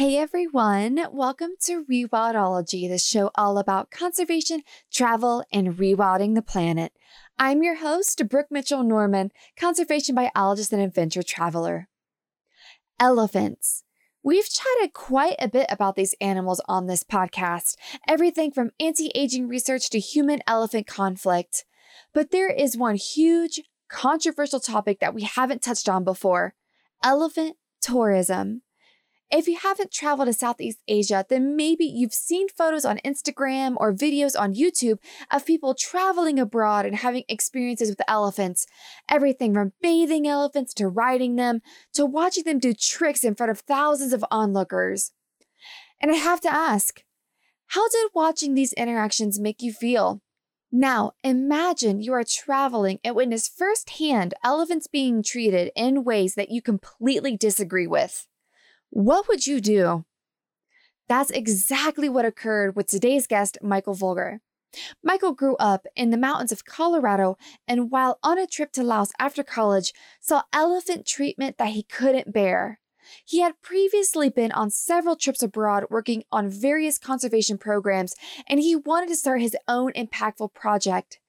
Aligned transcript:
Hey 0.00 0.16
everyone, 0.16 0.98
welcome 1.12 1.56
to 1.64 1.84
Rewildology, 1.84 2.88
the 2.88 2.96
show 2.96 3.30
all 3.34 3.58
about 3.58 3.90
conservation, 3.90 4.62
travel, 4.90 5.44
and 5.52 5.76
rewilding 5.76 6.34
the 6.34 6.40
planet. 6.40 6.94
I'm 7.38 7.62
your 7.62 7.74
host, 7.74 8.26
Brooke 8.26 8.46
Mitchell 8.50 8.82
Norman, 8.82 9.30
conservation 9.58 10.14
biologist 10.14 10.72
and 10.72 10.80
adventure 10.80 11.22
traveler. 11.22 11.90
Elephants. 12.98 13.84
We've 14.22 14.48
chatted 14.48 14.94
quite 14.94 15.36
a 15.38 15.48
bit 15.48 15.66
about 15.68 15.96
these 15.96 16.14
animals 16.18 16.62
on 16.66 16.86
this 16.86 17.04
podcast, 17.04 17.76
everything 18.08 18.52
from 18.52 18.70
anti 18.80 19.12
aging 19.14 19.48
research 19.48 19.90
to 19.90 19.98
human 20.00 20.40
elephant 20.46 20.86
conflict. 20.86 21.66
But 22.14 22.30
there 22.30 22.48
is 22.48 22.74
one 22.74 22.96
huge, 22.96 23.60
controversial 23.90 24.60
topic 24.60 24.98
that 25.00 25.12
we 25.12 25.24
haven't 25.24 25.60
touched 25.60 25.90
on 25.90 26.04
before 26.04 26.54
elephant 27.04 27.58
tourism. 27.82 28.62
If 29.32 29.46
you 29.46 29.58
haven't 29.62 29.92
traveled 29.92 30.26
to 30.26 30.32
Southeast 30.32 30.80
Asia, 30.88 31.24
then 31.28 31.54
maybe 31.54 31.84
you've 31.84 32.12
seen 32.12 32.48
photos 32.48 32.84
on 32.84 32.98
Instagram 33.04 33.76
or 33.76 33.92
videos 33.92 34.38
on 34.38 34.54
YouTube 34.54 34.98
of 35.30 35.46
people 35.46 35.76
traveling 35.78 36.40
abroad 36.40 36.84
and 36.84 36.96
having 36.96 37.22
experiences 37.28 37.90
with 37.90 38.00
elephants. 38.08 38.66
Everything 39.08 39.54
from 39.54 39.72
bathing 39.80 40.26
elephants 40.26 40.74
to 40.74 40.88
riding 40.88 41.36
them 41.36 41.60
to 41.92 42.04
watching 42.04 42.42
them 42.42 42.58
do 42.58 42.74
tricks 42.74 43.22
in 43.22 43.36
front 43.36 43.50
of 43.50 43.60
thousands 43.60 44.12
of 44.12 44.24
onlookers. 44.32 45.12
And 46.00 46.10
I 46.10 46.16
have 46.16 46.40
to 46.40 46.52
ask, 46.52 47.04
how 47.68 47.88
did 47.88 48.10
watching 48.12 48.54
these 48.54 48.72
interactions 48.72 49.38
make 49.38 49.62
you 49.62 49.72
feel? 49.72 50.22
Now, 50.72 51.12
imagine 51.22 52.00
you 52.00 52.12
are 52.14 52.24
traveling 52.24 52.98
and 53.04 53.14
witness 53.14 53.46
firsthand 53.46 54.34
elephants 54.42 54.88
being 54.88 55.22
treated 55.22 55.70
in 55.76 56.02
ways 56.02 56.34
that 56.34 56.50
you 56.50 56.62
completely 56.62 57.36
disagree 57.36 57.86
with. 57.86 58.26
What 58.90 59.28
would 59.28 59.46
you 59.46 59.60
do? 59.60 60.04
That's 61.08 61.30
exactly 61.30 62.08
what 62.08 62.24
occurred 62.24 62.76
with 62.76 62.88
today's 62.88 63.26
guest, 63.26 63.58
Michael 63.62 63.94
Vogler. 63.94 64.40
Michael 65.02 65.32
grew 65.32 65.56
up 65.56 65.86
in 65.96 66.10
the 66.10 66.16
mountains 66.16 66.52
of 66.52 66.64
Colorado 66.64 67.36
and 67.66 67.90
while 67.90 68.18
on 68.22 68.38
a 68.38 68.46
trip 68.46 68.72
to 68.72 68.82
Laos 68.82 69.12
after 69.18 69.42
college, 69.42 69.92
saw 70.20 70.42
elephant 70.52 71.06
treatment 71.06 71.58
that 71.58 71.70
he 71.70 71.82
couldn't 71.84 72.32
bear. 72.32 72.80
He 73.24 73.40
had 73.40 73.60
previously 73.62 74.28
been 74.28 74.52
on 74.52 74.70
several 74.70 75.16
trips 75.16 75.42
abroad 75.42 75.84
working 75.88 76.24
on 76.30 76.48
various 76.48 76.98
conservation 76.98 77.58
programs, 77.58 78.14
and 78.48 78.60
he 78.60 78.76
wanted 78.76 79.08
to 79.08 79.16
start 79.16 79.40
his 79.40 79.56
own 79.66 79.92
impactful 79.92 80.52
project. 80.54 81.19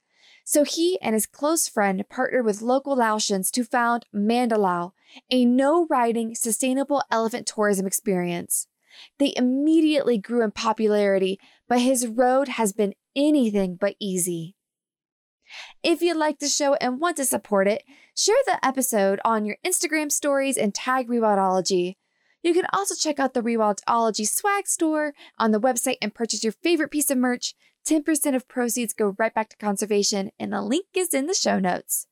So 0.51 0.65
he 0.65 0.99
and 1.01 1.13
his 1.13 1.25
close 1.25 1.69
friend 1.69 2.03
partnered 2.09 2.43
with 2.43 2.61
local 2.61 2.97
Laotians 2.97 3.51
to 3.51 3.63
found 3.63 4.05
Mandalao, 4.13 4.91
a 5.29 5.45
no 5.45 5.87
riding, 5.89 6.35
sustainable 6.35 7.01
elephant 7.09 7.47
tourism 7.47 7.87
experience. 7.87 8.67
They 9.17 9.31
immediately 9.37 10.17
grew 10.17 10.43
in 10.43 10.51
popularity, 10.51 11.39
but 11.69 11.79
his 11.79 12.05
road 12.05 12.49
has 12.49 12.73
been 12.73 12.95
anything 13.15 13.77
but 13.79 13.95
easy. 13.97 14.57
If 15.83 16.01
you 16.01 16.13
like 16.13 16.39
the 16.39 16.49
show 16.49 16.73
and 16.73 16.99
want 16.99 17.15
to 17.15 17.25
support 17.25 17.69
it, 17.69 17.83
share 18.13 18.35
the 18.45 18.59
episode 18.61 19.21
on 19.23 19.45
your 19.45 19.55
Instagram 19.65 20.11
stories 20.11 20.57
and 20.57 20.75
tag 20.75 21.07
Rewildology. 21.07 21.95
You 22.43 22.53
can 22.53 22.65
also 22.73 22.93
check 22.95 23.21
out 23.21 23.33
the 23.33 23.41
Rewildology 23.41 24.27
swag 24.27 24.67
store 24.67 25.13
on 25.39 25.51
the 25.51 25.61
website 25.61 25.97
and 26.01 26.13
purchase 26.13 26.43
your 26.43 26.51
favorite 26.51 26.91
piece 26.91 27.09
of 27.09 27.17
merch. 27.17 27.55
10% 27.87 28.35
of 28.35 28.47
proceeds 28.47 28.93
go 28.93 29.15
right 29.17 29.33
back 29.33 29.49
to 29.49 29.57
conservation, 29.57 30.31
and 30.39 30.53
the 30.53 30.61
link 30.61 30.85
is 30.93 31.13
in 31.13 31.27
the 31.27 31.33
show 31.33 31.59
notes. 31.59 32.07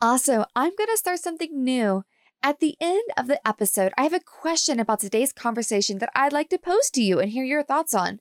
Also, 0.00 0.44
I'm 0.56 0.74
going 0.76 0.90
to 0.90 0.96
start 0.96 1.20
something 1.20 1.62
new. 1.62 2.04
At 2.42 2.58
the 2.58 2.76
end 2.80 3.04
of 3.16 3.28
the 3.28 3.46
episode, 3.46 3.92
I 3.96 4.02
have 4.02 4.12
a 4.12 4.20
question 4.20 4.80
about 4.80 4.98
today's 4.98 5.32
conversation 5.32 5.98
that 5.98 6.10
I'd 6.14 6.32
like 6.32 6.48
to 6.50 6.58
pose 6.58 6.90
to 6.90 7.02
you 7.02 7.20
and 7.20 7.30
hear 7.30 7.44
your 7.44 7.62
thoughts 7.62 7.94
on. 7.94 8.18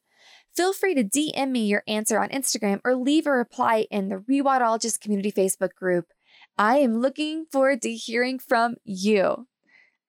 Feel 0.56 0.74
free 0.74 0.94
to 0.94 1.04
DM 1.04 1.50
me 1.50 1.66
your 1.66 1.84
answer 1.88 2.20
on 2.20 2.30
Instagram 2.30 2.82
or 2.84 2.96
leave 2.96 3.26
a 3.26 3.32
reply 3.32 3.88
in 3.90 4.10
the 4.10 4.18
Rewildologist 4.18 5.00
Community 5.00 5.32
Facebook 5.32 5.74
group. 5.74 6.06
I 6.58 6.78
am 6.78 7.00
looking 7.00 7.46
forward 7.52 7.82
to 7.82 7.94
hearing 7.94 8.38
from 8.38 8.76
you. 8.84 9.48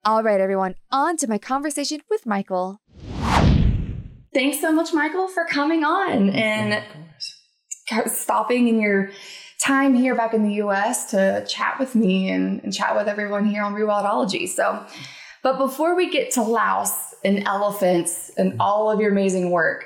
All 0.05 0.23
right, 0.23 0.41
everyone, 0.41 0.75
on 0.91 1.17
to 1.19 1.29
my 1.29 1.39
conversation 1.39 2.01
with 2.11 2.27
Michael. 2.27 2.81
Thanks 4.35 4.61
so 4.61 4.73
much, 4.73 4.95
Michael, 4.95 5.29
for 5.29 5.45
coming 5.45 5.85
on 5.85 6.31
and 6.31 6.83
stopping 8.07 8.69
in 8.69 8.81
your 8.81 9.11
time 9.63 9.95
here 9.95 10.15
back 10.15 10.33
in 10.33 10.43
the 10.43 10.55
US 10.55 11.11
to 11.11 11.45
chat 11.47 11.79
with 11.79 11.95
me 11.95 12.31
and, 12.31 12.63
and 12.65 12.73
chat 12.73 12.97
with 12.97 13.09
everyone 13.09 13.45
here 13.45 13.63
on 13.63 13.75
Rewildology. 13.75 14.49
So, 14.49 14.85
but 15.43 15.59
before 15.59 15.95
we 15.95 16.11
get 16.11 16.31
to 16.33 16.43
Laos 16.43 17.15
and 17.25 17.47
elephants 17.47 18.31
and 18.39 18.57
all 18.59 18.91
of 18.91 19.01
your 19.01 19.13
amazing 19.13 19.51
work, 19.51 19.85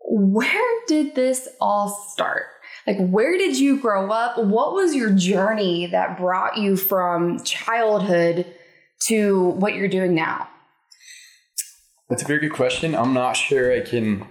where 0.00 0.82
did 0.88 1.14
this 1.14 1.48
all 1.60 1.88
start? 1.88 2.46
Like, 2.86 2.98
where 2.98 3.38
did 3.38 3.56
you 3.56 3.78
grow 3.78 4.10
up? 4.10 4.36
What 4.36 4.74
was 4.74 4.96
your 4.96 5.10
journey 5.10 5.86
that 5.86 6.18
brought 6.18 6.56
you 6.56 6.76
from 6.76 7.42
childhood 7.44 8.46
to 9.06 9.50
what 9.50 9.74
you're 9.74 9.88
doing 9.88 10.14
now? 10.14 10.48
That's 12.10 12.24
a 12.24 12.26
very 12.26 12.40
good 12.40 12.52
question. 12.52 12.96
I'm 12.96 13.14
not 13.14 13.36
sure 13.36 13.72
I 13.72 13.80
can 13.80 14.26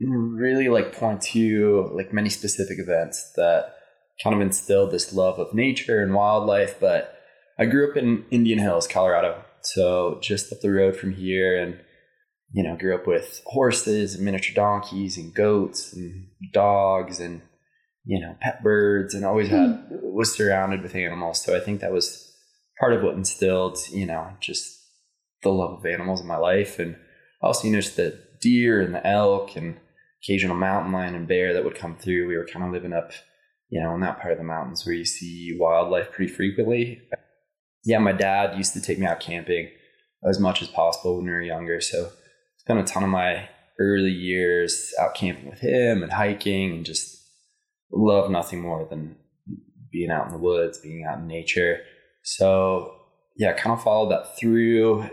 really 0.00 0.68
like 0.68 0.96
point 0.96 1.20
to 1.20 1.90
like 1.92 2.12
many 2.12 2.28
specific 2.28 2.78
events 2.78 3.32
that 3.34 3.74
kind 4.22 4.36
of 4.36 4.40
instilled 4.40 4.92
this 4.92 5.12
love 5.12 5.40
of 5.40 5.52
nature 5.52 6.00
and 6.00 6.14
wildlife, 6.14 6.78
but 6.78 7.18
I 7.58 7.66
grew 7.66 7.90
up 7.90 7.96
in 7.96 8.24
Indian 8.30 8.60
Hills, 8.60 8.86
Colorado. 8.86 9.42
So 9.62 10.20
just 10.22 10.52
up 10.52 10.60
the 10.60 10.70
road 10.70 10.96
from 10.96 11.12
here 11.12 11.60
and 11.60 11.80
you 12.52 12.62
know, 12.62 12.76
grew 12.76 12.94
up 12.94 13.06
with 13.06 13.42
horses 13.46 14.14
and 14.14 14.24
miniature 14.24 14.54
donkeys 14.54 15.18
and 15.18 15.34
goats 15.34 15.92
and 15.92 16.28
dogs 16.52 17.20
and 17.20 17.42
you 18.04 18.20
know, 18.20 18.36
pet 18.40 18.62
birds 18.62 19.12
and 19.12 19.24
always 19.24 19.48
had 19.48 19.68
hmm. 19.88 19.96
was 20.14 20.32
surrounded 20.32 20.82
with 20.82 20.94
animals. 20.94 21.44
So 21.44 21.56
I 21.56 21.60
think 21.60 21.80
that 21.80 21.92
was 21.92 22.32
part 22.78 22.92
of 22.92 23.02
what 23.02 23.16
instilled, 23.16 23.76
you 23.90 24.06
know, 24.06 24.30
just 24.40 24.78
the 25.42 25.50
love 25.50 25.78
of 25.78 25.84
animals 25.84 26.20
in 26.20 26.26
my 26.26 26.38
life 26.38 26.78
and 26.78 26.96
also 27.40 27.68
you 27.68 27.74
just 27.74 27.96
the 27.96 28.18
deer 28.40 28.80
and 28.80 28.94
the 28.94 29.06
elk 29.06 29.56
and 29.56 29.78
occasional 30.22 30.56
mountain 30.56 30.92
lion 30.92 31.14
and 31.14 31.28
bear 31.28 31.52
that 31.52 31.64
would 31.64 31.74
come 31.74 31.96
through. 31.96 32.28
We 32.28 32.36
were 32.36 32.46
kind 32.46 32.64
of 32.64 32.72
living 32.72 32.92
up, 32.92 33.12
you 33.68 33.80
know, 33.80 33.94
in 33.94 34.00
that 34.00 34.20
part 34.20 34.32
of 34.32 34.38
the 34.38 34.44
mountains 34.44 34.84
where 34.84 34.94
you 34.94 35.04
see 35.04 35.56
wildlife 35.58 36.12
pretty 36.12 36.32
frequently. 36.32 37.02
Yeah, 37.84 37.98
my 37.98 38.12
dad 38.12 38.56
used 38.56 38.74
to 38.74 38.82
take 38.82 38.98
me 38.98 39.06
out 39.06 39.20
camping 39.20 39.70
as 40.28 40.40
much 40.40 40.62
as 40.62 40.68
possible 40.68 41.16
when 41.16 41.26
we 41.26 41.30
were 41.30 41.42
younger. 41.42 41.80
So 41.80 42.10
spent 42.56 42.80
a 42.80 42.84
ton 42.84 43.04
of 43.04 43.08
my 43.08 43.48
early 43.78 44.10
years 44.10 44.92
out 45.00 45.14
camping 45.14 45.48
with 45.48 45.60
him 45.60 46.02
and 46.02 46.12
hiking 46.12 46.72
and 46.72 46.84
just 46.84 47.16
love 47.92 48.30
nothing 48.30 48.60
more 48.60 48.86
than 48.88 49.16
being 49.90 50.10
out 50.10 50.26
in 50.26 50.32
the 50.32 50.38
woods, 50.38 50.78
being 50.78 51.04
out 51.04 51.18
in 51.18 51.26
nature. 51.26 51.80
So 52.24 52.94
yeah, 53.36 53.52
kind 53.52 53.72
of 53.72 53.82
followed 53.82 54.10
that 54.10 54.36
through 54.36 55.08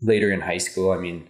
later 0.00 0.32
in 0.32 0.40
high 0.40 0.58
school. 0.58 0.92
I 0.92 0.98
mean, 0.98 1.29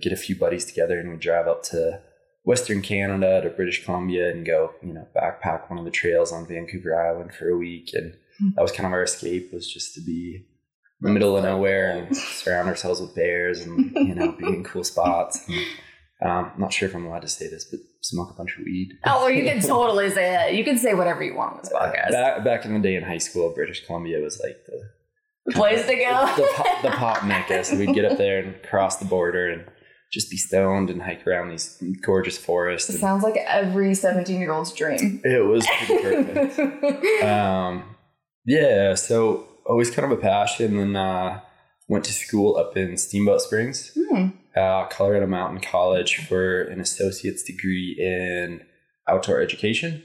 get 0.00 0.12
a 0.12 0.16
few 0.16 0.36
buddies 0.36 0.64
together 0.64 0.98
and 0.98 1.10
we 1.10 1.16
drive 1.16 1.46
up 1.46 1.62
to 1.64 2.00
Western 2.44 2.82
Canada 2.82 3.40
to 3.42 3.50
British 3.50 3.84
Columbia 3.84 4.30
and 4.30 4.46
go, 4.46 4.72
you 4.82 4.92
know, 4.92 5.06
backpack 5.16 5.70
one 5.70 5.78
of 5.78 5.84
the 5.84 5.90
trails 5.90 6.30
on 6.32 6.46
Vancouver 6.46 6.94
Island 6.94 7.34
for 7.34 7.48
a 7.48 7.56
week. 7.56 7.90
And 7.94 8.14
hmm. 8.38 8.50
that 8.54 8.62
was 8.62 8.72
kind 8.72 8.86
of 8.86 8.92
our 8.92 9.02
escape 9.02 9.52
was 9.52 9.70
just 9.70 9.94
to 9.94 10.00
be 10.00 10.46
in 11.00 11.08
the 11.08 11.12
middle 11.12 11.36
of 11.36 11.44
nowhere 11.44 11.90
and 11.90 12.16
surround 12.16 12.68
ourselves 12.68 13.00
with 13.00 13.14
bears 13.14 13.60
and 13.60 13.92
you 13.94 14.14
know 14.14 14.32
be 14.32 14.46
in 14.46 14.64
cool 14.64 14.84
spots. 14.84 15.46
And, 15.48 15.66
um, 16.22 16.52
I'm 16.54 16.60
not 16.60 16.72
sure 16.72 16.88
if 16.88 16.94
I'm 16.94 17.06
allowed 17.06 17.22
to 17.22 17.28
say 17.28 17.48
this, 17.48 17.64
but 17.64 17.80
smoke 18.00 18.30
a 18.30 18.34
bunch 18.34 18.56
of 18.56 18.64
weed. 18.64 18.98
Oh, 19.04 19.26
you 19.26 19.42
can 19.44 19.60
totally 19.60 20.10
say 20.10 20.48
it. 20.48 20.54
You 20.54 20.64
can 20.64 20.78
say 20.78 20.94
whatever 20.94 21.22
you 21.22 21.34
want 21.34 21.54
on 21.54 21.58
this 21.58 21.72
podcast. 21.72 22.10
Back, 22.10 22.44
back 22.44 22.64
in 22.64 22.72
the 22.72 22.80
day 22.80 22.94
in 22.94 23.02
high 23.02 23.18
school, 23.18 23.52
British 23.54 23.84
Columbia 23.84 24.20
was 24.20 24.40
like 24.42 24.64
the 24.66 24.90
place 25.52 25.86
to 25.86 25.96
go. 25.96 26.32
The, 26.36 26.42
the, 26.42 26.88
the 26.88 26.96
pop 26.96 27.24
mecca. 27.24 27.64
So 27.64 27.76
we'd 27.76 27.94
get 27.94 28.04
up 28.04 28.18
there 28.18 28.40
and 28.40 28.62
cross 28.62 28.96
the 28.96 29.04
border 29.04 29.48
and 29.48 29.64
just 30.12 30.30
be 30.30 30.36
stoned 30.36 30.90
and 30.90 31.02
hike 31.02 31.26
around 31.26 31.50
these 31.50 31.82
gorgeous 32.02 32.38
forests. 32.38 32.88
It 32.88 32.98
sounds 32.98 33.22
like 33.22 33.36
every 33.46 33.94
17 33.94 34.40
year 34.40 34.52
old's 34.52 34.72
dream. 34.72 35.20
It 35.24 35.44
was 35.44 35.66
pretty 35.86 36.32
perfect. 36.32 37.22
um, 37.24 37.96
yeah, 38.46 38.94
so 38.94 39.48
always 39.66 39.90
kind 39.90 40.10
of 40.10 40.16
a 40.16 40.20
passion. 40.20 40.78
And 40.78 40.96
uh, 40.96 41.40
went 41.88 42.04
to 42.04 42.12
school 42.12 42.56
up 42.56 42.76
in 42.76 42.96
Steamboat 42.96 43.42
Springs, 43.42 43.96
mm. 43.96 44.32
uh, 44.56 44.86
Colorado 44.86 45.26
Mountain 45.26 45.60
College, 45.60 46.26
for 46.26 46.62
an 46.62 46.80
associate's 46.80 47.42
degree 47.42 47.96
in 47.98 48.60
outdoor 49.08 49.40
education, 49.40 50.02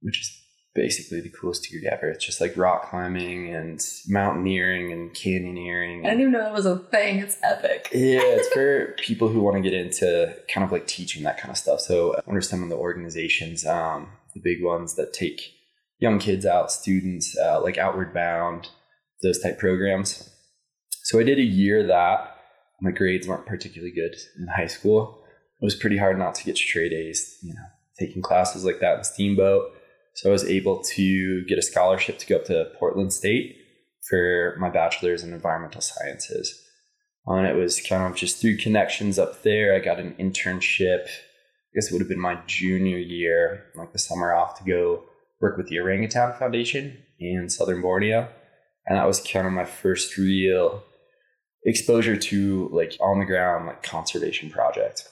which 0.00 0.20
is 0.20 0.45
basically 0.76 1.20
the 1.20 1.30
coolest 1.30 1.64
degree 1.64 1.88
ever. 1.90 2.10
It's 2.10 2.24
just 2.24 2.40
like 2.40 2.56
rock 2.56 2.90
climbing 2.90 3.52
and 3.52 3.84
mountaineering 4.06 4.92
and 4.92 5.10
canyoneering. 5.12 6.00
I 6.00 6.10
didn't 6.10 6.20
even 6.20 6.32
know 6.32 6.42
that 6.42 6.52
was 6.52 6.66
a 6.66 6.78
thing. 6.78 7.18
It's 7.18 7.38
epic. 7.42 7.88
yeah, 7.92 8.20
it's 8.22 8.48
for 8.48 8.94
people 8.98 9.28
who 9.28 9.40
want 9.40 9.56
to 9.56 9.62
get 9.62 9.72
into 9.72 10.36
kind 10.52 10.64
of 10.64 10.70
like 10.70 10.86
teaching 10.86 11.24
that 11.24 11.38
kind 11.38 11.50
of 11.50 11.56
stuff. 11.56 11.80
So 11.80 12.14
I 12.14 12.20
wonder 12.26 12.40
some 12.42 12.62
of 12.62 12.68
the 12.68 12.76
organizations, 12.76 13.66
um, 13.66 14.10
the 14.34 14.40
big 14.40 14.62
ones 14.62 14.94
that 14.94 15.12
take 15.12 15.40
young 15.98 16.18
kids 16.18 16.44
out, 16.44 16.70
students, 16.70 17.36
uh, 17.38 17.60
like 17.62 17.78
Outward 17.78 18.12
Bound, 18.12 18.68
those 19.22 19.40
type 19.40 19.58
programs. 19.58 20.30
So 21.02 21.18
I 21.18 21.22
did 21.22 21.38
a 21.38 21.42
year 21.42 21.86
that, 21.86 22.36
my 22.82 22.90
grades 22.90 23.26
weren't 23.26 23.46
particularly 23.46 23.94
good 23.94 24.14
in 24.38 24.48
high 24.48 24.66
school. 24.66 25.22
It 25.60 25.64
was 25.64 25.74
pretty 25.74 25.96
hard 25.96 26.18
not 26.18 26.34
to 26.34 26.44
get 26.44 26.58
straight 26.58 26.92
A's, 26.92 27.38
you 27.42 27.54
know, 27.54 27.64
taking 27.98 28.20
classes 28.20 28.64
like 28.64 28.80
that 28.80 28.98
in 28.98 29.04
Steamboat. 29.04 29.72
So 30.16 30.30
I 30.30 30.32
was 30.32 30.44
able 30.44 30.82
to 30.94 31.44
get 31.44 31.58
a 31.58 31.62
scholarship 31.62 32.18
to 32.18 32.26
go 32.26 32.36
up 32.36 32.46
to 32.46 32.72
Portland 32.78 33.12
State 33.12 33.58
for 34.08 34.56
my 34.58 34.70
bachelor's 34.70 35.22
in 35.22 35.34
environmental 35.34 35.82
sciences. 35.82 36.58
And 37.26 37.46
it 37.46 37.54
was 37.54 37.82
kind 37.82 38.02
of 38.02 38.16
just 38.16 38.40
through 38.40 38.56
connections 38.56 39.18
up 39.18 39.42
there. 39.42 39.74
I 39.74 39.80
got 39.80 40.00
an 40.00 40.14
internship. 40.18 41.04
I 41.04 41.72
guess 41.74 41.88
it 41.88 41.92
would 41.92 42.00
have 42.00 42.08
been 42.08 42.18
my 42.18 42.38
junior 42.46 42.96
year, 42.96 43.66
like 43.74 43.92
the 43.92 43.98
summer 43.98 44.32
off, 44.34 44.58
to 44.58 44.64
go 44.64 45.04
work 45.42 45.58
with 45.58 45.68
the 45.68 45.78
Orangutan 45.80 46.32
Foundation 46.38 46.96
in 47.20 47.50
Southern 47.50 47.82
Borneo. 47.82 48.26
And 48.86 48.96
that 48.96 49.06
was 49.06 49.20
kind 49.20 49.46
of 49.46 49.52
my 49.52 49.66
first 49.66 50.16
real 50.16 50.82
exposure 51.64 52.16
to 52.16 52.70
like 52.72 52.96
on 53.00 53.18
the 53.18 53.26
ground, 53.26 53.66
like 53.66 53.82
conservation 53.82 54.48
project. 54.48 55.06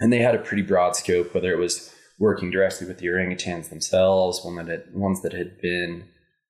And 0.00 0.12
they 0.12 0.18
had 0.18 0.34
a 0.34 0.38
pretty 0.38 0.62
broad 0.62 0.96
scope, 0.96 1.34
whether 1.34 1.52
it 1.52 1.58
was 1.58 1.94
working 2.20 2.50
directly 2.50 2.86
with 2.86 2.98
the 2.98 3.06
orangutans 3.06 3.70
themselves, 3.70 4.44
one 4.44 4.54
that 4.56 4.68
had, 4.68 4.94
ones 4.94 5.22
that 5.22 5.32
had 5.32 5.60
been 5.60 6.04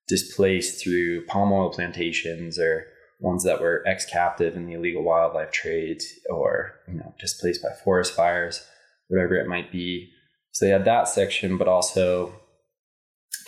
displaced 0.07 0.83
through 0.83 1.25
palm 1.25 1.51
oil 1.51 1.71
plantations 1.71 2.59
or 2.59 2.85
ones 3.21 3.43
that 3.45 3.61
were 3.61 3.83
ex-captive 3.87 4.55
in 4.55 4.65
the 4.65 4.73
illegal 4.73 5.03
wildlife 5.03 5.51
trade 5.51 6.01
or 6.29 6.73
you 6.87 6.95
know 6.95 7.13
displaced 7.19 7.63
by 7.63 7.69
forest 7.83 8.13
fires 8.13 8.67
whatever 9.07 9.35
it 9.35 9.47
might 9.47 9.71
be. 9.71 10.09
So 10.51 10.65
they 10.65 10.71
had 10.71 10.85
that 10.85 11.07
section 11.07 11.57
but 11.57 11.67
also 11.67 12.33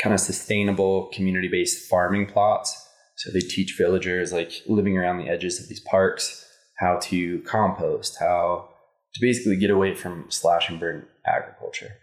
kind 0.01 0.13
of 0.13 0.19
sustainable 0.19 1.09
community-based 1.13 1.89
farming 1.89 2.27
plots. 2.27 2.87
So 3.17 3.31
they 3.31 3.39
teach 3.39 3.75
villagers 3.77 4.31
like 4.31 4.51
living 4.67 4.97
around 4.97 5.17
the 5.17 5.29
edges 5.29 5.59
of 5.61 5.67
these 5.67 5.81
parks 5.81 6.45
how 6.79 6.99
to 7.03 7.39
compost 7.41 8.17
how 8.19 8.69
to 9.13 9.21
basically 9.21 9.57
get 9.57 9.69
away 9.69 9.95
from 9.95 10.25
slash 10.29 10.69
and 10.69 10.79
burn 10.79 11.05
agriculture 11.25 11.95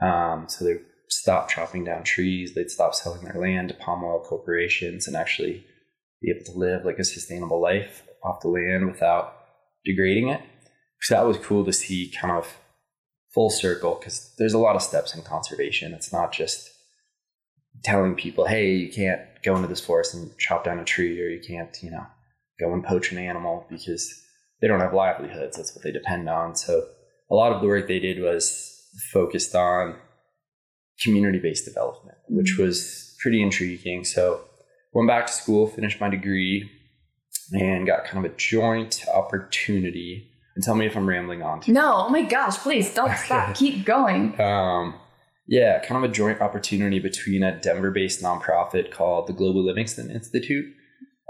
um, 0.00 0.46
so 0.48 0.64
they 0.64 0.76
stop 1.08 1.48
chopping 1.48 1.84
down 1.84 2.02
trees 2.02 2.54
they'd 2.54 2.70
stop 2.70 2.94
selling 2.94 3.22
their 3.22 3.40
land 3.40 3.68
to 3.68 3.74
palm 3.74 4.02
oil 4.04 4.24
corporations 4.24 5.06
and 5.06 5.16
actually 5.16 5.64
be 6.22 6.30
able 6.30 6.44
to 6.44 6.58
live 6.58 6.84
like 6.84 6.98
a 6.98 7.04
sustainable 7.04 7.60
life 7.60 8.04
off 8.24 8.40
the 8.40 8.48
land 8.48 8.86
without 8.86 9.34
degrading 9.84 10.28
it. 10.28 10.40
So 11.00 11.14
that 11.14 11.26
was 11.26 11.36
cool 11.38 11.64
to 11.64 11.72
see 11.72 12.12
kind 12.20 12.32
of 12.32 12.56
full 13.34 13.50
circle 13.50 13.96
because 13.98 14.32
there's 14.38 14.54
a 14.54 14.58
lot 14.58 14.76
of 14.76 14.82
steps 14.82 15.14
in 15.14 15.22
conservation. 15.22 15.92
It's 15.92 16.12
not 16.12 16.32
just 16.32 16.70
telling 17.82 18.14
people, 18.14 18.46
hey, 18.46 18.72
you 18.72 18.92
can't 18.92 19.20
go 19.42 19.56
into 19.56 19.66
this 19.66 19.84
forest 19.84 20.14
and 20.14 20.36
chop 20.38 20.64
down 20.64 20.78
a 20.78 20.84
tree 20.84 21.20
or 21.20 21.28
you 21.28 21.40
can't, 21.40 21.76
you 21.82 21.90
know, 21.90 22.06
go 22.60 22.72
and 22.72 22.84
poach 22.84 23.10
an 23.10 23.18
animal 23.18 23.66
because 23.68 24.22
they 24.60 24.68
don't 24.68 24.80
have 24.80 24.94
livelihoods. 24.94 25.56
That's 25.56 25.74
what 25.74 25.82
they 25.82 25.90
depend 25.90 26.28
on. 26.28 26.54
So 26.54 26.86
a 27.32 27.34
lot 27.34 27.52
of 27.52 27.62
the 27.62 27.66
work 27.66 27.88
they 27.88 27.98
did 27.98 28.20
was 28.20 28.68
focused 29.10 29.54
on 29.54 29.96
community 31.02 31.38
based 31.38 31.64
development, 31.64 32.18
which 32.28 32.56
mm. 32.56 32.64
was 32.64 33.16
pretty 33.20 33.42
intriguing. 33.42 34.04
So 34.04 34.42
went 34.92 35.08
back 35.08 35.26
to 35.26 35.32
school, 35.32 35.66
finished 35.66 36.00
my 36.00 36.10
degree, 36.10 36.70
and 37.52 37.86
got 37.86 38.04
kind 38.04 38.24
of 38.24 38.30
a 38.30 38.36
joint 38.36 39.04
opportunity. 39.12 40.28
And 40.54 40.62
tell 40.62 40.74
me 40.74 40.84
if 40.84 40.94
I'm 40.94 41.08
rambling 41.08 41.42
on. 41.42 41.60
Too. 41.60 41.72
No, 41.72 42.04
oh 42.06 42.08
my 42.10 42.22
gosh, 42.22 42.58
please 42.58 42.92
don't 42.92 43.16
stop. 43.16 43.54
Keep 43.54 43.86
going. 43.86 44.38
Um, 44.38 44.94
yeah, 45.48 45.80
kind 45.80 46.04
of 46.04 46.10
a 46.10 46.12
joint 46.12 46.42
opportunity 46.42 46.98
between 46.98 47.42
a 47.42 47.58
Denver 47.58 47.90
based 47.90 48.22
nonprofit 48.22 48.90
called 48.90 49.26
the 49.26 49.32
Global 49.32 49.64
Livingston 49.64 50.10
Institute. 50.10 50.74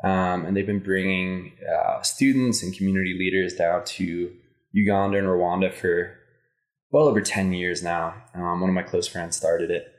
Um, 0.03 0.45
and 0.45 0.57
they've 0.57 0.67
been 0.67 0.81
bringing 0.81 1.53
uh, 1.73 2.03
students 2.03 2.65
and 2.65 2.77
community 2.77 3.15
leaders 3.17 3.55
down 3.55 3.85
to 3.85 4.33
Uganda 4.73 5.19
and 5.19 5.27
Rwanda 5.27 5.73
for 5.73 6.19
well 6.91 7.09
over 7.09 7.21
10 7.21 7.53
years 7.53 7.83
now. 7.83 8.15
Um, 8.35 8.61
one 8.61 8.71
of 8.71 8.75
my 8.75 8.83
close 8.83 9.07
friends 9.07 9.37
started 9.37 9.71
it. 9.71 9.95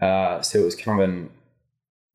Uh, 0.00 0.40
so 0.40 0.60
it 0.60 0.64
was 0.64 0.74
kind 0.74 1.00
of 1.00 1.08
an 1.08 1.30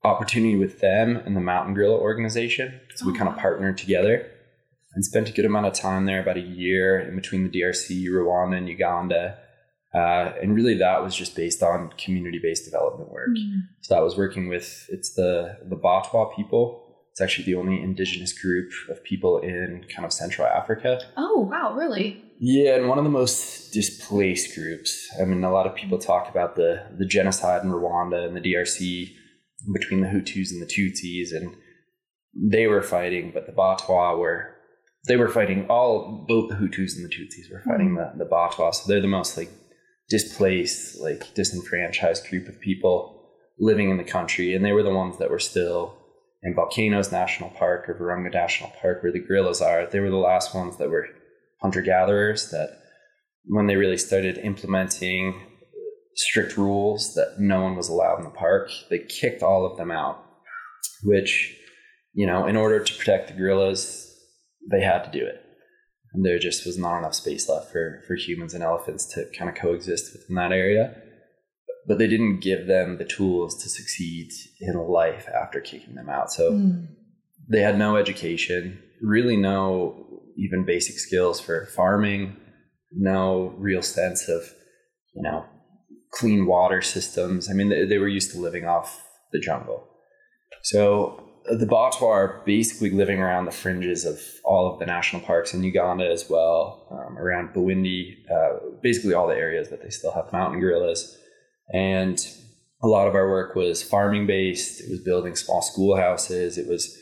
opportunity 0.04 0.56
with 0.56 0.80
them 0.80 1.18
and 1.18 1.36
the 1.36 1.42
Mountain 1.42 1.74
Gorilla 1.74 1.98
organization. 1.98 2.80
So 2.96 3.08
we 3.08 3.18
kind 3.18 3.30
of 3.30 3.36
oh. 3.38 3.42
partnered 3.42 3.78
together 3.78 4.30
and 4.94 5.04
spent 5.04 5.30
a 5.30 5.34
good 5.34 5.46
amount 5.46 5.66
of 5.66 5.74
time 5.74 6.06
there, 6.06 6.22
about 6.22 6.38
a 6.38 6.42
year 6.42 7.00
in 7.00 7.16
between 7.16 7.44
the 7.44 7.62
DRC, 7.62 8.06
Rwanda, 8.08 8.58
and 8.58 8.70
Uganda. 8.70 9.38
Uh, 9.94 10.34
and 10.42 10.56
really, 10.56 10.78
that 10.78 11.04
was 11.04 11.16
just 11.16 11.36
based 11.36 11.62
on 11.62 11.90
community-based 11.98 12.66
development 12.66 13.12
work. 13.12 13.30
Mm. 13.30 13.68
So 13.82 13.96
I 13.98 14.02
was 14.02 14.18
working 14.18 14.48
with 14.48 14.90
it's 14.90 15.14
the 15.14 15.58
the 15.64 15.78
Batwa 15.78 16.36
people. 16.36 16.85
It's 17.16 17.22
actually 17.22 17.46
the 17.46 17.56
only 17.56 17.82
indigenous 17.82 18.38
group 18.38 18.74
of 18.90 19.02
people 19.06 19.40
in 19.40 19.86
kind 19.88 20.04
of 20.04 20.12
Central 20.12 20.46
Africa. 20.46 21.00
Oh 21.16 21.48
wow, 21.50 21.74
really? 21.74 22.22
Yeah, 22.40 22.76
and 22.76 22.90
one 22.90 22.98
of 22.98 23.06
the 23.06 23.10
most 23.10 23.72
displaced 23.72 24.54
groups. 24.54 25.08
I 25.22 25.24
mean, 25.24 25.42
a 25.46 25.50
lot 25.50 25.66
of 25.66 25.76
people 25.76 25.98
talk 25.98 26.30
about 26.30 26.58
the 26.58 26.84
the 26.98 27.06
genocide 27.06 27.64
in 27.64 27.70
Rwanda 27.70 28.28
and 28.28 28.36
the 28.36 28.42
DRC 28.42 29.14
between 29.74 30.02
the 30.02 30.10
Hutus 30.10 30.52
and 30.52 30.62
the 30.62 30.66
Tutsis, 30.66 31.34
and 31.34 31.56
they 32.52 32.68
were 32.68 32.82
fighting, 32.82 33.32
but 33.34 33.46
the 33.46 33.54
Batwa 33.54 34.20
were 34.20 34.54
they 35.08 35.16
were 35.16 35.30
fighting 35.30 35.68
all 35.70 36.26
both 36.28 36.50
the 36.50 36.56
Hutus 36.56 36.98
and 36.98 37.06
the 37.06 37.16
Tutsis 37.16 37.50
were 37.50 37.64
fighting 37.66 37.96
mm-hmm. 37.96 38.20
the 38.20 38.26
the 38.26 38.30
Batwa, 38.30 38.76
so 38.76 38.92
they're 38.92 39.00
the 39.00 39.08
most 39.08 39.38
like 39.38 39.52
displaced, 40.10 41.00
like 41.00 41.34
disenfranchised 41.34 42.30
group 42.30 42.50
of 42.50 42.60
people 42.60 43.32
living 43.58 43.90
in 43.90 43.96
the 43.96 44.04
country, 44.04 44.54
and 44.54 44.66
they 44.66 44.74
were 44.74 44.84
the 44.84 44.94
ones 44.94 45.18
that 45.20 45.32
were 45.32 45.40
still 45.40 45.95
in 46.46 46.54
Volcanoes 46.54 47.12
National 47.12 47.50
Park 47.50 47.90
or 47.90 47.96
Virunga 47.96 48.32
National 48.32 48.72
Park, 48.80 49.02
where 49.02 49.12
the 49.12 49.20
gorillas 49.20 49.62
are. 49.62 49.88
They 49.88 50.00
were 50.00 50.12
the 50.12 50.16
last 50.16 50.54
ones 50.54 50.78
that 50.78 50.90
were 50.90 51.08
hunter 51.62 51.82
gatherers 51.82 52.52
that 52.52 52.80
when 53.46 53.66
they 53.66 53.76
really 53.76 53.98
started 53.98 54.38
implementing 54.38 55.42
strict 56.16 56.56
rules 56.56 57.16
that 57.16 57.40
no 57.40 57.64
one 57.64 57.76
was 57.76 57.90
allowed 57.90 58.20
in 58.20 58.24
the 58.24 58.30
park. 58.30 58.70
They 58.90 59.00
kicked 59.00 59.44
all 59.44 59.66
of 59.66 59.78
them 59.78 59.92
out, 59.92 60.24
which, 61.04 61.58
you 62.14 62.28
know, 62.28 62.46
in 62.46 62.56
order 62.56 62.80
to 62.80 62.98
protect 62.98 63.28
the 63.28 63.34
gorillas, 63.34 64.16
they 64.72 64.82
had 64.82 65.04
to 65.04 65.12
do 65.12 65.26
it. 65.26 65.42
And 66.14 66.24
there 66.24 66.40
just 66.40 66.66
was 66.66 66.78
not 66.78 67.00
enough 67.00 67.16
space 67.16 67.50
left 67.50 67.72
for, 67.72 68.02
for 68.08 68.16
humans 68.16 68.54
and 68.54 68.64
elephants 68.64 69.06
to 69.16 69.26
kind 69.38 69.50
of 69.50 69.56
coexist 69.56 70.14
within 70.14 70.36
that 70.36 70.54
area. 70.54 70.96
But 71.88 72.00
they 72.00 72.08
didn't 72.08 72.40
give 72.40 72.68
them 72.68 72.98
the 72.98 73.06
tools 73.06 73.62
to 73.62 73.70
succeed 73.70 74.32
in 74.60 74.76
life 74.76 75.28
after 75.30 75.60
kicking 75.62 75.96
them 75.96 76.10
out. 76.10 76.32
So 76.32 76.52
mm. 76.52 76.88
they 77.48 77.62
had 77.62 77.78
no 77.78 77.96
education, 77.96 78.82
really 79.02 79.38
no 79.38 80.06
even 80.38 80.66
basic 80.66 80.98
skills 80.98 81.40
for 81.40 81.68
farming, 81.68 82.38
no 82.92 83.54
real 83.58 83.82
sense 83.82 84.28
of, 84.28 84.52
you 85.14 85.22
know, 85.22 85.46
clean 86.12 86.46
water 86.46 86.82
systems. 86.82 87.50
I 87.50 87.54
mean, 87.54 87.70
they, 87.70 87.86
they 87.86 87.98
were 87.98 88.08
used 88.08 88.32
to 88.32 88.40
living 88.40 88.66
off 88.66 89.06
the 89.32 89.40
jungle. 89.40 89.88
So 90.64 91.24
uh, 91.50 91.56
the 91.56 91.66
Batwa 91.66 92.08
are 92.08 92.42
basically 92.46 92.90
living 92.90 93.20
around 93.20 93.46
the 93.46 93.52
fringes 93.52 94.06
of 94.06 94.20
all 94.44 94.72
of 94.72 94.80
the 94.80 94.86
national 94.86 95.22
parks 95.22 95.54
in 95.54 95.64
Uganda 95.64 96.10
as 96.10 96.30
well, 96.30 96.88
um, 96.92 97.18
around 97.18 97.54
Bwindi, 97.54 98.16
uh, 98.32 98.60
basically 98.82 99.14
all 99.14 99.28
the 99.28 99.36
areas 99.36 99.70
that 99.70 99.84
they 99.84 99.90
still 99.90 100.12
have 100.12 100.32
mountain 100.34 100.60
gorillas. 100.60 101.18
And 101.74 102.20
a 102.82 102.88
lot 102.88 103.08
of 103.08 103.16
our 103.16 103.30
work 103.30 103.56
was 103.56 103.82
farming 103.82 104.28
based. 104.28 104.82
It 104.82 104.90
was 104.90 105.00
building 105.00 105.36
small 105.36 105.62
schoolhouses. 105.62 106.58
It 106.58 106.68
was 106.68 106.98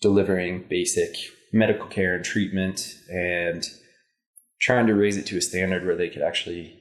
delivering 0.00 0.66
basic 0.68 1.16
medical 1.52 1.86
care 1.86 2.14
and 2.14 2.24
treatment 2.24 2.94
and 3.08 3.64
trying 4.60 4.86
to 4.86 4.94
raise 4.94 5.16
it 5.16 5.26
to 5.26 5.36
a 5.36 5.42
standard 5.42 5.84
where 5.84 5.96
they 5.96 6.08
could 6.08 6.22
actually 6.22 6.78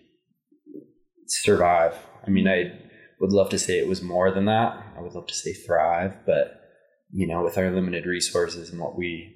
survive. 1.27 1.95
I 2.25 2.29
mean, 2.29 2.47
I 2.47 2.79
would 3.19 3.31
love 3.31 3.49
to 3.49 3.59
say 3.59 3.79
it 3.79 3.87
was 3.87 4.01
more 4.01 4.31
than 4.31 4.45
that. 4.45 4.83
I 4.97 5.01
would 5.01 5.13
love 5.13 5.27
to 5.27 5.33
say 5.33 5.53
thrive, 5.53 6.25
but 6.25 6.61
you 7.11 7.27
know, 7.27 7.43
with 7.43 7.57
our 7.57 7.71
limited 7.71 8.05
resources 8.05 8.69
and 8.69 8.79
what 8.79 8.97
we 8.97 9.35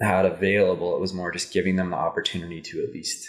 had 0.00 0.26
available, 0.26 0.94
it 0.94 1.00
was 1.00 1.14
more 1.14 1.32
just 1.32 1.52
giving 1.52 1.76
them 1.76 1.90
the 1.90 1.96
opportunity 1.96 2.60
to 2.60 2.84
at 2.84 2.92
least 2.92 3.26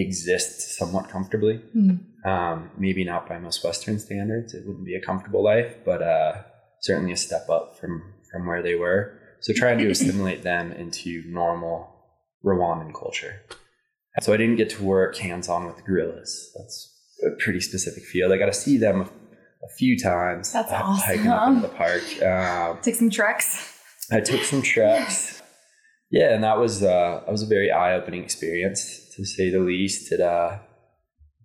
exist 0.00 0.76
somewhat 0.76 1.08
comfortably. 1.08 1.60
Mm. 1.76 2.00
Um, 2.24 2.70
maybe 2.76 3.04
not 3.04 3.28
by 3.28 3.38
most 3.38 3.64
Western 3.64 3.98
standards, 3.98 4.54
it 4.54 4.66
wouldn't 4.66 4.84
be 4.84 4.94
a 4.94 5.00
comfortable 5.00 5.42
life, 5.42 5.76
but 5.84 6.02
uh, 6.02 6.42
certainly 6.80 7.12
a 7.12 7.16
step 7.16 7.48
up 7.48 7.78
from 7.78 8.02
from 8.30 8.46
where 8.46 8.62
they 8.62 8.74
were. 8.74 9.18
So 9.40 9.52
trying 9.54 9.78
to 9.78 9.90
assimilate 9.90 10.42
them 10.42 10.72
into 10.72 11.22
normal 11.26 11.94
Rwandan 12.44 12.92
culture. 12.94 13.42
So 14.20 14.32
I 14.32 14.36
didn't 14.36 14.56
get 14.56 14.70
to 14.70 14.82
work 14.82 15.16
hands 15.16 15.48
on 15.48 15.66
with 15.66 15.76
the 15.76 15.82
gorillas. 15.82 16.50
That's 16.56 16.92
a 17.24 17.42
pretty 17.42 17.60
specific 17.60 18.04
field. 18.04 18.32
I 18.32 18.36
got 18.36 18.46
to 18.46 18.52
see 18.52 18.76
them 18.76 19.02
a, 19.02 19.04
a 19.04 19.68
few 19.76 19.96
times. 19.96 20.52
That's 20.52 20.72
uh, 20.72 20.80
awesome. 20.82 21.06
Hiking 21.06 21.28
up 21.28 21.48
in 21.48 21.62
the 21.62 21.68
park. 21.68 22.22
Um, 22.22 22.78
Take 22.82 22.96
some 22.96 23.10
treks. 23.10 23.80
I 24.10 24.20
took 24.20 24.42
some 24.42 24.62
treks. 24.62 25.36
Yeah, 26.10 26.32
and 26.32 26.42
that 26.42 26.58
was 26.58 26.82
uh, 26.82 27.20
that 27.26 27.30
was 27.30 27.42
a 27.42 27.46
very 27.46 27.70
eye 27.70 27.92
opening 27.92 28.24
experience 28.24 29.07
to 29.18 29.26
say 29.26 29.50
the 29.50 29.60
least. 29.60 30.12
It 30.12 30.20
uh, 30.20 30.58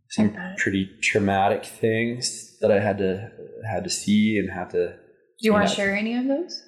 some 0.09 0.37
pretty 0.57 0.89
traumatic 1.01 1.65
things 1.65 2.57
that 2.61 2.71
I 2.71 2.79
had 2.79 2.99
to 2.99 3.31
had 3.69 3.83
to 3.83 3.89
see 3.89 4.37
and 4.37 4.49
had 4.51 4.69
to. 4.69 4.89
Do 4.89 5.47
you 5.47 5.53
want 5.53 5.67
to 5.67 5.75
share 5.75 5.95
any 5.95 6.15
of 6.15 6.25
those? 6.27 6.63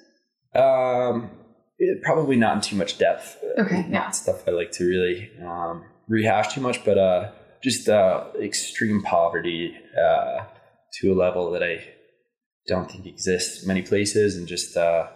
Um, 0.54 1.30
it, 1.78 2.02
probably 2.02 2.36
not 2.36 2.56
in 2.56 2.60
too 2.62 2.76
much 2.76 2.98
depth. 2.98 3.38
Okay, 3.58 3.82
Not 3.82 3.90
yeah. 3.90 4.10
stuff 4.10 4.48
I 4.48 4.50
like 4.50 4.72
to 4.72 4.84
really 4.84 5.30
um, 5.44 5.84
rehash 6.08 6.54
too 6.54 6.60
much, 6.60 6.84
but 6.84 6.98
uh, 6.98 7.30
just 7.62 7.88
uh, 7.88 8.24
extreme 8.40 9.02
poverty 9.02 9.76
uh, 9.96 10.44
to 11.00 11.12
a 11.12 11.14
level 11.14 11.52
that 11.52 11.62
I 11.62 11.84
don't 12.66 12.90
think 12.90 13.06
exists 13.06 13.64
many 13.64 13.82
places, 13.82 14.36
and 14.36 14.48
just 14.48 14.76
uh, 14.76 15.06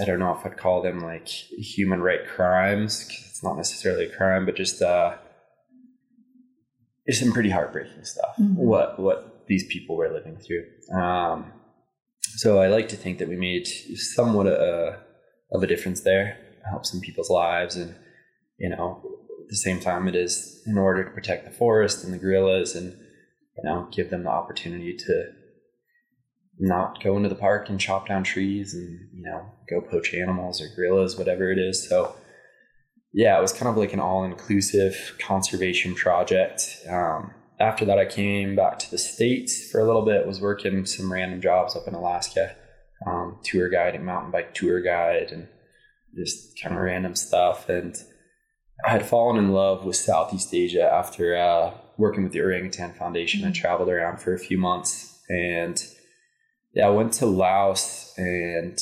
I 0.00 0.04
don't 0.04 0.18
know 0.18 0.36
if 0.38 0.44
I'd 0.44 0.58
call 0.58 0.82
them 0.82 1.00
like 1.00 1.28
human 1.28 2.00
right 2.00 2.26
crimes. 2.26 3.33
Not 3.44 3.56
necessarily 3.56 4.06
a 4.06 4.16
crime, 4.16 4.44
but 4.46 4.56
just 4.56 4.82
uh, 4.82 5.16
it's 7.06 7.20
some 7.20 7.32
pretty 7.32 7.50
heartbreaking 7.50 8.04
stuff. 8.04 8.34
Mhm. 8.40 8.56
What 8.56 8.98
what 8.98 9.46
these 9.46 9.66
people 9.66 9.96
were 9.96 10.12
living 10.12 10.38
through. 10.38 10.64
Um, 10.98 11.52
so 12.36 12.58
I 12.60 12.68
like 12.68 12.88
to 12.88 12.96
think 12.96 13.18
that 13.18 13.28
we 13.28 13.36
made 13.36 13.66
somewhat 13.96 14.46
a, 14.46 14.98
of 15.52 15.62
a 15.62 15.66
difference 15.66 16.00
there, 16.00 16.38
help 16.68 16.86
some 16.86 17.00
people's 17.00 17.30
lives, 17.30 17.76
and 17.76 17.94
you 18.58 18.70
know, 18.70 19.02
at 19.42 19.48
the 19.48 19.56
same 19.56 19.80
time, 19.80 20.08
it 20.08 20.16
is 20.16 20.62
in 20.66 20.78
order 20.78 21.04
to 21.04 21.10
protect 21.10 21.44
the 21.44 21.50
forest 21.50 22.02
and 22.04 22.12
the 22.12 22.18
gorillas, 22.18 22.74
and 22.74 22.92
you 23.56 23.64
know, 23.64 23.88
give 23.92 24.10
them 24.10 24.24
the 24.24 24.30
opportunity 24.30 24.96
to 24.96 25.26
not 26.58 27.02
go 27.02 27.16
into 27.16 27.28
the 27.28 27.34
park 27.34 27.68
and 27.68 27.80
chop 27.80 28.08
down 28.08 28.22
trees 28.22 28.74
and 28.74 28.98
you 29.12 29.22
know 29.22 29.44
go 29.68 29.80
poach 29.80 30.14
animals 30.14 30.60
or 30.60 30.68
gorillas, 30.74 31.18
whatever 31.18 31.52
it 31.52 31.58
is. 31.58 31.88
So 31.88 32.16
yeah, 33.14 33.38
it 33.38 33.40
was 33.40 33.52
kind 33.52 33.68
of 33.68 33.76
like 33.76 33.92
an 33.92 34.00
all-inclusive 34.00 35.16
conservation 35.20 35.94
project. 35.94 36.80
Um, 36.90 37.32
after 37.60 37.84
that, 37.84 37.96
I 37.96 38.06
came 38.06 38.56
back 38.56 38.80
to 38.80 38.90
the 38.90 38.98
states 38.98 39.70
for 39.70 39.80
a 39.80 39.84
little 39.84 40.04
bit. 40.04 40.26
Was 40.26 40.40
working 40.40 40.84
some 40.84 41.12
random 41.12 41.40
jobs 41.40 41.76
up 41.76 41.86
in 41.86 41.94
Alaska, 41.94 42.56
um, 43.06 43.38
tour 43.44 43.68
guide 43.68 43.94
and 43.94 44.04
mountain 44.04 44.32
bike 44.32 44.52
tour 44.52 44.82
guide, 44.82 45.30
and 45.30 45.46
just 46.16 46.60
kind 46.60 46.74
of 46.74 46.82
random 46.82 47.14
stuff. 47.14 47.68
And 47.68 47.94
I 48.84 48.90
had 48.90 49.06
fallen 49.06 49.36
in 49.36 49.52
love 49.52 49.84
with 49.84 49.94
Southeast 49.94 50.52
Asia 50.52 50.90
after 50.92 51.36
uh, 51.36 51.72
working 51.96 52.24
with 52.24 52.32
the 52.32 52.40
Orangutan 52.40 52.94
Foundation. 52.94 53.44
I 53.44 53.52
traveled 53.52 53.90
around 53.90 54.20
for 54.20 54.34
a 54.34 54.40
few 54.40 54.58
months, 54.58 55.22
and 55.28 55.80
yeah, 56.74 56.88
I 56.88 56.90
went 56.90 57.12
to 57.14 57.26
Laos, 57.26 58.12
and 58.16 58.76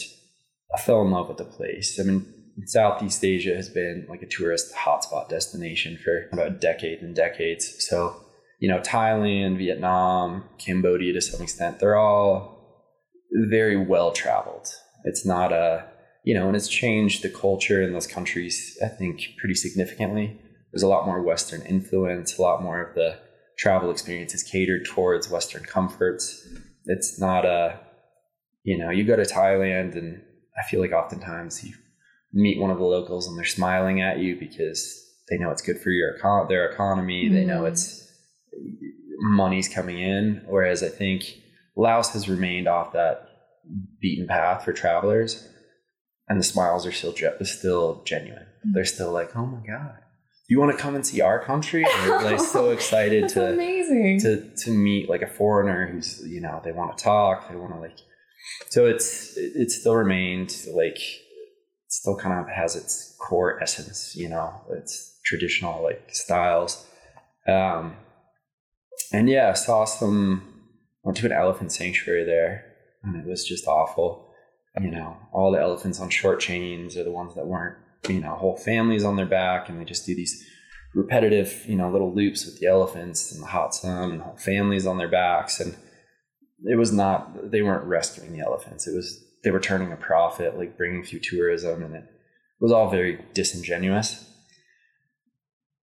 I 0.74 0.80
fell 0.80 1.02
in 1.02 1.10
love 1.10 1.28
with 1.28 1.36
the 1.36 1.44
place. 1.44 2.00
I 2.00 2.04
mean, 2.04 2.31
Southeast 2.66 3.24
Asia 3.24 3.54
has 3.54 3.68
been 3.68 4.06
like 4.08 4.22
a 4.22 4.26
tourist 4.26 4.74
hotspot 4.74 5.28
destination 5.28 5.98
for 6.02 6.28
about 6.32 6.60
decades 6.60 7.02
and 7.02 7.14
decades. 7.14 7.86
So, 7.86 8.16
you 8.58 8.68
know, 8.68 8.78
Thailand, 8.80 9.58
Vietnam, 9.58 10.44
Cambodia 10.58 11.12
to 11.14 11.20
some 11.20 11.42
extent, 11.42 11.78
they're 11.78 11.96
all 11.96 12.52
very 13.48 13.76
well 13.76 14.12
traveled. 14.12 14.68
It's 15.04 15.24
not 15.24 15.52
a, 15.52 15.86
you 16.24 16.34
know, 16.34 16.46
and 16.46 16.56
it's 16.56 16.68
changed 16.68 17.22
the 17.22 17.30
culture 17.30 17.82
in 17.82 17.92
those 17.92 18.06
countries, 18.06 18.78
I 18.82 18.88
think, 18.88 19.22
pretty 19.38 19.54
significantly. 19.54 20.38
There's 20.72 20.82
a 20.82 20.88
lot 20.88 21.06
more 21.06 21.22
Western 21.22 21.62
influence, 21.62 22.38
a 22.38 22.42
lot 22.42 22.62
more 22.62 22.82
of 22.82 22.94
the 22.94 23.18
travel 23.58 23.90
experience 23.90 24.34
is 24.34 24.42
catered 24.42 24.86
towards 24.86 25.30
Western 25.30 25.64
comforts. 25.64 26.46
It's 26.84 27.18
not 27.18 27.44
a, 27.44 27.80
you 28.64 28.78
know, 28.78 28.90
you 28.90 29.04
go 29.04 29.16
to 29.16 29.22
Thailand 29.22 29.96
and 29.96 30.22
I 30.56 30.68
feel 30.68 30.80
like 30.80 30.92
oftentimes 30.92 31.64
you 31.64 31.74
meet 32.32 32.58
one 32.60 32.70
of 32.70 32.78
the 32.78 32.84
locals 32.84 33.26
and 33.28 33.36
they're 33.36 33.44
smiling 33.44 34.00
at 34.00 34.18
you 34.18 34.36
because 34.38 34.98
they 35.30 35.36
know 35.38 35.50
it's 35.50 35.62
good 35.62 35.78
for 35.80 35.90
your 35.90 36.18
econ- 36.18 36.48
their 36.48 36.68
economy. 36.70 37.28
They 37.28 37.44
know 37.44 37.62
Mm. 37.62 37.68
it's 37.70 38.00
money's 39.18 39.68
coming 39.68 39.98
in. 40.00 40.42
Whereas 40.48 40.82
I 40.82 40.88
think 40.88 41.22
Laos 41.76 42.12
has 42.12 42.28
remained 42.28 42.68
off 42.68 42.92
that 42.92 43.28
beaten 44.00 44.26
path 44.26 44.64
for 44.64 44.72
travelers, 44.72 45.48
and 46.28 46.38
the 46.38 46.44
smiles 46.44 46.86
are 46.86 46.92
still 46.92 47.12
ge- 47.12 47.24
still 47.46 48.02
genuine. 48.04 48.46
Mm. 48.66 48.72
They're 48.74 48.84
still 48.84 49.12
like, 49.12 49.34
"Oh 49.36 49.46
my 49.46 49.64
god, 49.66 49.98
you 50.48 50.58
want 50.58 50.72
to 50.76 50.82
come 50.82 50.94
and 50.94 51.06
see 51.06 51.20
our 51.20 51.42
country?" 51.44 51.84
They're 52.04 52.22
like 52.22 52.40
so 52.40 52.70
excited 52.76 53.28
to 53.30 53.52
amazing. 53.52 54.20
to 54.20 54.50
to 54.64 54.70
meet 54.70 55.08
like 55.08 55.22
a 55.22 55.26
foreigner 55.28 55.86
who's 55.90 56.22
you 56.26 56.40
know 56.40 56.60
they 56.64 56.72
want 56.72 56.96
to 56.96 57.04
talk 57.04 57.48
they 57.48 57.56
want 57.56 57.72
to 57.74 57.78
like 57.80 57.96
so 58.70 58.86
it's 58.86 59.36
it 59.36 59.70
still 59.70 59.94
remained 59.94 60.54
like 60.74 60.98
still 61.92 62.16
kind 62.16 62.40
of 62.40 62.48
has 62.48 62.76
its 62.76 63.16
core 63.18 63.62
essence 63.62 64.14
you 64.16 64.28
know 64.28 64.60
it's 64.70 65.18
traditional 65.24 65.82
like 65.82 66.02
styles 66.08 66.86
um 67.46 67.96
and 69.12 69.28
yeah 69.28 69.52
saw 69.52 69.84
some 69.84 70.42
went 71.02 71.16
to 71.16 71.26
an 71.26 71.32
elephant 71.32 71.72
sanctuary 71.72 72.24
there 72.24 72.64
and 73.02 73.16
it 73.16 73.26
was 73.26 73.44
just 73.44 73.66
awful 73.66 74.28
you 74.80 74.90
know 74.90 75.16
all 75.32 75.52
the 75.52 75.60
elephants 75.60 76.00
on 76.00 76.08
short 76.08 76.40
chains 76.40 76.96
are 76.96 77.04
the 77.04 77.10
ones 77.10 77.34
that 77.34 77.46
weren't 77.46 77.76
you 78.08 78.20
know 78.20 78.34
whole 78.34 78.56
families 78.56 79.04
on 79.04 79.16
their 79.16 79.26
back 79.26 79.68
and 79.68 79.80
they 79.80 79.84
just 79.84 80.06
do 80.06 80.14
these 80.14 80.44
repetitive, 80.94 81.64
you 81.66 81.76
know, 81.76 81.90
little 81.90 82.14
loops 82.14 82.44
with 82.44 82.58
the 82.58 82.66
elephants 82.66 83.32
and 83.32 83.42
the 83.42 83.46
hot 83.46 83.74
sun 83.74 84.12
and 84.12 84.22
whole 84.22 84.36
families 84.36 84.86
on 84.86 84.98
their 84.98 85.08
backs. 85.08 85.60
And 85.60 85.76
it 86.64 86.76
was 86.76 86.92
not, 86.92 87.50
they 87.50 87.62
weren't 87.62 87.84
rescuing 87.84 88.32
the 88.32 88.44
elephants. 88.44 88.86
It 88.86 88.94
was, 88.94 89.24
they 89.44 89.50
were 89.50 89.60
turning 89.60 89.92
a 89.92 89.96
profit, 89.96 90.56
like 90.58 90.76
bringing 90.76 91.02
through 91.04 91.20
tourism. 91.20 91.82
And 91.82 91.94
it 91.94 92.04
was 92.60 92.72
all 92.72 92.88
very 92.90 93.24
disingenuous 93.34 94.28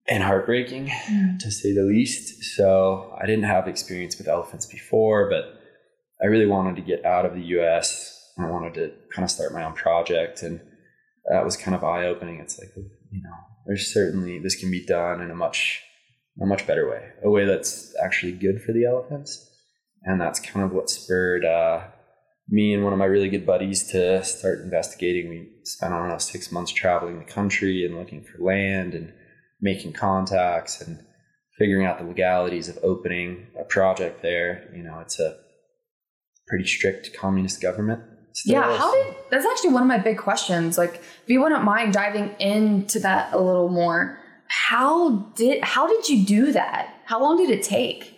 and 0.08 0.24
heartbreaking 0.24 0.88
Mm. 0.88 1.40
to 1.40 1.52
say 1.52 1.74
the 1.74 1.84
least. 1.84 2.44
So 2.56 3.16
I 3.20 3.26
didn't 3.26 3.46
have 3.46 3.68
experience 3.68 4.18
with 4.18 4.28
elephants 4.28 4.66
before, 4.66 5.30
but 5.30 5.60
I 6.22 6.28
really 6.28 6.46
wanted 6.46 6.76
to 6.76 6.82
get 6.82 7.06
out 7.06 7.26
of 7.26 7.34
the 7.34 7.42
US. 7.58 8.34
I 8.38 8.50
wanted 8.50 8.74
to 8.76 8.92
kind 9.14 9.24
of 9.24 9.32
start 9.32 9.54
my 9.54 9.64
own 9.64 9.74
project. 9.74 10.44
And 10.44 10.62
that 11.30 11.44
was 11.44 11.58
kind 11.58 11.76
of 11.76 11.84
eye 11.84 12.06
opening. 12.06 12.40
It's 12.40 12.60
like, 12.60 12.72
you 12.76 13.22
know, 13.24 13.36
there's 13.66 13.92
certainly 13.92 14.40
this 14.40 14.56
can 14.56 14.70
be 14.70 14.86
done 14.86 15.22
in 15.22 15.32
a 15.32 15.36
much 15.36 15.82
a 16.42 16.46
much 16.46 16.68
better 16.68 16.90
way, 16.90 17.12
a 17.24 17.30
way 17.30 17.46
that's 17.46 17.96
actually 18.04 18.34
good 18.34 18.62
for 18.62 18.74
the 18.74 18.84
elephants, 18.84 19.50
and 20.04 20.20
that's 20.20 20.38
kind 20.38 20.66
of 20.66 20.74
what 20.74 20.90
spurred 20.90 21.46
uh, 21.46 21.80
me 22.48 22.74
and 22.74 22.84
one 22.84 22.94
of 22.94 23.00
my 23.00 23.06
really 23.06 23.30
good 23.30 23.46
buddies 23.46 23.88
to 23.92 24.24
start 24.24 24.60
investigating. 24.60 25.30
We 25.30 25.50
spent 25.64 25.94
I 25.94 26.00
don't 26.00 26.10
know 26.10 26.18
six 26.18 26.52
months 26.52 26.72
traveling 26.72 27.20
the 27.20 27.25
country 27.25 27.86
and 27.86 27.98
looking 27.98 28.24
for 28.24 28.44
land 28.44 28.94
and 28.94 29.14
making 29.62 29.94
contacts 29.94 30.82
and 30.82 31.00
figuring 31.58 31.86
out 31.86 31.98
the 31.98 32.06
legalities 32.06 32.70
of 32.70 32.78
opening 32.84 33.48
a 33.60 33.64
project 33.64 34.22
there. 34.22 34.70
You 34.75 34.84
know, 34.84 35.00
it's 35.00 35.20
a 35.20 35.38
pretty 36.48 36.66
strict 36.66 37.16
communist 37.18 37.62
government. 37.62 38.04
still, 38.34 38.54
Yeah, 38.54 38.78
how 38.78 38.94
did 38.94 39.16
that's 39.32 39.46
actually 39.46 39.72
one 39.72 39.82
of 39.82 39.88
my 39.88 39.98
big 39.98 40.18
questions. 40.18 40.78
Like, 40.78 40.96
if 40.96 41.30
you 41.30 41.42
wouldn't 41.42 41.64
mind 41.64 41.94
diving 41.94 42.36
into 42.40 43.00
that 43.00 43.34
a 43.34 43.40
little 43.40 43.70
more, 43.70 44.20
how 44.48 45.32
did 45.36 45.64
how 45.64 45.88
did 45.88 46.08
you 46.10 46.25
do 46.25 46.52
that? 46.52 46.94
How 47.06 47.20
long 47.22 47.38
did 47.38 47.50
it 47.50 47.64
take? 47.64 48.14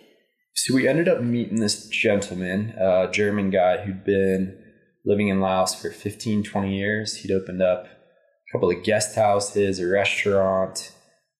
So 0.60 0.74
we 0.74 0.88
ended 0.88 1.08
up 1.08 1.20
meeting 1.20 1.60
this 1.60 1.86
gentleman, 1.86 2.70
a 2.70 3.08
German 3.12 3.50
guy 3.50 3.76
who'd 3.76 4.02
been 4.02 4.58
living 5.04 5.28
in 5.28 5.40
Laos 5.40 5.72
for 5.72 5.92
15, 5.92 6.42
20 6.42 6.76
years. 6.76 7.14
He'd 7.14 7.30
opened 7.30 7.62
up 7.62 7.84
a 7.84 8.52
couple 8.52 8.68
of 8.68 8.82
guest 8.82 9.14
houses, 9.14 9.78
a 9.78 9.86
restaurant, 9.86 10.92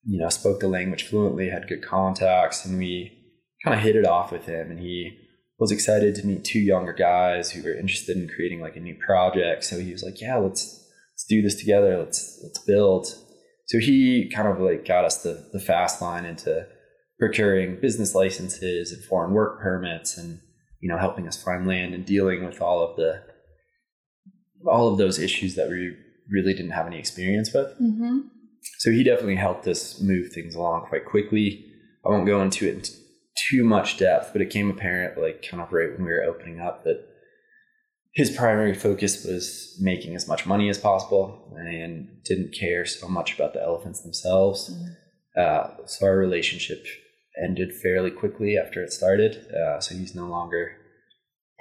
you 0.04 0.20
know, 0.20 0.28
spoke 0.28 0.60
the 0.60 0.68
language 0.68 1.02
fluently, 1.02 1.50
had 1.50 1.66
good 1.66 1.84
contacts, 1.84 2.64
and 2.64 2.78
we 2.78 3.10
kind 3.64 3.76
of 3.76 3.82
hit 3.82 3.96
it 3.96 4.06
off 4.06 4.30
with 4.30 4.46
him. 4.46 4.70
And 4.70 4.78
he 4.78 5.18
was 5.58 5.72
excited 5.72 6.14
to 6.14 6.24
meet 6.24 6.44
two 6.44 6.60
younger 6.60 6.92
guys 6.92 7.50
who 7.50 7.64
were 7.64 7.76
interested 7.76 8.16
in 8.16 8.28
creating 8.28 8.60
like 8.60 8.76
a 8.76 8.80
new 8.80 8.94
project. 9.04 9.64
So 9.64 9.80
he 9.80 9.90
was 9.90 10.04
like, 10.04 10.20
"Yeah, 10.20 10.36
let's 10.36 10.88
let's 11.14 11.24
do 11.28 11.42
this 11.42 11.56
together. 11.56 11.98
Let's 11.98 12.38
let's 12.44 12.60
build." 12.60 13.08
So 13.66 13.80
he 13.80 14.30
kind 14.32 14.46
of 14.46 14.60
like 14.60 14.86
got 14.86 15.04
us 15.04 15.24
the 15.24 15.48
the 15.52 15.58
fast 15.58 16.00
line 16.00 16.24
into 16.24 16.68
procuring 17.18 17.80
business 17.80 18.14
licenses 18.14 18.92
and 18.92 19.04
foreign 19.04 19.32
work 19.32 19.60
permits 19.60 20.16
and 20.16 20.40
you 20.80 20.88
know 20.88 20.98
helping 20.98 21.26
us 21.26 21.42
find 21.42 21.66
land 21.66 21.94
and 21.94 22.06
dealing 22.06 22.44
with 22.44 22.62
all 22.62 22.82
of 22.82 22.96
the 22.96 23.22
all 24.66 24.88
of 24.88 24.98
those 24.98 25.18
issues 25.18 25.54
that 25.54 25.68
we 25.68 25.96
really 26.30 26.52
didn't 26.52 26.72
have 26.72 26.86
any 26.86 26.98
experience 26.98 27.52
with. 27.52 27.68
Mm-hmm. 27.80 28.18
so 28.78 28.90
he 28.90 29.02
definitely 29.02 29.36
helped 29.36 29.66
us 29.66 30.00
move 30.00 30.32
things 30.32 30.54
along 30.54 30.86
quite 30.86 31.04
quickly. 31.04 31.64
I 32.04 32.10
won't 32.10 32.26
go 32.26 32.42
into 32.42 32.66
it 32.66 32.74
in 32.74 32.82
too 33.50 33.64
much 33.64 33.98
depth 33.98 34.32
but 34.32 34.42
it 34.42 34.50
came 34.50 34.70
apparent 34.70 35.20
like 35.20 35.46
kind 35.48 35.62
of 35.62 35.72
right 35.72 35.92
when 35.92 36.04
we 36.04 36.12
were 36.12 36.22
opening 36.22 36.60
up 36.60 36.84
that 36.84 37.04
his 38.14 38.30
primary 38.30 38.74
focus 38.74 39.24
was 39.24 39.76
making 39.80 40.16
as 40.16 40.26
much 40.26 40.44
money 40.44 40.68
as 40.68 40.78
possible 40.78 41.56
and 41.56 42.08
didn't 42.24 42.52
care 42.52 42.84
so 42.84 43.06
much 43.06 43.34
about 43.34 43.52
the 43.52 43.62
elephants 43.62 44.02
themselves. 44.02 44.74
Uh, 45.36 45.68
so 45.86 46.06
our 46.06 46.16
relationship 46.16 46.84
ended 47.42 47.72
fairly 47.74 48.10
quickly 48.10 48.56
after 48.58 48.82
it 48.82 48.92
started. 48.92 49.46
Uh, 49.52 49.80
so 49.80 49.94
he's 49.94 50.14
no 50.14 50.26
longer 50.26 50.72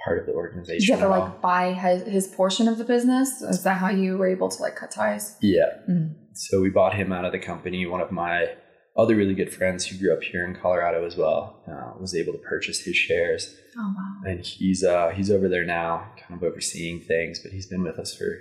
part 0.04 0.18
of 0.20 0.26
the 0.26 0.32
organization. 0.32 0.80
Did 0.80 0.88
you 0.88 0.94
have 0.94 1.02
to 1.02 1.08
like 1.08 1.40
buy 1.40 1.72
his, 1.72 2.02
his 2.06 2.26
portion 2.28 2.68
of 2.68 2.78
the 2.78 2.84
business? 2.84 3.42
Is 3.42 3.62
that 3.64 3.78
how 3.78 3.90
you 3.90 4.16
were 4.18 4.28
able 4.28 4.48
to 4.48 4.62
like 4.62 4.76
cut 4.76 4.90
ties? 4.90 5.36
yeah. 5.40 5.70
Mm. 5.88 6.14
So 6.34 6.60
we 6.60 6.70
bought 6.70 6.94
him 6.94 7.12
out 7.12 7.24
of 7.24 7.32
the 7.32 7.38
company. 7.40 7.84
One 7.84 8.00
of 8.00 8.12
my 8.12 8.54
other 8.96 9.16
really 9.16 9.34
good 9.34 9.52
friends 9.52 9.86
who 9.86 9.98
grew 9.98 10.12
up 10.12 10.22
here 10.22 10.44
in 10.46 10.54
Colorado 10.54 11.04
as 11.04 11.16
well 11.16 11.62
uh, 11.68 11.98
was 12.00 12.14
able 12.14 12.32
to 12.32 12.38
purchase 12.38 12.80
his 12.84 12.94
shares, 12.96 13.56
Oh 13.76 13.94
wow. 13.96 14.30
and 14.30 14.44
he's 14.44 14.84
uh, 14.84 15.10
he's 15.10 15.30
over 15.32 15.48
there 15.48 15.64
now, 15.64 16.12
kind 16.16 16.40
of 16.40 16.48
overseeing 16.48 17.00
things. 17.00 17.40
But 17.42 17.50
he's 17.52 17.66
been 17.66 17.82
with 17.82 17.98
us 17.98 18.14
for 18.16 18.38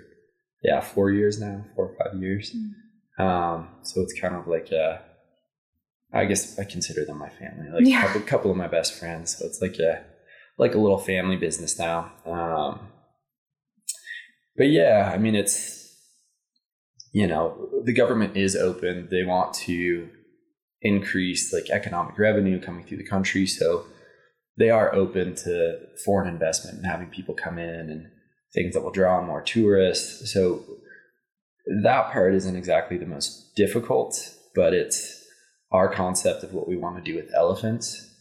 yeah, 0.63 0.79
four 0.82 1.10
years 1.12 1.39
now, 1.39 1.65
four 1.75 1.89
or 1.89 1.96
five 1.98 2.22
years. 2.22 2.56
Um, 3.20 3.70
so 3.84 4.01
it's 4.01 4.20
kind 4.20 4.36
of 4.36 4.48
like 4.48 4.72
a, 4.72 5.01
I 6.13 6.25
guess 6.25 6.57
I 6.57 6.63
consider 6.63 7.05
them 7.05 7.17
my 7.17 7.29
family, 7.29 7.69
like 7.71 7.85
Yeah. 7.85 8.03
a 8.03 8.07
couple, 8.07 8.21
couple 8.21 8.51
of 8.51 8.57
my 8.57 8.67
best 8.67 8.97
friends. 8.97 9.37
So 9.37 9.45
it's 9.45 9.61
like 9.61 9.77
a, 9.79 10.03
like 10.57 10.73
a 10.73 10.77
little 10.77 10.97
family 10.97 11.35
business 11.35 11.77
now. 11.77 12.11
Um, 12.25 12.79
but 14.55 14.69
yeah, 14.69 15.11
I 15.13 15.17
mean, 15.17 15.35
it's, 15.35 15.75
you 17.11 17.27
know, 17.27 17.69
the 17.83 17.93
government 17.93 18.37
is 18.37 18.55
open. 18.55 19.07
They 19.11 19.23
want 19.23 19.53
to 19.65 20.09
increase 20.81 21.53
like 21.53 21.69
economic 21.69 22.17
revenue 22.17 22.61
coming 22.61 22.85
through 22.85 22.97
the 22.97 23.07
country. 23.07 23.45
So 23.45 23.85
they 24.57 24.69
are 24.69 24.93
open 24.93 25.35
to 25.35 25.79
foreign 26.05 26.27
investment 26.27 26.77
and 26.77 26.85
having 26.85 27.07
people 27.07 27.35
come 27.35 27.57
in 27.59 27.89
and 27.89 28.07
things 28.53 28.73
that 28.73 28.81
will 28.81 28.91
draw 28.91 29.19
in 29.19 29.27
more 29.27 29.41
tourists. 29.41 30.33
So 30.33 30.63
that 31.83 32.11
part 32.11 32.33
isn't 32.33 32.55
exactly 32.55 32.97
the 32.97 33.05
most 33.05 33.55
difficult, 33.55 34.33
but 34.55 34.73
it's 34.73 35.16
our 35.71 35.93
concept 35.93 36.43
of 36.43 36.53
what 36.53 36.67
we 36.67 36.77
want 36.77 36.97
to 36.97 37.12
do 37.12 37.15
with 37.17 37.33
elephants. 37.36 38.13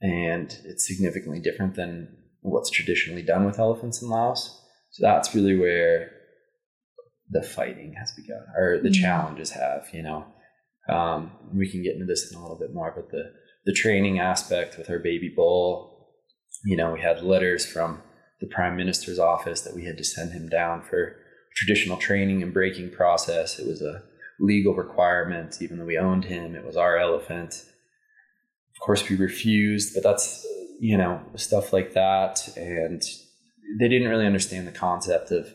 And 0.00 0.56
it's 0.64 0.86
significantly 0.86 1.40
different 1.40 1.74
than 1.74 2.16
what's 2.40 2.70
traditionally 2.70 3.22
done 3.22 3.44
with 3.44 3.58
elephants 3.58 4.00
in 4.00 4.08
Laos. 4.08 4.62
So 4.90 5.06
that's 5.06 5.34
really 5.34 5.58
where 5.58 6.10
the 7.28 7.42
fighting 7.42 7.94
has 7.98 8.12
begun, 8.12 8.44
or 8.56 8.78
the 8.82 8.88
Mhm. 8.88 9.00
challenges 9.00 9.50
have, 9.50 9.88
you 9.92 10.02
know. 10.02 10.24
Um, 10.88 11.30
we 11.54 11.70
can 11.70 11.82
get 11.82 11.94
into 11.94 12.06
this 12.06 12.30
in 12.30 12.36
a 12.36 12.42
little 12.42 12.58
bit 12.58 12.74
more, 12.74 12.92
but 12.94 13.10
the, 13.10 13.32
the 13.66 13.72
training 13.72 14.18
aspect 14.18 14.76
with 14.78 14.90
our 14.90 14.98
baby 14.98 15.28
bull, 15.28 16.08
you 16.64 16.76
know, 16.76 16.92
we 16.92 17.00
had 17.00 17.22
letters 17.22 17.64
from 17.64 18.02
the 18.40 18.46
prime 18.46 18.76
minister's 18.76 19.18
office 19.18 19.60
that 19.60 19.74
we 19.74 19.84
had 19.84 19.98
to 19.98 20.04
send 20.04 20.32
him 20.32 20.48
down 20.48 20.82
for 20.82 21.16
traditional 21.54 21.98
training 21.98 22.42
and 22.42 22.52
breaking 22.52 22.90
process. 22.90 23.58
It 23.58 23.66
was 23.66 23.82
a 23.82 24.02
legal 24.40 24.74
requirement, 24.74 25.58
even 25.60 25.78
though 25.78 25.84
we 25.84 25.98
owned 25.98 26.24
him, 26.24 26.56
it 26.56 26.64
was 26.64 26.76
our 26.76 26.96
elephant. 26.96 27.54
Of 28.74 28.80
course, 28.84 29.08
we 29.08 29.16
refused, 29.16 29.94
but 29.94 30.02
that's, 30.02 30.46
you 30.80 30.96
know, 30.96 31.20
stuff 31.36 31.72
like 31.72 31.92
that. 31.92 32.48
And 32.56 33.02
they 33.78 33.88
didn't 33.88 34.08
really 34.08 34.26
understand 34.26 34.66
the 34.66 34.72
concept 34.72 35.30
of 35.30 35.52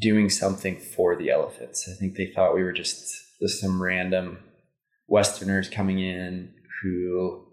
doing 0.00 0.30
something 0.30 0.78
for 0.78 1.16
the 1.16 1.30
elephants. 1.30 1.88
I 1.90 1.98
think 1.98 2.16
they 2.16 2.32
thought 2.34 2.54
we 2.54 2.62
were 2.62 2.72
just, 2.72 3.12
just 3.42 3.60
some 3.60 3.82
random 3.82 4.38
Westerners 5.08 5.68
coming 5.68 5.98
in 5.98 6.54
who 6.82 7.44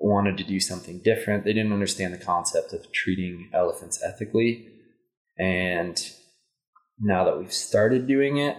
wanted 0.00 0.36
to 0.38 0.44
do 0.44 0.58
something 0.58 1.00
different. 1.04 1.44
They 1.44 1.52
didn't 1.52 1.72
understand 1.72 2.12
the 2.12 2.18
concept 2.18 2.72
of 2.72 2.90
treating 2.92 3.48
elephants 3.54 4.02
ethically. 4.02 4.66
And 5.38 5.96
now 6.98 7.24
that 7.24 7.38
we've 7.38 7.52
started 7.52 8.08
doing 8.08 8.38
it, 8.38 8.56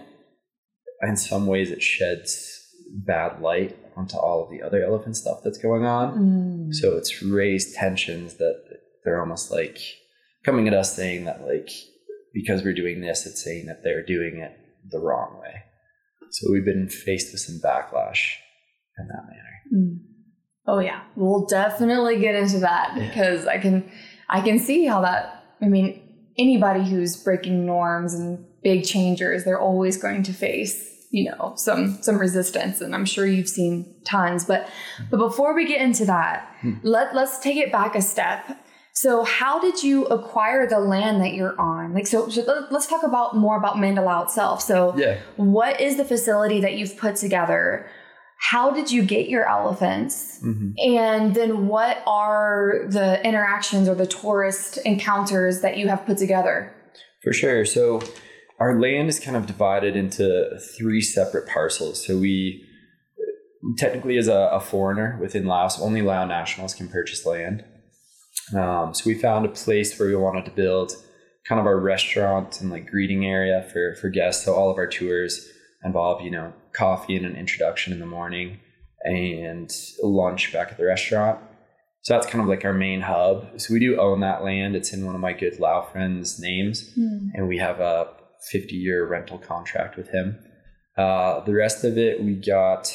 in 1.02 1.16
some 1.16 1.46
ways 1.46 1.70
it 1.70 1.82
sheds 1.82 2.58
bad 2.94 3.40
light 3.40 3.76
onto 3.96 4.16
all 4.16 4.44
of 4.44 4.50
the 4.50 4.62
other 4.62 4.82
elephant 4.82 5.16
stuff 5.16 5.40
that's 5.42 5.58
going 5.58 5.84
on. 5.84 6.18
Mm. 6.70 6.74
So 6.74 6.96
it's 6.96 7.22
raised 7.22 7.74
tensions 7.74 8.34
that 8.34 8.60
they're 9.04 9.20
almost 9.20 9.50
like 9.50 9.78
coming 10.44 10.68
at 10.68 10.74
us 10.74 10.94
saying 10.94 11.24
that 11.24 11.46
like 11.46 11.70
because 12.34 12.62
we're 12.64 12.74
doing 12.74 13.00
this, 13.00 13.26
it's 13.26 13.44
saying 13.44 13.66
that 13.66 13.82
they're 13.82 14.04
doing 14.04 14.38
it 14.38 14.56
the 14.90 14.98
wrong 14.98 15.38
way. 15.40 15.62
So 16.30 16.50
we've 16.50 16.64
been 16.64 16.88
faced 16.88 17.32
with 17.32 17.40
some 17.40 17.60
backlash 17.62 18.34
in 18.98 19.08
that 19.08 19.24
manner. 19.28 19.84
Mm. 19.86 19.98
Oh 20.66 20.78
yeah, 20.78 21.02
we'll 21.16 21.46
definitely 21.46 22.20
get 22.20 22.34
into 22.34 22.60
that 22.60 22.96
Yeah. 22.96 23.08
because 23.08 23.46
I 23.46 23.58
can 23.58 23.90
I 24.28 24.40
can 24.40 24.58
see 24.58 24.86
how 24.86 25.02
that. 25.02 25.44
I 25.60 25.66
mean, 25.68 26.00
anybody 26.38 26.88
who's 26.88 27.16
breaking 27.16 27.66
norms 27.66 28.14
and 28.14 28.44
big 28.62 28.84
changers, 28.84 29.44
they're 29.44 29.60
always 29.60 29.96
going 29.96 30.22
to 30.24 30.32
face 30.32 30.91
you 31.12 31.30
know 31.30 31.52
some 31.56 31.98
some 32.02 32.18
resistance, 32.18 32.80
and 32.80 32.94
I'm 32.96 33.04
sure 33.04 33.26
you've 33.26 33.48
seen 33.48 33.94
tons. 34.04 34.44
But 34.44 34.68
but 35.10 35.18
before 35.18 35.54
we 35.54 35.64
get 35.66 35.80
into 35.80 36.04
that, 36.06 36.48
Hmm. 36.62 36.74
let 36.82 37.14
let's 37.14 37.38
take 37.38 37.56
it 37.56 37.70
back 37.70 37.94
a 37.94 38.02
step. 38.02 38.40
So 38.94 39.22
how 39.24 39.58
did 39.58 39.82
you 39.82 40.04
acquire 40.06 40.66
the 40.68 40.78
land 40.78 41.22
that 41.22 41.32
you're 41.32 41.58
on? 41.58 41.94
Like 41.94 42.06
so, 42.06 42.28
so 42.28 42.42
let- 42.42 42.70
let's 42.72 42.86
talk 42.86 43.02
about 43.04 43.34
more 43.36 43.56
about 43.56 43.76
Mandalao 43.76 44.24
itself. 44.24 44.60
So 44.60 44.94
Yeah. 44.96 45.16
what 45.36 45.80
is 45.80 45.96
the 45.96 46.04
facility 46.04 46.60
that 46.60 46.74
you've 46.74 46.96
put 46.98 47.16
together? 47.16 47.86
How 48.50 48.70
did 48.70 48.90
you 48.90 49.02
get 49.02 49.28
your 49.30 49.48
elephants? 49.48 50.40
hmm 50.42 50.72
And 50.78 51.34
then 51.34 51.68
what 51.68 52.02
are 52.06 52.84
the 52.88 53.24
interactions 53.26 53.88
or 53.88 53.94
the 53.94 54.06
tourist 54.06 54.76
encounters 54.84 55.60
that 55.62 55.78
you 55.78 55.88
have 55.88 56.04
put 56.04 56.18
together? 56.18 56.70
For 57.24 57.32
sure. 57.32 57.64
So 57.64 58.00
our 58.62 58.78
land 58.78 59.08
is 59.08 59.18
kind 59.18 59.36
of 59.36 59.46
divided 59.46 59.96
into 59.96 60.56
three 60.78 61.00
separate 61.00 61.48
parcels. 61.48 62.06
So 62.06 62.16
we 62.16 62.64
technically, 63.76 64.16
as 64.18 64.28
a, 64.28 64.50
a 64.52 64.60
foreigner 64.60 65.18
within 65.20 65.46
Laos, 65.46 65.80
only 65.80 66.00
Lao 66.00 66.24
nationals 66.24 66.72
can 66.72 66.88
purchase 66.88 67.26
land. 67.26 67.64
Um, 68.56 68.94
so 68.94 69.02
we 69.06 69.14
found 69.14 69.44
a 69.44 69.48
place 69.48 69.98
where 69.98 70.08
we 70.08 70.14
wanted 70.14 70.44
to 70.44 70.52
build 70.52 70.92
kind 71.48 71.60
of 71.60 71.66
our 71.66 71.76
restaurant 71.76 72.60
and 72.60 72.70
like 72.70 72.86
greeting 72.86 73.26
area 73.26 73.68
for 73.72 73.96
for 73.96 74.08
guests. 74.08 74.44
So 74.44 74.54
all 74.54 74.70
of 74.70 74.78
our 74.78 74.86
tours 74.86 75.48
involve 75.82 76.22
you 76.22 76.30
know 76.30 76.52
coffee 76.72 77.16
and 77.16 77.26
an 77.26 77.34
introduction 77.34 77.92
in 77.92 77.98
the 77.98 78.06
morning 78.06 78.60
and 79.02 79.68
lunch 80.04 80.52
back 80.52 80.70
at 80.70 80.78
the 80.78 80.84
restaurant. 80.84 81.40
So 82.02 82.14
that's 82.14 82.28
kind 82.28 82.42
of 82.42 82.48
like 82.48 82.64
our 82.64 82.72
main 82.72 83.00
hub. 83.00 83.60
So 83.60 83.74
we 83.74 83.80
do 83.80 84.00
own 84.00 84.20
that 84.20 84.44
land. 84.44 84.76
It's 84.76 84.92
in 84.92 85.04
one 85.04 85.16
of 85.16 85.20
my 85.20 85.32
good 85.32 85.58
Lao 85.58 85.82
friends' 85.82 86.38
names 86.38 86.92
and 87.34 87.48
we 87.48 87.58
have 87.58 87.80
a 87.80 88.21
50 88.50 88.74
year 88.74 89.06
rental 89.06 89.38
contract 89.38 89.96
with 89.96 90.08
him. 90.08 90.38
Uh, 90.96 91.40
the 91.44 91.54
rest 91.54 91.84
of 91.84 91.96
it, 91.96 92.22
we 92.22 92.34
got 92.34 92.92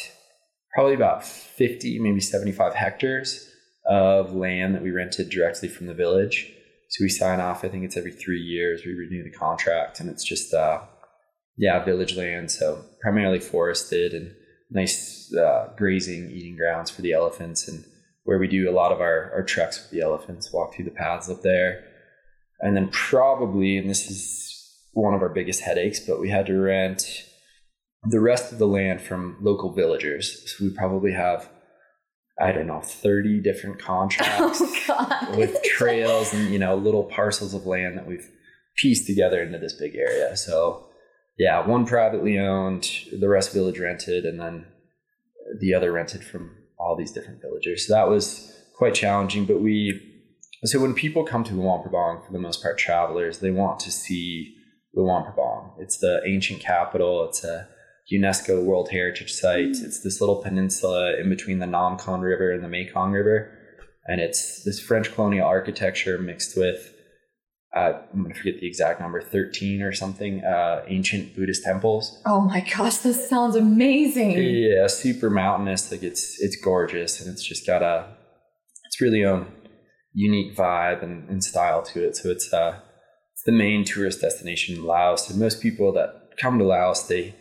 probably 0.74 0.94
about 0.94 1.26
50, 1.26 2.00
maybe 2.00 2.20
75 2.20 2.76
hectares 2.76 3.50
of 3.88 4.34
land 4.34 4.76
that 4.76 4.84
we 4.84 4.92
rented 4.92 5.30
directly 5.30 5.70
from 5.70 5.88
the 5.88 5.94
village. 5.94 6.54
So 6.90 7.04
we 7.04 7.10
sign 7.10 7.40
off, 7.40 7.64
I 7.64 7.70
think 7.70 7.84
it's 7.84 7.98
every 7.98 8.12
three 8.12 8.40
years, 8.40 8.86
we 8.86 8.94
renew 8.94 9.24
the 9.24 9.36
contract, 9.38 10.00
and 10.00 10.10
it's 10.10 10.24
just, 10.24 10.54
uh, 10.54 10.82
yeah, 11.58 11.84
village 11.84 12.16
land. 12.16 12.52
So 12.52 12.86
primarily 13.02 13.40
forested 13.40 14.14
and 14.14 14.34
nice 14.70 15.34
uh, 15.34 15.70
grazing, 15.78 16.32
eating 16.32 16.56
grounds 16.56 16.92
for 16.92 17.02
the 17.02 17.14
elephants, 17.14 17.68
and 17.68 17.84
where 18.24 18.38
we 18.38 18.48
do 18.48 18.70
a 18.70 18.72
lot 18.72 18.92
of 18.92 19.02
our, 19.02 19.32
our 19.34 19.44
treks 19.44 19.82
with 19.82 19.92
the 19.92 20.02
elephants, 20.02 20.52
walk 20.54 20.76
through 20.76 20.86
the 20.86 20.92
paths 20.92 21.30
up 21.30 21.42
there. 21.42 21.84
And 22.60 22.76
then 22.76 22.90
probably, 22.90 23.78
and 23.78 23.90
this 23.90 24.10
is 24.10 24.47
one 24.98 25.14
of 25.14 25.22
our 25.22 25.30
biggest 25.30 25.62
headaches, 25.62 26.00
but 26.00 26.20
we 26.20 26.30
had 26.30 26.48
to 26.48 26.58
rent 26.58 27.24
the 28.04 28.20
rest 28.20 28.52
of 28.52 28.58
the 28.58 28.68
land 28.68 29.02
from 29.02 29.38
local 29.42 29.72
villagers. 29.72 30.52
So 30.52 30.66
we 30.66 30.72
probably 30.72 31.14
have, 31.14 31.50
I 32.40 32.52
don't 32.52 32.68
know, 32.68 32.82
30 32.82 33.42
different 33.42 33.80
contracts 33.80 34.62
Oh 34.90 35.36
with 35.38 35.62
trails 35.64 36.34
and, 36.34 36.50
you 36.50 36.60
know, 36.60 36.76
little 36.76 37.04
parcels 37.04 37.54
of 37.54 37.66
land 37.66 37.98
that 37.98 38.08
we've 38.08 38.30
pieced 38.76 39.08
together 39.08 39.42
into 39.42 39.60
this 39.60 39.74
big 39.74 39.96
area. 39.96 40.36
So 40.36 40.88
yeah, 41.38 41.66
one 41.66 41.86
privately 41.86 42.40
owned, 42.40 42.90
the 43.12 43.30
rest 43.30 43.54
village 43.54 43.80
rented, 43.80 44.26
and 44.26 44.40
then 44.40 44.66
the 45.60 45.74
other 45.74 45.92
rented 45.92 46.24
from 46.24 46.56
all 46.80 46.96
these 46.96 47.12
different 47.12 47.42
villagers. 47.42 47.88
So 47.88 47.94
that 47.94 48.10
was 48.10 48.52
quite 48.76 48.96
challenging, 48.96 49.46
but 49.46 49.62
we 49.62 50.02
so 50.66 50.80
when 50.80 50.96
people 50.96 51.24
come 51.24 51.44
to 51.44 51.54
Luang 51.54 51.84
Prabang, 51.84 52.26
for 52.26 52.34
the 52.34 52.40
most 52.40 52.64
part, 52.64 52.80
travelers, 52.80 53.40
they 53.40 53.52
want 53.52 53.80
to 53.82 53.92
see 53.92 54.57
Luang 54.98 55.24
Prabang. 55.24 55.72
It's 55.80 56.00
the 56.00 56.22
ancient 56.26 56.60
capital. 56.60 57.26
It's 57.30 57.44
a 57.44 57.68
UNESCO 58.12 58.64
World 58.64 58.90
Heritage 58.90 59.32
Site. 59.32 59.78
It's 59.78 60.02
this 60.02 60.20
little 60.20 60.42
peninsula 60.42 61.18
in 61.18 61.30
between 61.30 61.60
the 61.60 61.68
Nam 61.68 61.98
Khan 61.98 62.22
River 62.22 62.52
and 62.52 62.64
the 62.64 62.70
Mekong 62.70 63.12
River, 63.12 63.52
and 64.06 64.20
it's 64.20 64.64
this 64.64 64.80
French 64.80 65.14
colonial 65.14 65.48
architecture 65.48 66.18
mixed 66.18 66.58
with 66.58 66.94
uh, 67.76 68.02
I'm 68.12 68.24
going 68.24 68.34
to 68.34 68.40
forget 68.40 68.60
the 68.60 68.66
exact 68.66 69.00
number, 69.00 69.22
13 69.22 69.82
or 69.84 69.92
something, 69.92 70.44
uh, 70.44 70.84
ancient 70.88 71.36
Buddhist 71.36 71.64
temples. 71.64 72.20
Oh 72.26 72.42
my 72.42 72.62
gosh, 72.62 72.98
this 72.98 73.30
sounds 73.30 73.56
amazing. 73.56 74.32
Yeah, 74.32 74.88
super 74.88 75.30
mountainous. 75.30 75.92
Like 75.92 76.02
it's 76.02 76.42
it's 76.42 76.56
gorgeous, 76.60 77.22
and 77.22 77.32
it's 77.32 77.44
just 77.44 77.68
got 77.68 77.84
a 77.84 78.16
it's 78.86 79.00
really 79.00 79.24
own 79.24 79.52
unique 80.14 80.56
vibe 80.56 81.04
and, 81.04 81.30
and 81.30 81.44
style 81.44 81.84
to 81.84 82.08
it. 82.08 82.16
So 82.16 82.30
it's 82.30 82.52
uh 82.52 82.80
the 83.48 83.52
main 83.54 83.84
tourist 83.86 84.22
destination 84.22 84.76
in 84.76 84.84
Laos, 84.84 85.30
and 85.30 85.40
most 85.40 85.62
people 85.62 85.92
that 85.94 86.34
come 86.40 86.60
to 86.60 86.66
Laos 86.66 87.08
they 87.08 87.34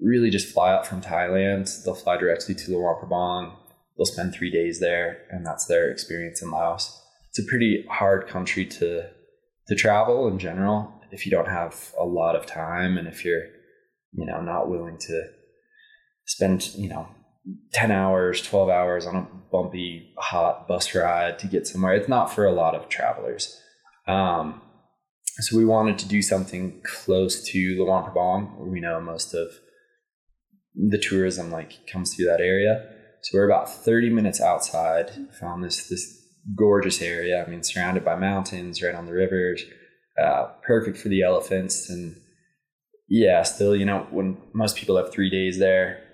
really 0.00 0.28
just 0.28 0.52
fly 0.52 0.74
out 0.74 0.86
from 0.86 1.00
Thailand. 1.00 1.82
They'll 1.84 1.94
fly 1.94 2.18
directly 2.18 2.54
to 2.56 2.72
Luang 2.72 3.00
Prabang. 3.00 3.56
They'll 3.96 4.04
spend 4.04 4.34
three 4.34 4.50
days 4.50 4.80
there, 4.80 5.22
and 5.30 5.46
that's 5.46 5.66
their 5.66 5.90
experience 5.90 6.42
in 6.42 6.50
Laos. 6.50 7.00
It's 7.30 7.38
a 7.38 7.48
pretty 7.48 7.86
hard 7.88 8.26
country 8.26 8.66
to 8.66 9.08
to 9.68 9.74
travel 9.74 10.28
in 10.28 10.38
general 10.38 10.92
if 11.10 11.24
you 11.24 11.30
don't 11.30 11.48
have 11.48 11.94
a 11.98 12.04
lot 12.04 12.36
of 12.36 12.44
time 12.44 12.98
and 12.98 13.08
if 13.08 13.24
you're 13.24 13.46
you 14.12 14.26
know 14.26 14.40
not 14.40 14.68
willing 14.68 14.98
to 14.98 15.28
spend 16.26 16.74
you 16.74 16.88
know 16.88 17.08
10 17.72 17.90
hours 17.90 18.42
12 18.42 18.68
hours 18.68 19.06
on 19.06 19.16
a 19.16 19.26
bumpy 19.50 20.12
hot 20.18 20.68
bus 20.68 20.94
ride 20.94 21.38
to 21.38 21.46
get 21.46 21.66
somewhere 21.66 21.94
it's 21.94 22.08
not 22.08 22.26
for 22.26 22.44
a 22.44 22.52
lot 22.52 22.74
of 22.74 22.88
travelers 22.88 23.58
um, 24.06 24.60
so 25.40 25.56
we 25.56 25.64
wanted 25.64 25.98
to 25.98 26.08
do 26.08 26.22
something 26.22 26.80
close 26.84 27.42
to 27.50 27.76
Luang 27.78 28.04
Prabang, 28.04 28.56
where 28.56 28.68
we 28.68 28.80
know 28.80 29.00
most 29.00 29.34
of 29.34 29.48
the 30.74 30.98
tourism 30.98 31.50
like 31.50 31.86
comes 31.90 32.14
through 32.14 32.26
that 32.26 32.40
area. 32.40 32.88
So 33.22 33.38
we're 33.38 33.48
about 33.48 33.68
30 33.68 34.10
minutes 34.10 34.40
outside. 34.40 35.10
Found 35.40 35.64
this 35.64 35.88
this 35.88 36.22
gorgeous 36.56 37.00
area. 37.00 37.44
I 37.44 37.50
mean, 37.50 37.62
surrounded 37.62 38.04
by 38.04 38.16
mountains, 38.16 38.82
right 38.82 38.94
on 38.94 39.06
the 39.06 39.12
rivers. 39.12 39.64
Uh, 40.22 40.50
perfect 40.62 40.98
for 40.98 41.08
the 41.08 41.22
elephants. 41.22 41.88
And 41.90 42.20
yeah, 43.08 43.42
still, 43.42 43.74
you 43.74 43.84
know, 43.84 44.06
when 44.10 44.36
most 44.52 44.76
people 44.76 44.96
have 44.96 45.12
three 45.12 45.30
days 45.30 45.58
there, 45.58 46.04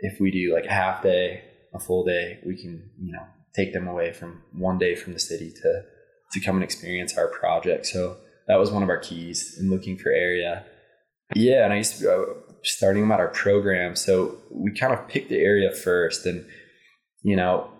if 0.00 0.20
we 0.20 0.30
do 0.30 0.52
like 0.54 0.66
a 0.66 0.72
half 0.72 1.02
day, 1.02 1.42
a 1.74 1.78
full 1.78 2.04
day, 2.04 2.40
we 2.44 2.60
can, 2.60 2.90
you 3.00 3.12
know, 3.12 3.24
take 3.54 3.72
them 3.72 3.88
away 3.88 4.12
from 4.12 4.42
one 4.52 4.76
day 4.76 4.94
from 4.94 5.14
the 5.14 5.18
city 5.18 5.50
to 5.50 5.82
to 6.32 6.40
come 6.40 6.56
and 6.56 6.64
experience 6.64 7.16
our 7.16 7.28
project. 7.28 7.86
So 7.86 8.18
that 8.48 8.56
was 8.56 8.70
one 8.70 8.82
of 8.82 8.88
our 8.88 8.98
keys 8.98 9.56
in 9.60 9.70
looking 9.70 9.98
for 9.98 10.10
area. 10.10 10.64
Yeah, 11.34 11.64
and 11.64 11.72
I 11.72 11.76
used 11.76 11.96
to 11.98 12.02
go 12.02 12.36
starting 12.62 13.04
about 13.04 13.20
our 13.20 13.28
program. 13.28 13.96
So 13.96 14.36
we 14.50 14.72
kind 14.72 14.92
of 14.92 15.08
picked 15.08 15.28
the 15.28 15.38
area 15.38 15.70
first, 15.72 16.26
and 16.26 16.46
you 17.22 17.36
know, 17.36 17.70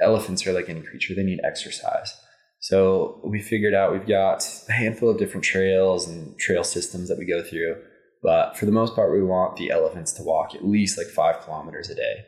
elephants 0.00 0.46
are 0.46 0.52
like 0.52 0.68
any 0.68 0.82
creature; 0.82 1.14
they 1.14 1.22
need 1.22 1.40
exercise. 1.42 2.14
So 2.60 3.20
we 3.24 3.40
figured 3.40 3.74
out 3.74 3.92
we've 3.92 4.06
got 4.06 4.46
a 4.68 4.72
handful 4.72 5.10
of 5.10 5.18
different 5.18 5.44
trails 5.44 6.08
and 6.08 6.38
trail 6.38 6.64
systems 6.64 7.08
that 7.08 7.18
we 7.18 7.24
go 7.24 7.42
through. 7.42 7.76
But 8.22 8.56
for 8.56 8.66
the 8.66 8.72
most 8.72 8.94
part, 8.94 9.12
we 9.12 9.22
want 9.22 9.56
the 9.56 9.70
elephants 9.70 10.12
to 10.14 10.22
walk 10.22 10.54
at 10.54 10.66
least 10.66 10.98
like 10.98 11.06
five 11.06 11.40
kilometers 11.42 11.90
a 11.90 11.94
day. 11.94 12.24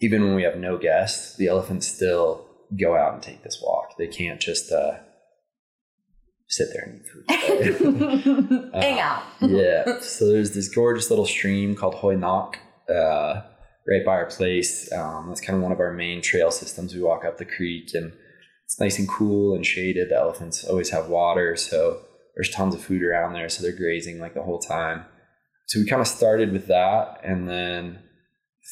Even 0.00 0.22
when 0.22 0.34
we 0.34 0.42
have 0.42 0.56
no 0.56 0.78
guests, 0.78 1.36
the 1.36 1.48
elephants 1.48 1.88
still 1.88 2.46
go 2.78 2.96
out 2.96 3.14
and 3.14 3.22
take 3.22 3.42
this 3.42 3.60
walk. 3.64 3.96
They 3.96 4.06
can't 4.06 4.40
just 4.40 4.70
uh, 4.70 4.98
sit 6.48 6.68
there 6.72 6.82
and 6.82 7.00
eat 7.00 7.78
food. 7.78 8.70
Hang 8.74 9.00
out. 9.00 9.22
yeah. 9.40 10.00
So 10.00 10.28
there's 10.28 10.54
this 10.54 10.68
gorgeous 10.68 11.10
little 11.10 11.26
stream 11.26 11.74
called 11.74 11.94
Hoi 11.96 12.16
Nok 12.16 12.58
uh, 12.88 13.42
right 13.88 14.04
by 14.04 14.12
our 14.12 14.26
place. 14.26 14.92
Um, 14.92 15.28
that's 15.28 15.40
kind 15.40 15.56
of 15.56 15.62
one 15.62 15.72
of 15.72 15.80
our 15.80 15.92
main 15.92 16.22
trail 16.22 16.50
systems. 16.50 16.94
We 16.94 17.02
walk 17.02 17.24
up 17.24 17.38
the 17.38 17.44
creek 17.44 17.90
and 17.94 18.12
it's 18.64 18.80
nice 18.80 18.98
and 18.98 19.08
cool 19.08 19.54
and 19.54 19.64
shaded. 19.64 20.10
The 20.10 20.16
elephants 20.16 20.64
always 20.64 20.90
have 20.90 21.08
water. 21.08 21.56
So 21.56 22.00
there's 22.34 22.50
tons 22.50 22.74
of 22.74 22.82
food 22.82 23.02
around 23.02 23.32
there. 23.32 23.48
So 23.48 23.62
they're 23.62 23.76
grazing 23.76 24.18
like 24.20 24.34
the 24.34 24.42
whole 24.42 24.60
time. 24.60 25.04
So 25.66 25.80
we 25.80 25.86
kind 25.86 26.02
of 26.02 26.08
started 26.08 26.52
with 26.52 26.66
that 26.66 27.20
and 27.24 27.48
then 27.48 28.00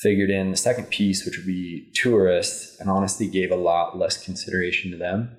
figured 0.02 0.30
in 0.30 0.50
the 0.50 0.56
second 0.56 0.90
piece, 0.90 1.24
which 1.24 1.36
would 1.36 1.46
be 1.46 1.90
tourists, 1.94 2.78
and 2.80 2.90
honestly 2.90 3.28
gave 3.28 3.50
a 3.50 3.56
lot 3.56 3.98
less 3.98 4.22
consideration 4.22 4.90
to 4.90 4.96
them 4.96 5.36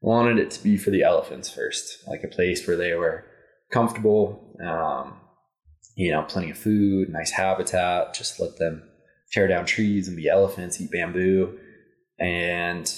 wanted 0.00 0.38
it 0.38 0.50
to 0.52 0.62
be 0.62 0.76
for 0.76 0.90
the 0.90 1.02
elephants 1.02 1.48
first, 1.48 2.06
like 2.06 2.22
a 2.22 2.28
place 2.28 2.66
where 2.66 2.76
they 2.76 2.94
were 2.94 3.24
comfortable, 3.72 4.56
um, 4.64 5.14
you 5.96 6.12
know, 6.12 6.22
plenty 6.22 6.50
of 6.50 6.58
food, 6.58 7.08
nice 7.08 7.32
habitat, 7.32 8.14
just 8.14 8.38
let 8.38 8.58
them 8.58 8.82
tear 9.32 9.48
down 9.48 9.64
trees 9.64 10.08
and 10.08 10.16
be 10.16 10.28
elephants, 10.28 10.80
eat 10.80 10.90
bamboo, 10.90 11.58
and 12.18 12.92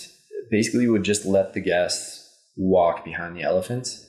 basically 0.51 0.89
would 0.89 1.05
just 1.05 1.25
let 1.25 1.53
the 1.55 1.61
guests 1.61 2.29
walk 2.57 3.05
behind 3.05 3.37
the 3.37 3.43
elephants. 3.43 4.07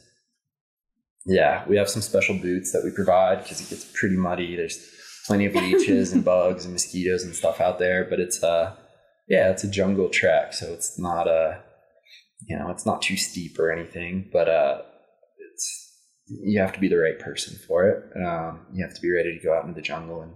Yeah, 1.25 1.63
we 1.67 1.77
have 1.77 1.89
some 1.89 2.01
special 2.01 2.37
boots 2.37 2.71
that 2.71 2.83
we 2.83 2.91
provide 2.91 3.43
because 3.43 3.61
it 3.61 3.69
gets 3.69 3.85
pretty 3.93 4.15
muddy. 4.15 4.55
There's 4.55 4.83
plenty 5.27 5.45
of 5.45 5.55
leeches 5.55 6.11
and 6.11 6.25
bugs 6.25 6.65
and 6.65 6.73
mosquitoes 6.73 7.23
and 7.23 7.35
stuff 7.35 7.61
out 7.61 7.77
there, 7.77 8.05
but 8.09 8.19
it's 8.19 8.43
uh 8.43 8.75
yeah, 9.27 9.51
it's 9.51 9.63
a 9.63 9.69
jungle 9.69 10.09
track, 10.09 10.53
so 10.53 10.73
it's 10.73 10.97
not 10.97 11.27
a 11.27 11.61
you 12.47 12.57
know, 12.57 12.69
it's 12.69 12.85
not 12.85 13.01
too 13.01 13.17
steep 13.17 13.59
or 13.59 13.71
anything, 13.71 14.29
but 14.31 14.47
uh, 14.47 14.81
it's 15.51 15.93
you 16.27 16.59
have 16.59 16.73
to 16.73 16.79
be 16.79 16.87
the 16.87 16.97
right 16.97 17.19
person 17.19 17.57
for 17.67 17.87
it. 17.87 18.03
Um, 18.23 18.67
you 18.73 18.85
have 18.85 18.95
to 18.95 19.01
be 19.01 19.11
ready 19.11 19.37
to 19.37 19.43
go 19.43 19.53
out 19.53 19.63
into 19.63 19.75
the 19.75 19.81
jungle 19.81 20.21
and 20.21 20.33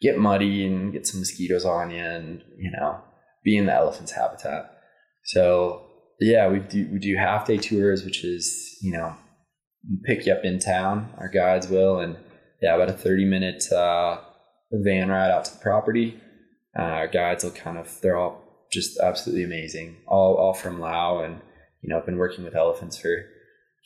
get 0.00 0.18
muddy 0.18 0.66
and 0.66 0.92
get 0.92 1.06
some 1.06 1.20
mosquitoes 1.20 1.64
on 1.64 1.90
you, 1.90 1.98
and 2.02 2.42
you 2.58 2.70
know, 2.70 3.00
be 3.44 3.56
in 3.56 3.66
the 3.66 3.74
elephant's 3.74 4.12
habitat. 4.12 4.70
So 5.24 5.86
yeah, 6.20 6.48
we 6.48 6.60
do 6.60 6.88
we 6.92 6.98
do 6.98 7.16
half 7.16 7.46
day 7.46 7.56
tours, 7.56 8.04
which 8.04 8.24
is 8.24 8.78
you 8.82 8.92
know, 8.92 9.16
pick 10.04 10.26
you 10.26 10.32
up 10.32 10.44
in 10.44 10.58
town. 10.58 11.12
Our 11.18 11.28
guides 11.28 11.68
will, 11.68 12.00
and 12.00 12.16
yeah, 12.62 12.74
about 12.74 12.90
a 12.90 12.92
thirty 12.92 13.24
minute 13.24 13.64
uh, 13.72 14.18
van 14.72 15.08
ride 15.08 15.30
out 15.30 15.46
to 15.46 15.54
the 15.54 15.60
property. 15.60 16.20
Uh, 16.78 16.82
our 16.82 17.08
guides 17.08 17.42
will 17.42 17.50
kind 17.50 17.78
of 17.78 18.00
they're 18.02 18.16
all 18.16 18.49
just 18.72 18.98
absolutely 19.00 19.44
amazing. 19.44 19.96
All 20.06 20.34
all 20.36 20.54
from 20.54 20.80
Lao, 20.80 21.22
and 21.22 21.40
you 21.82 21.88
know, 21.88 21.98
I've 21.98 22.06
been 22.06 22.18
working 22.18 22.44
with 22.44 22.54
elephants 22.54 22.96
for 22.96 23.26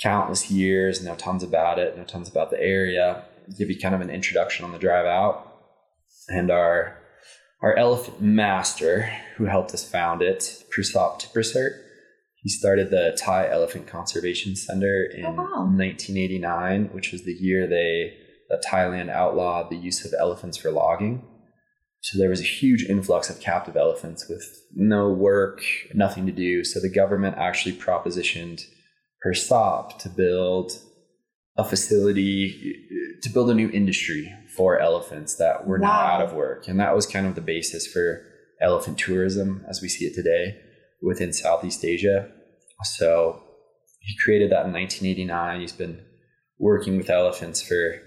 countless 0.03 0.51
years. 0.51 1.03
Know 1.03 1.14
tons 1.14 1.42
about 1.42 1.79
it. 1.79 1.97
Know 1.97 2.05
tons 2.05 2.29
about 2.29 2.51
the 2.51 2.61
area. 2.61 3.25
Give 3.59 3.70
you 3.70 3.79
kind 3.79 3.94
of 3.94 4.01
an 4.01 4.11
introduction 4.11 4.64
on 4.64 4.73
the 4.73 4.79
drive 4.79 5.07
out, 5.07 5.53
and 6.29 6.51
our 6.51 6.99
our 7.62 7.77
elephant 7.77 8.20
master 8.20 9.11
who 9.37 9.47
helped 9.47 9.73
us 9.73 9.88
found 9.88 10.20
it, 10.20 10.64
Prasop 10.70 11.20
Tipprasert. 11.20 11.81
He 12.42 12.51
started 12.51 12.90
the 12.90 13.18
Thai 13.18 13.49
Elephant 13.49 13.87
Conservation 13.87 14.55
Center 14.55 15.09
oh, 15.11 15.16
in 15.16 15.25
oh, 15.25 15.31
wow. 15.31 15.64
1989, 15.64 16.90
which 16.92 17.11
was 17.11 17.25
the 17.25 17.33
year 17.33 17.66
they 17.66 18.18
that 18.51 18.62
Thailand 18.62 19.09
outlawed 19.09 19.70
the 19.70 19.77
use 19.77 20.05
of 20.05 20.12
elephants 20.18 20.59
for 20.59 20.70
logging. 20.70 21.27
So 22.04 22.18
there 22.18 22.28
was 22.28 22.40
a 22.40 22.44
huge 22.44 22.84
influx 22.84 23.30
of 23.30 23.40
captive 23.40 23.78
elephants 23.78 24.28
with 24.28 24.44
no 24.74 25.08
work, 25.08 25.62
nothing 25.94 26.26
to 26.26 26.32
do. 26.32 26.62
So 26.62 26.78
the 26.78 26.90
government 26.90 27.38
actually 27.38 27.76
propositioned 27.76 28.62
Prasop 29.24 29.96
to 30.00 30.10
build 30.10 30.72
a 31.56 31.64
facility, 31.64 32.76
to 33.22 33.30
build 33.30 33.48
a 33.48 33.54
new 33.54 33.70
industry 33.70 34.30
for 34.54 34.78
elephants 34.78 35.36
that 35.36 35.66
were 35.66 35.78
wow. 35.78 35.88
now 35.88 35.98
out 35.98 36.20
of 36.20 36.34
work. 36.34 36.68
And 36.68 36.78
that 36.78 36.94
was 36.94 37.06
kind 37.06 37.26
of 37.26 37.36
the 37.36 37.40
basis 37.40 37.86
for 37.86 38.20
elephant 38.60 38.98
tourism 38.98 39.64
as 39.66 39.80
we 39.80 39.88
see 39.88 40.04
it 40.04 40.14
today 40.14 40.60
within 41.00 41.32
Southeast 41.32 41.82
Asia. 41.86 42.30
So 42.98 43.42
he 44.00 44.14
created 44.22 44.50
that 44.50 44.66
in 44.66 44.74
1989. 44.74 45.60
He's 45.62 45.72
been 45.72 46.04
working 46.58 46.98
with 46.98 47.08
elephants 47.08 47.62
for, 47.62 48.02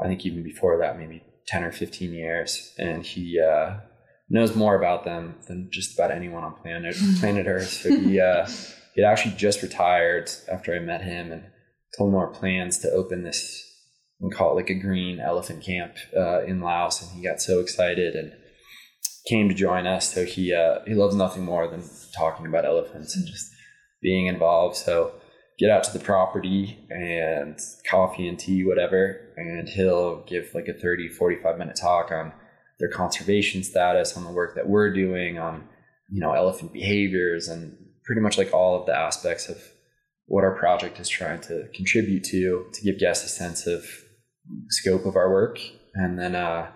I 0.00 0.06
think 0.06 0.24
even 0.24 0.44
before 0.44 0.78
that, 0.78 1.00
maybe 1.00 1.24
10 1.46 1.64
or 1.64 1.72
15 1.72 2.12
years 2.12 2.72
and 2.78 3.04
he 3.04 3.40
uh, 3.40 3.76
knows 4.28 4.54
more 4.54 4.76
about 4.76 5.04
them 5.04 5.36
than 5.48 5.68
just 5.70 5.94
about 5.94 6.10
anyone 6.10 6.44
on 6.44 6.54
planet 6.54 6.96
planet 7.20 7.46
earth. 7.46 7.68
So 7.68 7.90
he 7.90 8.20
uh, 8.20 8.46
he 8.94 9.02
actually 9.02 9.34
just 9.36 9.62
retired 9.62 10.30
after 10.50 10.74
i 10.74 10.78
met 10.78 11.02
him 11.02 11.32
and 11.32 11.44
told 11.96 12.10
him 12.10 12.16
our 12.16 12.28
plans 12.28 12.78
to 12.78 12.90
open 12.90 13.22
this 13.22 13.68
we 14.20 14.30
call 14.30 14.52
it 14.52 14.54
like 14.54 14.70
a 14.70 14.74
green 14.74 15.18
elephant 15.18 15.62
camp 15.62 15.94
uh, 16.16 16.42
in 16.44 16.60
laos 16.60 17.02
and 17.02 17.10
he 17.12 17.26
got 17.26 17.40
so 17.40 17.58
excited 17.58 18.14
and 18.14 18.32
came 19.26 19.48
to 19.48 19.54
join 19.54 19.86
us. 19.86 20.12
So 20.12 20.24
he 20.24 20.54
uh, 20.54 20.80
he 20.86 20.94
loves 20.94 21.14
nothing 21.14 21.44
more 21.44 21.68
than 21.68 21.82
talking 22.14 22.46
about 22.46 22.64
elephants 22.64 23.16
and 23.16 23.26
just 23.26 23.50
being 24.00 24.26
involved. 24.26 24.76
So 24.76 25.12
get 25.62 25.70
out 25.70 25.84
to 25.84 25.92
the 25.96 26.04
property 26.04 26.76
and 26.90 27.56
coffee 27.88 28.26
and 28.26 28.36
tea, 28.36 28.64
whatever, 28.64 29.20
and 29.36 29.68
he'll 29.68 30.22
give 30.24 30.50
like 30.54 30.66
a 30.66 30.72
30, 30.72 31.08
45 31.08 31.56
minute 31.56 31.78
talk 31.80 32.10
on 32.10 32.32
their 32.80 32.88
conservation 32.88 33.62
status, 33.62 34.16
on 34.16 34.24
the 34.24 34.30
work 34.30 34.56
that 34.56 34.68
we're 34.68 34.92
doing, 34.92 35.38
on, 35.38 35.68
you 36.10 36.20
know, 36.20 36.32
elephant 36.32 36.72
behaviors, 36.72 37.46
and 37.46 37.76
pretty 38.04 38.20
much 38.20 38.36
like 38.36 38.52
all 38.52 38.80
of 38.80 38.86
the 38.86 38.94
aspects 38.94 39.48
of 39.48 39.62
what 40.26 40.42
our 40.42 40.58
project 40.58 40.98
is 40.98 41.08
trying 41.08 41.40
to 41.42 41.68
contribute 41.72 42.24
to, 42.24 42.66
to 42.72 42.82
give 42.82 42.98
guests 42.98 43.24
a 43.24 43.28
sense 43.28 43.64
of 43.68 43.86
scope 44.68 45.06
of 45.06 45.14
our 45.14 45.30
work. 45.30 45.60
And 45.94 46.18
then 46.18 46.34
uh, 46.34 46.72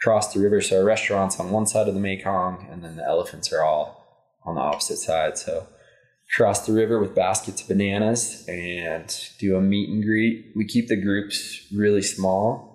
cross 0.00 0.32
the 0.32 0.38
river. 0.38 0.60
So 0.60 0.78
our 0.78 0.84
restaurant's 0.84 1.40
on 1.40 1.50
one 1.50 1.66
side 1.66 1.88
of 1.88 1.94
the 1.94 2.00
Mekong, 2.00 2.68
and 2.70 2.84
then 2.84 2.94
the 2.94 3.04
elephants 3.04 3.52
are 3.52 3.64
all 3.64 4.36
on 4.44 4.54
the 4.54 4.60
opposite 4.60 4.98
side. 4.98 5.36
So 5.38 5.66
cross 6.34 6.66
the 6.66 6.72
river 6.72 7.00
with 7.00 7.14
baskets 7.14 7.62
of 7.62 7.68
bananas 7.68 8.44
and 8.48 9.30
do 9.38 9.56
a 9.56 9.60
meet 9.60 9.88
and 9.88 10.02
greet. 10.02 10.52
We 10.54 10.66
keep 10.66 10.88
the 10.88 11.00
groups 11.00 11.66
really 11.74 12.02
small. 12.02 12.68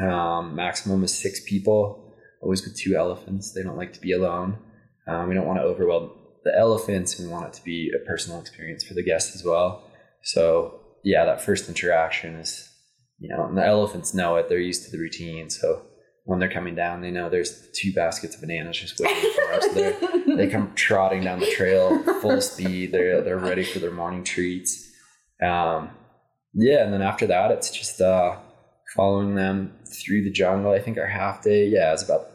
Um, 0.00 0.54
maximum 0.54 1.02
is 1.04 1.16
six 1.16 1.40
people, 1.48 2.14
always 2.42 2.64
with 2.64 2.76
two 2.76 2.94
elephants. 2.96 3.52
They 3.52 3.62
don't 3.62 3.76
like 3.76 3.94
to 3.94 4.00
be 4.00 4.12
alone. 4.12 4.58
Um, 5.06 5.28
we 5.28 5.34
don't 5.34 5.46
want 5.46 5.58
to 5.58 5.64
overwhelm 5.64 6.10
the 6.44 6.56
elephants. 6.56 7.18
And 7.18 7.28
we 7.28 7.32
want 7.32 7.46
it 7.46 7.52
to 7.54 7.64
be 7.64 7.90
a 7.94 8.04
personal 8.06 8.40
experience 8.40 8.84
for 8.84 8.94
the 8.94 9.02
guests 9.02 9.34
as 9.34 9.44
well. 9.44 9.90
So 10.22 10.80
yeah, 11.02 11.24
that 11.24 11.40
first 11.40 11.68
interaction 11.68 12.34
is, 12.34 12.68
you 13.18 13.28
know, 13.28 13.46
and 13.46 13.56
the 13.56 13.64
elephants 13.64 14.12
know 14.12 14.36
it. 14.36 14.48
They're 14.48 14.58
used 14.58 14.84
to 14.84 14.90
the 14.90 14.98
routine. 14.98 15.48
So 15.48 15.82
when 16.24 16.40
they're 16.40 16.50
coming 16.50 16.74
down, 16.74 17.00
they 17.00 17.10
know 17.10 17.30
there's 17.30 17.68
two 17.72 17.92
baskets 17.92 18.34
of 18.34 18.42
bananas 18.42 18.78
just 18.78 19.00
waiting 19.00 19.32
for 19.32 19.52
us. 19.54 19.64
they 20.36 20.48
come 20.48 20.72
trotting 20.74 21.24
down 21.24 21.40
the 21.40 21.50
trail 21.50 22.02
full 22.20 22.40
speed. 22.40 22.92
They're 22.92 23.22
they're 23.22 23.38
ready 23.38 23.64
for 23.64 23.78
their 23.78 23.90
morning 23.90 24.24
treats. 24.24 24.90
Um, 25.42 25.90
yeah, 26.54 26.84
and 26.84 26.92
then 26.92 27.02
after 27.02 27.26
that, 27.26 27.50
it's 27.50 27.70
just 27.70 28.00
uh, 28.00 28.36
following 28.94 29.34
them 29.34 29.74
through 29.86 30.24
the 30.24 30.30
jungle. 30.30 30.72
I 30.72 30.78
think 30.78 30.98
our 30.98 31.06
half 31.06 31.42
day, 31.42 31.66
yeah, 31.66 31.92
is 31.92 32.02
about 32.02 32.26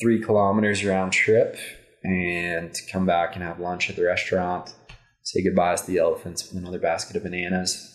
three 0.00 0.20
kilometers 0.20 0.84
round 0.84 1.12
trip, 1.12 1.56
and 2.02 2.76
come 2.90 3.06
back 3.06 3.34
and 3.34 3.44
have 3.44 3.60
lunch 3.60 3.90
at 3.90 3.96
the 3.96 4.04
restaurant. 4.04 4.74
Say 5.22 5.42
goodbyes 5.42 5.82
to 5.82 5.86
the 5.92 5.98
elephants 5.98 6.48
with 6.48 6.60
another 6.60 6.78
basket 6.78 7.16
of 7.16 7.22
bananas. 7.22 7.86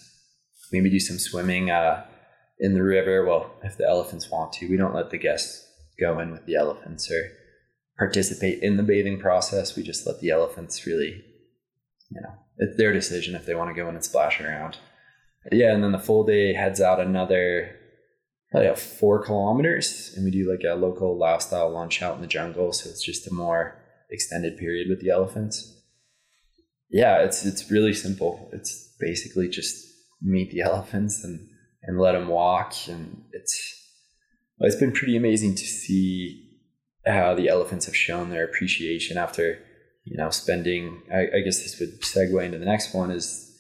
maybe 0.71 0.89
do 0.89 0.99
some 0.99 1.17
swimming 1.17 1.69
uh, 1.69 2.05
in 2.59 2.73
the 2.73 2.83
river. 2.83 3.25
Well, 3.25 3.51
if 3.63 3.77
the 3.77 3.87
elephants 3.87 4.29
want 4.29 4.53
to, 4.53 4.69
we 4.69 4.77
don't 4.77 4.95
let 4.95 5.09
the 5.09 5.17
guests 5.17 5.67
go 5.99 6.19
in 6.19 6.31
with 6.31 6.45
the 6.45 6.55
elephants 6.55 7.11
or 7.11 7.31
participate 7.97 8.61
in 8.61 8.77
the 8.77 8.83
bathing 8.83 9.19
process. 9.19 9.75
We 9.75 9.83
just 9.83 10.05
let 10.05 10.19
the 10.19 10.29
elephants 10.29 10.85
really, 10.85 11.23
you 12.09 12.21
know, 12.21 12.33
it's 12.57 12.77
their 12.77 12.93
decision 12.93 13.35
if 13.35 13.45
they 13.45 13.55
want 13.55 13.69
to 13.69 13.81
go 13.81 13.87
in 13.89 13.95
and 13.95 14.03
splash 14.03 14.39
around. 14.41 14.77
Yeah, 15.51 15.73
and 15.73 15.83
then 15.83 15.91
the 15.91 15.99
full 15.99 16.23
day 16.23 16.53
heads 16.53 16.81
out 16.81 16.99
another 16.99 17.75
probably 18.51 18.67
about 18.67 18.79
four 18.79 19.23
kilometers, 19.23 20.13
and 20.15 20.25
we 20.25 20.31
do 20.31 20.49
like 20.49 20.63
a 20.67 20.75
local 20.75 21.17
lifestyle 21.17 21.67
style 21.67 21.69
lunch 21.71 22.01
out 22.01 22.15
in 22.15 22.21
the 22.21 22.27
jungle. 22.27 22.73
So 22.73 22.89
it's 22.89 23.03
just 23.03 23.27
a 23.27 23.33
more 23.33 23.75
extended 24.09 24.57
period 24.57 24.87
with 24.89 25.01
the 25.01 25.09
elephants. 25.09 25.73
Yeah, 26.89 27.23
it's 27.23 27.45
it's 27.45 27.69
really 27.69 27.93
simple. 27.93 28.49
It's 28.53 28.95
basically 28.99 29.49
just 29.49 29.85
meet 30.21 30.51
the 30.51 30.61
elephants 30.69 31.23
and 31.23 31.47
and 31.83 31.99
let 31.99 32.13
them 32.13 32.27
walk, 32.27 32.73
and 32.87 33.23
it's 33.31 33.81
it's 34.59 34.75
been 34.77 34.93
pretty 34.93 35.17
amazing 35.17 35.55
to 35.55 35.65
see 35.65 36.44
how 37.05 37.35
the 37.35 37.47
elephants 37.47 37.85
have 37.85 37.95
shown 37.95 38.29
their 38.29 38.45
appreciation 38.45 39.17
after 39.17 39.59
you 40.03 40.17
know 40.17 40.29
spending. 40.29 41.01
I, 41.11 41.37
I 41.37 41.39
guess 41.41 41.63
this 41.63 41.79
would 41.79 42.01
segue 42.01 42.43
into 42.43 42.57
the 42.57 42.65
next 42.65 42.93
one 42.93 43.11
is 43.11 43.51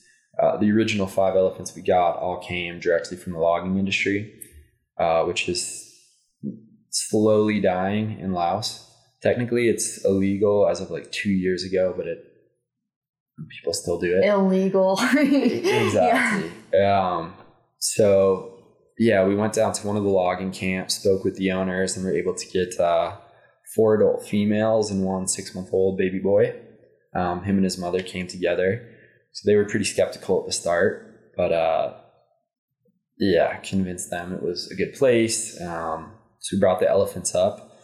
uh, 0.41 0.57
the 0.57 0.71
original 0.71 1.07
five 1.07 1.35
elephants 1.35 1.75
we 1.75 1.81
got 1.81 2.17
all 2.17 2.39
came 2.39 2.79
directly 2.79 3.17
from 3.17 3.33
the 3.33 3.39
logging 3.39 3.77
industry, 3.77 4.33
uh, 4.99 5.23
which 5.23 5.47
is 5.47 5.91
slowly 6.89 7.59
dying 7.59 8.19
in 8.19 8.33
Laos. 8.33 8.81
Technically, 9.21 9.69
it's 9.69 10.03
illegal 10.05 10.67
as 10.67 10.81
of 10.81 10.91
like 10.91 11.11
two 11.11 11.31
years 11.31 11.63
ago, 11.63 11.93
but 11.95 12.07
it 12.07 12.19
people 13.49 13.73
still 13.73 13.99
do 13.99 14.17
it. 14.17 14.25
Illegal. 14.25 14.99
exactly. 15.17 16.51
Yeah. 16.73 17.15
Um, 17.17 17.33
so 17.79 18.55
yeah, 18.97 19.25
we 19.25 19.35
went 19.35 19.53
down 19.53 19.73
to 19.73 19.87
one 19.87 19.97
of 19.97 20.03
the 20.03 20.09
logging 20.09 20.51
camps, 20.51 20.95
spoke 20.95 21.23
with 21.23 21.35
the 21.35 21.51
owners, 21.51 21.95
and 21.95 22.05
were 22.05 22.15
able 22.15 22.33
to 22.33 22.47
get 22.47 22.79
uh, 22.79 23.17
four 23.75 23.95
adult 23.95 24.25
females 24.25 24.89
and 24.89 25.03
one 25.03 25.27
six 25.27 25.53
month 25.53 25.69
old 25.71 25.97
baby 25.97 26.19
boy. 26.19 26.55
Um, 27.13 27.43
him 27.43 27.55
and 27.55 27.63
his 27.63 27.77
mother 27.77 28.01
came 28.01 28.27
together 28.27 28.95
so 29.35 29.41
they 29.45 29.57
were 29.57 29.65
pretty 29.65 29.83
skeptical 29.83 30.39
at 30.39 30.45
the 30.45 30.53
start, 30.53 31.33
but 31.35 31.51
uh, 31.51 31.93
yeah, 33.19 33.57
convinced 33.57 34.09
them 34.09 34.31
it 34.31 34.41
was 34.41 34.71
a 34.71 34.75
good 34.75 34.93
place. 34.93 35.59
Um, 35.59 36.13
so 36.39 36.55
we 36.55 36.61
brought 36.61 36.79
the 36.79 36.89
elephants 36.89 37.35
up, 37.35 37.81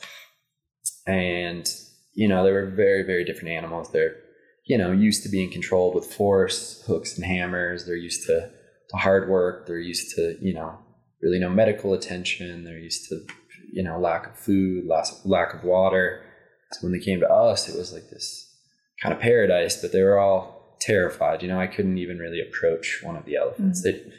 and 1.05 1.67
you 2.13 2.29
know 2.29 2.45
they 2.45 2.53
were 2.53 2.67
very 2.67 3.03
very 3.03 3.25
different 3.25 3.49
animals. 3.49 3.91
They're 3.91 4.15
you 4.65 4.77
know 4.77 4.93
used 4.93 5.23
to 5.23 5.29
being 5.29 5.51
controlled 5.51 5.93
with 5.93 6.05
force, 6.05 6.81
hooks 6.87 7.17
and 7.17 7.25
hammers. 7.25 7.85
They're 7.85 7.97
used 7.97 8.25
to 8.27 8.49
to 8.91 8.97
hard 8.97 9.29
work. 9.29 9.67
They're 9.67 9.77
used 9.77 10.15
to 10.15 10.37
you 10.39 10.53
know 10.53 10.79
really 11.21 11.39
no 11.39 11.49
medical 11.49 11.93
attention. 11.93 12.63
They're 12.63 12.79
used 12.79 13.09
to 13.09 13.25
you 13.71 13.83
know 13.83 13.99
lack 13.99 14.27
of 14.27 14.37
food, 14.37 14.85
lack 14.87 15.05
lack 15.25 15.53
of 15.53 15.63
water. 15.63 16.23
So 16.73 16.87
when 16.87 16.93
they 16.93 17.03
came 17.03 17.19
to 17.19 17.29
us, 17.29 17.67
it 17.67 17.77
was 17.77 17.93
like 17.93 18.09
this 18.09 18.47
kind 19.01 19.13
of 19.13 19.19
paradise. 19.19 19.81
But 19.81 19.91
they 19.91 20.01
were 20.01 20.19
all 20.19 20.77
terrified. 20.81 21.41
You 21.41 21.47
know, 21.49 21.59
I 21.59 21.67
couldn't 21.67 21.97
even 21.97 22.17
really 22.17 22.41
approach 22.41 22.99
one 23.03 23.15
of 23.15 23.25
the 23.25 23.35
elephants. 23.35 23.85
Mm-hmm. 23.85 24.07
They, 24.07 24.13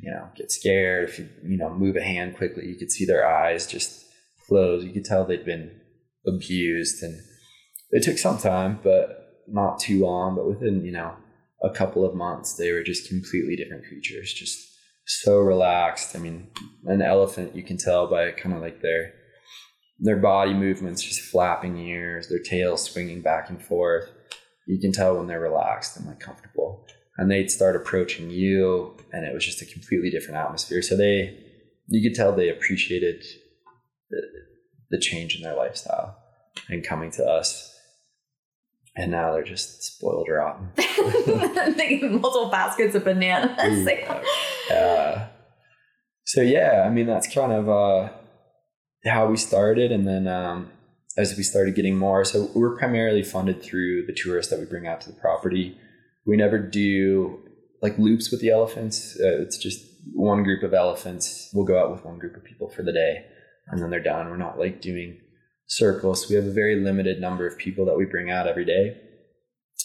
you 0.00 0.10
know, 0.10 0.28
get 0.36 0.52
scared. 0.52 1.08
If 1.08 1.18
you, 1.18 1.28
you 1.44 1.56
know, 1.56 1.70
move 1.70 1.96
a 1.96 2.02
hand 2.02 2.36
quickly, 2.36 2.66
you 2.66 2.76
could 2.76 2.92
see 2.92 3.04
their 3.04 3.26
eyes 3.26 3.66
just 3.66 4.04
close. 4.46 4.84
You 4.84 4.92
could 4.92 5.04
tell 5.04 5.24
they'd 5.24 5.44
been 5.44 5.80
abused. 6.26 7.02
And 7.02 7.20
it 7.90 8.02
took 8.02 8.18
some 8.18 8.38
time, 8.38 8.78
but 8.82 9.42
not 9.48 9.80
too 9.80 10.00
long. 10.00 10.36
But 10.36 10.46
within, 10.46 10.84
you 10.84 10.92
know, 10.92 11.14
a 11.62 11.70
couple 11.70 12.04
of 12.04 12.14
months, 12.14 12.54
they 12.54 12.72
were 12.72 12.82
just 12.82 13.08
completely 13.08 13.56
different 13.56 13.86
creatures, 13.86 14.32
just 14.32 14.65
so 15.06 15.38
relaxed. 15.38 16.14
I 16.16 16.18
mean, 16.18 16.48
an 16.84 17.00
elephant, 17.00 17.54
you 17.54 17.62
can 17.62 17.78
tell 17.78 18.06
by 18.08 18.32
kind 18.32 18.54
of 18.54 18.60
like 18.60 18.82
their 18.82 19.12
their 19.98 20.16
body 20.16 20.52
movements, 20.52 21.02
just 21.02 21.20
flapping 21.20 21.78
ears, 21.78 22.28
their 22.28 22.42
tail 22.42 22.76
swinging 22.76 23.22
back 23.22 23.48
and 23.48 23.64
forth. 23.64 24.10
You 24.66 24.78
can 24.78 24.92
tell 24.92 25.16
when 25.16 25.26
they're 25.26 25.40
relaxed 25.40 25.96
and 25.96 26.06
like 26.06 26.20
comfortable. 26.20 26.86
And 27.16 27.30
they'd 27.30 27.50
start 27.50 27.76
approaching 27.76 28.28
you 28.28 28.94
and 29.10 29.24
it 29.24 29.32
was 29.32 29.44
just 29.44 29.62
a 29.62 29.64
completely 29.64 30.10
different 30.10 30.36
atmosphere. 30.36 30.82
So 30.82 30.96
they 30.96 31.38
you 31.88 32.06
could 32.06 32.16
tell 32.16 32.32
they 32.34 32.50
appreciated 32.50 33.24
the, 34.10 34.22
the 34.90 34.98
change 34.98 35.36
in 35.36 35.42
their 35.42 35.56
lifestyle 35.56 36.18
and 36.68 36.84
coming 36.86 37.10
to 37.12 37.24
us. 37.24 37.72
And 38.96 39.10
now 39.10 39.32
they're 39.32 39.44
just 39.44 39.82
spoiled 39.82 40.28
rotten. 40.28 40.70
They 41.76 42.00
multiple 42.00 42.48
baskets 42.50 42.94
of 42.94 43.04
bananas 43.04 43.84
uh, 44.70 45.26
so 46.24 46.40
yeah 46.40 46.84
i 46.86 46.90
mean 46.90 47.06
that's 47.06 47.32
kind 47.32 47.52
of 47.52 47.68
uh, 47.68 48.08
how 49.04 49.26
we 49.26 49.36
started 49.36 49.92
and 49.92 50.06
then 50.06 50.26
um, 50.26 50.70
as 51.16 51.36
we 51.36 51.42
started 51.42 51.74
getting 51.74 51.96
more. 51.96 52.24
So 52.24 52.50
we're 52.54 52.76
primarily 52.76 53.22
funded 53.22 53.62
through 53.62 54.06
the 54.06 54.12
tourists 54.12 54.50
that 54.50 54.60
we 54.60 54.66
bring 54.66 54.86
out 54.86 55.00
to 55.02 55.10
the 55.10 55.18
property. 55.18 55.76
We 56.26 56.36
never 56.36 56.58
do 56.58 57.40
like 57.82 57.98
loops 57.98 58.30
with 58.30 58.40
the 58.40 58.50
elephants. 58.50 59.16
Uh, 59.18 59.40
it's 59.40 59.58
just 59.58 59.84
one 60.12 60.42
group 60.42 60.62
of 60.62 60.74
elephants. 60.74 61.50
We'll 61.54 61.66
go 61.66 61.80
out 61.80 61.90
with 61.90 62.04
one 62.04 62.18
group 62.18 62.36
of 62.36 62.44
people 62.44 62.68
for 62.68 62.82
the 62.82 62.92
day 62.92 63.24
and 63.68 63.82
then 63.82 63.90
they're 63.90 64.02
done. 64.02 64.28
We're 64.28 64.36
not 64.36 64.58
like 64.58 64.80
doing 64.80 65.18
circles. 65.66 66.28
We 66.28 66.36
have 66.36 66.44
a 66.44 66.52
very 66.52 66.76
limited 66.76 67.20
number 67.20 67.46
of 67.46 67.58
people 67.58 67.86
that 67.86 67.96
we 67.96 68.04
bring 68.04 68.30
out 68.30 68.46
every 68.46 68.64
day. 68.64 69.00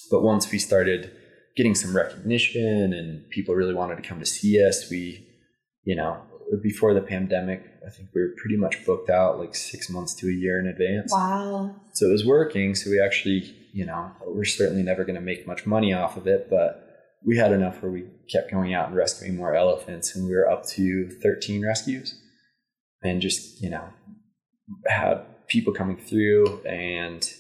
But 0.10 0.22
once 0.22 0.52
we 0.52 0.60
started 0.60 1.12
getting 1.56 1.76
some 1.76 1.96
recognition 1.96 2.94
and 2.94 3.30
people 3.30 3.56
really 3.56 3.74
wanted 3.74 3.98
to 3.98 4.02
come 4.02 4.20
to 4.20 4.26
see 4.26 4.64
us, 4.64 4.90
we, 4.90 5.28
you 5.84 5.96
know, 5.96 6.22
before 6.62 6.94
the 6.94 7.02
pandemic, 7.02 7.64
I 7.86 7.90
think 7.90 8.10
we 8.14 8.22
were 8.22 8.34
pretty 8.38 8.58
much 8.58 8.86
booked 8.86 9.10
out 9.10 9.40
like 9.40 9.56
six 9.56 9.90
months 9.90 10.14
to 10.16 10.28
a 10.28 10.32
year 10.32 10.60
in 10.60 10.68
advance. 10.68 11.12
Wow. 11.14 11.76
So 11.94 12.08
it 12.08 12.12
was 12.12 12.26
working. 12.26 12.76
So 12.76 12.90
we 12.90 13.02
actually, 13.02 13.56
you 13.74 13.86
know, 13.86 14.12
we're 14.26 14.44
certainly 14.44 14.84
never 14.84 15.04
going 15.04 15.16
to 15.16 15.22
make 15.22 15.48
much 15.48 15.66
money 15.66 15.94
off 15.94 16.18
of 16.18 16.28
it, 16.28 16.50
but 16.50 16.88
we 17.26 17.38
had 17.38 17.52
enough 17.52 17.82
where 17.82 17.92
we 17.92 18.06
kept 18.32 18.52
going 18.52 18.74
out 18.74 18.88
and 18.88 18.96
rescuing 18.96 19.36
more 19.36 19.56
elephants 19.56 20.16
and 20.16 20.28
we 20.28 20.36
were 20.36 20.50
up 20.50 20.66
to 20.66 21.10
13 21.22 21.64
rescues 21.64 22.20
and 23.04 23.22
just, 23.22 23.62
you 23.62 23.70
know, 23.70 23.86
had 24.88 25.22
people 25.48 25.74
coming 25.74 25.98
through 25.98 26.62
and 26.66 27.34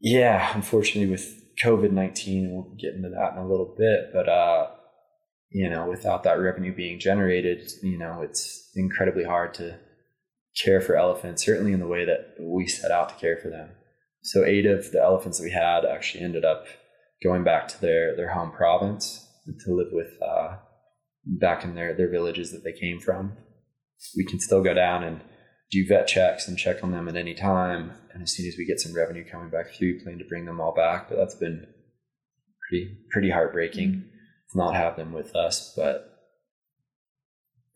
yeah, 0.00 0.52
unfortunately 0.54 1.10
with 1.10 1.45
COVID-19, 1.64 2.52
we'll 2.52 2.74
get 2.78 2.94
into 2.94 3.08
that 3.10 3.32
in 3.32 3.38
a 3.38 3.48
little 3.48 3.74
bit, 3.78 4.10
but, 4.12 4.28
uh, 4.28 4.68
you 5.50 5.70
know, 5.70 5.88
without 5.88 6.22
that 6.24 6.38
revenue 6.38 6.74
being 6.74 6.98
generated, 6.98 7.70
you 7.82 7.98
know, 7.98 8.22
it's 8.22 8.70
incredibly 8.74 9.24
hard 9.24 9.54
to 9.54 9.78
care 10.62 10.80
for 10.80 10.96
elephants, 10.96 11.44
certainly 11.44 11.72
in 11.72 11.80
the 11.80 11.86
way 11.86 12.04
that 12.04 12.34
we 12.40 12.66
set 12.66 12.90
out 12.90 13.08
to 13.08 13.14
care 13.16 13.36
for 13.36 13.48
them. 13.48 13.70
So 14.22 14.44
eight 14.44 14.66
of 14.66 14.90
the 14.90 15.00
elephants 15.00 15.38
that 15.38 15.44
we 15.44 15.52
had 15.52 15.84
actually 15.84 16.24
ended 16.24 16.44
up 16.44 16.66
going 17.22 17.44
back 17.44 17.68
to 17.68 17.80
their, 17.80 18.16
their 18.16 18.30
home 18.30 18.50
province 18.50 19.26
to 19.64 19.74
live 19.74 19.88
with 19.92 20.10
uh, 20.20 20.56
back 21.24 21.64
in 21.64 21.74
their, 21.74 21.94
their 21.94 22.10
villages 22.10 22.52
that 22.52 22.64
they 22.64 22.72
came 22.72 23.00
from. 23.00 23.36
We 24.16 24.24
can 24.24 24.40
still 24.40 24.62
go 24.62 24.74
down 24.74 25.04
and 25.04 25.20
do 25.70 25.86
vet 25.86 26.06
checks 26.06 26.48
and 26.48 26.58
check 26.58 26.82
on 26.82 26.92
them 26.92 27.08
at 27.08 27.16
any 27.16 27.34
time. 27.34 27.92
And 28.12 28.22
as 28.22 28.34
soon 28.34 28.46
as 28.46 28.54
we 28.56 28.64
get 28.64 28.80
some 28.80 28.94
revenue 28.94 29.24
coming 29.28 29.50
back 29.50 29.72
through, 29.72 29.94
we 29.94 30.02
plan 30.02 30.18
to 30.18 30.24
bring 30.24 30.44
them 30.44 30.60
all 30.60 30.74
back. 30.74 31.08
But 31.08 31.16
that's 31.16 31.34
been 31.34 31.66
pretty 32.68 32.98
pretty 33.10 33.30
heartbreaking. 33.30 33.90
Mm-hmm 33.90 34.16
not 34.56 34.74
have 34.74 34.96
them 34.96 35.12
with 35.12 35.36
us. 35.36 35.72
But 35.76 36.12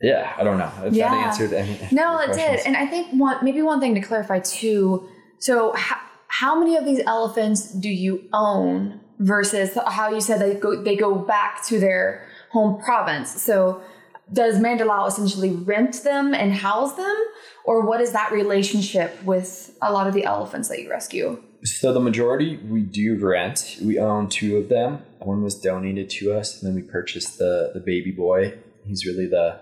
yeah, 0.00 0.33
I 0.37 0.42
don't 0.42 0.59
know 0.59 0.72
if 0.85 0.94
yeah. 0.94 1.11
that 1.11 1.26
answered 1.26 1.53
any. 1.53 1.79
No, 1.92 2.18
it 2.20 2.33
did, 2.33 2.61
and 2.66 2.76
I 2.76 2.87
think 2.87 3.09
one 3.12 3.44
maybe 3.44 3.62
one 3.62 3.81
thing 3.81 3.94
to 3.94 4.00
clarify 4.00 4.40
too. 4.40 5.09
So, 5.38 5.72
how, 5.74 5.96
how 6.29 6.59
many 6.59 6.76
of 6.76 6.85
these 6.85 7.00
elephants 7.07 7.72
do 7.72 7.90
you 7.90 8.29
own 8.33 9.00
versus 9.18 9.76
how 9.87 10.11
you 10.11 10.20
said 10.20 10.40
they 10.40 10.55
go 10.55 10.83
they 10.83 10.96
go 10.96 11.14
back 11.14 11.64
to 11.66 11.79
their 11.79 12.26
home 12.50 12.81
province? 12.83 13.42
So, 13.42 13.83
does 14.32 14.58
Mandalao 14.58 15.08
essentially 15.08 15.50
rent 15.50 16.02
them 16.04 16.34
and 16.34 16.52
house 16.52 16.94
them, 16.94 17.24
or 17.64 17.84
what 17.84 18.00
is 18.00 18.12
that 18.12 18.32
relationship 18.32 19.22
with 19.24 19.76
a 19.82 19.92
lot 19.92 20.06
of 20.06 20.14
the 20.14 20.24
elephants 20.24 20.68
that 20.68 20.80
you 20.80 20.90
rescue? 20.90 21.42
So 21.64 21.92
the 21.92 22.00
majority 22.00 22.56
we 22.56 22.82
do 22.82 23.18
rent. 23.18 23.78
We 23.82 23.98
own 23.98 24.28
two 24.28 24.56
of 24.56 24.68
them. 24.68 25.02
One 25.18 25.42
was 25.42 25.60
donated 25.60 26.08
to 26.10 26.32
us, 26.32 26.60
and 26.60 26.68
then 26.68 26.74
we 26.74 26.88
purchased 26.88 27.38
the 27.38 27.70
the 27.74 27.80
baby 27.80 28.12
boy. 28.12 28.54
He's 28.86 29.04
really 29.04 29.26
the 29.26 29.60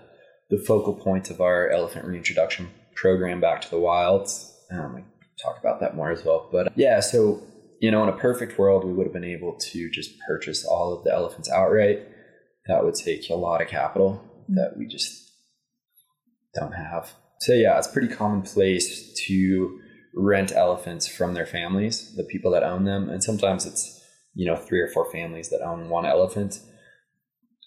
the 0.49 0.57
focal 0.57 0.93
point 0.93 1.29
of 1.29 1.41
our 1.41 1.69
elephant 1.69 2.05
reintroduction 2.05 2.69
program 2.95 3.41
back 3.41 3.61
to 3.61 3.69
the 3.69 3.79
wilds. 3.79 4.55
Um, 4.71 4.95
I 4.97 5.03
talk 5.43 5.59
about 5.59 5.79
that 5.81 5.95
more 5.95 6.11
as 6.11 6.23
well. 6.23 6.47
But 6.51 6.71
yeah, 6.75 6.99
so 7.01 7.41
you 7.81 7.91
know, 7.91 8.03
in 8.03 8.09
a 8.09 8.17
perfect 8.17 8.57
world, 8.57 8.85
we 8.85 8.93
would 8.93 9.05
have 9.05 9.13
been 9.13 9.23
able 9.23 9.57
to 9.57 9.89
just 9.89 10.11
purchase 10.27 10.65
all 10.65 10.93
of 10.93 11.03
the 11.03 11.13
elephants 11.13 11.49
outright. 11.49 11.99
That 12.67 12.83
would 12.83 12.95
take 12.95 13.29
a 13.29 13.35
lot 13.35 13.61
of 13.61 13.67
capital 13.67 14.28
that 14.55 14.75
we 14.77 14.87
just 14.87 15.31
don't 16.55 16.73
have. 16.73 17.13
So 17.41 17.53
yeah, 17.53 17.77
it's 17.77 17.87
pretty 17.87 18.07
commonplace 18.07 19.13
to 19.27 19.79
rent 20.15 20.51
elephants 20.51 21.07
from 21.07 21.33
their 21.33 21.45
families, 21.45 22.15
the 22.15 22.23
people 22.23 22.51
that 22.51 22.63
own 22.63 22.83
them, 22.85 23.09
and 23.09 23.23
sometimes 23.23 23.65
it's 23.65 24.01
you 24.33 24.45
know 24.45 24.55
three 24.55 24.81
or 24.81 24.87
four 24.87 25.09
families 25.11 25.49
that 25.49 25.61
own 25.61 25.89
one 25.89 26.05
elephant. 26.05 26.59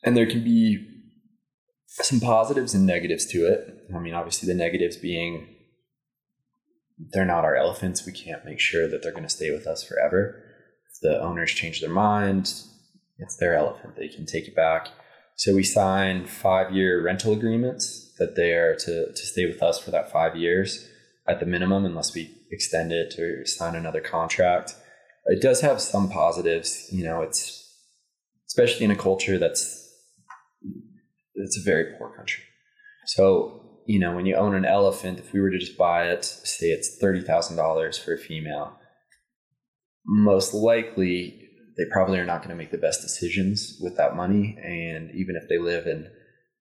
and 0.05 0.17
there 0.17 0.27
can 0.27 0.43
be 0.43 0.89
some 1.87 2.21
positives 2.21 2.75
and 2.75 2.87
negatives 2.87 3.27
to 3.27 3.47
it. 3.47 3.87
I 3.95 3.99
mean, 3.99 4.15
obviously, 4.15 4.47
the 4.47 4.59
negatives 4.59 4.97
being 4.97 5.49
they're 7.13 7.25
not 7.25 7.45
our 7.45 7.57
elephants. 7.57 8.07
We 8.07 8.13
can't 8.13 8.45
make 8.45 8.61
sure 8.61 8.89
that 8.89 9.03
they're 9.03 9.13
going 9.13 9.25
to 9.25 9.29
stay 9.29 9.51
with 9.51 9.67
us 9.67 9.83
forever. 9.83 10.43
If 10.93 11.01
the 11.01 11.21
owners 11.21 11.51
change 11.53 11.81
their 11.81 11.91
mind, 11.91 12.53
it's 13.19 13.37
their 13.37 13.55
elephant. 13.55 13.97
They 13.97 14.09
can 14.09 14.27
take 14.27 14.47
it 14.47 14.55
back. 14.55 14.89
So 15.37 15.55
we 15.55 15.63
sign 15.63 16.27
five 16.27 16.73
year 16.73 17.03
rental 17.03 17.33
agreements 17.33 18.15
that 18.19 18.37
they 18.37 18.53
are 18.53 18.75
to, 18.77 19.13
to 19.13 19.27
stay 19.27 19.47
with 19.47 19.63
us 19.63 19.79
for 19.79 19.91
that 19.91 20.13
five 20.13 20.37
years 20.37 20.89
at 21.27 21.41
the 21.41 21.47
minimum, 21.47 21.85
unless 21.85 22.15
we 22.15 22.31
extend 22.51 22.93
it 22.93 23.19
or 23.19 23.47
sign 23.47 23.75
another 23.75 24.01
contract. 24.01 24.75
It 25.27 25.41
does 25.41 25.61
have 25.61 25.81
some 25.81 26.09
positives. 26.11 26.89
You 26.93 27.05
know, 27.05 27.23
it's 27.23 27.59
especially 28.47 28.85
in 28.85 28.91
a 28.91 28.97
culture 28.97 29.39
that's 29.39 29.79
it's 31.35 31.59
a 31.59 31.65
very 31.65 31.95
poor 31.97 32.15
country. 32.15 32.45
So 33.07 33.63
you 33.87 33.99
know, 33.99 34.15
when 34.15 34.27
you 34.27 34.37
own 34.37 34.55
an 34.55 34.65
elephant, 34.65 35.19
if 35.19 35.33
we 35.33 35.41
were 35.41 35.51
to 35.51 35.59
just 35.59 35.77
buy 35.77 36.09
it, 36.09 36.25
say 36.25 36.67
it's 36.67 36.99
thirty 36.99 37.21
thousand 37.21 37.57
dollars 37.57 37.99
for 37.99 38.15
a 38.15 38.19
female, 38.19 38.79
most 40.07 40.55
likely 40.55 41.49
they 41.77 41.85
probably 41.91 42.19
are 42.19 42.25
not 42.25 42.39
going 42.39 42.51
to 42.51 42.57
make 42.57 42.71
the 42.71 42.79
best 42.79 43.01
decisions 43.01 43.79
with 43.81 43.97
that 43.97 44.17
money. 44.17 44.59
And 44.63 45.11
even 45.15 45.37
if 45.37 45.49
they 45.49 45.59
live 45.59 45.87
in, 45.87 46.11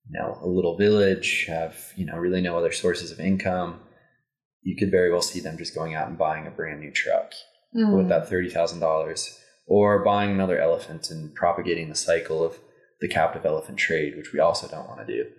you 0.10 0.20
know, 0.20 0.38
a 0.42 0.48
little 0.48 0.78
village, 0.78 1.46
have 1.48 1.78
you 1.96 2.06
know 2.06 2.18
really 2.18 2.42
no 2.42 2.58
other 2.58 2.72
sources 2.72 3.12
of 3.12 3.20
income, 3.20 3.80
you 4.62 4.76
could 4.78 4.92
very 4.92 5.12
well 5.12 5.22
see 5.22 5.40
them 5.40 5.58
just 5.58 5.76
going 5.76 5.96
out 5.96 6.08
and 6.08 6.18
buying 6.18 6.48
a 6.48 6.52
brand 6.52 6.80
new 6.80 6.92
truck 6.92 7.34
mm. 7.76 7.96
with 7.96 8.10
that 8.10 8.30
thirty 8.30 8.50
thousand 8.50 8.80
dollars, 8.80 9.40
or 9.68 10.04
buying 10.04 10.32
another 10.32 10.60
elephant 10.60 11.10
and 11.10 11.34
propagating 11.36 11.90
the 11.90 11.96
cycle 11.96 12.44
of 12.44 12.58
the 13.02 13.08
captive 13.08 13.46
elephant 13.46 13.78
trade, 13.78 14.16
which 14.16 14.32
we 14.32 14.40
also 14.40 14.68
don't 14.68 14.88
want 14.88 15.06
to 15.06 15.14
do 15.14 15.30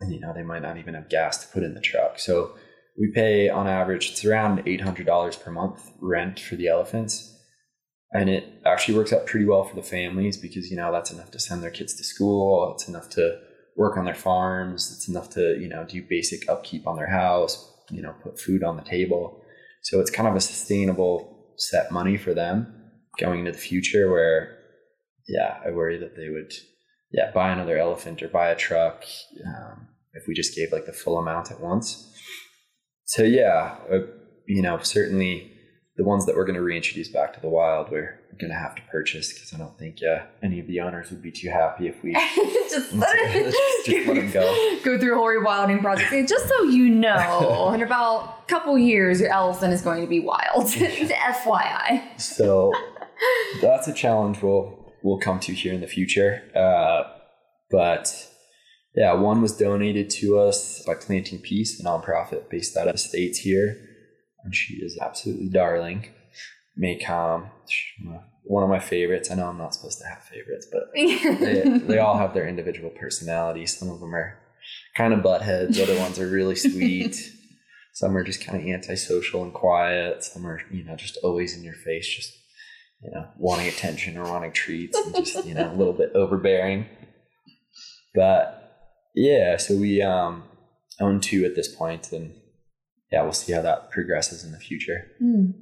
and 0.00 0.12
you 0.12 0.20
know 0.20 0.32
they 0.32 0.42
might 0.42 0.62
not 0.62 0.78
even 0.78 0.94
have 0.94 1.08
gas 1.08 1.38
to 1.38 1.52
put 1.52 1.62
in 1.62 1.74
the 1.74 1.80
truck. 1.80 2.18
So 2.18 2.54
we 2.98 3.12
pay 3.12 3.48
on 3.48 3.68
average 3.68 4.10
it's 4.10 4.24
around 4.24 4.62
eight 4.66 4.80
hundred 4.80 5.06
dollars 5.06 5.36
per 5.36 5.50
month 5.50 5.92
rent 6.00 6.40
for 6.40 6.56
the 6.56 6.68
elephants, 6.68 7.36
and 8.12 8.28
it 8.28 8.44
actually 8.66 8.96
works 8.96 9.12
out 9.12 9.26
pretty 9.26 9.46
well 9.46 9.64
for 9.64 9.76
the 9.76 9.82
families 9.82 10.36
because 10.36 10.70
you 10.70 10.76
know 10.76 10.90
that's 10.90 11.12
enough 11.12 11.30
to 11.30 11.38
send 11.38 11.62
their 11.62 11.70
kids 11.70 11.94
to 11.94 12.04
school. 12.04 12.72
It's 12.74 12.88
enough 12.88 13.08
to 13.10 13.38
work 13.76 13.96
on 13.96 14.04
their 14.04 14.14
farms. 14.14 14.92
It's 14.92 15.08
enough 15.08 15.30
to 15.30 15.58
you 15.58 15.68
know 15.68 15.84
do 15.84 16.02
basic 16.02 16.48
upkeep 16.48 16.86
on 16.86 16.96
their 16.96 17.10
house. 17.10 17.72
You 17.90 18.02
know, 18.02 18.14
put 18.22 18.40
food 18.40 18.62
on 18.62 18.76
the 18.76 18.82
table. 18.82 19.42
So 19.82 20.00
it's 20.00 20.10
kind 20.10 20.28
of 20.28 20.36
a 20.36 20.40
sustainable 20.40 21.54
set 21.56 21.90
money 21.90 22.16
for 22.16 22.34
them 22.34 22.74
going 23.18 23.40
into 23.40 23.52
the 23.52 23.58
future. 23.58 24.10
Where 24.10 24.58
yeah, 25.28 25.58
I 25.64 25.70
worry 25.70 25.98
that 25.98 26.16
they 26.16 26.30
would 26.30 26.52
yeah 27.12 27.30
buy 27.32 27.50
another 27.50 27.78
elephant 27.78 28.22
or 28.22 28.28
buy 28.28 28.48
a 28.48 28.56
truck 28.56 29.04
um, 29.46 29.88
if 30.14 30.24
we 30.26 30.34
just 30.34 30.56
gave 30.56 30.72
like 30.72 30.86
the 30.86 30.92
full 30.92 31.18
amount 31.18 31.50
at 31.50 31.60
once. 31.60 32.12
So 33.04 33.22
yeah, 33.22 33.76
uh, 33.90 34.00
you 34.46 34.62
know, 34.62 34.78
certainly 34.82 35.52
the 36.00 36.06
ones 36.06 36.24
that 36.24 36.34
we're 36.34 36.46
going 36.46 36.56
to 36.56 36.62
reintroduce 36.62 37.08
back 37.08 37.34
to 37.34 37.40
the 37.40 37.48
wild, 37.50 37.90
we're 37.90 38.18
going 38.40 38.50
to 38.50 38.56
have 38.56 38.74
to 38.74 38.80
purchase 38.90 39.34
because 39.34 39.52
I 39.52 39.58
don't 39.58 39.78
think 39.78 39.98
uh, 40.02 40.20
any 40.42 40.58
of 40.58 40.66
the 40.66 40.80
owners 40.80 41.10
would 41.10 41.20
be 41.20 41.30
too 41.30 41.50
happy 41.50 41.88
if 41.88 42.02
we 42.02 42.14
just, 42.70 42.92
let 42.94 43.18
it, 43.18 43.54
just, 43.84 44.06
let 44.06 44.16
them 44.16 44.30
go. 44.30 44.78
Go 44.82 44.98
through 44.98 45.12
a 45.12 45.16
whole 45.18 45.26
rewilding 45.26 45.82
project. 45.82 46.26
just 46.26 46.48
so 46.48 46.62
you 46.62 46.88
know, 46.88 47.70
in 47.74 47.82
about 47.82 48.44
a 48.44 48.50
couple 48.50 48.78
years, 48.78 49.20
your 49.20 49.30
elephant 49.30 49.74
is 49.74 49.82
going 49.82 50.00
to 50.00 50.06
be 50.06 50.20
wild. 50.20 50.68
FYI. 50.68 52.18
So 52.18 52.72
that's 53.60 53.86
a 53.86 53.92
challenge 53.92 54.40
we'll 54.40 54.94
we'll 55.02 55.18
come 55.18 55.38
to 55.40 55.52
here 55.52 55.74
in 55.74 55.82
the 55.82 55.86
future. 55.86 56.42
Uh, 56.56 57.12
but 57.70 58.26
yeah, 58.96 59.12
one 59.12 59.42
was 59.42 59.54
donated 59.54 60.08
to 60.20 60.38
us 60.38 60.82
by 60.86 60.94
Planting 60.94 61.40
Peace, 61.40 61.78
a 61.78 61.84
nonprofit 61.84 62.48
based 62.48 62.74
out 62.78 62.86
of 62.86 62.94
the 62.94 62.98
States 62.98 63.40
here. 63.40 63.89
And 64.44 64.54
she 64.54 64.74
is 64.74 64.98
absolutely 65.00 65.48
darling. 65.48 66.08
Maycom, 66.80 67.50
one 68.44 68.62
of 68.62 68.68
my 68.68 68.78
favorites. 68.78 69.30
I 69.30 69.34
know 69.34 69.48
I'm 69.48 69.58
not 69.58 69.74
supposed 69.74 69.98
to 69.98 70.06
have 70.06 70.22
favorites, 70.22 70.66
but 70.72 70.90
they, 70.94 71.78
they 71.78 71.98
all 71.98 72.16
have 72.16 72.34
their 72.34 72.48
individual 72.48 72.90
personalities. 72.90 73.76
Some 73.76 73.90
of 73.90 74.00
them 74.00 74.14
are 74.14 74.38
kind 74.96 75.12
of 75.12 75.20
buttheads, 75.20 75.80
other 75.80 75.98
ones 75.98 76.18
are 76.18 76.28
really 76.28 76.56
sweet. 76.56 77.16
Some 77.92 78.16
are 78.16 78.24
just 78.24 78.44
kind 78.44 78.60
of 78.62 78.66
antisocial 78.66 79.42
and 79.42 79.52
quiet. 79.52 80.24
Some 80.24 80.46
are, 80.46 80.60
you 80.70 80.84
know, 80.84 80.96
just 80.96 81.18
always 81.22 81.56
in 81.56 81.64
your 81.64 81.74
face, 81.74 82.08
just, 82.08 82.32
you 83.02 83.10
know, 83.10 83.26
wanting 83.36 83.68
attention 83.68 84.16
or 84.16 84.24
wanting 84.24 84.52
treats 84.52 84.96
and 84.96 85.14
just, 85.14 85.44
you 85.44 85.54
know, 85.54 85.70
a 85.70 85.76
little 85.76 85.92
bit 85.92 86.12
overbearing. 86.14 86.86
But 88.14 88.60
yeah, 89.14 89.56
so 89.56 89.76
we 89.76 90.00
um, 90.02 90.44
own 91.00 91.20
two 91.20 91.44
at 91.44 91.56
this 91.56 91.74
point, 91.74 92.12
and 92.12 92.34
yeah, 93.10 93.22
we'll 93.22 93.32
see 93.32 93.52
how 93.52 93.62
that 93.62 93.90
progresses 93.90 94.44
in 94.44 94.52
the 94.52 94.58
future. 94.58 95.10
Mm. 95.22 95.54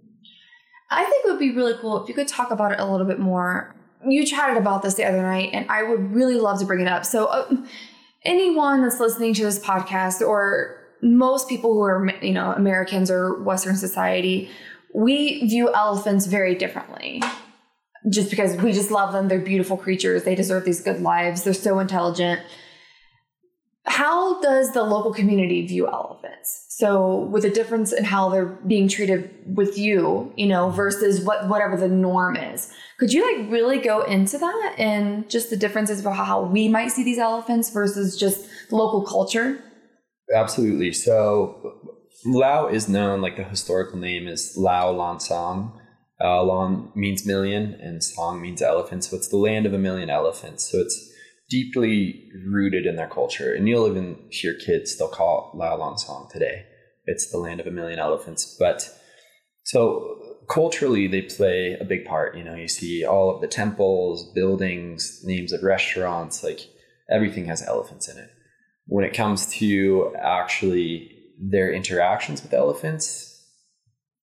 I 0.90 1.04
think 1.04 1.24
it 1.24 1.30
would 1.30 1.38
be 1.38 1.52
really 1.52 1.74
cool 1.80 2.02
if 2.02 2.08
you 2.08 2.14
could 2.14 2.28
talk 2.28 2.50
about 2.50 2.72
it 2.72 2.80
a 2.80 2.86
little 2.86 3.06
bit 3.06 3.18
more. 3.18 3.74
You 4.06 4.24
chatted 4.24 4.56
about 4.56 4.82
this 4.82 4.94
the 4.94 5.04
other 5.04 5.22
night, 5.22 5.50
and 5.52 5.68
I 5.70 5.82
would 5.82 6.12
really 6.12 6.36
love 6.36 6.60
to 6.60 6.64
bring 6.64 6.80
it 6.80 6.88
up. 6.88 7.04
So, 7.04 7.26
uh, 7.26 7.56
anyone 8.24 8.82
that's 8.82 9.00
listening 9.00 9.34
to 9.34 9.42
this 9.42 9.58
podcast, 9.58 10.26
or 10.26 10.78
most 11.02 11.48
people 11.48 11.72
who 11.72 11.82
are 11.82 12.10
you 12.22 12.32
know 12.32 12.52
Americans 12.52 13.10
or 13.10 13.42
Western 13.42 13.76
society, 13.76 14.50
we 14.94 15.46
view 15.46 15.72
elephants 15.74 16.26
very 16.26 16.54
differently. 16.54 17.22
Just 18.08 18.30
because 18.30 18.56
we 18.56 18.72
just 18.72 18.90
love 18.90 19.12
them, 19.12 19.28
they're 19.28 19.40
beautiful 19.40 19.76
creatures. 19.76 20.22
They 20.22 20.36
deserve 20.36 20.64
these 20.64 20.80
good 20.80 21.00
lives. 21.02 21.42
They're 21.42 21.52
so 21.52 21.80
intelligent 21.80 22.40
how 23.88 24.40
does 24.40 24.72
the 24.72 24.82
local 24.82 25.12
community 25.12 25.66
view 25.66 25.88
elephants? 25.88 26.66
So 26.68 27.22
with 27.24 27.44
a 27.44 27.50
difference 27.50 27.92
in 27.92 28.04
how 28.04 28.28
they're 28.28 28.46
being 28.46 28.86
treated 28.86 29.30
with 29.56 29.76
you, 29.76 30.32
you 30.36 30.46
know, 30.46 30.70
versus 30.70 31.20
what 31.20 31.48
whatever 31.48 31.76
the 31.76 31.88
norm 31.88 32.36
is. 32.36 32.72
Could 32.98 33.12
you 33.12 33.22
like 33.24 33.50
really 33.50 33.78
go 33.78 34.02
into 34.02 34.38
that 34.38 34.74
and 34.78 35.28
just 35.28 35.50
the 35.50 35.56
differences 35.56 36.02
for 36.02 36.10
how 36.10 36.42
we 36.42 36.68
might 36.68 36.88
see 36.88 37.02
these 37.02 37.18
elephants 37.18 37.70
versus 37.70 38.16
just 38.16 38.48
local 38.70 39.02
culture? 39.02 39.62
Absolutely. 40.34 40.92
So 40.92 41.80
Lao 42.24 42.68
is 42.68 42.88
known, 42.88 43.20
like 43.20 43.36
the 43.36 43.44
historical 43.44 43.98
name 43.98 44.28
is 44.28 44.56
Lao 44.56 44.90
Lan 44.90 45.20
Song. 45.20 45.80
Uh, 46.20 46.42
Lan 46.42 46.90
means 46.94 47.24
million 47.24 47.74
and 47.74 48.02
Song 48.02 48.42
means 48.42 48.60
elephant. 48.60 49.04
So 49.04 49.16
it's 49.16 49.28
the 49.28 49.36
land 49.36 49.66
of 49.66 49.72
a 49.72 49.78
million 49.78 50.10
elephants. 50.10 50.70
So 50.70 50.78
it's 50.78 51.12
deeply 51.48 52.30
rooted 52.46 52.86
in 52.86 52.96
their 52.96 53.08
culture. 53.08 53.54
And 53.54 53.68
you'll 53.68 53.88
even 53.88 54.18
hear 54.30 54.54
kids, 54.54 54.96
they'll 54.96 55.08
call 55.08 55.52
Lao 55.54 55.76
Lan 55.76 55.98
Song 55.98 56.28
today. 56.30 56.66
It's 57.06 57.30
the 57.30 57.38
land 57.38 57.60
of 57.60 57.66
a 57.66 57.70
million 57.70 57.98
elephants. 57.98 58.56
But 58.58 58.88
so 59.64 60.18
culturally, 60.48 61.06
they 61.06 61.22
play 61.22 61.76
a 61.80 61.84
big 61.84 62.04
part. 62.04 62.36
You 62.36 62.44
know, 62.44 62.54
you 62.54 62.68
see 62.68 63.04
all 63.04 63.34
of 63.34 63.40
the 63.40 63.48
temples, 63.48 64.32
buildings, 64.34 65.22
names 65.24 65.52
of 65.52 65.62
restaurants, 65.62 66.42
like 66.42 66.60
everything 67.10 67.46
has 67.46 67.62
elephants 67.62 68.08
in 68.08 68.18
it. 68.18 68.30
When 68.86 69.04
it 69.04 69.14
comes 69.14 69.46
to 69.58 70.14
actually 70.18 71.14
their 71.40 71.72
interactions 71.72 72.42
with 72.42 72.52
elephants, 72.52 73.34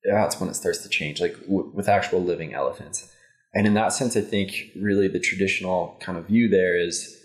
that's 0.04 0.40
when 0.40 0.50
it 0.50 0.56
starts 0.56 0.80
to 0.80 0.90
change, 0.90 1.22
like 1.22 1.40
w- 1.42 1.72
with 1.74 1.90
actual 1.90 2.24
living 2.24 2.54
elephants. 2.54 3.12
And 3.56 3.66
in 3.66 3.74
that 3.76 3.94
sense, 3.94 4.18
I 4.18 4.22
think 4.22 4.54
really 4.76 5.08
the 5.08 5.20
traditional 5.20 5.98
kind 6.02 6.18
of 6.18 6.28
view 6.28 6.50
there 6.50 6.78
is 6.78 7.18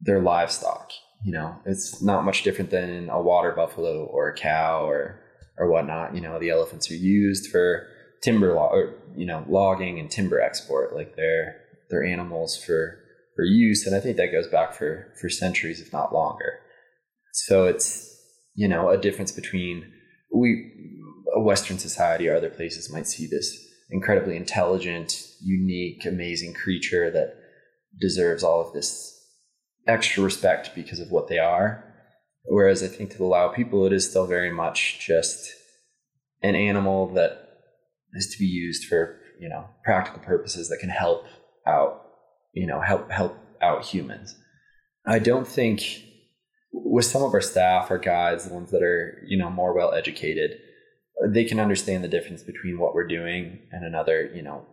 their 0.00 0.20
livestock. 0.20 0.90
You 1.24 1.32
know, 1.32 1.56
it's 1.66 2.00
not 2.02 2.24
much 2.24 2.42
different 2.42 2.70
than 2.70 3.10
a 3.10 3.20
water 3.20 3.52
buffalo 3.52 4.06
or 4.06 4.28
a 4.28 4.34
cow 4.34 4.88
or 4.88 5.20
or 5.58 5.70
whatnot. 5.70 6.14
You 6.14 6.22
know, 6.22 6.38
the 6.38 6.50
elephants 6.50 6.90
are 6.90 6.94
used 6.94 7.50
for 7.50 7.86
timber 8.22 8.54
log 8.54 8.72
or 8.72 8.94
you 9.14 9.26
know 9.26 9.44
logging 9.48 9.98
and 9.98 10.10
timber 10.10 10.40
export. 10.40 10.94
Like 10.94 11.16
they're 11.16 11.56
they're 11.90 12.04
animals 12.04 12.56
for 12.56 12.98
for 13.36 13.44
use, 13.44 13.86
and 13.86 13.94
I 13.94 14.00
think 14.00 14.16
that 14.16 14.32
goes 14.32 14.46
back 14.46 14.72
for 14.72 15.12
for 15.20 15.28
centuries, 15.28 15.80
if 15.80 15.92
not 15.92 16.14
longer. 16.14 16.60
So 17.32 17.66
it's 17.66 18.16
you 18.54 18.68
know 18.68 18.88
a 18.88 18.96
difference 18.96 19.32
between 19.32 19.92
we 20.32 20.72
a 21.34 21.40
Western 21.40 21.78
society 21.78 22.28
or 22.28 22.36
other 22.36 22.48
places 22.48 22.92
might 22.92 23.06
see 23.06 23.26
this 23.26 23.67
incredibly 23.90 24.36
intelligent, 24.36 25.22
unique, 25.42 26.04
amazing 26.04 26.54
creature 26.54 27.10
that 27.10 27.36
deserves 27.98 28.42
all 28.42 28.60
of 28.60 28.72
this 28.72 29.14
extra 29.86 30.22
respect 30.22 30.74
because 30.74 31.00
of 31.00 31.10
what 31.10 31.28
they 31.28 31.38
are. 31.38 31.84
Whereas 32.44 32.82
I 32.82 32.88
think 32.88 33.10
to 33.10 33.18
the 33.18 33.24
Lao 33.24 33.48
people, 33.48 33.86
it 33.86 33.92
is 33.92 34.08
still 34.08 34.26
very 34.26 34.52
much 34.52 35.04
just 35.04 35.52
an 36.42 36.54
animal 36.54 37.12
that 37.14 37.48
is 38.14 38.28
to 38.28 38.38
be 38.38 38.46
used 38.46 38.84
for 38.84 39.18
you 39.38 39.48
know 39.48 39.66
practical 39.84 40.20
purposes 40.20 40.68
that 40.68 40.78
can 40.78 40.88
help 40.88 41.24
out 41.66 42.04
you 42.52 42.66
know 42.66 42.80
help 42.80 43.10
help 43.10 43.36
out 43.60 43.84
humans. 43.84 44.36
I 45.06 45.18
don't 45.18 45.46
think 45.46 46.04
with 46.72 47.04
some 47.04 47.22
of 47.22 47.34
our 47.34 47.40
staff, 47.40 47.90
our 47.90 47.98
guides, 47.98 48.46
the 48.46 48.54
ones 48.54 48.70
that 48.70 48.82
are 48.82 49.22
you 49.26 49.38
know 49.38 49.50
more 49.50 49.74
well 49.74 49.92
educated, 49.92 50.58
they 51.26 51.44
can 51.44 51.58
understand 51.58 52.04
the 52.04 52.08
difference 52.08 52.42
between 52.42 52.78
what 52.78 52.94
we're 52.94 53.06
doing 53.06 53.58
and 53.72 53.84
another 53.84 54.30
you 54.34 54.42
know 54.42 54.64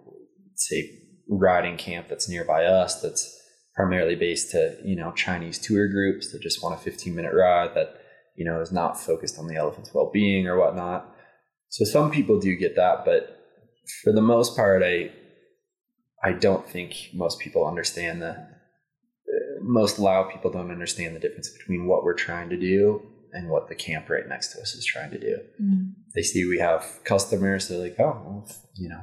say 0.55 0.89
riding 1.27 1.77
camp 1.77 2.07
that's 2.07 2.29
nearby 2.29 2.65
us 2.65 3.01
that's 3.01 3.41
primarily 3.75 4.15
based 4.15 4.51
to 4.51 4.77
you 4.83 4.95
know 4.95 5.11
Chinese 5.11 5.59
tour 5.59 5.87
groups 5.87 6.31
that 6.31 6.41
just 6.41 6.63
want 6.63 6.75
a 6.75 6.77
15 6.77 7.15
minute 7.15 7.33
ride 7.33 7.75
that 7.75 7.99
you 8.35 8.45
know 8.45 8.61
is 8.61 8.71
not 8.71 8.99
focused 8.99 9.37
on 9.37 9.47
the 9.47 9.55
elephant's 9.55 9.93
well 9.93 10.09
being 10.11 10.47
or 10.47 10.57
whatnot. 10.57 11.11
So 11.69 11.83
some 11.83 12.11
people 12.11 12.39
do 12.39 12.55
get 12.55 12.75
that, 12.75 13.03
but 13.05 13.37
for 14.03 14.13
the 14.13 14.21
most 14.21 14.55
part, 14.55 14.83
I 14.83 15.11
I 16.23 16.33
don't 16.33 16.67
think 16.67 17.09
most 17.13 17.39
people 17.39 17.67
understand 17.67 18.21
the 18.21 18.47
most 19.61 19.99
Lao 19.99 20.23
people 20.23 20.51
don't 20.51 20.71
understand 20.71 21.15
the 21.15 21.19
difference 21.19 21.49
between 21.49 21.87
what 21.87 22.03
we're 22.03 22.13
trying 22.13 22.49
to 22.49 22.57
do 22.57 23.01
and 23.35 23.49
what 23.49 23.67
the 23.67 23.75
camp 23.75 24.09
right 24.09 24.27
next 24.27 24.53
to 24.53 24.61
us 24.61 24.73
is 24.73 24.85
trying 24.85 25.11
to 25.11 25.19
do. 25.19 25.37
Mm. 25.61 25.93
They 26.15 26.21
see 26.21 26.45
we 26.45 26.59
have 26.59 27.01
customers, 27.03 27.67
they're 27.67 27.77
like, 27.77 27.99
oh, 27.99 28.21
well, 28.25 28.49
you 28.75 28.89
know, 28.89 29.01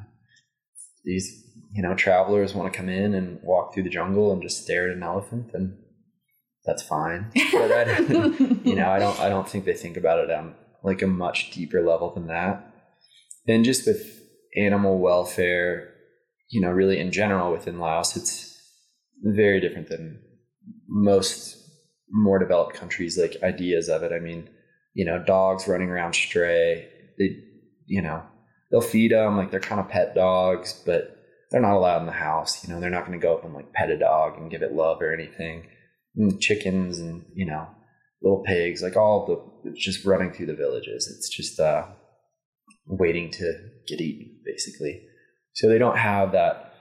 these 1.05 1.45
you 1.73 1.83
know 1.83 1.95
travelers 1.95 2.55
want 2.55 2.73
to 2.73 2.77
come 2.77 2.89
in 2.89 3.15
and 3.15 3.41
walk 3.43 3.73
through 3.73 3.83
the 3.85 3.91
jungle 3.91 4.33
and 4.33 4.43
just 4.43 4.65
stare 4.65 4.91
at 4.91 4.97
an 4.97 5.03
elephant, 5.03 5.51
and 5.53 5.77
that's 6.65 6.83
fine. 6.83 7.31
But 7.53 7.71
I, 7.73 7.99
you 8.65 8.75
know, 8.75 8.91
I 8.91 8.99
don't 8.99 9.21
I 9.21 9.29
don't 9.29 9.49
think 9.49 9.65
they 9.65 9.75
think 9.75 9.97
about 9.97 10.19
it 10.19 10.31
on 10.31 10.55
like 10.83 11.03
a 11.03 11.07
much 11.07 11.51
deeper 11.51 11.83
level 11.83 12.13
than 12.13 12.27
that. 12.29 12.75
And 13.47 13.65
just 13.65 13.87
with 13.87 14.21
animal 14.57 14.99
welfare, 14.99 15.93
you 16.51 16.61
know, 16.61 16.71
really 16.71 16.99
in 16.99 17.13
general 17.13 17.53
within 17.53 17.79
Laos, 17.79 18.17
it's 18.17 18.59
very 19.23 19.61
different 19.61 19.89
than 19.89 20.21
most 20.89 21.62
more 22.13 22.39
developed 22.39 22.75
countries 22.75 23.19
like 23.19 23.37
ideas 23.43 23.89
of 23.89 24.03
it. 24.03 24.13
I 24.13 24.19
mean, 24.19 24.49
you 24.95 25.05
know, 25.05 25.23
dogs 25.25 25.67
running 25.67 25.89
around 25.89 26.15
stray, 26.15 26.89
they, 27.19 27.43
you 27.87 28.03
know, 28.03 28.23
they'll 28.71 28.81
feed 28.81 29.13
them 29.13 29.37
like 29.37 29.51
they're 29.51 29.61
kind 29.61 29.81
of 29.81 29.89
pet 29.89 30.15
dogs, 30.15 30.83
but 30.85 31.19
they're 31.51 31.61
not 31.61 31.77
allowed 31.77 32.01
in 32.01 32.07
the 32.07 32.13
house. 32.13 32.67
You 32.67 32.73
know, 32.73 32.81
they're 32.81 32.91
not 32.91 33.07
going 33.07 33.19
to 33.19 33.23
go 33.23 33.35
up 33.35 33.45
and 33.45 33.55
like 33.55 33.73
pet 33.73 33.91
a 33.91 33.99
dog 33.99 34.39
and 34.39 34.51
give 34.51 34.63
it 34.63 34.73
love 34.73 35.01
or 35.01 35.13
anything. 35.13 35.69
And 36.17 36.41
chickens 36.41 36.99
and 36.99 37.25
you 37.35 37.47
know, 37.47 37.67
little 38.23 38.43
pigs, 38.47 38.83
like 38.83 38.97
all 38.97 39.27
the 39.27 39.71
it's 39.71 39.85
just 39.85 40.05
running 40.05 40.33
through 40.33 40.47
the 40.47 40.55
villages. 40.55 41.11
It's 41.17 41.29
just 41.29 41.59
uh, 41.59 41.87
waiting 42.87 43.31
to 43.31 43.55
get 43.89 44.01
eaten, 44.01 44.39
basically. 44.45 45.03
So 45.55 45.69
they 45.69 45.79
don't 45.79 45.99
have 45.99 46.33
that 46.33 46.75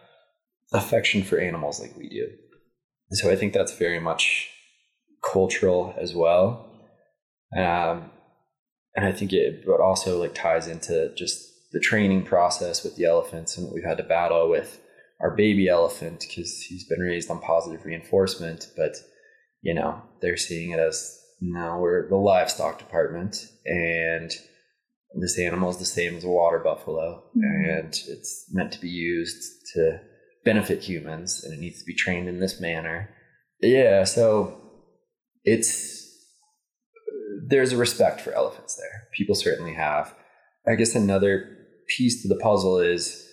affection 0.74 1.24
for 1.24 1.38
animals 1.40 1.80
like 1.80 1.96
we 1.98 2.10
do. 2.10 2.28
So 3.12 3.30
I 3.30 3.36
think 3.36 3.54
that's 3.54 3.74
very 3.74 4.00
much 4.00 4.50
cultural 5.32 5.94
as 5.98 6.14
well. 6.16 6.68
Um, 7.56 8.12
and 8.96 9.06
I 9.06 9.12
think 9.12 9.34
it 9.34 9.66
but 9.66 9.80
also 9.80 10.20
like 10.20 10.36
ties 10.36 10.68
into 10.68 11.14
just 11.16 11.40
the 11.72 11.80
training 11.80 12.24
process 12.24 12.84
with 12.84 12.96
the 12.96 13.06
elephants 13.06 13.58
and 13.58 13.66
what 13.66 13.76
we've 13.76 13.86
had 13.86 13.98
to 13.98 14.04
battle 14.04 14.50
with 14.50 14.82
our 15.22 15.36
baby 15.36 15.68
elephant 15.68 16.26
because 16.28 16.62
he's 16.62 16.88
been 16.88 17.00
raised 17.00 17.30
on 17.30 17.40
positive 17.40 17.86
reinforcement, 17.86 18.70
but 18.76 18.98
you 19.62 19.74
know 19.74 20.02
they're 20.22 20.38
seeing 20.38 20.72
it 20.72 20.80
as 20.80 21.20
now 21.40 21.80
we're 21.80 22.08
the 22.10 22.16
livestock 22.16 22.78
department 22.80 23.48
and 23.66 24.32
this 25.20 25.38
animal 25.40 25.70
is 25.70 25.78
the 25.78 25.86
same 25.86 26.16
as 26.16 26.24
a 26.24 26.30
water 26.30 26.60
buffalo 26.60 27.24
mm-hmm. 27.36 27.70
and 27.70 28.00
it's 28.08 28.46
meant 28.52 28.72
to 28.72 28.80
be 28.80 28.90
used 28.90 29.44
to 29.74 30.00
benefit 30.46 30.84
humans 30.84 31.44
and 31.44 31.54
it 31.54 31.60
needs 31.60 31.80
to 31.80 31.86
be 31.86 31.94
trained 31.94 32.28
in 32.28 32.40
this 32.40 32.60
manner. 32.60 33.10
Yeah, 33.62 34.04
so 34.06 34.61
it's 35.44 36.00
there's 37.48 37.74
a 37.74 37.78
respect 37.78 38.22
for 38.22 38.32
elephants 38.34 38.76
there. 38.76 39.08
People 39.14 39.36
certainly 39.36 39.74
have. 39.74 40.14
I 40.68 40.76
guess 40.76 40.96
another 40.96 41.58
piece 41.88 42.22
to 42.22 42.28
the 42.28 42.40
puzzle 42.40 42.80
is 42.80 43.28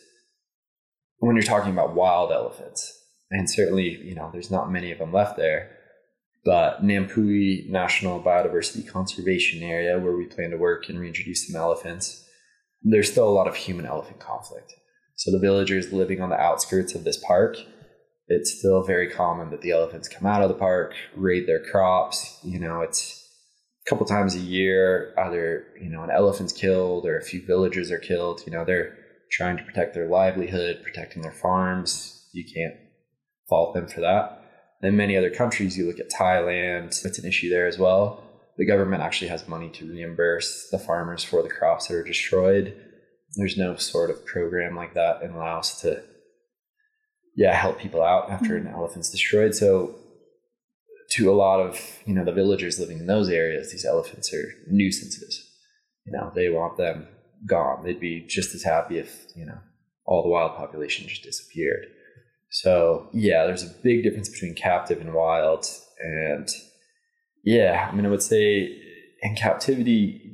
when 1.18 1.36
you're 1.36 1.42
talking 1.42 1.72
about 1.72 1.94
wild 1.94 2.32
elephants, 2.32 2.98
and 3.30 3.50
certainly, 3.50 4.00
you 4.02 4.14
know, 4.14 4.30
there's 4.32 4.50
not 4.50 4.72
many 4.72 4.90
of 4.90 4.98
them 4.98 5.12
left 5.12 5.36
there, 5.36 5.70
but 6.44 6.82
Nampui 6.82 7.68
National 7.68 8.22
Biodiversity 8.22 8.88
Conservation 8.88 9.62
Area, 9.62 9.98
where 9.98 10.16
we 10.16 10.26
plan 10.26 10.50
to 10.50 10.56
work 10.56 10.88
and 10.88 10.98
reintroduce 10.98 11.46
some 11.46 11.60
elephants, 11.60 12.24
there's 12.82 13.10
still 13.10 13.28
a 13.28 13.30
lot 13.30 13.48
of 13.48 13.56
human 13.56 13.84
elephant 13.86 14.20
conflict. 14.20 14.72
So 15.16 15.30
the 15.30 15.40
villagers 15.40 15.92
living 15.92 16.20
on 16.20 16.30
the 16.30 16.40
outskirts 16.40 16.94
of 16.94 17.04
this 17.04 17.22
park, 17.22 17.56
it's 18.28 18.58
still 18.58 18.82
very 18.82 19.10
common 19.10 19.50
that 19.50 19.62
the 19.62 19.70
elephants 19.70 20.08
come 20.08 20.26
out 20.26 20.42
of 20.42 20.48
the 20.48 20.54
park, 20.54 20.94
raid 21.16 21.46
their 21.46 21.62
crops. 21.62 22.38
You 22.42 22.58
know, 22.58 22.82
it's 22.82 23.26
a 23.86 23.90
couple 23.90 24.06
times 24.06 24.34
a 24.34 24.40
year, 24.40 25.14
either, 25.18 25.66
you 25.80 25.90
know, 25.90 26.02
an 26.02 26.10
elephant's 26.10 26.52
killed 26.52 27.06
or 27.06 27.18
a 27.18 27.24
few 27.24 27.44
villagers 27.44 27.90
are 27.90 27.98
killed. 27.98 28.42
You 28.46 28.52
know, 28.52 28.64
they're 28.64 28.96
trying 29.30 29.56
to 29.56 29.64
protect 29.64 29.94
their 29.94 30.08
livelihood, 30.08 30.82
protecting 30.82 31.22
their 31.22 31.32
farms. 31.32 32.28
You 32.32 32.44
can't 32.44 32.74
fault 33.48 33.74
them 33.74 33.88
for 33.88 34.00
that. 34.00 34.42
In 34.82 34.96
many 34.96 35.16
other 35.16 35.30
countries, 35.30 35.76
you 35.76 35.86
look 35.86 35.98
at 35.98 36.10
Thailand, 36.10 37.04
it's 37.04 37.18
an 37.18 37.26
issue 37.26 37.50
there 37.50 37.66
as 37.66 37.78
well. 37.78 38.22
The 38.58 38.66
government 38.66 39.02
actually 39.02 39.28
has 39.28 39.48
money 39.48 39.70
to 39.70 39.88
reimburse 39.88 40.68
the 40.70 40.78
farmers 40.78 41.24
for 41.24 41.42
the 41.42 41.48
crops 41.48 41.88
that 41.88 41.96
are 41.96 42.04
destroyed 42.04 42.74
there's 43.36 43.56
no 43.56 43.76
sort 43.76 44.10
of 44.10 44.24
program 44.24 44.74
like 44.74 44.94
that 44.94 45.22
in 45.22 45.36
Laos 45.36 45.80
to 45.82 46.02
yeah 47.38 47.54
help 47.54 47.78
people 47.78 48.02
out 48.02 48.28
after 48.30 48.58
mm-hmm. 48.58 48.66
an 48.66 48.74
elephant's 48.74 49.10
destroyed. 49.10 49.54
So 49.54 49.94
to 51.12 51.30
a 51.30 51.36
lot 51.44 51.60
of 51.60 51.80
you 52.04 52.12
know 52.12 52.24
the 52.24 52.32
villagers 52.32 52.80
living 52.80 52.98
in 52.98 53.06
those 53.06 53.28
areas, 53.28 53.70
these 53.70 53.84
elephants 53.84 54.34
are 54.34 54.52
nuisances. 54.66 55.48
You 56.04 56.12
know 56.12 56.32
they 56.34 56.48
want 56.50 56.76
them 56.76 57.06
gone. 57.48 57.84
They'd 57.84 58.00
be 58.00 58.26
just 58.26 58.54
as 58.56 58.64
happy 58.64 58.98
if 58.98 59.26
you 59.36 59.46
know 59.46 59.58
all 60.04 60.24
the 60.24 60.28
wild 60.28 60.56
population 60.56 61.06
just 61.06 61.22
disappeared. 61.22 61.86
So 62.50 63.08
yeah, 63.12 63.46
there's 63.46 63.62
a 63.62 63.74
big 63.84 64.02
difference 64.02 64.28
between 64.28 64.56
captive 64.56 65.00
and 65.00 65.14
wild, 65.14 65.64
and 66.00 66.48
yeah, 67.44 67.88
I 67.88 67.94
mean 67.94 68.04
I 68.04 68.10
would 68.10 68.22
say 68.22 68.76
in 69.22 69.36
captivity 69.36 70.28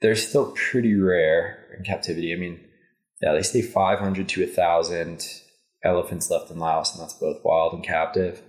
they're 0.00 0.14
still 0.14 0.52
pretty 0.52 0.94
rare 0.94 1.58
in 1.76 1.84
captivity. 1.84 2.32
I 2.32 2.36
mean, 2.36 2.60
yeah, 3.20 3.32
they 3.32 3.42
say 3.42 3.60
500 3.60 4.28
to 4.30 4.42
a 4.42 4.46
1,000 4.46 5.26
elephants 5.84 6.30
left 6.30 6.50
in 6.50 6.58
Laos, 6.58 6.92
and 6.92 7.02
that's 7.02 7.14
both 7.14 7.44
wild 7.44 7.74
and 7.74 7.84
captive. 7.84 8.42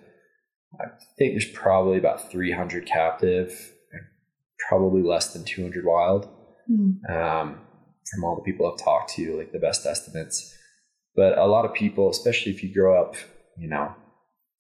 I 0.80 0.86
think 1.18 1.34
there's 1.34 1.52
probably 1.52 1.98
about 1.98 2.32
300 2.32 2.86
captive 2.86 3.74
and 3.92 4.02
probably 4.70 5.02
less 5.02 5.34
than 5.34 5.44
200 5.44 5.86
wild 5.86 6.30
mm. 6.70 7.10
um, 7.10 7.60
from 8.10 8.24
all 8.24 8.36
the 8.36 8.50
people 8.50 8.72
I've 8.72 8.84
talked 8.84 9.14
to, 9.16 9.38
like 9.38 9.52
the 9.52 9.60
best 9.60 9.86
estimates. 9.86 10.56
But 11.16 11.38
a 11.38 11.46
lot 11.46 11.66
of 11.66 11.74
people, 11.74 12.10
especially 12.10 12.54
if 12.54 12.64
you 12.64 12.74
grow 12.74 13.02
up, 13.02 13.16
you 13.58 13.68
know, 13.68 13.94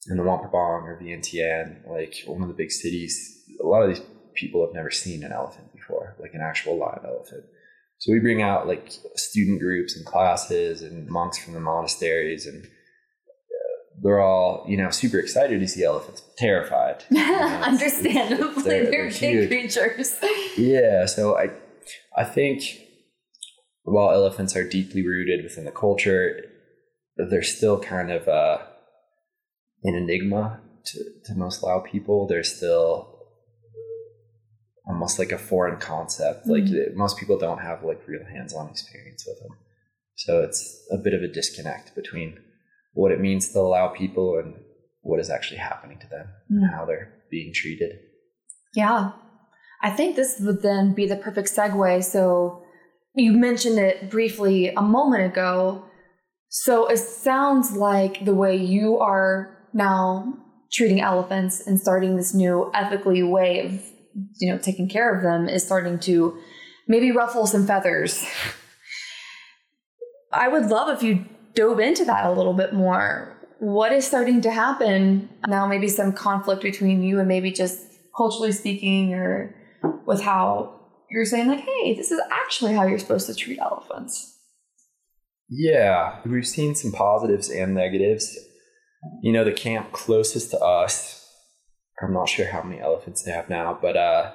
in 0.09 0.17
the 0.17 0.23
Luang 0.23 0.39
Prabang 0.39 0.83
or 0.83 0.99
Vientiane, 1.01 1.87
like 1.89 2.15
one 2.25 2.41
of 2.41 2.47
the 2.47 2.53
big 2.53 2.71
cities, 2.71 3.45
a 3.61 3.65
lot 3.65 3.83
of 3.83 3.89
these 3.89 4.03
people 4.33 4.65
have 4.65 4.73
never 4.73 4.89
seen 4.89 5.23
an 5.23 5.31
elephant 5.31 5.71
before, 5.73 6.15
like 6.19 6.33
an 6.33 6.41
actual 6.41 6.77
live 6.77 7.05
elephant. 7.05 7.45
So 8.01 8.11
we 8.11 8.17
bring 8.19 8.41
out 8.41 8.67
like 8.67 8.91
student 9.15 9.59
groups 9.59 9.95
and 9.95 10.03
classes 10.03 10.81
and 10.81 11.07
monks 11.07 11.37
from 11.37 11.53
the 11.53 11.59
monasteries, 11.59 12.47
and 12.47 12.63
uh, 12.63 13.77
they're 14.01 14.19
all 14.19 14.65
you 14.67 14.75
know 14.75 14.89
super 14.89 15.19
excited 15.19 15.59
to 15.59 15.67
see 15.67 15.83
elephants, 15.83 16.23
terrified. 16.35 17.03
You 17.11 17.17
know, 17.19 17.61
Understandably, 17.61 18.63
they're, 18.63 18.89
they're, 18.89 19.11
they're 19.11 19.47
big 19.47 19.71
creatures. 19.71 20.15
yeah, 20.57 21.05
so 21.05 21.37
I 21.37 21.51
I 22.17 22.23
think 22.23 22.63
while 23.83 24.09
elephants 24.09 24.55
are 24.55 24.67
deeply 24.67 25.05
rooted 25.05 25.43
within 25.43 25.65
the 25.65 25.71
culture, 25.71 26.41
they're 27.17 27.43
still 27.43 27.79
kind 27.79 28.11
of 28.11 28.27
uh, 28.27 28.57
an 29.83 29.93
enigma 29.93 30.59
to, 30.85 31.03
to 31.25 31.35
most 31.35 31.61
Lao 31.61 31.81
people. 31.81 32.25
They're 32.25 32.43
still 32.43 33.10
almost 35.01 35.17
like 35.17 35.31
a 35.31 35.37
foreign 35.37 35.79
concept. 35.79 36.45
Mm-hmm. 36.45 36.75
Like 36.75 36.95
most 36.95 37.17
people 37.17 37.39
don't 37.39 37.57
have 37.57 37.83
like 37.83 38.07
real 38.07 38.23
hands-on 38.23 38.69
experience 38.69 39.25
with 39.27 39.39
them. 39.39 39.57
So 40.15 40.41
it's 40.43 40.79
a 40.91 40.97
bit 40.97 41.15
of 41.15 41.23
a 41.23 41.27
disconnect 41.27 41.95
between 41.95 42.37
what 42.93 43.11
it 43.11 43.19
means 43.19 43.51
to 43.53 43.61
Lao 43.61 43.87
people 43.87 44.37
and 44.37 44.53
what 45.01 45.19
is 45.19 45.31
actually 45.31 45.57
happening 45.57 45.97
to 45.97 46.07
them 46.07 46.27
mm-hmm. 46.27 46.63
and 46.63 46.71
mm. 46.71 46.75
how 46.75 46.85
they're 46.85 47.11
being 47.31 47.51
treated. 47.51 47.93
Yeah. 48.75 49.13
I 49.81 49.89
think 49.89 50.15
this 50.15 50.39
would 50.39 50.61
then 50.61 50.93
be 50.93 51.07
the 51.07 51.15
perfect 51.15 51.49
segue. 51.49 52.03
So 52.03 52.61
you 53.15 53.33
mentioned 53.33 53.79
it 53.79 54.11
briefly 54.11 54.69
a 54.69 54.83
moment 54.83 55.25
ago. 55.25 55.83
So 56.49 56.85
it 56.85 56.97
sounds 56.97 57.71
like 57.71 58.23
the 58.23 58.35
way 58.35 58.55
you 58.55 58.99
are 58.99 59.57
now 59.73 60.37
treating 60.71 61.01
elephants 61.01 61.65
and 61.65 61.79
starting 61.79 62.17
this 62.17 62.35
new 62.35 62.69
ethically 62.75 63.23
way 63.23 63.65
of 63.65 63.81
you 64.39 64.51
know, 64.51 64.57
taking 64.57 64.89
care 64.89 65.15
of 65.15 65.23
them 65.23 65.47
is 65.47 65.63
starting 65.63 65.99
to 65.99 66.37
maybe 66.87 67.11
ruffle 67.11 67.47
some 67.47 67.65
feathers. 67.65 68.25
I 70.33 70.47
would 70.47 70.67
love 70.67 70.89
if 70.89 71.03
you 71.03 71.25
dove 71.53 71.79
into 71.79 72.05
that 72.05 72.25
a 72.25 72.31
little 72.31 72.53
bit 72.53 72.73
more. 72.73 73.37
What 73.59 73.91
is 73.91 74.07
starting 74.07 74.41
to 74.41 74.51
happen 74.51 75.29
now? 75.47 75.67
Maybe 75.67 75.87
some 75.87 76.13
conflict 76.13 76.63
between 76.63 77.03
you 77.03 77.19
and 77.19 77.27
maybe 77.27 77.51
just 77.51 77.79
culturally 78.15 78.51
speaking, 78.51 79.13
or 79.13 79.55
with 80.05 80.21
how 80.21 80.79
you're 81.09 81.25
saying, 81.25 81.47
like, 81.47 81.59
hey, 81.59 81.93
this 81.93 82.11
is 82.11 82.19
actually 82.31 82.73
how 82.73 82.85
you're 82.85 82.99
supposed 82.99 83.27
to 83.27 83.35
treat 83.35 83.59
elephants. 83.59 84.39
Yeah, 85.49 86.19
we've 86.25 86.47
seen 86.47 86.75
some 86.75 86.91
positives 86.91 87.49
and 87.49 87.75
negatives. 87.75 88.35
you 89.21 89.31
know, 89.31 89.43
the 89.43 89.51
camp 89.51 89.91
closest 89.91 90.51
to 90.51 90.59
us, 90.59 91.20
I'm 92.01 92.13
not 92.13 92.29
sure 92.29 92.47
how 92.47 92.63
many 92.63 92.81
elephants 92.81 93.23
they 93.23 93.31
have 93.31 93.49
now, 93.49 93.77
but 93.79 93.95
uh, 93.95 94.31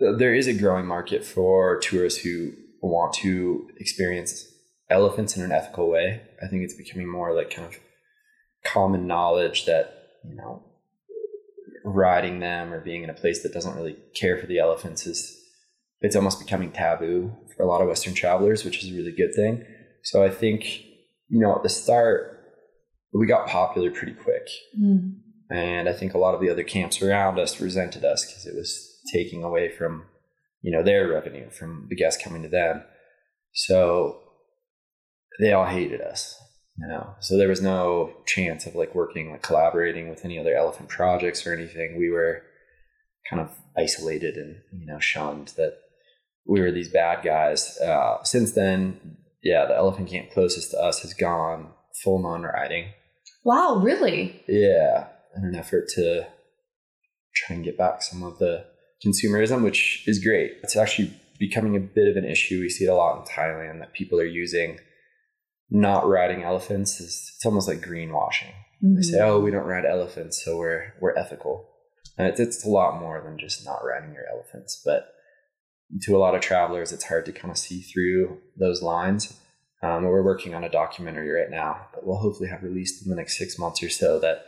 there 0.00 0.34
is 0.34 0.46
a 0.46 0.54
growing 0.54 0.86
market 0.86 1.24
for 1.24 1.78
tourists 1.78 2.20
who 2.20 2.52
want 2.82 3.12
to 3.14 3.68
experience 3.78 4.46
elephants 4.90 5.36
in 5.36 5.42
an 5.42 5.52
ethical 5.52 5.88
way. 5.88 6.22
I 6.42 6.46
think 6.48 6.62
it's 6.62 6.76
becoming 6.76 7.08
more 7.08 7.34
like 7.34 7.50
kind 7.50 7.66
of 7.68 7.78
common 8.64 9.06
knowledge 9.06 9.66
that, 9.66 10.08
you 10.24 10.34
know, 10.34 10.62
riding 11.84 12.40
them 12.40 12.72
or 12.72 12.80
being 12.80 13.02
in 13.02 13.10
a 13.10 13.14
place 13.14 13.42
that 13.42 13.52
doesn't 13.52 13.76
really 13.76 13.96
care 14.14 14.38
for 14.38 14.46
the 14.46 14.58
elephants 14.58 15.06
is 15.06 15.34
it's 16.00 16.16
almost 16.16 16.38
becoming 16.38 16.70
taboo 16.70 17.32
for 17.56 17.62
a 17.62 17.66
lot 17.66 17.80
of 17.80 17.88
western 17.88 18.14
travelers 18.14 18.64
which 18.64 18.82
is 18.82 18.90
a 18.90 18.94
really 18.94 19.12
good 19.12 19.34
thing 19.34 19.64
so 20.02 20.22
i 20.22 20.28
think 20.28 20.82
you 21.28 21.40
know 21.40 21.54
at 21.54 21.62
the 21.62 21.68
start 21.68 22.40
we 23.12 23.26
got 23.26 23.48
popular 23.48 23.90
pretty 23.90 24.12
quick 24.12 24.48
mm. 24.78 25.14
And 25.50 25.88
i 25.88 25.92
think 25.92 26.14
a 26.14 26.18
lot 26.18 26.34
of 26.34 26.40
the 26.40 26.50
other 26.50 26.62
camps 26.62 27.00
around 27.02 27.38
us 27.38 27.60
resented 27.60 28.04
us 28.04 28.24
because 28.24 28.46
it 28.46 28.54
was 28.54 29.00
taking 29.12 29.42
away 29.42 29.70
from 29.70 30.04
you 30.62 30.72
know 30.72 30.82
their 30.82 31.08
revenue 31.08 31.48
from 31.50 31.86
the 31.88 31.96
guests 31.96 32.22
coming 32.22 32.42
to 32.42 32.48
them. 32.48 32.82
So 33.52 34.20
they 35.40 35.52
all 35.52 35.66
hated 35.66 36.00
us 36.00 36.40
you 36.78 36.86
know? 36.86 37.14
So 37.20 37.36
there 37.36 37.48
was 37.48 37.60
no 37.60 38.12
chance 38.26 38.66
of 38.66 38.74
like 38.74 38.94
working 38.94 39.32
like 39.32 39.42
collaborating 39.42 40.08
with 40.08 40.24
any 40.24 40.38
other 40.38 40.54
elephant 40.54 40.88
projects 40.88 41.46
or 41.46 41.52
anything. 41.52 41.98
We 41.98 42.10
were 42.10 42.42
kind 43.28 43.42
of 43.42 43.50
isolated 43.76 44.36
and 44.36 44.56
you 44.72 44.86
know 44.86 44.98
shunned 44.98 45.48
that 45.56 45.78
we 46.46 46.60
were 46.60 46.70
these 46.70 46.88
bad 46.88 47.24
guys. 47.24 47.78
Uh, 47.78 48.22
since 48.22 48.52
then 48.52 49.16
yeah 49.42 49.66
the 49.66 49.76
elephant 49.76 50.08
camp 50.08 50.30
closest 50.32 50.70
to 50.70 50.78
us 50.78 51.02
has 51.02 51.14
gone 51.14 51.70
full 52.02 52.20
non-riding 52.20 52.86
wow 53.44 53.76
really? 53.76 54.42
Yeah 54.48 55.08
in 55.38 55.44
an 55.44 55.54
effort 55.54 55.88
to 55.88 56.26
try 57.34 57.56
and 57.56 57.64
get 57.64 57.78
back 57.78 58.02
some 58.02 58.22
of 58.22 58.38
the 58.38 58.64
consumerism 59.04 59.62
which 59.62 60.02
is 60.06 60.22
great 60.22 60.52
it's 60.62 60.76
actually 60.76 61.12
becoming 61.38 61.76
a 61.76 61.80
bit 61.80 62.08
of 62.08 62.16
an 62.16 62.28
issue 62.28 62.60
we 62.60 62.68
see 62.68 62.84
it 62.84 62.88
a 62.88 62.94
lot 62.94 63.16
in 63.16 63.24
thailand 63.24 63.78
that 63.78 63.92
people 63.92 64.18
are 64.18 64.24
using 64.24 64.78
not 65.70 66.08
riding 66.08 66.42
elephants 66.42 67.00
is 67.00 67.32
it's 67.36 67.46
almost 67.46 67.68
like 67.68 67.80
greenwashing. 67.80 68.52
Mm-hmm. 68.82 68.96
They 68.96 69.02
say, 69.02 69.20
"Oh, 69.20 69.40
we 69.40 69.50
don't 69.50 69.66
ride 69.66 69.84
elephants, 69.84 70.42
so 70.44 70.56
we're 70.56 70.94
we're 71.00 71.16
ethical." 71.16 71.68
And 72.16 72.28
it's, 72.28 72.40
it's 72.40 72.64
a 72.64 72.70
lot 72.70 73.00
more 73.00 73.20
than 73.20 73.38
just 73.38 73.64
not 73.64 73.84
riding 73.84 74.12
your 74.12 74.26
elephants, 74.32 74.80
but 74.84 75.12
to 76.02 76.16
a 76.16 76.18
lot 76.18 76.34
of 76.34 76.40
travelers, 76.40 76.92
it's 76.92 77.04
hard 77.04 77.24
to 77.26 77.32
kind 77.32 77.50
of 77.50 77.58
see 77.58 77.80
through 77.80 78.38
those 78.58 78.82
lines. 78.82 79.38
Um, 79.82 80.04
we're 80.04 80.24
working 80.24 80.54
on 80.54 80.64
a 80.64 80.68
documentary 80.68 81.30
right 81.30 81.50
now 81.50 81.86
that 81.94 82.04
we'll 82.04 82.18
hopefully 82.18 82.48
have 82.48 82.64
released 82.64 83.04
in 83.04 83.10
the 83.10 83.16
next 83.16 83.38
six 83.38 83.58
months 83.58 83.82
or 83.82 83.88
so. 83.88 84.18
That 84.18 84.44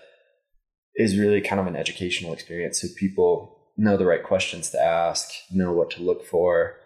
is 0.97 1.19
really 1.19 1.41
kind 1.41 1.61
of 1.61 1.67
an 1.67 1.77
educational 1.77 2.33
experience, 2.33 2.81
so 2.81 2.89
people 2.99 3.59
know 3.77 3.97
the 3.97 4.07
right 4.07 4.23
questions 4.23 4.71
to 4.71 4.81
ask, 4.81 5.31
know 5.51 5.73
what 5.73 5.91
to 5.93 6.03
look 6.03 6.27
for 6.27 6.77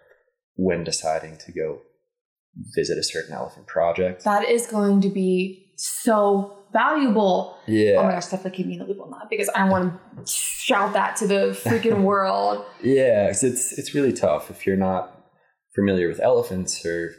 when 0.55 0.83
deciding 0.83 1.37
to 1.37 1.51
go 1.51 1.81
visit 2.75 2.97
a 2.97 3.03
certain 3.03 3.33
elephant 3.33 3.67
project. 3.67 4.23
That 4.23 4.47
is 4.49 4.67
going 4.67 5.01
to 5.01 5.09
be 5.09 5.73
so 5.75 6.57
valuable. 6.71 7.57
Yeah. 7.67 7.95
Oh 7.97 8.03
my 8.03 8.11
gosh, 8.11 8.27
definitely 8.27 8.51
keep 8.51 8.67
me 8.67 8.73
in 8.73 8.79
the 8.79 8.85
loop 8.85 9.01
on 9.01 9.11
that 9.11 9.29
because 9.29 9.49
I 9.49 9.67
want 9.69 9.93
to 10.17 10.31
shout 10.31 10.93
that 10.93 11.15
to 11.17 11.27
the 11.27 11.57
freaking 11.63 12.01
world. 12.11 12.65
Yeah, 12.81 13.27
it's 13.29 13.43
it's 13.43 13.93
really 13.93 14.13
tough 14.13 14.49
if 14.49 14.65
you're 14.65 14.77
not 14.77 15.11
familiar 15.73 16.07
with 16.07 16.19
elephants 16.19 16.85
or 16.85 17.13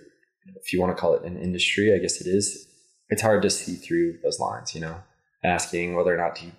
if 0.62 0.72
you 0.72 0.80
want 0.80 0.96
to 0.96 1.00
call 1.00 1.14
it 1.14 1.24
an 1.24 1.38
industry, 1.38 1.94
I 1.94 1.98
guess 1.98 2.20
it 2.20 2.26
is. 2.26 2.66
It's 3.08 3.22
hard 3.22 3.42
to 3.42 3.50
see 3.50 3.74
through 3.74 4.18
those 4.22 4.40
lines, 4.40 4.74
you 4.74 4.80
know. 4.80 5.02
Asking 5.44 5.94
whether 5.94 6.12
or 6.12 6.16
not 6.16 6.42
you, 6.42 6.50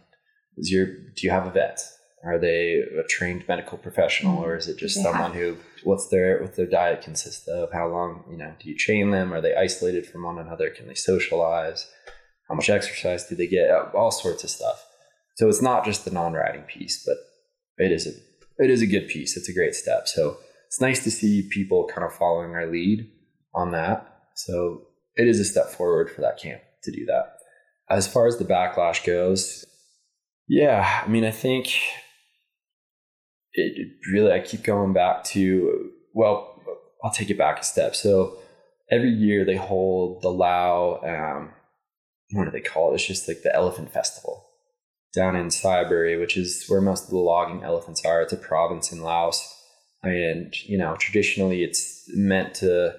is 0.58 0.72
your 0.72 0.86
do 0.88 1.22
you 1.22 1.32
have 1.32 1.48
a 1.48 1.52
vet? 1.52 1.82
Are 2.26 2.40
they 2.40 2.84
a 3.00 3.04
trained 3.08 3.48
medical 3.48 3.78
professional, 3.78 4.44
or 4.44 4.56
is 4.56 4.68
it 4.68 4.78
just 4.78 5.02
someone 5.02 5.34
who 5.34 5.58
what's 5.84 6.10
their 6.10 6.42
what 6.42 6.56
their 6.56 6.66
diet 6.66 7.02
consist 7.02 7.48
of? 7.48 7.72
How 7.72 7.88
long 7.88 8.26
you 8.30 8.38
know 8.38 8.54
do 8.60 8.70
you 8.70 8.76
train 8.76 9.12
them? 9.12 9.34
Are 9.34 9.42
they 9.42 9.56
isolated 9.56 10.06
from 10.06 10.24
one 10.24 10.40
another? 10.40 10.70
Can 10.70 10.88
they 10.88 10.96
socialize? 10.96 11.90
How 12.50 12.56
much 12.56 12.70
exercise 12.70 13.26
do 13.28 13.36
they 13.36 13.48
get? 13.48 13.70
Uh, 13.70 13.86
all 13.94 14.12
sorts 14.12 14.44
of 14.44 14.50
stuff. 14.50 14.84
So 15.36 15.48
it's 15.48 15.62
not 15.62 15.86
just 15.86 16.06
the 16.06 16.12
non-riding 16.12 16.64
piece, 16.64 17.06
but 17.06 17.18
it 17.78 17.92
is 17.92 18.08
a 18.08 18.64
it 18.64 18.72
is 18.72 18.82
a 18.82 18.88
good 18.88 19.08
piece. 19.08 19.38
It's 19.38 19.50
a 19.50 19.54
great 19.54 19.76
step. 19.76 20.08
So 20.08 20.38
it's 20.66 20.82
nice 20.82 21.04
to 21.04 21.12
see 21.12 21.48
people 21.50 21.88
kind 21.94 22.06
of 22.06 22.14
following 22.14 22.56
our 22.56 22.66
lead 22.70 23.10
on 23.54 23.72
that. 23.72 24.06
So 24.36 24.82
it 25.16 25.28
is 25.28 25.40
a 25.40 25.46
step 25.46 25.68
forward 25.70 26.10
for 26.10 26.22
that 26.22 26.40
camp 26.40 26.62
to 26.84 26.92
do 26.92 27.06
that. 27.06 27.38
As 27.90 28.08
far 28.08 28.28
as 28.28 28.38
the 28.38 28.46
backlash 28.46 29.06
goes, 29.06 29.64
yeah, 30.48 31.04
I 31.06 31.08
mean, 31.08 31.26
I 31.26 31.32
think 31.32 31.70
it 33.54 33.90
really, 34.14 34.32
I 34.32 34.40
keep 34.40 34.64
going 34.64 34.94
back 34.94 35.24
to, 35.26 35.92
well, 36.14 36.62
I'll 37.04 37.12
take 37.12 37.30
it 37.30 37.38
back 37.38 37.60
a 37.60 37.64
step. 37.64 37.96
So 37.96 38.38
every 38.92 39.10
year 39.10 39.46
they 39.46 39.56
hold 39.56 40.22
the 40.22 40.30
Lao, 40.30 41.02
um, 41.04 41.54
what 42.32 42.46
do 42.46 42.52
they 42.52 42.62
call 42.62 42.92
it? 42.92 42.96
It's 42.96 43.06
just 43.06 43.28
like 43.28 43.42
the 43.42 43.54
elephant 43.56 43.92
festival 43.92 44.46
down 45.16 45.36
in 45.36 45.48
Sayaboury, 45.48 46.20
which 46.20 46.38
is 46.38 46.66
where 46.68 46.82
most 46.82 47.06
of 47.06 47.10
the 47.10 47.18
logging 47.18 47.64
elephants 47.64 48.06
are. 48.06 48.22
It's 48.22 48.34
a 48.34 48.38
province 48.38 48.92
in 48.92 49.02
Laos. 49.02 49.54
And, 50.04 50.54
you 50.66 50.78
know, 50.78 50.96
traditionally 50.96 51.64
it's 51.64 52.04
meant 52.10 52.54
to 52.56 52.96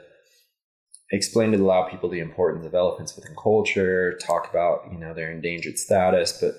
explain 1.13 1.53
to 1.53 1.59
the 1.59 1.65
Lao 1.65 1.89
people 1.89 2.09
the 2.09 2.19
importance 2.19 2.67
of 2.67 2.75
elephants 2.75 3.15
within 3.15 3.37
culture, 3.41 4.19
talk 4.19 4.51
about, 4.51 4.91
you 4.93 4.99
know, 4.99 5.15
their 5.15 5.31
endangered 5.31 5.79
status, 5.79 6.39
but 6.41 6.55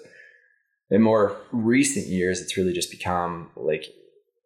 in 0.90 1.02
more 1.02 1.38
recent 1.52 2.08
years, 2.08 2.42
it's 2.42 2.58
really 2.58 2.74
just 2.74 2.92
become 2.92 3.52
like 3.56 3.86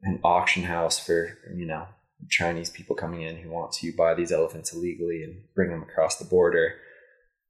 an 0.04 0.20
auction 0.24 0.64
house 0.64 1.00
for, 1.00 1.38
you 1.56 1.66
know, 1.66 1.88
Chinese 2.30 2.70
people 2.70 2.96
coming 2.96 3.22
in 3.22 3.38
who 3.38 3.50
want 3.50 3.72
to 3.74 3.94
buy 3.98 4.14
these 4.14 4.32
elephants 4.32 4.74
illegally 4.74 5.24
and 5.24 5.44
bring 5.56 5.70
them 5.70 5.84
across 5.84 6.18
the 6.18 6.26
border. 6.26 6.76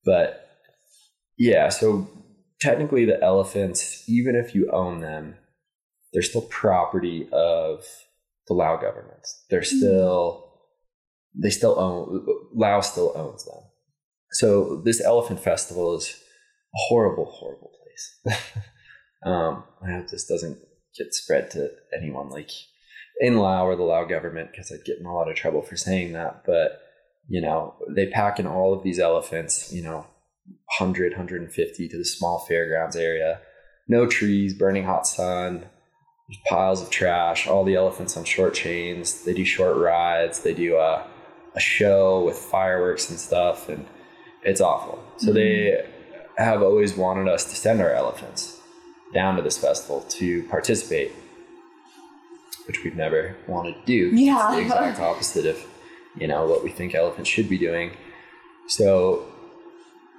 But 0.06 0.50
yeah, 1.38 1.70
so 1.70 2.08
technically 2.62 3.06
the 3.06 3.22
elephants, 3.22 4.08
even 4.08 4.36
if 4.36 4.54
you 4.54 4.70
own 4.72 5.02
them, 5.02 5.36
they're 6.12 6.22
still 6.22 6.44
property 6.44 7.28
of 7.32 7.86
the 8.48 8.54
Lao 8.54 8.78
government. 8.78 9.28
They're 9.50 9.62
mm-hmm. 9.62 9.78
still, 9.78 10.52
they 11.36 11.50
still 11.50 11.80
own, 11.80 12.26
Lao 12.54 12.82
still 12.82 13.14
owns 13.16 13.46
them. 13.46 13.62
So 14.34 14.82
this 14.84 15.02
elephant 15.02 15.40
festival 15.40 15.96
is 15.96 16.10
a 16.10 16.78
horrible, 16.88 17.26
horrible 17.26 17.72
place. 18.24 18.38
Um, 19.26 19.64
I 19.82 19.92
hope 19.92 20.10
this 20.10 20.26
doesn't 20.26 20.58
get 20.98 21.14
spread 21.14 21.52
to 21.52 21.72
anyone 21.96 22.30
like 22.30 22.52
in 23.20 23.38
Lao 23.38 23.66
or 23.66 23.76
the 23.76 23.84
Lao 23.84 24.06
government 24.06 24.52
because 24.52 24.72
I'd 24.72 24.86
get 24.86 25.00
in 25.00 25.06
a 25.06 25.14
lot 25.14 25.30
of 25.30 25.36
trouble 25.36 25.62
for 25.62 25.76
saying 25.76 26.14
that. 26.14 26.44
But 26.46 26.82
you 27.28 27.42
know, 27.42 27.76
they 27.90 28.08
pack 28.08 28.40
in 28.40 28.48
all 28.48 28.74
of 28.74 28.84
these 28.84 29.00
elephants, 29.00 29.72
you 29.72 29.82
know, 29.82 30.06
100, 30.78 31.14
150 31.14 31.88
to 31.88 31.98
the 31.98 32.06
small 32.06 32.40
fairgrounds 32.40 32.96
area. 32.96 33.40
No 33.88 34.08
trees, 34.08 34.54
burning 34.54 34.84
hot 34.84 35.08
sun, 35.08 35.66
piles 36.48 36.82
of 36.82 36.90
trash, 36.90 37.48
all 37.48 37.64
the 37.64 37.76
elephants 37.76 38.18
on 38.18 38.26
short 38.26 38.54
chains. 38.54 39.24
They 39.24 39.34
do 39.34 39.46
short 39.46 39.78
rides. 39.78 40.40
They 40.40 40.54
do 40.54 40.78
a, 40.78 41.06
a 41.56 41.60
show 41.60 42.24
with 42.26 42.38
fireworks 42.38 43.10
and 43.10 43.20
stuff, 43.20 43.70
and 43.70 43.86
it's 44.44 44.62
awful. 44.62 45.04
So 45.18 45.28
mm-hmm. 45.28 45.36
they 45.36 45.86
have 46.38 46.62
always 46.62 46.96
wanted 46.98 47.28
us 47.30 47.46
to 47.46 47.56
send 47.56 47.82
our 47.82 47.92
elephants 47.92 48.60
down 49.14 49.36
to 49.36 49.42
this 49.42 49.58
festival 49.58 50.02
to 50.10 50.44
participate, 50.44 51.12
which 52.68 52.84
we've 52.84 52.96
never 52.96 53.36
wanted 53.48 53.76
to 53.76 53.86
do. 53.86 54.16
Yeah. 54.16 54.48
It's 54.48 54.56
the 54.56 54.62
exact 54.62 55.00
opposite 55.00 55.46
of, 55.46 55.64
you 56.18 56.28
know, 56.28 56.46
what 56.46 56.64
we 56.64 56.70
think 56.70 56.96
elephants 56.96 57.30
should 57.30 57.50
be 57.50 57.58
doing. 57.58 57.92
So, 58.68 59.26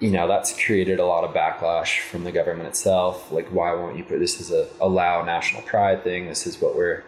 you 0.01 0.11
know, 0.11 0.29
that's 0.29 0.53
created 0.65 0.99
a 0.99 1.07
lot 1.07 1.25
of 1.25 1.35
backlash 1.35 2.01
from 2.01 2.25
the 2.25 2.33
government 2.33 2.69
itself. 2.69 3.33
Like, 3.33 3.49
why 3.49 3.75
won't 3.75 3.97
you 3.97 4.05
put 4.05 4.19
this 4.19 4.41
as 4.41 4.51
a, 4.51 4.69
a 4.81 4.89
Lao 4.89 5.25
national 5.25 5.63
pride 5.63 6.05
thing? 6.05 6.27
This 6.27 6.47
is 6.47 6.61
what 6.61 6.77
we're, 6.77 7.05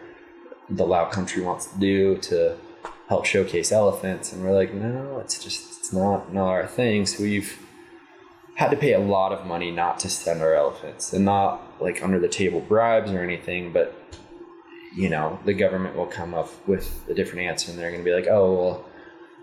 the 0.69 0.85
Lao 0.85 1.05
country 1.05 1.43
wants 1.43 1.67
to 1.67 1.79
do 1.79 2.17
to 2.17 2.57
help 3.07 3.25
showcase 3.25 3.71
elephants. 3.71 4.33
And 4.33 4.43
we're 4.43 4.55
like, 4.55 4.73
no, 4.73 5.19
it's 5.19 5.41
just, 5.41 5.79
it's 5.79 5.93
not, 5.93 6.33
not 6.33 6.47
our 6.47 6.67
thing. 6.67 7.05
So 7.05 7.23
we've, 7.23 7.59
had 8.57 8.71
to 8.71 8.75
pay 8.75 8.93
a 8.93 8.99
lot 8.99 9.31
of 9.31 9.45
money 9.45 9.69
not 9.69 9.99
to 9.99 10.09
send 10.09 10.41
our 10.41 10.55
elephants 10.55 11.13
and 11.13 11.23
not 11.23 11.61
like 11.79 12.03
under 12.03 12.19
the 12.19 12.27
table 12.27 12.59
bribes 12.59 13.11
or 13.11 13.21
anything, 13.21 13.71
but 13.71 13.93
you 14.95 15.07
know, 15.09 15.39
the 15.45 15.53
government 15.53 15.95
will 15.95 16.07
come 16.07 16.33
up 16.33 16.49
with 16.67 17.07
a 17.07 17.13
different 17.13 17.41
answer 17.41 17.69
and 17.69 17.79
they're 17.79 17.91
going 17.91 18.03
to 18.03 18.09
be 18.09 18.15
like, 18.15 18.25
oh, 18.27 18.53
well, 18.55 18.85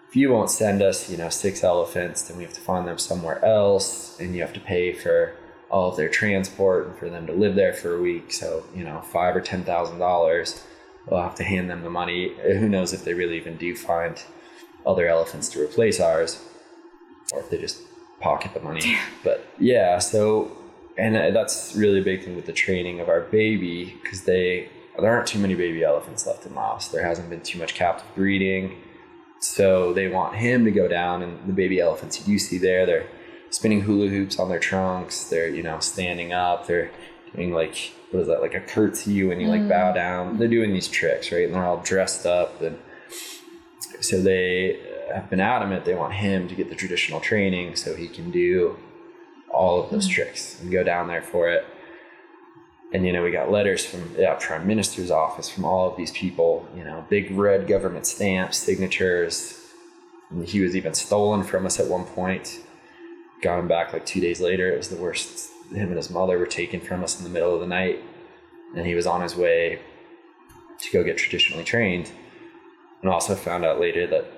if 0.09 0.17
you 0.17 0.33
won't 0.33 0.51
send 0.51 0.83
us, 0.83 1.09
you 1.09 1.17
know, 1.17 1.29
six 1.29 1.63
elephants, 1.63 2.23
then 2.23 2.37
we 2.37 2.43
have 2.43 2.55
to 2.55 2.61
find 2.61 2.89
them 2.89 2.99
somewhere 2.99 3.43
else 3.45 4.19
and 4.19 4.35
you 4.35 4.41
have 4.41 4.53
to 4.53 4.59
pay 4.59 4.93
for 4.93 5.37
all 5.71 5.91
of 5.91 5.97
their 5.97 6.09
transport 6.09 6.89
and 6.89 6.99
for 6.99 7.09
them 7.09 7.25
to 7.29 7.33
live 7.33 7.55
there 7.55 7.73
for 7.73 7.95
a 7.95 8.03
week. 8.03 8.33
So, 8.33 8.65
you 8.75 8.83
know, 8.83 9.01
five 9.01 9.37
or 9.37 9.41
ten 9.41 9.63
thousand 9.63 10.01
dollars. 10.01 10.65
We'll 11.07 11.23
have 11.23 11.37
to 11.37 11.45
hand 11.45 11.71
them 11.71 11.85
the 11.85 11.91
money. 11.91 12.35
Who 12.43 12.69
knows 12.69 12.93
if 12.93 13.05
they 13.05 13.15
really 13.15 13.37
even 13.37 13.59
do 13.59 13.77
find 13.77 14.21
other 14.85 15.07
elephants 15.07 15.49
to 15.51 15.63
replace 15.63 16.01
ours 16.01 16.43
or 17.33 17.41
if 17.41 17.51
they 17.51 17.59
just 17.59 17.81
pocket 18.25 18.55
the 18.55 18.61
money. 18.61 18.97
but 19.23 19.47
yeah, 19.59 19.99
so 19.99 20.51
and 20.97 21.15
that's 21.37 21.75
really 21.77 22.01
a 22.01 22.03
big 22.03 22.25
thing 22.25 22.35
with 22.37 22.47
the 22.47 22.53
training 22.53 23.01
of 23.01 23.09
our 23.09 23.21
baby 23.21 23.99
because 24.03 24.23
they 24.23 24.69
there 24.99 25.13
aren't 25.13 25.27
too 25.27 25.39
many 25.39 25.55
baby 25.55 25.83
elephants 25.85 26.27
left 26.27 26.47
in 26.47 26.55
Laos. 26.55 26.89
There 26.89 27.05
hasn't 27.05 27.29
been 27.29 27.43
too 27.43 27.59
much 27.59 27.75
captive 27.75 28.07
breeding. 28.15 28.81
So 29.41 29.93
they 29.93 30.09
want 30.09 30.37
him 30.37 30.65
to 30.65 30.71
go 30.71 30.89
down 30.89 31.23
and 31.23 31.47
the 31.47 31.53
baby 31.53 31.81
elephants 31.81 32.21
you 32.21 32.25
do 32.25 32.39
see 32.39 32.59
there, 32.59 32.87
they're 32.87 33.07
spinning 33.51 33.83
hula 33.83 34.09
hoops 34.09 34.39
on 34.39 34.49
their 34.49 34.61
trunks, 34.61 35.25
they're, 35.25 35.49
you 35.49 35.63
know, 35.63 35.79
standing 35.81 36.33
up, 36.33 36.67
they're 36.67 36.91
doing 37.35 37.53
like 37.53 37.93
what 38.11 38.21
is 38.21 38.29
that, 38.29 38.41
like 38.41 38.55
a 38.55 38.61
curtsy 38.61 39.23
when 39.25 39.41
you 39.41 39.49
like 39.49 39.69
bow 39.69 39.91
mm. 39.91 39.95
down. 39.95 40.39
They're 40.39 40.49
doing 40.49 40.73
these 40.73 40.89
tricks, 40.89 41.31
right? 41.33 41.45
And 41.45 41.55
they're 41.55 41.65
all 41.65 41.83
dressed 41.83 42.25
up 42.25 42.63
and 42.63 42.79
so 44.01 44.23
they 44.23 44.81
have 45.13 45.29
been 45.31 45.41
adamant 45.41 45.85
they 45.85 45.95
want 45.95 46.15
him 46.15 46.49
to 46.49 46.55
get 46.55 46.69
the 46.69 46.75
traditional 46.75 47.21
training 47.21 47.77
so 47.77 47.95
he 47.95 48.09
can 48.09 48.31
do 48.31 48.77
all 49.53 49.83
of 49.83 49.91
those 49.91 50.09
mm. 50.09 50.13
tricks 50.13 50.61
and 50.61 50.71
go 50.71 50.83
down 50.83 51.09
there 51.09 51.23
for 51.23 51.49
it. 51.49 51.65
And 52.93 53.05
you 53.05 53.13
know 53.13 53.23
we 53.23 53.31
got 53.31 53.51
letters 53.51 53.85
from 53.85 54.15
the 54.15 54.37
prime 54.41 54.67
minister's 54.67 55.11
office 55.11 55.49
from 55.49 55.65
all 55.65 55.91
of 55.91 55.97
these 55.97 56.13
people 56.13 56.69
you 56.77 56.85
know 56.85 57.05
big 57.09 57.31
red 57.33 57.67
government 57.67 58.07
stamps 58.07 58.59
signatures. 58.59 59.61
And 60.31 60.47
he 60.49 60.61
was 60.61 60.75
even 60.75 60.95
stolen 60.95 61.45
from 61.45 61.67
us 61.67 61.79
at 61.79 61.89
one 61.89 62.05
point. 62.05 62.61
Got 63.43 63.59
him 63.59 63.69
back 63.69 63.93
like 63.93 64.07
two 64.07 64.21
days 64.21 64.41
later 64.41 64.73
it 64.73 64.77
was 64.77 64.89
the 64.89 64.97
worst 64.97 65.51
him 65.71 65.89
and 65.89 65.97
his 65.97 66.11
mother 66.11 66.39
were 66.39 66.47
taken 66.47 66.81
from 66.81 67.03
us 67.03 67.19
in 67.19 67.25
the 67.25 67.31
middle 67.31 67.55
of 67.55 67.61
the 67.61 67.67
night. 67.67 68.01
And 68.77 68.87
he 68.87 68.95
was 68.95 69.07
on 69.07 69.21
his 69.23 69.37
way 69.37 69.81
to 70.81 70.93
go 70.93 71.05
get 71.05 71.17
traditionally 71.17 71.65
trained. 71.65 72.11
And 73.03 73.11
also 73.11 73.35
found 73.35 73.65
out 73.65 73.81
later 73.81 74.07
that 74.07 74.31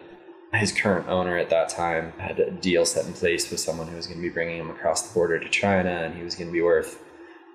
his 0.56 0.72
current 0.72 1.08
owner 1.08 1.36
at 1.36 1.50
that 1.50 1.68
time 1.68 2.12
had 2.18 2.38
a 2.38 2.50
deal 2.50 2.84
set 2.84 3.06
in 3.06 3.12
place 3.12 3.50
with 3.50 3.60
someone 3.60 3.88
who 3.88 3.96
was 3.96 4.06
going 4.06 4.18
to 4.18 4.22
be 4.22 4.32
bringing 4.32 4.58
him 4.58 4.70
across 4.70 5.02
the 5.02 5.14
border 5.14 5.38
to 5.38 5.48
china 5.48 5.90
and 5.90 6.14
he 6.14 6.22
was 6.22 6.34
going 6.34 6.48
to 6.48 6.52
be 6.52 6.62
worth 6.62 7.02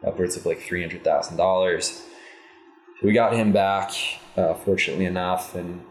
upwards 0.06 0.36
of 0.36 0.46
like 0.46 0.60
$300,000. 0.60 2.02
We 3.04 3.14
got 3.14 3.34
him 3.34 3.52
back, 3.52 3.92
uh, 4.38 4.54
fortunately 4.54 5.06
enough, 5.06 5.56
and 5.56 5.82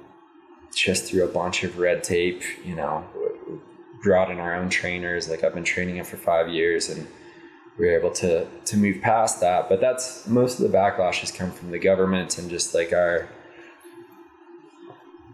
just 0.75 1.05
through 1.05 1.25
a 1.25 1.29
bunch 1.29 1.65
of 1.65 1.79
red 1.79 2.05
tape, 2.05 2.43
you 2.65 2.75
know, 2.75 3.05
brought 4.03 4.31
in 4.31 4.39
our 4.39 4.55
own 4.55 4.69
trainers. 4.69 5.29
Like 5.29 5.45
I've 5.45 5.55
been 5.55 5.65
training 5.65 5.97
him 5.97 6.05
for 6.05 6.17
five 6.17 6.49
years 6.49 6.89
and 6.89 7.07
we 7.79 7.87
were 7.87 7.99
able 7.99 8.11
to, 8.13 8.47
to 8.47 8.77
move 8.77 9.01
past 9.01 9.41
that. 9.41 9.69
But 9.69 9.81
that's 9.81 10.27
most 10.27 10.61
of 10.61 10.71
the 10.71 10.77
backlash 10.77 11.21
has 11.21 11.33
come 11.33 11.51
from 11.51 11.71
the 11.71 11.79
government 11.79 12.39
and 12.39 12.49
just 12.49 12.75
like 12.75 12.93
our 12.93 13.29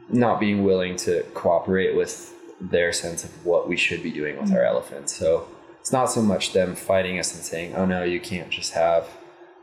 not 0.09 0.41
being 0.41 0.65
willing 0.65 0.97
to 0.97 1.23
cooperate 1.35 1.97
with 1.97 2.33
their 2.61 2.93
sense 2.93 3.25
of 3.25 3.45
what 3.45 3.69
we 3.69 3.77
should 3.77 4.03
be 4.03 4.11
doing 4.11 4.41
with 4.41 4.51
our 4.53 4.59
mm-hmm. 4.59 4.67
elephants. 4.67 5.15
So 5.15 5.49
it's 5.81 5.93
not 5.93 6.07
so 6.07 6.23
much 6.23 6.53
them 6.53 6.75
fighting 6.75 7.19
us 7.19 7.35
and 7.35 7.45
saying, 7.45 7.75
"Oh 7.75 7.85
no, 7.85 8.03
you 8.03 8.21
can't 8.21 8.51
just 8.51 8.73
have 8.73 9.09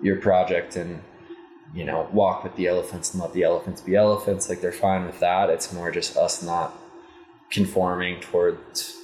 your 0.01 0.17
project 0.17 0.75
and 0.75 1.01
you 1.73 1.83
know 1.83 2.07
walk 2.11 2.43
with 2.43 2.55
the 2.55 2.67
elephants 2.67 3.13
and 3.13 3.21
let 3.21 3.33
the 3.33 3.43
elephants 3.43 3.81
be 3.81 3.95
elephants." 3.95 4.49
Like 4.49 4.61
they're 4.61 4.71
fine 4.71 5.05
with 5.05 5.19
that. 5.19 5.49
It's 5.49 5.73
more 5.73 5.91
just 5.91 6.15
us 6.17 6.43
not 6.43 6.77
conforming 7.49 8.19
towards 8.21 8.95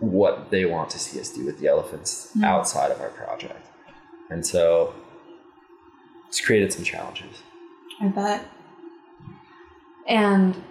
what 0.00 0.50
they 0.50 0.64
want 0.64 0.90
to 0.90 0.98
see 0.98 1.18
us 1.20 1.30
do 1.30 1.46
with 1.46 1.58
the 1.58 1.66
elephants 1.68 2.32
mm. 2.36 2.44
outside 2.44 2.90
of 2.90 3.00
our 3.00 3.10
project, 3.10 3.66
and 4.30 4.44
so 4.46 4.94
it's 6.28 6.40
created 6.40 6.72
some 6.72 6.84
challenges. 6.84 7.42
I 8.00 8.08
bet. 8.08 8.46
And 10.06 10.62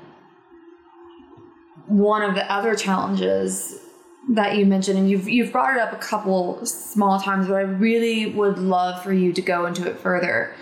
one 1.88 2.22
of 2.22 2.36
the 2.36 2.52
other 2.52 2.76
challenges 2.76 3.80
that 4.30 4.56
you 4.58 4.66
mentioned, 4.66 4.98
and 4.98 5.10
you've 5.10 5.28
you've 5.28 5.52
brought 5.52 5.76
it 5.76 5.82
up 5.82 5.94
a 5.94 5.98
couple 5.98 6.66
small 6.66 7.20
times, 7.20 7.48
but 7.48 7.56
I 7.56 7.62
really 7.62 8.26
would 8.28 8.58
love 8.58 9.04
for 9.04 9.14
you 9.14 9.34
to 9.34 9.42
go 9.42 9.66
into 9.66 9.88
it 9.90 10.00
further. 10.00 10.56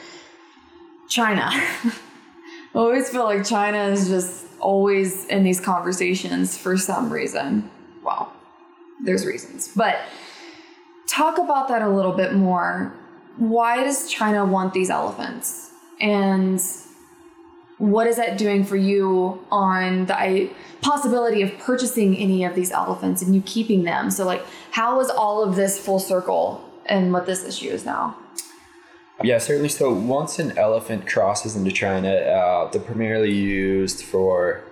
China. 1.10 1.50
I 1.52 2.80
always 2.80 3.10
feel 3.10 3.24
like 3.24 3.46
China 3.46 3.84
is 3.90 4.08
just 4.08 4.46
always 4.60 5.26
in 5.26 5.44
these 5.44 5.60
conversations 5.60 6.58
for 6.58 6.76
some 6.76 7.12
reason. 7.12 7.70
Well, 8.04 8.34
there's 9.04 9.26
reasons, 9.26 9.70
but 9.76 10.00
talk 11.08 11.38
about 11.38 11.68
that 11.68 11.82
a 11.82 11.90
little 11.90 12.14
bit 12.14 12.34
more. 12.34 12.94
Why 13.38 13.84
does 13.84 14.10
China 14.10 14.46
want 14.46 14.74
these 14.74 14.90
elephants? 14.90 15.72
And 16.00 16.60
what 17.84 18.08
is 18.08 18.16
that 18.16 18.38
doing 18.38 18.64
for 18.64 18.78
you 18.78 19.46
on 19.52 20.06
the 20.06 20.50
possibility 20.82 21.42
of 21.42 21.58
purchasing 21.60 22.16
any 22.16 22.46
of 22.46 22.56
these 22.56 22.72
elephants 22.72 23.22
and 23.22 23.36
you 23.36 23.42
keeping 23.42 23.84
them? 23.84 24.10
So, 24.10 24.26
like, 24.26 24.42
how 24.72 25.02
is 25.02 25.10
all 25.10 25.44
of 25.44 25.58
this 25.58 25.78
full 25.78 26.00
circle 26.00 26.64
and 26.86 27.12
what 27.12 27.26
this 27.26 27.44
issue 27.44 27.68
is 27.68 27.86
now? 27.86 28.16
Yeah, 29.22 29.38
certainly. 29.38 29.68
So, 29.68 29.92
once 29.92 30.40
an 30.40 30.58
elephant 30.58 31.08
crosses 31.08 31.58
into 31.58 31.74
China, 31.74 32.10
uh, 32.10 32.72
they're 32.72 32.82
primarily 32.82 33.34
used 33.34 34.02
for, 34.02 34.64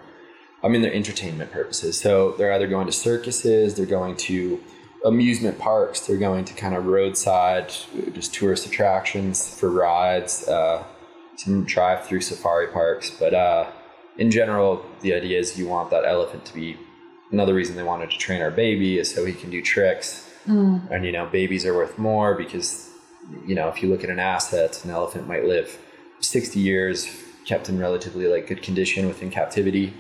I 0.64 0.70
mean, 0.70 0.82
they're 0.82 0.94
entertainment 0.94 1.52
purposes. 1.52 2.00
So, 2.00 2.32
they're 2.38 2.54
either 2.54 2.68
going 2.68 2.86
to 2.86 2.94
circuses, 2.94 3.76
they're 3.76 3.86
going 3.86 4.16
to 4.18 4.64
amusement 5.04 5.60
parks, 5.60 6.00
they're 6.08 6.16
going 6.16 6.46
to 6.46 6.54
kind 6.54 6.76
of 6.76 6.86
roadside, 6.86 7.74
just 8.14 8.34
tourist 8.34 8.66
attractions 8.66 9.54
for 9.54 9.70
rides. 9.70 10.48
Uh, 10.48 10.86
some 11.38 11.64
drive 11.66 12.06
through 12.06 12.22
safari 12.22 12.68
parks. 12.68 13.10
But 13.10 13.34
uh, 13.34 13.72
in 14.18 14.32
general, 14.32 14.86
the 15.02 15.14
idea 15.14 15.40
is 15.40 15.58
you 15.58 15.68
want 15.68 15.90
that 15.92 16.06
elephant 16.06 16.46
to 16.46 16.54
be. 16.54 16.78
Another 17.32 17.54
reason 17.54 17.78
they 17.78 17.84
wanted 17.84 18.12
to 18.12 18.18
train 18.18 18.42
our 18.42 18.52
baby 18.52 19.00
is 19.00 19.14
so 19.14 19.24
he 19.24 19.34
can 19.34 19.50
do 19.50 19.62
tricks. 19.62 20.30
Mm. 20.48 20.92
And 20.92 21.06
you 21.06 21.14
know, 21.14 21.28
babies 21.28 21.66
are 21.66 21.74
worth 21.74 21.98
more 21.98 22.36
because 22.36 22.90
you 23.46 23.56
know 23.56 23.70
if 23.70 23.82
you 23.82 23.90
look 23.90 24.04
at 24.04 24.10
an 24.10 24.20
asset, 24.20 24.84
an 24.84 24.92
elephant 24.92 25.28
might 25.28 25.46
live 25.46 25.80
60 26.20 26.60
years 26.60 27.08
kept 27.46 27.70
in 27.70 27.80
relatively 27.80 28.28
like 28.28 28.48
good 28.48 28.62
condition 28.62 29.08
within 29.08 29.32
captivity. 29.32 29.94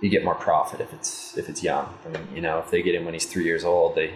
You 0.00 0.08
get 0.08 0.24
more 0.24 0.34
profit 0.34 0.80
if 0.80 0.92
it's 0.92 1.36
if 1.36 1.48
it's 1.48 1.62
young. 1.62 1.92
I 2.06 2.08
mean, 2.08 2.28
you 2.34 2.40
know, 2.40 2.58
if 2.58 2.70
they 2.70 2.82
get 2.82 2.94
him 2.94 3.04
when 3.04 3.14
he's 3.14 3.26
three 3.26 3.44
years 3.44 3.64
old, 3.64 3.94
they 3.94 4.14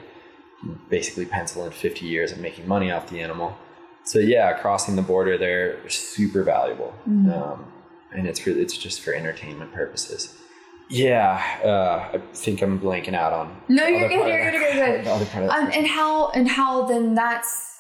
basically 0.88 1.24
pencil 1.24 1.64
in 1.64 1.70
50 1.70 2.06
years 2.06 2.32
of 2.32 2.38
making 2.38 2.66
money 2.66 2.90
off 2.90 3.08
the 3.08 3.20
animal 3.20 3.56
so 4.08 4.18
yeah, 4.20 4.54
crossing 4.54 4.96
the 4.96 5.02
border 5.02 5.36
there 5.36 5.86
super 5.90 6.42
valuable, 6.42 6.94
mm-hmm. 7.06 7.30
um, 7.30 7.70
and 8.10 8.26
it's 8.26 8.46
really 8.46 8.62
it's 8.62 8.76
just 8.76 9.02
for 9.02 9.12
entertainment 9.12 9.70
purposes. 9.74 10.34
Yeah, 10.88 11.44
uh, 11.62 12.16
I 12.16 12.22
think 12.32 12.62
I'm 12.62 12.80
blanking 12.80 13.12
out 13.12 13.34
on. 13.34 13.54
No, 13.68 13.86
you're 13.86 14.08
good. 14.08 14.26
You're 14.26 14.50
good. 14.50 15.04
You're 15.04 15.04
good. 15.04 15.48
Um, 15.50 15.70
and 15.74 15.86
how 15.86 16.30
and 16.30 16.48
how 16.48 16.86
then 16.86 17.14
that's 17.14 17.76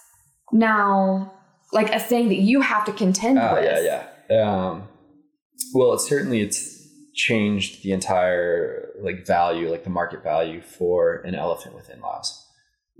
now 0.52 1.32
like 1.72 1.90
a 1.94 1.98
thing 1.98 2.28
that 2.28 2.40
you 2.40 2.60
have 2.60 2.84
to 2.84 2.92
contend 2.92 3.38
uh, 3.38 3.52
with. 3.54 3.64
Yeah, 3.64 4.06
yeah. 4.28 4.42
Um, 4.42 4.86
well, 5.72 5.94
it's 5.94 6.06
certainly 6.06 6.42
it's 6.42 6.86
changed 7.14 7.82
the 7.82 7.92
entire 7.92 8.90
like 9.00 9.26
value, 9.26 9.70
like 9.70 9.84
the 9.84 9.90
market 9.90 10.22
value 10.22 10.60
for 10.60 11.22
an 11.22 11.34
elephant 11.34 11.74
within 11.74 12.02
Laos. 12.02 12.46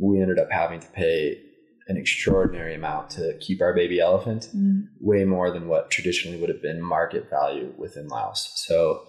We 0.00 0.22
ended 0.22 0.38
up 0.38 0.48
having 0.50 0.80
to 0.80 0.88
pay 0.88 1.42
an 1.88 1.96
extraordinary 1.96 2.74
amount 2.74 3.10
to 3.10 3.36
keep 3.40 3.62
our 3.62 3.72
baby 3.72 3.98
elephant, 3.98 4.48
mm. 4.54 4.86
way 5.00 5.24
more 5.24 5.50
than 5.50 5.68
what 5.68 5.90
traditionally 5.90 6.38
would 6.38 6.50
have 6.50 6.62
been 6.62 6.82
market 6.82 7.28
value 7.30 7.72
within 7.78 8.08
Laos. 8.08 8.52
So, 8.56 9.04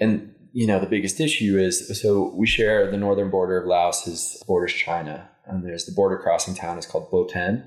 and 0.00 0.34
you 0.52 0.66
know, 0.66 0.80
the 0.80 0.86
biggest 0.86 1.20
issue 1.20 1.56
is 1.58 2.00
so 2.00 2.32
we 2.34 2.46
share 2.46 2.90
the 2.90 2.96
northern 2.96 3.30
border 3.30 3.56
of 3.56 3.66
Laos 3.66 4.06
is 4.08 4.42
borders 4.48 4.72
China, 4.72 5.30
and 5.46 5.64
there's 5.64 5.86
the 5.86 5.92
border 5.92 6.18
crossing 6.18 6.54
town 6.54 6.76
is 6.76 6.86
called 6.86 7.10
Boten. 7.10 7.66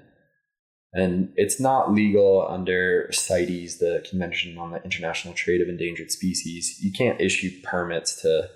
And 0.96 1.34
it's 1.36 1.60
not 1.60 1.92
legal 1.92 2.46
under 2.48 3.10
CITES, 3.12 3.80
the 3.80 4.06
Convention 4.08 4.60
on 4.60 4.72
the 4.72 4.84
International 4.84 5.34
Trade 5.34 5.62
of 5.62 5.68
Endangered 5.68 6.12
Species. 6.12 6.78
You 6.84 6.92
can't 6.92 7.20
issue 7.20 7.50
permits 7.64 8.22
to, 8.22 8.48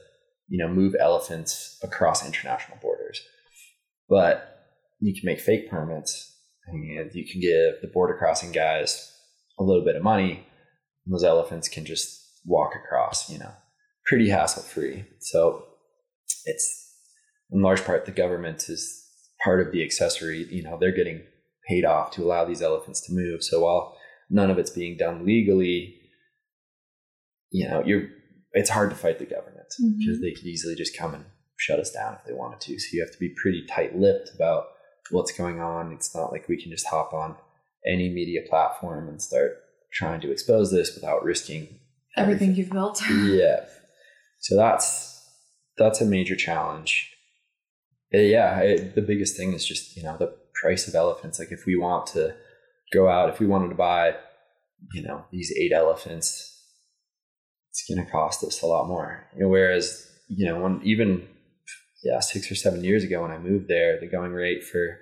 you 0.48 0.60
know, 0.60 0.68
move 0.72 0.93
elephants 1.00 1.80
across 1.82 2.24
international 2.24 2.78
borders. 2.80 3.22
But 4.08 4.57
you 5.00 5.14
can 5.14 5.26
make 5.26 5.39
fake 5.39 5.70
permits 5.70 6.36
and 6.68 6.84
you 7.14 7.26
can 7.32 7.41
give 7.41 7.82
the 7.82 7.88
border 7.88 8.16
crossing 8.18 8.52
guys 8.52 9.14
a 9.60 9.64
little 9.64 9.84
bit 9.84 9.95
of 9.95 10.04
money. 10.04 10.45
And 11.06 11.14
those 11.14 11.24
elephants 11.24 11.70
can 11.70 11.86
just 11.86 12.22
walk 12.45 12.74
across, 12.76 13.30
you 13.30 13.39
know, 13.39 13.52
pretty 14.06 14.30
hassle 14.30 14.64
free. 14.64 15.06
So 15.20 15.66
it's 16.45 16.93
in 17.52 17.62
large 17.62 17.84
part 17.86 18.06
the 18.06 18.12
government 18.12 18.70
is 18.70 19.06
part 19.43 19.66
of 19.66 19.72
the 19.72 19.84
accessory. 19.84 20.48
You 20.50 20.64
know, 20.64 20.78
they're 20.80 20.91
getting 20.91 21.24
paid 21.68 21.86
off 21.86 22.12
to 22.12 22.24
allow 22.24 22.45
these 22.45 22.62
elephants 22.62 23.06
to 23.08 23.14
move. 23.14 23.43
So 23.43 23.62
while 23.62 23.98
none 24.30 24.50
of 24.50 24.58
it's 24.58 24.72
being 24.72 24.98
done 24.98 25.26
legally, 25.26 25.95
you 27.52 27.68
know, 27.68 27.84
you're 27.86 28.10
it's 28.54 28.70
hard 28.70 28.89
to 28.89 28.95
fight 28.95 29.20
the 29.20 29.26
government 29.26 29.68
because 29.78 30.18
mm-hmm. 30.18 30.22
they 30.22 30.32
could 30.32 30.45
easily 30.45 30.76
just 30.76 30.98
come 30.98 31.14
and 31.14 31.26
shut 31.58 31.80
us 31.80 31.91
down 31.91 32.16
if 32.16 32.26
they 32.26 32.34
wanted 32.34 32.60
to. 32.62 32.80
So 32.80 32.88
you 32.93 33.04
have 33.04 33.12
to 33.12 33.20
be 33.20 33.34
pretty 33.41 33.66
tight 33.70 33.95
lipped 33.95 34.32
about 34.36 34.66
what's 35.12 35.32
going 35.32 35.60
on. 35.60 35.91
It's 35.91 36.16
not 36.16 36.32
like 36.32 36.47
we 36.47 36.62
can 36.62 36.72
just 36.72 36.88
hop 36.88 37.14
on 37.14 37.36
any 37.86 38.10
media 38.10 38.41
platform 38.47 39.08
and 39.08 39.22
start 39.22 39.64
trying 39.93 40.22
to 40.22 40.32
expose 40.32 40.72
this 40.72 40.93
without 40.95 41.24
risking 41.24 41.80
everything, 42.16 42.49
everything 42.49 42.55
you've 42.55 42.72
built. 42.72 43.01
yeah. 43.10 43.66
So 44.39 44.55
that's 44.55 45.26
that's 45.78 46.01
a 46.01 46.05
major 46.05 46.36
challenge. 46.36 47.14
Uh, 48.14 48.20
yeah, 48.20 48.60
it, 48.60 48.95
the 48.95 49.01
biggest 49.01 49.36
thing 49.36 49.53
is 49.53 49.66
just 49.66 49.95
you 49.95 50.03
know 50.03 50.18
the 50.18 50.34
price 50.53 50.88
of 50.88 50.95
elephants. 50.95 51.39
Like 51.39 51.51
if 51.51 51.66
we 51.66 51.76
want 51.76 52.08
to 52.08 52.36
go 52.93 53.08
out, 53.08 53.30
if 53.30 53.39
we 53.39 53.47
wanted 53.47 53.70
to 53.70 53.76
buy, 53.76 54.16
you 54.93 55.03
know, 55.03 55.26
these 55.32 55.53
eight 55.58 55.72
elephants, 55.74 56.64
it's 57.70 57.86
going 57.88 58.03
to 58.03 58.12
cost 58.12 58.43
us 58.43 58.62
a 58.62 58.66
lot 58.66 58.88
more. 58.88 59.28
You 59.36 59.43
know, 59.43 59.49
whereas 59.49 60.10
you 60.28 60.45
know 60.45 60.60
when 60.62 60.82
even 60.84 61.28
yeah 62.08 62.20
six 62.20 62.51
or 62.51 62.55
seven 62.55 62.84
years 62.84 63.03
ago 63.03 63.22
when 63.22 63.32
I 63.32 63.38
moved 63.38 63.68
there, 63.68 63.99
the 63.99 64.08
going 64.08 64.32
rate 64.32 64.64
for 64.64 64.99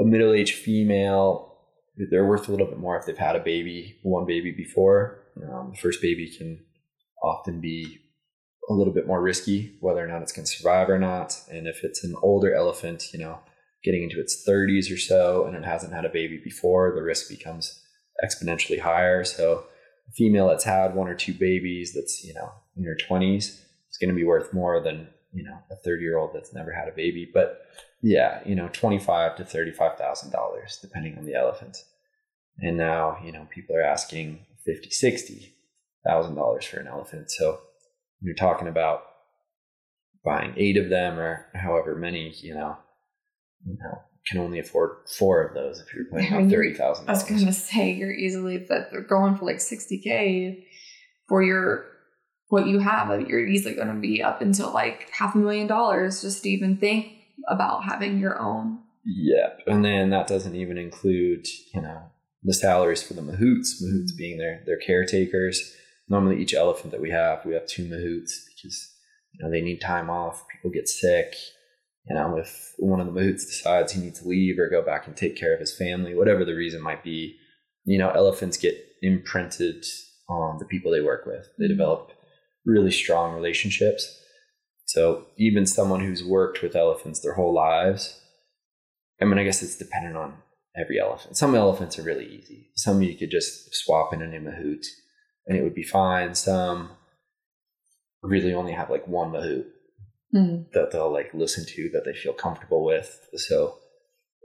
a 0.00 0.04
middle 0.04 0.32
aged 0.32 0.54
female 0.54 1.48
they're 2.10 2.26
worth 2.26 2.48
a 2.48 2.50
little 2.50 2.66
bit 2.66 2.78
more 2.78 2.96
if 2.96 3.06
they've 3.06 3.18
had 3.18 3.36
a 3.36 3.40
baby, 3.40 3.98
one 4.02 4.26
baby 4.26 4.52
before. 4.52 5.24
Um, 5.36 5.72
the 5.74 5.80
first 5.80 6.00
baby 6.00 6.30
can 6.30 6.64
often 7.22 7.60
be 7.60 7.98
a 8.70 8.72
little 8.72 8.92
bit 8.92 9.06
more 9.06 9.20
risky, 9.20 9.76
whether 9.80 10.04
or 10.04 10.06
not 10.06 10.22
it's 10.22 10.32
going 10.32 10.46
to 10.46 10.50
survive 10.50 10.88
or 10.88 10.98
not. 10.98 11.40
And 11.50 11.66
if 11.66 11.82
it's 11.82 12.04
an 12.04 12.14
older 12.22 12.54
elephant, 12.54 13.12
you 13.12 13.18
know, 13.18 13.40
getting 13.82 14.02
into 14.02 14.20
its 14.20 14.46
30s 14.46 14.92
or 14.92 14.98
so, 14.98 15.44
and 15.44 15.56
it 15.56 15.64
hasn't 15.64 15.92
had 15.92 16.04
a 16.04 16.10
baby 16.10 16.40
before, 16.42 16.92
the 16.94 17.02
risk 17.02 17.28
becomes 17.28 17.82
exponentially 18.24 18.80
higher. 18.80 19.24
So, 19.24 19.64
a 20.08 20.12
female 20.12 20.48
that's 20.48 20.64
had 20.64 20.94
one 20.94 21.08
or 21.08 21.14
two 21.14 21.34
babies 21.34 21.92
that's, 21.94 22.24
you 22.24 22.34
know, 22.34 22.50
in 22.76 22.84
her 22.84 22.96
20s 23.08 23.36
is 23.36 23.98
going 24.00 24.08
to 24.08 24.16
be 24.16 24.24
worth 24.24 24.54
more 24.54 24.82
than, 24.82 25.08
you 25.38 25.44
know, 25.44 25.58
a 25.70 25.76
30 25.76 26.02
year 26.02 26.18
old 26.18 26.34
that's 26.34 26.52
never 26.52 26.72
had 26.72 26.88
a 26.88 26.92
baby. 26.92 27.30
But 27.32 27.62
yeah, 28.02 28.40
you 28.44 28.56
know, 28.56 28.68
25 28.72 29.36
to 29.36 29.44
$35,000, 29.44 30.80
depending 30.80 31.16
on 31.16 31.24
the 31.24 31.34
elephant. 31.34 31.76
And 32.58 32.76
now, 32.76 33.18
you 33.24 33.30
know, 33.30 33.46
people 33.54 33.76
are 33.76 33.82
asking 33.82 34.44
50, 34.66 34.90
60 34.90 35.54
thousand 36.06 36.34
dollars 36.34 36.64
for 36.64 36.80
an 36.80 36.86
elephant. 36.86 37.30
So 37.30 37.60
you're 38.20 38.34
talking 38.34 38.68
about 38.68 39.02
buying 40.24 40.54
eight 40.56 40.76
of 40.76 40.88
them 40.88 41.18
or 41.18 41.46
however 41.54 41.94
many, 41.94 42.32
you 42.40 42.54
know, 42.54 42.76
you 43.64 43.76
know, 43.78 43.98
can 44.26 44.40
only 44.40 44.58
afford 44.58 45.08
four 45.18 45.42
of 45.42 45.54
those 45.54 45.80
if 45.80 45.94
you're 45.94 46.06
playing 46.06 46.32
out 46.32 46.50
thirty 46.50 46.74
thousand. 46.74 47.08
I 47.08 47.12
was 47.12 47.24
going 47.24 47.44
to 47.44 47.52
say 47.52 47.92
you're 47.92 48.12
easily 48.12 48.58
that 48.68 48.90
they're 48.90 49.02
going 49.02 49.36
for 49.36 49.44
like 49.44 49.60
sixty 49.60 49.98
k 49.98 50.66
for 51.28 51.42
your 51.42 51.86
what 52.48 52.66
you 52.66 52.78
have. 52.80 53.08
You're 53.28 53.46
easily 53.46 53.74
going 53.74 53.88
to 53.88 53.94
be 53.94 54.22
up 54.22 54.40
until 54.40 54.72
like 54.72 55.10
half 55.10 55.34
a 55.34 55.38
million 55.38 55.66
dollars 55.66 56.22
just 56.22 56.42
to 56.42 56.48
even 56.48 56.76
think 56.76 57.12
about 57.48 57.84
having 57.84 58.18
your 58.18 58.40
own. 58.40 58.80
Yep. 59.04 59.60
and 59.68 59.82
then 59.82 60.10
that 60.10 60.26
doesn't 60.26 60.54
even 60.54 60.76
include 60.76 61.46
you 61.72 61.80
know 61.80 62.02
the 62.42 62.52
salaries 62.52 63.02
for 63.02 63.14
the 63.14 63.22
mahouts. 63.22 63.82
Mahouts 63.82 64.16
being 64.16 64.38
their 64.38 64.62
their 64.66 64.76
caretakers 64.78 65.74
normally 66.08 66.40
each 66.40 66.54
elephant 66.54 66.90
that 66.92 67.00
we 67.00 67.10
have, 67.10 67.44
we 67.44 67.54
have 67.54 67.66
two 67.66 67.84
mahouts 67.84 68.32
because 68.54 68.94
you 69.32 69.44
know 69.44 69.50
they 69.50 69.60
need 69.60 69.80
time 69.80 70.10
off. 70.10 70.44
People 70.48 70.70
get 70.70 70.88
sick. 70.88 71.34
You 72.08 72.14
know, 72.14 72.38
if 72.38 72.72
one 72.78 73.00
of 73.00 73.06
the 73.06 73.20
mahouts 73.20 73.46
decides 73.46 73.92
he 73.92 74.00
needs 74.00 74.20
to 74.20 74.28
leave 74.28 74.58
or 74.58 74.70
go 74.70 74.82
back 74.82 75.06
and 75.06 75.16
take 75.16 75.36
care 75.36 75.52
of 75.52 75.60
his 75.60 75.76
family, 75.76 76.14
whatever 76.14 76.44
the 76.44 76.54
reason 76.54 76.80
might 76.80 77.04
be, 77.04 77.36
you 77.84 77.98
know, 77.98 78.10
elephants 78.10 78.56
get 78.56 78.74
imprinted 79.02 79.84
on 80.28 80.58
the 80.58 80.64
people 80.64 80.90
they 80.90 81.02
work 81.02 81.26
with. 81.26 81.48
They 81.58 81.64
mm-hmm. 81.64 81.72
develop 81.72 82.12
really 82.68 82.90
strong 82.92 83.34
relationships. 83.34 84.20
So 84.84 85.26
even 85.36 85.66
someone 85.66 86.00
who's 86.00 86.22
worked 86.22 86.62
with 86.62 86.76
elephants 86.76 87.20
their 87.20 87.34
whole 87.34 87.54
lives, 87.54 88.20
I 89.20 89.24
mean, 89.24 89.38
I 89.38 89.44
guess 89.44 89.62
it's 89.62 89.76
dependent 89.76 90.16
on 90.16 90.34
every 90.76 91.00
elephant. 91.00 91.36
Some 91.36 91.54
elephants 91.54 91.98
are 91.98 92.02
really 92.02 92.26
easy. 92.26 92.70
Some 92.76 93.02
you 93.02 93.16
could 93.16 93.30
just 93.30 93.74
swap 93.74 94.12
in 94.12 94.22
a 94.22 94.26
new 94.26 94.40
mahout 94.40 94.84
and 95.46 95.56
it 95.56 95.62
would 95.62 95.74
be 95.74 95.82
fine. 95.82 96.34
Some 96.34 96.90
really 98.22 98.52
only 98.52 98.72
have 98.72 98.90
like 98.90 99.08
one 99.08 99.32
mahout 99.32 99.64
mm. 100.34 100.70
that 100.72 100.90
they'll 100.92 101.12
like 101.12 101.32
listen 101.32 101.64
to 101.66 101.90
that 101.94 102.04
they 102.04 102.14
feel 102.14 102.34
comfortable 102.34 102.84
with. 102.84 103.28
So 103.34 103.78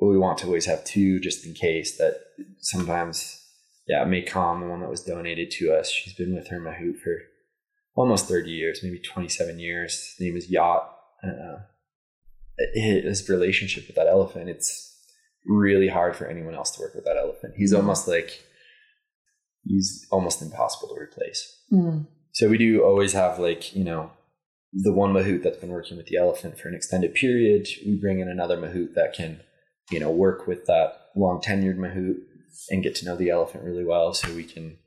we 0.02 0.18
want 0.18 0.38
to 0.40 0.48
always 0.48 0.66
have 0.66 0.84
two 0.84 1.20
just 1.20 1.46
in 1.46 1.54
case 1.54 1.98
that 1.98 2.22
sometimes, 2.60 3.42
yeah, 3.88 4.06
Maycom, 4.06 4.62
the 4.62 4.68
one 4.68 4.80
that 4.82 4.90
was 4.90 5.04
donated 5.04 5.52
to 5.52 5.74
us, 5.74 5.90
she's 5.90 6.14
been 6.14 6.36
with 6.36 6.48
her 6.50 6.60
mahout 6.60 7.00
for 7.00 7.22
almost 7.96 8.28
30 8.28 8.52
years, 8.52 8.80
maybe 8.84 9.00
27 9.00 9.60
years. 9.60 10.16
His 10.18 10.26
name 10.26 10.38
is 10.38 10.50
Yacht. 10.50 10.90
Uh, 11.24 11.60
his 12.74 13.28
relationship 13.30 13.88
with 13.88 13.96
that 13.96 14.08
elephant, 14.08 14.50
it's 14.50 14.96
really 15.46 15.88
hard 15.88 16.16
for 16.16 16.28
anyone 16.28 16.56
else 16.56 16.72
to 16.72 16.82
work 16.82 16.96
with 16.96 17.06
that 17.06 17.18
elephant. 17.18 17.54
He's 17.58 17.74
mm. 17.74 17.78
almost 17.78 18.08
like 18.08 18.44
he's 19.64 20.06
almost 20.12 20.42
impossible 20.42 20.94
to 20.94 21.02
replace. 21.02 21.62
Mm. 21.72 22.08
So 22.34 22.50
we 22.50 22.58
do 22.58 22.84
always 22.84 23.14
have 23.14 23.40
like, 23.40 23.76
you 23.76 23.84
know, 23.84 24.12
the 24.74 24.92
one 24.92 25.14
mahout 25.14 25.44
that's 25.44 25.58
been 25.58 25.70
working 25.70 25.98
with 25.98 26.08
the 26.08 26.18
elephant 26.18 26.58
for 26.58 26.68
an 26.68 26.76
extended 26.76 27.14
period. 27.14 27.68
We 27.86 27.96
bring 27.96 28.20
in 28.20 28.28
another 28.28 28.58
mahout 28.58 28.96
that 28.96 29.14
can, 29.14 29.42
you 29.92 30.00
know, 30.00 30.10
work 30.10 30.48
with 30.48 30.66
that 30.66 31.10
long 31.16 31.42
tenured 31.42 31.78
mahout 31.78 32.18
and 32.70 32.84
get 32.84 32.96
to 32.96 33.06
know 33.06 33.16
the 33.16 33.30
elephant 33.30 33.64
really 33.64 33.84
well 33.86 34.14
so 34.14 34.34
we 34.34 34.44
can 34.44 34.78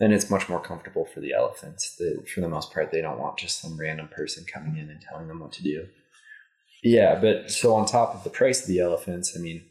and 0.00 0.12
it's 0.12 0.30
much 0.30 0.48
more 0.48 0.60
comfortable 0.60 1.04
for 1.04 1.20
the 1.20 1.32
elephants. 1.32 1.96
The, 1.96 2.24
for 2.32 2.40
the 2.40 2.48
most 2.48 2.72
part, 2.72 2.90
they 2.90 3.02
don't 3.02 3.18
want 3.18 3.38
just 3.38 3.60
some 3.60 3.78
random 3.78 4.08
person 4.08 4.44
coming 4.52 4.76
in 4.76 4.88
and 4.90 5.00
telling 5.00 5.28
them 5.28 5.40
what 5.40 5.52
to 5.52 5.62
do. 5.62 5.86
Yeah, 6.82 7.18
but 7.20 7.50
so 7.50 7.74
on 7.74 7.84
top 7.84 8.14
of 8.14 8.24
the 8.24 8.30
price 8.30 8.62
of 8.62 8.66
the 8.66 8.80
elephants, 8.80 9.36
I 9.36 9.40
mean, 9.40 9.62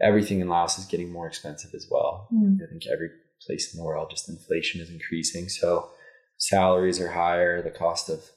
everything 0.00 0.40
in 0.40 0.48
Laos 0.48 0.78
is 0.78 0.84
getting 0.84 1.10
more 1.10 1.26
expensive 1.26 1.74
as 1.74 1.88
well. 1.90 2.28
Mm. 2.32 2.62
I 2.62 2.70
think 2.70 2.84
every 2.86 3.10
place 3.44 3.74
in 3.74 3.78
the 3.78 3.84
world, 3.84 4.10
just 4.10 4.28
inflation 4.28 4.80
is 4.80 4.90
increasing. 4.90 5.48
So 5.48 5.90
salaries 6.38 7.00
are 7.00 7.10
higher, 7.10 7.60
the 7.60 7.70
cost 7.70 8.08
of 8.08 8.30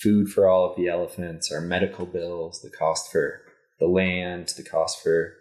food 0.00 0.28
for 0.28 0.48
all 0.48 0.70
of 0.70 0.76
the 0.76 0.88
elephants, 0.88 1.52
our 1.52 1.60
medical 1.60 2.06
bills, 2.06 2.62
the 2.62 2.70
cost 2.70 3.10
for 3.10 3.42
the 3.80 3.86
land, 3.86 4.52
the 4.56 4.62
cost 4.62 5.02
for 5.02 5.34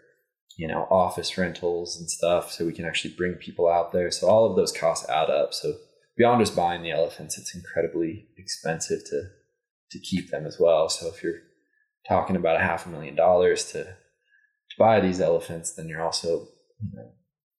you 0.58 0.68
know 0.68 0.88
office 0.90 1.38
rentals 1.38 1.98
and 1.98 2.10
stuff 2.10 2.52
so 2.52 2.66
we 2.66 2.74
can 2.74 2.86
actually 2.86 3.14
bring 3.16 3.34
people 3.36 3.68
out 3.68 3.92
there. 3.92 4.12
So 4.12 4.28
all 4.28 4.50
of 4.50 4.56
those 4.56 4.72
costs 4.72 5.08
add 5.10 5.30
up. 5.30 5.54
So 5.54 5.74
beyond 6.18 6.42
just 6.42 6.56
buying 6.56 6.84
the 6.84 6.92
elephants 6.92 7.38
it's 7.38 7.56
incredibly 7.56 8.28
expensive 8.38 9.04
to 9.06 9.24
to 9.92 10.00
keep 10.00 10.32
them 10.32 10.46
as 10.46 10.58
well. 10.60 10.90
So 10.90 11.08
if 11.08 11.24
you're 11.24 11.42
talking 12.08 12.36
about 12.36 12.58
a 12.58 12.64
half 12.64 12.86
a 12.86 12.90
million 12.90 13.16
dollars 13.16 13.72
to 13.72 13.84
to 13.84 14.76
buy 14.78 15.00
these 15.00 15.22
elephants 15.22 15.74
then 15.74 15.88
you're 15.88 16.04
also 16.04 16.48
you 16.82 16.90
know 16.96 17.12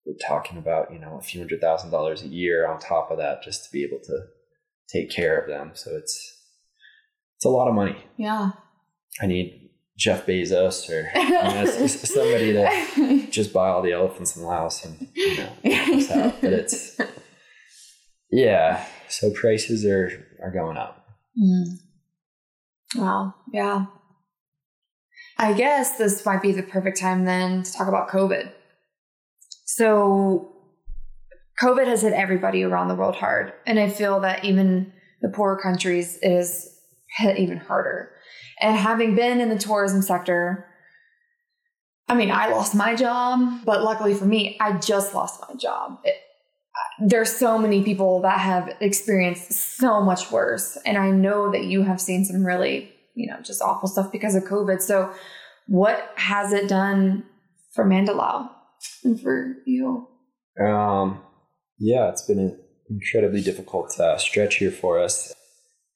we're 0.05 0.15
talking 0.27 0.59
about 0.59 0.93
you 0.93 0.99
know 0.99 1.17
a 1.19 1.23
few 1.23 1.41
hundred 1.41 1.61
thousand 1.61 1.91
dollars 1.91 2.23
a 2.23 2.29
year 2.29 2.67
on 2.67 2.79
top 2.79 3.11
of 3.11 3.19
that 3.19 3.43
just 3.43 3.65
to 3.65 3.73
be 3.73 3.85
able 3.85 4.01
to 4.05 4.19
take 4.93 5.11
care 5.11 5.39
of 5.39 5.49
them. 5.49 5.73
So 5.75 5.97
it's 5.97 6.35
it's 7.37 7.45
a 7.45 7.49
lot 7.49 7.69
of 7.69 7.75
money. 7.75 7.97
Yeah. 8.17 8.53
I 9.21 9.27
need 9.27 9.64
jeff 9.97 10.27
bezos 10.27 10.89
or 10.91 11.11
you 11.19 11.31
know, 11.31 11.67
somebody 11.87 12.53
to 12.53 13.27
just 13.31 13.53
buy 13.53 13.69
all 13.69 13.83
the 13.83 13.93
elephants 13.93 14.37
in 14.37 14.43
laos 14.43 14.85
and 14.85 15.09
you 15.15 15.37
know 15.37 15.49
out. 16.25 16.41
but 16.41 16.53
it's 16.53 17.01
yeah 18.31 18.85
so 19.09 19.31
prices 19.31 19.85
are 19.85 20.27
are 20.43 20.51
going 20.51 20.77
up 20.77 21.07
mm. 21.41 21.65
wow 22.97 23.35
yeah 23.53 23.87
i 25.39 25.53
guess 25.53 25.97
this 25.97 26.25
might 26.27 26.43
be 26.43 26.53
the 26.53 26.63
perfect 26.63 26.99
time 26.99 27.25
then 27.25 27.63
to 27.63 27.73
talk 27.73 27.89
about 27.89 28.09
covid 28.09 28.51
so 29.65 30.55
COVID 31.61 31.87
has 31.87 32.03
hit 32.03 32.13
everybody 32.13 32.63
around 32.63 32.89
the 32.89 32.95
world 32.95 33.15
hard. 33.15 33.53
And 33.67 33.79
I 33.79 33.89
feel 33.89 34.21
that 34.21 34.45
even 34.45 34.93
the 35.23 35.29
poorer 35.29 35.59
countries 35.61 36.19
is 36.21 36.69
hit 37.17 37.39
even 37.39 37.59
harder. 37.59 38.11
And 38.65 38.79
having 38.79 39.15
been 39.15 39.43
in 39.43 39.51
the 39.51 39.59
tourism 39.59 40.01
sector, 40.01 40.67
I 42.09 42.15
mean, 42.15 42.31
I 42.31 42.49
lost 42.49 42.75
my 42.75 42.95
job, 42.95 43.61
but 43.67 43.83
luckily 43.83 44.15
for 44.15 44.25
me, 44.25 44.57
I 44.59 44.79
just 44.79 45.13
lost 45.15 45.39
my 45.47 45.55
job. 45.55 45.99
It, 46.03 46.15
there's 46.99 47.31
so 47.31 47.59
many 47.59 47.83
people 47.83 48.23
that 48.23 48.41
have 48.41 48.75
experienced 48.81 49.53
so 49.53 50.01
much 50.01 50.31
worse. 50.31 50.79
And 50.87 50.97
I 50.97 51.11
know 51.11 51.53
that 51.53 51.65
you 51.65 51.83
have 51.83 52.01
seen 52.01 52.25
some 52.25 52.43
really, 52.43 52.91
you 53.15 53.27
know, 53.27 53.39
just 53.43 53.61
awful 53.61 53.87
stuff 53.87 54.11
because 54.11 54.35
of 54.35 54.45
COVID. 54.45 54.81
So, 54.81 55.13
what 55.67 56.11
has 56.17 56.55
it 56.55 56.67
done 56.67 57.25
for 57.73 57.85
Mandalao? 57.85 58.49
for 59.23 59.57
you? 59.67 60.09
Um, 60.59 61.21
yeah, 61.79 62.09
it's 62.09 62.23
been 62.23 62.39
an 62.39 62.59
incredibly 62.89 63.43
difficult 63.43 64.01
uh, 64.01 64.17
stretch 64.17 64.57
here 64.57 64.71
for 64.71 64.99
us. 64.99 65.35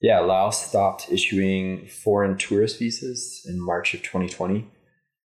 Yeah, 0.00 0.20
Laos 0.20 0.64
stopped 0.64 1.10
issuing 1.10 1.86
foreign 1.86 2.38
tourist 2.38 2.78
visas 2.78 3.44
in 3.48 3.60
March 3.60 3.94
of 3.94 4.02
2020. 4.02 4.70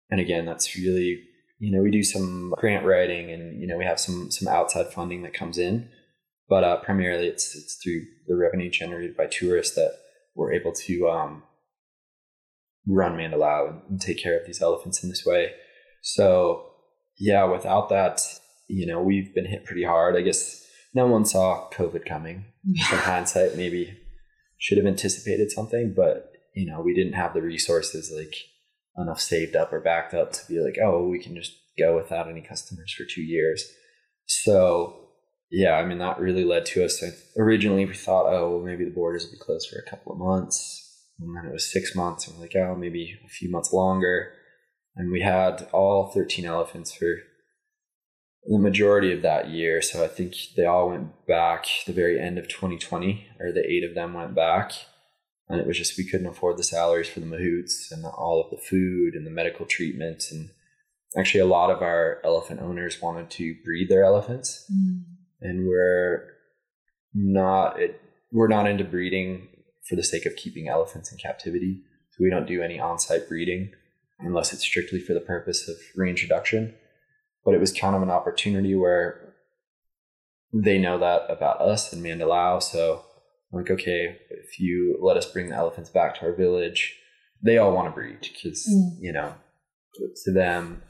And 0.10 0.20
again, 0.20 0.46
that's 0.46 0.76
really, 0.76 1.24
you 1.60 1.72
know, 1.72 1.84
we 1.84 1.92
do 1.92 2.04
some 2.04 2.54
grant 2.58 2.86
writing 2.86 3.32
and, 3.32 3.60
you 3.60 3.68
know, 3.68 3.78
we 3.78 3.86
have 3.86 4.00
some, 4.00 4.32
some 4.32 4.48
outside 4.48 4.92
funding 4.92 5.22
that 5.24 5.34
comes 5.34 5.58
in, 5.58 5.90
but 6.50 6.64
uh, 6.64 6.78
primarily 6.78 7.28
it's, 7.28 7.56
it's 7.56 7.76
through 7.76 8.02
the 8.28 8.36
revenue 8.36 8.70
generated 8.70 9.16
by 9.16 9.28
tourists 9.28 9.76
that 9.76 9.94
we're 10.36 10.54
able 10.54 10.74
to 10.74 11.10
um, 11.10 11.44
run 12.88 13.18
Mandalao 13.18 13.82
and 13.88 14.02
take 14.02 14.22
care 14.22 14.40
of 14.40 14.48
these 14.48 14.62
elephants 14.62 15.04
in 15.04 15.10
this 15.10 15.26
way. 15.26 15.52
So 16.02 16.72
yeah, 17.18 17.46
without 17.46 17.90
that, 17.90 18.22
you 18.68 18.88
know, 18.88 19.02
we've 19.02 19.34
been 19.34 19.46
hit 19.46 19.64
pretty 19.64 19.84
hard. 19.84 20.16
I 20.16 20.22
guess 20.22 20.66
no 20.94 21.06
one 21.06 21.26
saw 21.26 21.70
COVID 21.72 22.06
coming. 22.06 22.46
In 22.66 22.76
hindsight, 22.98 23.56
maybe 23.56 23.96
should 24.58 24.78
have 24.78 24.88
anticipated 24.88 25.52
something, 25.52 25.94
but 25.96 26.32
you 26.54 26.66
know, 26.66 26.82
we 26.82 26.94
didn't 26.94 27.14
have 27.14 27.34
the 27.34 27.42
resources 27.42 28.12
like 28.16 28.34
enough 28.98 29.20
saved 29.20 29.56
up 29.56 29.74
or 29.74 29.82
backed 29.82 30.14
up 30.14 30.32
to 30.32 30.48
be 30.48 30.60
like, 30.60 30.78
oh, 30.82 31.08
we 31.08 31.20
can 31.20 31.36
just 31.36 31.52
go 31.78 31.96
without 31.98 32.30
any 32.30 32.42
customers 32.42 32.94
for 32.94 33.04
two 33.04 33.22
years. 33.22 33.66
So 34.26 35.06
yeah, 35.52 35.74
I 35.74 35.86
mean 35.86 36.00
that 36.00 36.20
really 36.20 36.44
led 36.44 36.66
to 36.68 36.84
us. 36.84 37.04
Originally, 37.38 37.86
we 37.86 37.94
thought, 37.94 38.28
oh, 38.28 38.50
well, 38.50 38.66
maybe 38.66 38.86
the 38.86 38.92
borders 38.92 39.26
will 39.26 39.34
be 39.34 39.44
closed 39.44 39.70
for 39.70 39.80
a 39.80 39.90
couple 39.90 40.12
of 40.12 40.20
months, 40.20 40.82
and 41.20 41.36
then 41.36 41.50
it 41.50 41.54
was 41.54 41.72
six 41.72 41.96
months, 41.96 42.28
and 42.28 42.36
we're 42.36 42.44
like, 42.44 42.56
oh, 42.56 42.76
maybe 42.76 43.18
a 43.26 43.30
few 43.30 43.50
months 43.50 43.72
longer. 43.72 44.34
And 44.96 45.12
we 45.12 45.22
had 45.22 45.68
all 45.72 46.12
13 46.14 46.46
elephants 46.46 46.94
for 46.94 47.18
the 48.48 48.60
majority 48.60 49.12
of 49.12 49.22
that 49.22 49.50
year. 49.50 49.82
So 49.82 50.04
I 50.04 50.08
think 50.08 50.36
they 50.56 50.66
all 50.66 50.90
went 50.90 51.26
back 51.26 51.66
the 51.86 51.94
very 51.94 52.20
end 52.20 52.38
of 52.38 52.48
2020, 52.48 53.28
or 53.40 53.52
the 53.52 53.70
eight 53.70 53.84
of 53.84 53.96
them 53.96 54.14
went 54.14 54.36
back. 54.36 54.74
And 55.48 55.60
it 55.60 55.68
was 55.68 55.78
just 55.78 55.98
we 55.98 56.10
couldn't 56.10 56.28
afford 56.28 56.58
the 56.58 56.64
salaries 56.64 57.10
for 57.10 57.20
the 57.20 57.26
mahouts 57.28 57.92
and 57.92 58.04
all 58.06 58.42
of 58.44 58.50
the 58.50 58.64
food 58.64 59.14
and 59.14 59.26
the 59.26 59.32
medical 59.32 59.66
treatment. 59.66 60.24
And 60.32 60.50
actually, 61.18 61.42
a 61.42 61.46
lot 61.46 61.70
of 61.70 61.82
our 61.82 62.20
elephant 62.24 62.62
owners 62.62 63.02
wanted 63.02 63.30
to 63.32 63.56
breed 63.64 63.90
their 63.90 64.04
elephants. 64.04 64.66
Mm 64.72 65.04
and 65.46 65.68
we're 65.68 66.34
not 67.14 67.80
it, 67.80 68.02
we're 68.32 68.48
not 68.48 68.68
into 68.68 68.84
breeding 68.84 69.48
for 69.88 69.96
the 69.96 70.04
sake 70.04 70.26
of 70.26 70.36
keeping 70.36 70.68
elephants 70.68 71.12
in 71.12 71.18
captivity. 71.18 71.82
So 72.12 72.24
we 72.24 72.30
don't 72.30 72.48
do 72.48 72.62
any 72.62 72.80
on-site 72.80 73.30
breeding 73.30 73.72
unless 74.20 74.52
it's 74.52 74.64
strictly 74.64 75.00
for 75.00 75.14
the 75.14 75.20
purpose 75.20 75.68
of 75.70 75.76
reintroduction. 75.96 76.74
But 77.46 77.54
it 77.54 77.60
was 77.60 77.72
kind 77.72 77.96
of 77.96 78.02
an 78.02 78.10
opportunity 78.10 78.76
where 78.76 79.34
they 80.52 80.78
know 80.78 80.98
that 80.98 81.30
about 81.30 81.62
us 81.62 81.94
and 81.94 82.04
Mandalao. 82.04 82.62
So 82.62 83.06
I'm 83.54 83.60
like, 83.60 83.72
okay, 83.72 84.18
if 84.30 84.60
you 84.60 84.98
let 85.02 85.18
us 85.18 85.32
bring 85.32 85.50
the 85.50 85.56
elephants 85.56 85.90
back 85.90 86.16
to 86.16 86.26
our 86.26 86.34
village, 86.34 86.98
they 87.44 87.58
all 87.58 87.74
want 87.74 87.88
to 87.88 87.92
breed 87.92 88.22
because, 88.22 88.68
mm. 88.68 88.98
you 89.00 89.14
know, 89.14 89.34
to 90.24 90.32
them, 90.32 90.82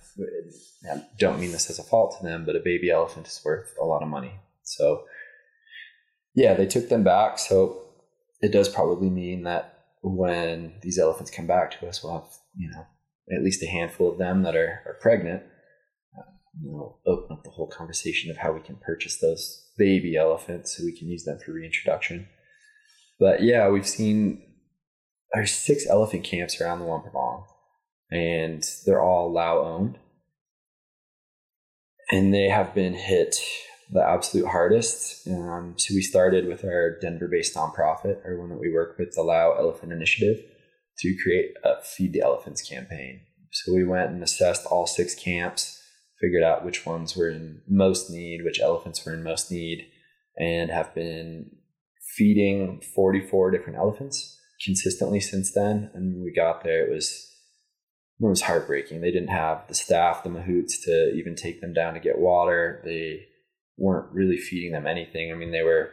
I 0.91 1.03
don't 1.19 1.39
mean 1.39 1.51
this 1.51 1.69
as 1.69 1.79
a 1.79 1.83
fault 1.83 2.17
to 2.17 2.23
them, 2.23 2.45
but 2.45 2.55
a 2.55 2.61
baby 2.63 2.89
elephant 2.89 3.27
is 3.27 3.41
worth 3.43 3.75
a 3.79 3.85
lot 3.85 4.01
of 4.01 4.07
money. 4.07 4.39
So, 4.63 5.03
yeah, 6.33 6.53
they 6.53 6.65
took 6.65 6.89
them 6.89 7.03
back. 7.03 7.37
So 7.37 7.85
it 8.41 8.51
does 8.51 8.69
probably 8.69 9.09
mean 9.09 9.43
that 9.43 9.75
when 10.01 10.73
these 10.81 10.99
elephants 10.99 11.31
come 11.31 11.47
back 11.47 11.79
to 11.79 11.87
us, 11.87 12.03
we'll 12.03 12.13
have 12.13 12.29
you 12.55 12.69
know 12.69 12.85
at 13.35 13.43
least 13.43 13.63
a 13.63 13.67
handful 13.67 14.11
of 14.11 14.17
them 14.17 14.43
that 14.43 14.55
are 14.55 14.81
are 14.85 14.97
pregnant. 15.01 15.43
We'll 16.61 16.99
open 17.05 17.37
up 17.37 17.43
the 17.43 17.51
whole 17.51 17.67
conversation 17.67 18.31
of 18.31 18.37
how 18.37 18.53
we 18.53 18.61
can 18.61 18.77
purchase 18.77 19.19
those 19.19 19.71
baby 19.77 20.15
elephants 20.15 20.77
so 20.77 20.85
we 20.85 20.97
can 20.97 21.07
use 21.07 21.23
them 21.23 21.39
for 21.43 21.51
reintroduction. 21.51 22.27
But 23.19 23.43
yeah, 23.43 23.69
we've 23.69 23.87
seen 23.87 24.41
there's 25.33 25.51
six 25.51 25.87
elephant 25.87 26.23
camps 26.23 26.61
around 26.61 26.79
the 26.79 26.85
Wampanoag, 26.85 27.43
and 28.11 28.63
they're 28.85 29.01
all 29.01 29.31
Lao 29.31 29.59
owned 29.59 29.97
and 32.11 32.33
they 32.33 32.49
have 32.49 32.73
been 32.73 32.93
hit 32.93 33.37
the 33.91 34.03
absolute 34.03 34.47
hardest. 34.47 35.27
Um, 35.27 35.75
so 35.77 35.93
we 35.93 36.01
started 36.01 36.47
with 36.47 36.63
our 36.63 36.99
Denver-based 36.99 37.55
nonprofit, 37.55 38.25
or 38.25 38.39
one 38.39 38.49
that 38.49 38.59
we 38.59 38.71
work 38.71 38.97
with, 38.97 39.13
the 39.13 39.21
Lao 39.21 39.53
Elephant 39.57 39.91
Initiative, 39.91 40.43
to 40.99 41.15
create 41.23 41.51
a 41.63 41.81
Feed 41.83 42.13
the 42.13 42.21
Elephants 42.21 42.61
campaign. 42.61 43.21
So 43.51 43.73
we 43.73 43.83
went 43.83 44.11
and 44.11 44.23
assessed 44.23 44.65
all 44.65 44.87
six 44.87 45.15
camps, 45.15 45.81
figured 46.21 46.43
out 46.43 46.65
which 46.65 46.85
ones 46.85 47.15
were 47.15 47.29
in 47.29 47.61
most 47.67 48.09
need, 48.09 48.43
which 48.43 48.59
elephants 48.59 49.05
were 49.05 49.13
in 49.13 49.23
most 49.23 49.51
need, 49.51 49.87
and 50.37 50.71
have 50.71 50.93
been 50.95 51.51
feeding 52.15 52.81
44 52.95 53.51
different 53.51 53.77
elephants 53.77 54.39
consistently 54.63 55.19
since 55.19 55.51
then. 55.51 55.91
And 55.93 56.13
when 56.13 56.23
we 56.23 56.33
got 56.33 56.63
there, 56.63 56.85
it 56.85 56.93
was 56.93 57.31
it 58.19 58.25
was 58.25 58.43
heartbreaking. 58.43 59.01
They 59.01 59.11
didn't 59.11 59.29
have 59.29 59.67
the 59.67 59.75
staff, 59.75 60.23
the 60.23 60.29
mahouts, 60.29 60.81
to 60.85 61.11
even 61.15 61.35
take 61.35 61.59
them 61.59 61.73
down 61.73 61.95
to 61.95 61.99
get 61.99 62.17
water. 62.17 62.81
They 62.85 63.25
weren't 63.77 64.13
really 64.13 64.37
feeding 64.37 64.71
them 64.71 64.87
anything. 64.87 65.31
I 65.31 65.35
mean, 65.35 65.51
they 65.51 65.63
were 65.63 65.91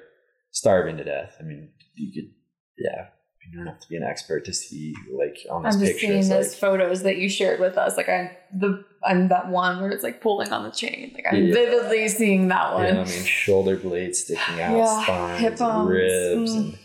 starving 0.53 0.99
to 0.99 1.05
death. 1.05 1.35
I 1.41 1.43
mean, 1.43 1.70
you 1.97 2.12
could, 2.12 2.31
yeah, 2.79 3.09
you 3.51 3.59
don't 3.59 3.66
have 3.66 3.81
to 3.81 3.89
be 3.89 3.97
an 3.97 4.05
expert 4.05 4.45
to 4.45 4.55
see 4.55 4.95
like 5.12 5.37
on 5.51 5.64
this 5.64 5.75
I'm 5.75 5.81
just 5.81 5.93
picture. 5.93 6.07
seeing 6.07 6.29
those 6.29 6.51
like, 6.51 6.59
photos 6.59 7.03
that 7.03 7.16
you 7.18 7.29
shared 7.29 7.59
with 7.59 7.77
us. 7.77 7.97
Like 7.97 8.09
I, 8.09 8.37
the 8.55 8.85
I'm 9.05 9.28
that 9.28 9.48
one 9.48 9.80
where 9.80 9.90
it's 9.90 10.05
like 10.05 10.20
pulling 10.20 10.53
on 10.53 10.64
the 10.64 10.70
chain. 10.70 11.12
Like 11.14 11.26
I'm 11.30 11.46
yeah. 11.46 11.55
vividly 11.55 12.09
seeing 12.09 12.48
that 12.48 12.74
one. 12.74 12.84
Yeah, 12.84 13.00
I 13.00 13.05
mean, 13.05 13.24
shoulder 13.24 13.76
blades 13.76 14.20
sticking 14.20 14.61
out, 14.61 14.76
yeah, 14.76 15.03
spines, 15.03 15.61
and 15.61 15.88
ribs, 15.88 16.57
mm. 16.57 16.78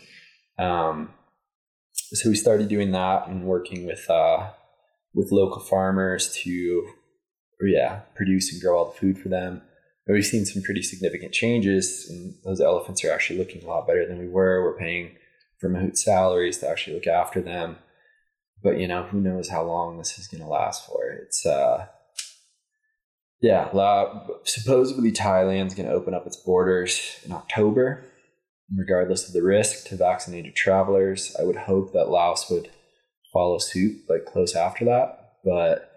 and 0.58 0.66
um. 0.68 1.10
So 2.10 2.30
we 2.30 2.36
started 2.36 2.68
doing 2.68 2.92
that 2.92 3.28
and 3.28 3.44
working 3.44 3.84
with 3.84 4.08
uh 4.08 4.50
with 5.14 5.32
local 5.32 5.60
farmers 5.60 6.32
to, 6.42 6.86
yeah, 7.62 8.00
produce 8.14 8.52
and 8.52 8.62
grow 8.62 8.78
all 8.78 8.84
the 8.86 8.98
food 8.98 9.18
for 9.18 9.28
them. 9.28 9.62
And 10.06 10.14
we've 10.14 10.24
seen 10.24 10.46
some 10.46 10.62
pretty 10.62 10.82
significant 10.82 11.32
changes, 11.34 12.06
and 12.08 12.34
those 12.44 12.60
elephants 12.60 13.04
are 13.04 13.10
actually 13.10 13.38
looking 13.38 13.62
a 13.62 13.66
lot 13.66 13.86
better 13.86 14.06
than 14.06 14.18
we 14.18 14.28
were. 14.28 14.62
We're 14.62 14.78
paying 14.78 15.16
for 15.58 15.68
mahout 15.68 15.98
salaries 15.98 16.58
to 16.58 16.68
actually 16.68 16.94
look 16.94 17.06
after 17.06 17.42
them, 17.42 17.76
but 18.62 18.78
you 18.78 18.88
know, 18.88 19.02
who 19.02 19.20
knows 19.20 19.48
how 19.50 19.64
long 19.64 19.98
this 19.98 20.18
is 20.18 20.28
going 20.28 20.42
to 20.42 20.48
last 20.48 20.86
for? 20.86 21.10
It's 21.10 21.44
uh, 21.44 21.86
yeah, 23.40 23.68
supposedly 24.44 25.12
Thailand's 25.12 25.74
going 25.74 25.88
to 25.88 25.94
open 25.94 26.14
up 26.14 26.26
its 26.26 26.36
borders 26.36 27.20
in 27.24 27.32
October, 27.32 28.04
regardless 28.76 29.28
of 29.28 29.32
the 29.32 29.42
risk 29.42 29.86
to 29.88 29.96
vaccinated 29.96 30.56
travelers. 30.56 31.36
I 31.38 31.44
would 31.44 31.56
hope 31.56 31.92
that 31.92 32.08
Laos 32.08 32.50
would 32.50 32.68
follow 33.32 33.58
suit 33.58 34.02
like 34.08 34.24
close 34.24 34.56
after 34.56 34.84
that. 34.86 35.34
But 35.44 35.92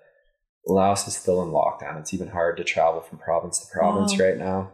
Laos 0.68 1.08
is 1.08 1.16
still 1.16 1.42
in 1.42 1.50
lockdown. 1.50 2.00
It's 2.00 2.14
even 2.14 2.28
hard 2.28 2.58
to 2.58 2.64
travel 2.64 3.02
from 3.02 3.18
province 3.18 3.60
to 3.60 3.72
province 3.72 4.18
wow. 4.18 4.26
right 4.26 4.38
now. 4.38 4.72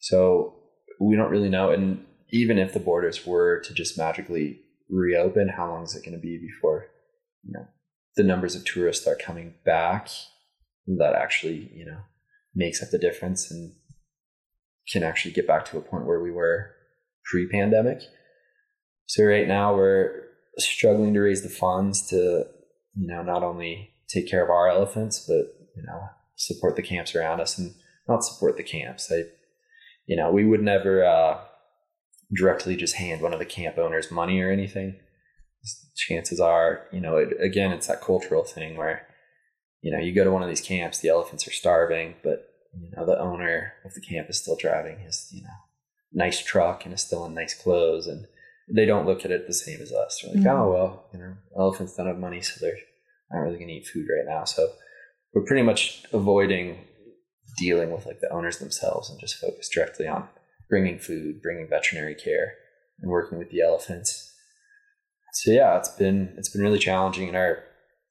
So 0.00 0.54
we 1.00 1.16
don't 1.16 1.30
really 1.30 1.48
know. 1.48 1.70
And 1.70 2.04
even 2.30 2.58
if 2.58 2.72
the 2.72 2.80
borders 2.80 3.26
were 3.26 3.60
to 3.60 3.74
just 3.74 3.96
magically 3.96 4.60
reopen, 4.90 5.48
how 5.48 5.68
long 5.68 5.84
is 5.84 5.94
it 5.94 6.04
going 6.04 6.16
to 6.16 6.20
be 6.20 6.38
before 6.38 6.86
you 7.44 7.52
know 7.52 7.66
the 8.16 8.24
numbers 8.24 8.54
of 8.56 8.64
tourists 8.64 9.02
start 9.02 9.22
coming 9.22 9.54
back? 9.64 10.08
That 10.86 11.14
actually 11.14 11.70
you 11.74 11.86
know 11.86 11.98
makes 12.54 12.82
up 12.82 12.90
the 12.90 12.98
difference 12.98 13.50
and 13.50 13.72
can 14.92 15.02
actually 15.02 15.32
get 15.32 15.46
back 15.46 15.64
to 15.66 15.78
a 15.78 15.80
point 15.80 16.06
where 16.06 16.20
we 16.20 16.30
were 16.30 16.70
pre-pandemic. 17.24 18.00
So 19.06 19.24
right 19.24 19.46
now 19.46 19.74
we're 19.74 20.24
struggling 20.58 21.14
to 21.14 21.20
raise 21.20 21.42
the 21.42 21.48
funds 21.48 22.06
to, 22.08 22.46
you 22.94 23.06
know, 23.06 23.22
not 23.22 23.42
only 23.42 23.94
take 24.08 24.28
care 24.28 24.42
of 24.42 24.50
our 24.50 24.68
elephants, 24.68 25.24
but, 25.26 25.46
you 25.76 25.82
know, 25.86 26.08
support 26.36 26.76
the 26.76 26.82
camps 26.82 27.14
around 27.14 27.40
us 27.40 27.58
and 27.58 27.74
not 28.08 28.24
support 28.24 28.56
the 28.56 28.62
camps. 28.62 29.10
I, 29.10 29.24
you 30.06 30.16
know, 30.16 30.30
we 30.30 30.44
would 30.44 30.62
never 30.62 31.04
uh, 31.04 31.38
directly 32.34 32.76
just 32.76 32.96
hand 32.96 33.22
one 33.22 33.32
of 33.32 33.38
the 33.38 33.46
camp 33.46 33.78
owners 33.78 34.10
money 34.10 34.40
or 34.40 34.50
anything. 34.50 34.98
Chances 35.96 36.40
are, 36.40 36.86
you 36.92 37.00
know, 37.00 37.16
it, 37.16 37.28
again, 37.40 37.70
it's 37.70 37.86
that 37.86 38.02
cultural 38.02 38.42
thing 38.42 38.76
where, 38.76 39.06
you 39.82 39.92
know, 39.92 39.98
you 39.98 40.14
go 40.14 40.24
to 40.24 40.30
one 40.30 40.42
of 40.42 40.48
these 40.48 40.60
camps, 40.60 41.00
the 41.00 41.08
elephants 41.08 41.46
are 41.46 41.52
starving, 41.52 42.14
but, 42.22 42.48
you 42.80 42.90
know, 42.96 43.04
the 43.04 43.18
owner 43.18 43.74
of 43.84 43.92
the 43.94 44.00
camp 44.00 44.30
is 44.30 44.38
still 44.38 44.56
driving 44.56 45.00
his, 45.00 45.28
you 45.32 45.42
know, 45.42 45.48
nice 46.12 46.42
truck 46.42 46.84
and 46.84 46.94
is 46.94 47.02
still 47.02 47.24
in 47.26 47.34
nice 47.34 47.54
clothes 47.54 48.06
and 48.06 48.26
they 48.74 48.86
don't 48.86 49.06
look 49.06 49.24
at 49.24 49.30
it 49.30 49.46
the 49.46 49.54
same 49.54 49.80
as 49.80 49.92
us. 49.92 50.20
They're 50.22 50.32
like, 50.32 50.40
mm-hmm. 50.40 50.48
oh 50.48 50.70
well, 50.70 51.06
you 51.12 51.18
know, 51.18 51.34
elephants 51.58 51.96
don't 51.96 52.06
have 52.06 52.18
money, 52.18 52.40
so 52.40 52.58
they're 52.60 52.78
not 53.30 53.40
really 53.40 53.58
gonna 53.58 53.72
eat 53.72 53.86
food 53.86 54.06
right 54.08 54.26
now. 54.26 54.44
So 54.44 54.68
we're 55.34 55.44
pretty 55.44 55.62
much 55.62 56.04
avoiding 56.12 56.78
dealing 57.58 57.90
with 57.92 58.06
like 58.06 58.20
the 58.20 58.32
owners 58.32 58.58
themselves 58.58 59.10
and 59.10 59.20
just 59.20 59.36
focus 59.36 59.68
directly 59.68 60.06
on 60.06 60.28
bringing 60.70 60.98
food, 60.98 61.42
bringing 61.42 61.68
veterinary 61.68 62.14
care, 62.14 62.54
and 63.00 63.10
working 63.10 63.38
with 63.38 63.50
the 63.50 63.60
elephants. 63.60 64.32
So 65.34 65.50
yeah, 65.50 65.76
it's 65.78 65.88
been 65.90 66.34
it's 66.38 66.50
been 66.50 66.62
really 66.62 66.78
challenging, 66.78 67.28
and 67.28 67.36
our 67.36 67.64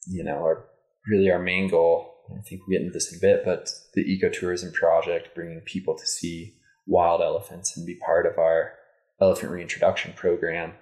you 0.07 0.23
know 0.23 0.37
our 0.37 0.65
really 1.07 1.29
our 1.31 1.39
main 1.39 1.69
goal. 1.69 2.13
I 2.31 2.41
think 2.41 2.61
we 2.67 2.75
get 2.75 2.81
into 2.81 2.93
this 2.93 3.11
in 3.11 3.17
a 3.17 3.21
bit, 3.21 3.43
but 3.43 3.69
the 3.93 4.03
ecotourism 4.03 4.73
project, 4.73 5.35
bringing 5.35 5.59
people 5.61 5.97
to 5.97 6.05
see 6.05 6.55
wild 6.85 7.21
elephants 7.21 7.75
and 7.75 7.85
be 7.85 7.95
part 7.95 8.25
of 8.25 8.37
our 8.37 8.73
elephant 9.19 9.51
reintroduction 9.51 10.13
program 10.13 10.73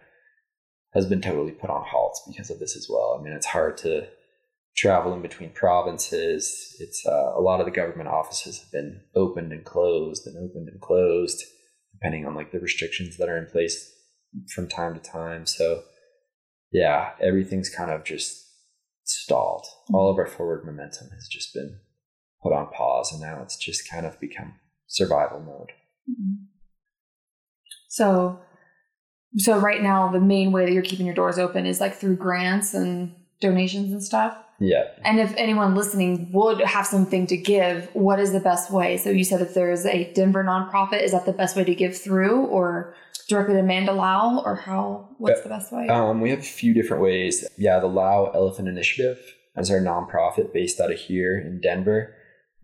has 0.93 1.05
been 1.05 1.21
totally 1.21 1.51
put 1.51 1.69
on 1.69 1.83
halt 1.85 2.19
because 2.27 2.49
of 2.49 2.59
this 2.59 2.75
as 2.75 2.87
well. 2.89 3.17
I 3.19 3.23
mean, 3.23 3.33
it's 3.33 3.45
hard 3.45 3.77
to 3.77 4.07
travel 4.75 5.13
in 5.13 5.21
between 5.21 5.51
provinces. 5.51 6.75
It's 6.79 7.05
uh, 7.05 7.33
a 7.35 7.41
lot 7.41 7.59
of 7.59 7.65
the 7.65 7.71
government 7.71 8.09
offices 8.09 8.59
have 8.59 8.71
been 8.71 9.01
opened 9.15 9.51
and 9.51 9.63
closed 9.63 10.25
and 10.25 10.37
opened 10.37 10.69
and 10.69 10.81
closed, 10.81 11.43
depending 11.93 12.25
on 12.25 12.35
like 12.35 12.51
the 12.51 12.59
restrictions 12.59 13.17
that 13.17 13.29
are 13.29 13.37
in 13.37 13.47
place 13.47 13.91
from 14.53 14.67
time 14.67 14.93
to 14.93 14.99
time. 14.99 15.45
So, 15.45 15.83
yeah, 16.71 17.11
everything's 17.21 17.69
kind 17.69 17.91
of 17.91 18.03
just 18.03 18.48
stalled. 19.11 19.65
All 19.93 20.09
of 20.09 20.17
our 20.17 20.27
forward 20.27 20.65
momentum 20.65 21.09
has 21.11 21.27
just 21.27 21.53
been 21.53 21.79
put 22.41 22.53
on 22.53 22.67
pause, 22.67 23.11
and 23.11 23.21
now 23.21 23.41
it's 23.41 23.57
just 23.57 23.89
kind 23.89 24.05
of 24.05 24.19
become 24.19 24.55
survival 24.87 25.39
mode. 25.39 25.71
Mm-hmm. 26.09 26.45
So, 27.87 28.39
so 29.37 29.59
right 29.59 29.81
now, 29.81 30.11
the 30.11 30.19
main 30.19 30.51
way 30.51 30.65
that 30.65 30.71
you're 30.71 30.83
keeping 30.83 31.05
your 31.05 31.15
doors 31.15 31.39
open 31.39 31.65
is 31.65 31.79
like 31.79 31.95
through 31.95 32.17
grants 32.17 32.73
and 32.73 33.15
donations 33.41 33.91
and 33.91 34.03
stuff. 34.03 34.37
Yeah. 34.59 34.83
And 35.03 35.19
if 35.19 35.33
anyone 35.37 35.73
listening 35.73 36.31
would 36.33 36.59
have 36.61 36.85
something 36.85 37.25
to 37.27 37.37
give, 37.37 37.89
what 37.93 38.19
is 38.19 38.33
the 38.33 38.39
best 38.39 38.71
way? 38.71 38.97
So 38.97 39.09
you 39.09 39.23
said 39.23 39.41
if 39.41 39.53
there's 39.53 39.85
a 39.85 40.11
Denver 40.13 40.43
nonprofit, 40.43 41.01
is 41.01 41.11
that 41.13 41.25
the 41.25 41.33
best 41.33 41.55
way 41.55 41.63
to 41.63 41.73
give 41.73 41.97
through 41.97 42.45
or 42.45 42.93
directly 43.29 43.55
to 43.55 43.61
Mandalao 43.61 44.43
or 44.45 44.55
how, 44.55 45.07
what's 45.17 45.41
the 45.41 45.49
best 45.49 45.71
way? 45.71 45.87
Um, 45.87 46.19
we 46.19 46.31
have 46.31 46.39
a 46.39 46.43
few 46.43 46.73
different 46.73 47.03
ways. 47.03 47.47
Yeah, 47.57 47.79
the 47.79 47.87
Lao 47.87 48.31
Elephant 48.33 48.67
Initiative 48.67 49.19
is 49.55 49.71
our 49.71 49.79
nonprofit 49.79 50.51
based 50.51 50.79
out 50.81 50.91
of 50.91 50.97
here 50.99 51.39
in 51.39 51.61
Denver. 51.61 52.15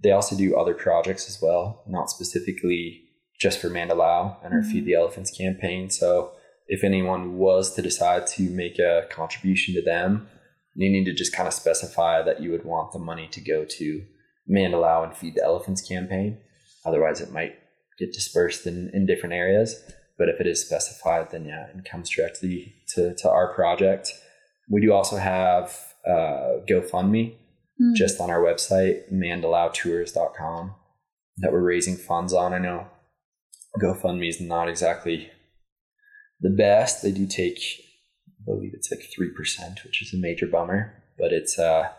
They 0.03 0.11
also 0.11 0.35
do 0.35 0.55
other 0.57 0.73
projects 0.73 1.29
as 1.29 1.39
well, 1.41 1.83
not 1.87 2.09
specifically 2.09 3.01
just 3.39 3.59
for 3.59 3.69
Mandalao 3.69 4.37
and 4.43 4.53
our 4.53 4.61
Mhm. 4.61 4.71
Feed 4.71 4.85
the 4.85 4.93
Elephants 4.95 5.31
campaign. 5.31 5.89
So 5.89 6.31
if 6.67 6.83
anyone 6.83 7.37
was 7.37 7.75
to 7.75 7.81
decide 7.81 8.27
to 8.27 8.43
make 8.49 8.79
a 8.79 9.07
contribution 9.09 9.75
to 9.75 9.81
them, 9.81 10.27
you 10.73 10.89
need 10.89 11.05
to 11.05 11.13
just 11.13 11.33
kind 11.35 11.47
of 11.47 11.53
specify 11.53 12.21
that 12.21 12.41
you 12.41 12.51
would 12.51 12.65
want 12.65 12.91
the 12.91 12.99
money 12.99 13.27
to 13.31 13.41
go 13.41 13.65
to 13.65 14.03
Mandalao 14.49 15.03
and 15.03 15.15
Feed 15.15 15.35
the 15.35 15.43
Elephants 15.43 15.81
campaign. 15.81 16.39
Otherwise, 16.85 17.21
it 17.21 17.31
might 17.31 17.55
get 17.97 18.13
dispersed 18.13 18.67
in, 18.67 18.89
in 18.93 19.05
different 19.05 19.33
areas. 19.33 19.81
But 20.17 20.29
if 20.29 20.39
it 20.39 20.47
is 20.47 20.65
specified, 20.65 21.31
then 21.31 21.45
yeah, 21.45 21.67
it 21.67 21.89
comes 21.89 22.09
directly 22.09 22.75
to, 22.95 23.13
to 23.15 23.29
our 23.29 23.53
project. 23.53 24.11
We 24.69 24.81
do 24.81 24.93
also 24.93 25.17
have 25.17 25.77
uh, 26.07 26.61
GoFundMe 26.69 27.35
Hmm. 27.77 27.93
just 27.93 28.21
on 28.21 28.29
our 28.29 28.39
website, 28.39 29.11
mandalaotours.com, 29.11 30.75
that 31.37 31.51
we're 31.51 31.61
raising 31.61 31.97
funds 31.97 32.31
on. 32.31 32.53
I 32.53 32.59
know 32.59 32.87
GoFundMe 33.81 34.29
is 34.29 34.39
not 34.39 34.69
exactly 34.69 35.29
the 36.39 36.51
best. 36.51 37.03
They 37.03 37.11
do 37.11 37.27
take, 37.27 37.59
I 38.39 38.45
believe 38.45 38.71
it's 38.73 38.89
like 38.91 39.01
3%, 39.01 39.83
which 39.83 40.01
is 40.01 40.13
a 40.13 40.17
major 40.17 40.47
bummer, 40.47 41.03
but 41.17 41.33
it's 41.33 41.59
uh, 41.59 41.89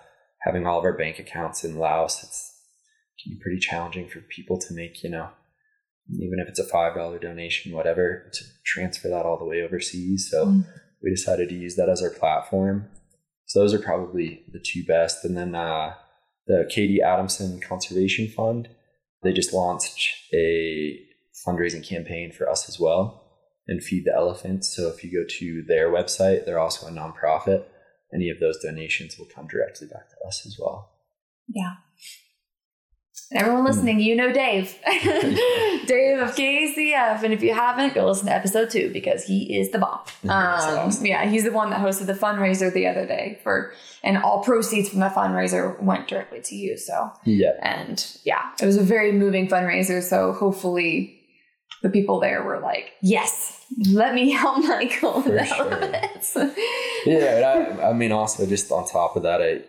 having 0.43 0.67
all 0.67 0.79
of 0.79 0.85
our 0.85 0.97
bank 0.97 1.19
accounts 1.19 1.63
in 1.63 1.79
Laos. 1.79 2.23
It's 2.23 2.53
can 3.23 3.33
be 3.33 3.41
pretty 3.43 3.59
challenging 3.59 4.09
for 4.09 4.21
people 4.21 4.59
to 4.59 4.75
make, 4.75 5.03
you 5.03 5.11
know, 5.11 5.31
even 6.15 6.39
if 6.39 6.49
it's 6.49 6.59
a 6.59 6.65
$5 6.65 7.19
donation, 7.21 7.73
whatever, 7.73 8.31
to 8.33 8.45
transfer 8.65 9.09
that 9.09 9.27
all 9.27 9.39
the 9.39 9.45
way 9.45 9.63
overseas. 9.63 10.29
So 10.31 10.47
Mm. 10.47 10.65
we 11.03 11.11
decided 11.11 11.49
to 11.49 11.55
use 11.55 11.77
that 11.77 11.89
as 11.89 12.03
our 12.03 12.11
platform. 12.11 12.89
So 13.47 13.61
those 13.61 13.75
are 13.75 13.79
probably 13.79 14.45
the 14.53 14.61
two 14.61 14.85
best. 14.85 15.25
And 15.25 15.37
then 15.37 15.55
uh, 15.55 15.95
the 16.47 16.69
Katie 16.71 17.03
Adamson 17.03 17.61
Conservation 17.61 18.29
Fund, 18.29 18.69
they 19.23 19.33
just 19.33 19.53
launched 19.53 20.33
a 20.33 20.99
fundraising 21.47 21.85
campaign 21.87 22.33
for 22.33 22.49
us 22.49 22.69
as 22.69 22.79
well 22.81 23.23
and 23.69 23.83
Feed 23.83 24.05
the 24.05 24.15
Elephants. 24.15 24.75
So 24.75 24.89
if 24.89 25.03
you 25.05 25.13
go 25.13 25.27
to 25.41 25.63
their 25.67 25.91
website, 25.91 26.45
they're 26.45 26.59
also 26.59 26.87
a 26.87 26.91
nonprofit. 26.91 27.65
Any 28.15 28.31
of 28.31 28.39
those 28.41 28.59
donations 28.63 29.19
will 29.19 29.27
come 29.27 29.47
directly 29.49 29.89
back 29.89 30.09
to 30.11 30.17
us 30.27 30.47
as 30.47 30.57
well. 30.59 30.93
Yeah. 31.49 31.75
Everyone 33.33 33.65
listening, 33.65 33.99
you 33.99 34.15
know 34.15 34.33
Dave. 34.33 34.77
Dave 34.87 36.21
of 36.21 36.37
KCF. 36.37 37.23
And 37.25 37.33
if 37.35 37.43
you 37.43 37.53
haven't, 37.55 37.95
go 37.95 38.07
listen 38.07 38.27
to 38.27 38.33
episode 38.33 38.71
two 38.71 38.91
because 38.93 39.25
he 39.25 39.59
is 39.59 39.71
the 39.73 39.79
bomb. 39.79 40.01
Um, 40.25 40.31
awesome. 40.33 41.07
Yeah, 41.07 41.25
he's 41.29 41.45
the 41.45 41.53
one 41.53 41.71
that 41.71 41.81
hosted 41.81 42.07
the 42.07 42.13
fundraiser 42.15 42.73
the 42.73 42.87
other 42.89 43.07
day 43.07 43.39
for, 43.43 43.73
and 44.03 44.17
all 44.19 44.43
proceeds 44.43 44.89
from 44.89 45.01
the 45.01 45.07
fundraiser 45.09 45.81
went 45.83 46.09
directly 46.09 46.41
to 46.43 46.55
you. 46.57 46.77
So, 46.77 47.13
Yeah. 47.25 47.53
and 47.63 48.05
yeah, 48.25 48.51
it 48.61 48.67
was 48.67 48.77
a 48.77 48.83
very 48.83 49.13
moving 49.13 49.47
fundraiser. 49.49 50.03
So 50.03 50.33
hopefully 50.33 51.21
the 51.83 51.91
people 51.91 52.19
there 52.21 52.43
were 52.43 52.59
like, 52.59 52.93
yes, 53.03 53.65
let 53.91 54.15
me 54.15 54.31
help 54.33 54.65
Michael. 54.65 55.23
Sure. 55.23 55.37
yeah, 57.07 57.37
and 57.37 57.45
I, 57.81 57.91
I 57.91 57.93
mean, 57.93 58.11
also 58.13 58.47
just 58.47 58.71
on 58.73 58.87
top 58.87 59.15
of 59.17 59.23
that, 59.25 59.41
I 59.43 59.61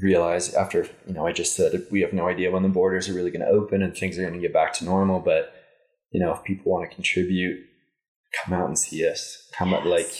realized 0.00 0.54
after 0.54 0.88
you 1.06 1.14
know 1.14 1.26
I 1.26 1.32
just 1.32 1.54
said 1.54 1.86
we 1.90 2.00
have 2.00 2.12
no 2.12 2.28
idea 2.28 2.50
when 2.50 2.62
the 2.62 2.68
borders 2.68 3.08
are 3.08 3.14
really 3.14 3.30
going 3.30 3.44
to 3.44 3.52
open 3.52 3.82
and 3.82 3.96
things 3.96 4.18
are 4.18 4.22
going 4.22 4.34
to 4.34 4.40
get 4.40 4.52
back 4.52 4.72
to 4.74 4.84
normal. 4.84 5.20
But 5.20 5.54
you 6.10 6.20
know, 6.20 6.32
if 6.32 6.44
people 6.44 6.72
want 6.72 6.88
to 6.88 6.94
contribute, 6.94 7.64
come 8.44 8.54
out 8.54 8.68
and 8.68 8.78
see 8.78 9.08
us. 9.08 9.48
Come 9.52 9.74
out 9.74 9.86
like 9.86 10.10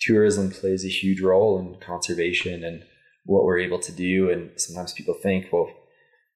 tourism 0.00 0.50
plays 0.50 0.84
a 0.84 0.88
huge 0.88 1.20
role 1.20 1.58
in 1.58 1.80
conservation 1.80 2.64
and 2.64 2.84
what 3.24 3.44
we're 3.44 3.58
able 3.58 3.78
to 3.80 3.92
do. 3.92 4.30
And 4.30 4.50
sometimes 4.56 4.92
people 4.92 5.14
think, 5.14 5.52
well, 5.52 5.70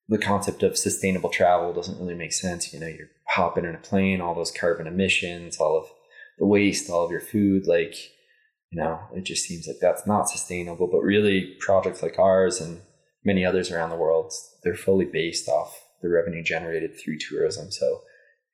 the 0.09 0.19
concept 0.19 0.63
of 0.63 0.77
sustainable 0.77 1.31
travel 1.31 1.73
doesn't 1.73 1.99
really 1.99 2.15
make 2.15 2.33
sense. 2.33 2.73
You 2.73 2.81
know, 2.81 2.87
you're 2.87 3.09
hopping 3.29 3.65
in 3.65 3.75
a 3.75 3.79
plane, 3.79 4.21
all 4.21 4.35
those 4.35 4.51
carbon 4.51 4.87
emissions, 4.87 5.59
all 5.59 5.79
of 5.79 5.87
the 6.39 6.47
waste, 6.47 6.91
all 6.91 7.05
of 7.05 7.11
your 7.11 7.21
food, 7.21 7.67
like 7.67 7.95
you 8.73 8.81
know, 8.83 9.01
it 9.15 9.25
just 9.25 9.45
seems 9.45 9.67
like 9.67 9.77
that's 9.81 10.07
not 10.07 10.31
sustainable. 10.31 10.89
But 10.91 11.01
really, 11.03 11.57
projects 11.61 12.03
like 12.03 12.19
ours 12.19 12.61
and 12.61 12.81
many 13.23 13.45
others 13.45 13.71
around 13.71 13.91
the 13.91 13.97
world, 13.97 14.33
they're 14.65 14.75
fully 14.75 15.05
based 15.05 15.47
off 15.49 15.79
the 16.01 16.09
revenue 16.09 16.43
generated 16.43 16.99
through 16.99 17.19
tourism. 17.19 17.71
So 17.71 18.01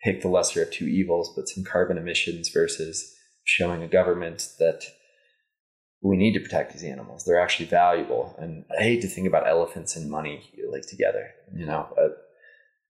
pick 0.04 0.20
the 0.20 0.28
lesser 0.28 0.62
of 0.62 0.70
two 0.72 0.86
evils, 0.86 1.32
but 1.36 1.48
some 1.48 1.64
carbon 1.64 1.96
emissions 1.98 2.48
versus 2.48 3.14
showing 3.44 3.82
a 3.82 3.88
government 3.88 4.48
that 4.58 4.82
we 6.02 6.16
need 6.16 6.34
to 6.34 6.40
protect 6.40 6.72
these 6.72 6.84
animals. 6.84 7.24
They're 7.24 7.40
actually 7.40 7.66
valuable. 7.66 8.34
And 8.38 8.64
I 8.78 8.82
hate 8.82 9.00
to 9.02 9.08
think 9.08 9.26
about 9.26 9.48
elephants 9.48 9.96
and 9.96 10.10
money 10.10 10.42
like 10.70 10.86
together, 10.88 11.30
you 11.54 11.64
know. 11.64 11.88
Uh, 11.96 12.08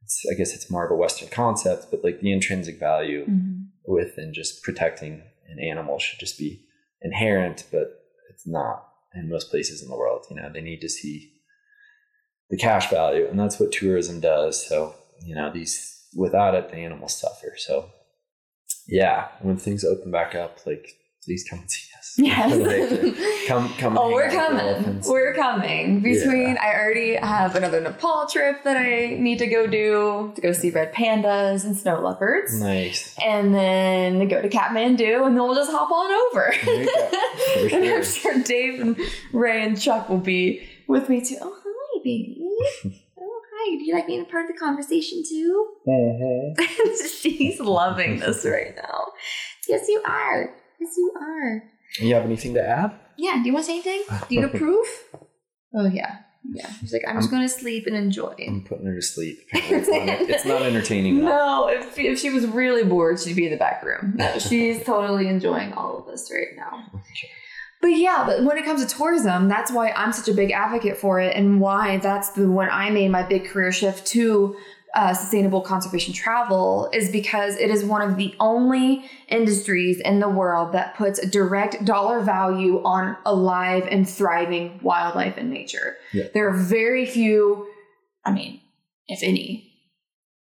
it's, 0.02 0.24
I 0.30 0.34
guess 0.34 0.54
it's 0.54 0.70
more 0.70 0.84
of 0.84 0.90
a 0.90 0.96
Western 0.96 1.28
concept, 1.28 1.88
but 1.90 2.02
like 2.02 2.20
the 2.20 2.32
intrinsic 2.32 2.78
value 2.80 3.26
Mhm. 3.26 3.66
within 3.86 4.32
just 4.34 4.62
protecting 4.62 5.22
an 5.48 5.58
animal 5.58 5.98
should 5.98 6.18
just 6.18 6.38
be 6.38 6.64
inherent, 7.02 7.64
but 7.70 8.02
it's 8.30 8.46
not 8.46 8.84
in 9.14 9.28
most 9.28 9.50
places 9.50 9.82
in 9.82 9.88
the 9.88 9.96
world. 9.96 10.26
You 10.30 10.36
know, 10.36 10.50
they 10.52 10.60
need 10.60 10.80
to 10.80 10.88
see 10.88 11.32
the 12.50 12.56
cash 12.56 12.90
value, 12.90 13.26
and 13.28 13.38
that's 13.38 13.60
what 13.60 13.72
tourism 13.72 14.20
does. 14.20 14.66
So, 14.66 14.94
you 15.24 15.34
know, 15.34 15.52
these 15.52 16.06
without 16.16 16.54
it, 16.54 16.70
the 16.70 16.76
animals 16.76 17.20
suffer. 17.20 17.54
So, 17.56 17.90
yeah, 18.86 19.28
when 19.40 19.56
things 19.56 19.84
open 19.84 20.10
back 20.10 20.34
up, 20.34 20.66
like 20.66 20.97
please 21.24 21.44
come 21.48 21.60
and 21.60 21.70
see 21.70 21.88
us. 21.98 22.14
Yes. 22.18 23.46
come, 23.48 23.68
come. 23.78 23.96
Oh, 23.96 24.10
we're 24.12 24.24
out 24.26 24.52
with 24.52 24.60
the 24.60 24.84
coming. 24.84 25.02
We're 25.06 25.34
coming. 25.34 26.00
Between, 26.00 26.58
I 26.58 26.74
already 26.74 27.14
have 27.14 27.54
another 27.54 27.80
Nepal 27.80 28.26
trip 28.26 28.64
that 28.64 28.76
I 28.76 29.16
need 29.18 29.38
to 29.38 29.46
go 29.46 29.66
do 29.66 30.32
to 30.34 30.40
go 30.40 30.52
see 30.52 30.70
red 30.70 30.92
pandas 30.92 31.64
and 31.64 31.76
snow 31.76 32.00
leopards. 32.00 32.58
nice. 32.60 33.14
And 33.24 33.54
then 33.54 34.26
go 34.28 34.42
to 34.42 34.48
Kathmandu, 34.48 35.26
and 35.26 35.36
then 35.36 35.42
we'll 35.44 35.54
just 35.54 35.70
hop 35.70 35.90
on 35.90 36.10
over. 36.10 36.52
There 36.64 36.82
you 36.82 36.86
go. 36.86 37.08
For 37.68 37.76
and 37.76 37.84
I'm 37.84 38.02
sure. 38.02 38.32
sure 38.32 38.42
Dave 38.42 38.80
and 38.80 38.96
Ray 39.32 39.62
and 39.64 39.80
Chuck 39.80 40.08
will 40.08 40.18
be 40.18 40.66
with 40.88 41.08
me 41.08 41.24
too. 41.24 41.36
Oh, 41.40 41.54
hi, 41.64 42.00
baby. 42.02 42.38
oh, 43.20 43.40
hi. 43.52 43.76
Do 43.76 43.84
you 43.84 43.94
like 43.94 44.06
being 44.06 44.22
a 44.22 44.24
part 44.24 44.48
of 44.48 44.52
the 44.56 44.58
conversation 44.58 45.22
too? 45.28 45.68
Mm-hmm. 45.86 46.94
She's 47.20 47.60
loving 47.60 48.18
this 48.20 48.44
right 48.44 48.74
now. 48.74 49.12
Yes, 49.68 49.86
you 49.88 50.02
are. 50.06 50.54
Yes, 50.80 50.94
you 50.96 51.12
are. 51.20 51.62
You 52.00 52.14
have 52.14 52.24
anything 52.24 52.54
to 52.54 52.66
add? 52.66 52.92
Yeah, 53.16 53.40
do 53.42 53.46
you 53.46 53.52
want 53.52 53.66
to 53.66 53.72
say 53.72 53.80
anything? 53.80 54.02
Do 54.28 54.34
you 54.34 54.44
approve? 54.52 54.86
oh 55.74 55.86
yeah. 55.86 56.18
Yeah. 56.50 56.70
She's 56.80 56.92
like, 56.92 57.02
I'm 57.06 57.16
just 57.16 57.30
gonna 57.30 57.48
sleep 57.48 57.86
and 57.86 57.94
enjoy. 57.94 58.34
I'm 58.46 58.64
putting 58.64 58.86
her 58.86 58.94
to 58.94 59.02
sleep. 59.02 59.38
It's 59.52 59.88
not, 59.88 60.08
it's 60.08 60.44
not 60.46 60.62
entertaining. 60.62 61.22
No, 61.22 61.68
if, 61.68 61.98
if 61.98 62.18
she 62.18 62.30
was 62.30 62.46
really 62.46 62.84
bored, 62.84 63.20
she'd 63.20 63.36
be 63.36 63.44
in 63.44 63.50
the 63.50 63.58
back 63.58 63.82
room. 63.84 64.14
No, 64.16 64.38
she's 64.38 64.82
totally 64.84 65.28
enjoying 65.28 65.72
all 65.74 65.98
of 65.98 66.06
this 66.06 66.30
right 66.32 66.56
now. 66.56 66.84
But 67.82 67.88
yeah, 67.88 68.24
but 68.26 68.44
when 68.44 68.56
it 68.56 68.64
comes 68.64 68.84
to 68.84 68.96
tourism, 68.96 69.48
that's 69.48 69.70
why 69.70 69.90
I'm 69.90 70.12
such 70.12 70.28
a 70.28 70.34
big 70.34 70.50
advocate 70.50 70.96
for 70.96 71.20
it, 71.20 71.36
and 71.36 71.60
why 71.60 71.98
that's 71.98 72.30
the 72.30 72.50
when 72.50 72.70
I 72.70 72.90
made 72.90 73.10
my 73.10 73.22
big 73.22 73.46
career 73.46 73.70
shift 73.70 74.06
to 74.08 74.56
uh, 74.94 75.12
sustainable 75.12 75.60
conservation 75.60 76.14
travel 76.14 76.88
is 76.92 77.10
because 77.10 77.56
it 77.56 77.70
is 77.70 77.84
one 77.84 78.00
of 78.00 78.16
the 78.16 78.34
only 78.40 79.04
industries 79.28 80.00
in 80.00 80.20
the 80.20 80.28
world 80.28 80.72
that 80.72 80.96
puts 80.96 81.18
a 81.18 81.26
direct 81.26 81.84
dollar 81.84 82.20
value 82.20 82.82
on 82.84 83.16
alive 83.26 83.86
and 83.90 84.08
thriving 84.08 84.80
wildlife 84.82 85.36
and 85.36 85.50
nature. 85.50 85.96
Yeah. 86.12 86.24
There 86.32 86.48
are 86.48 86.56
very 86.56 87.04
few, 87.04 87.68
I 88.24 88.32
mean, 88.32 88.60
if 89.08 89.22
any, 89.22 89.72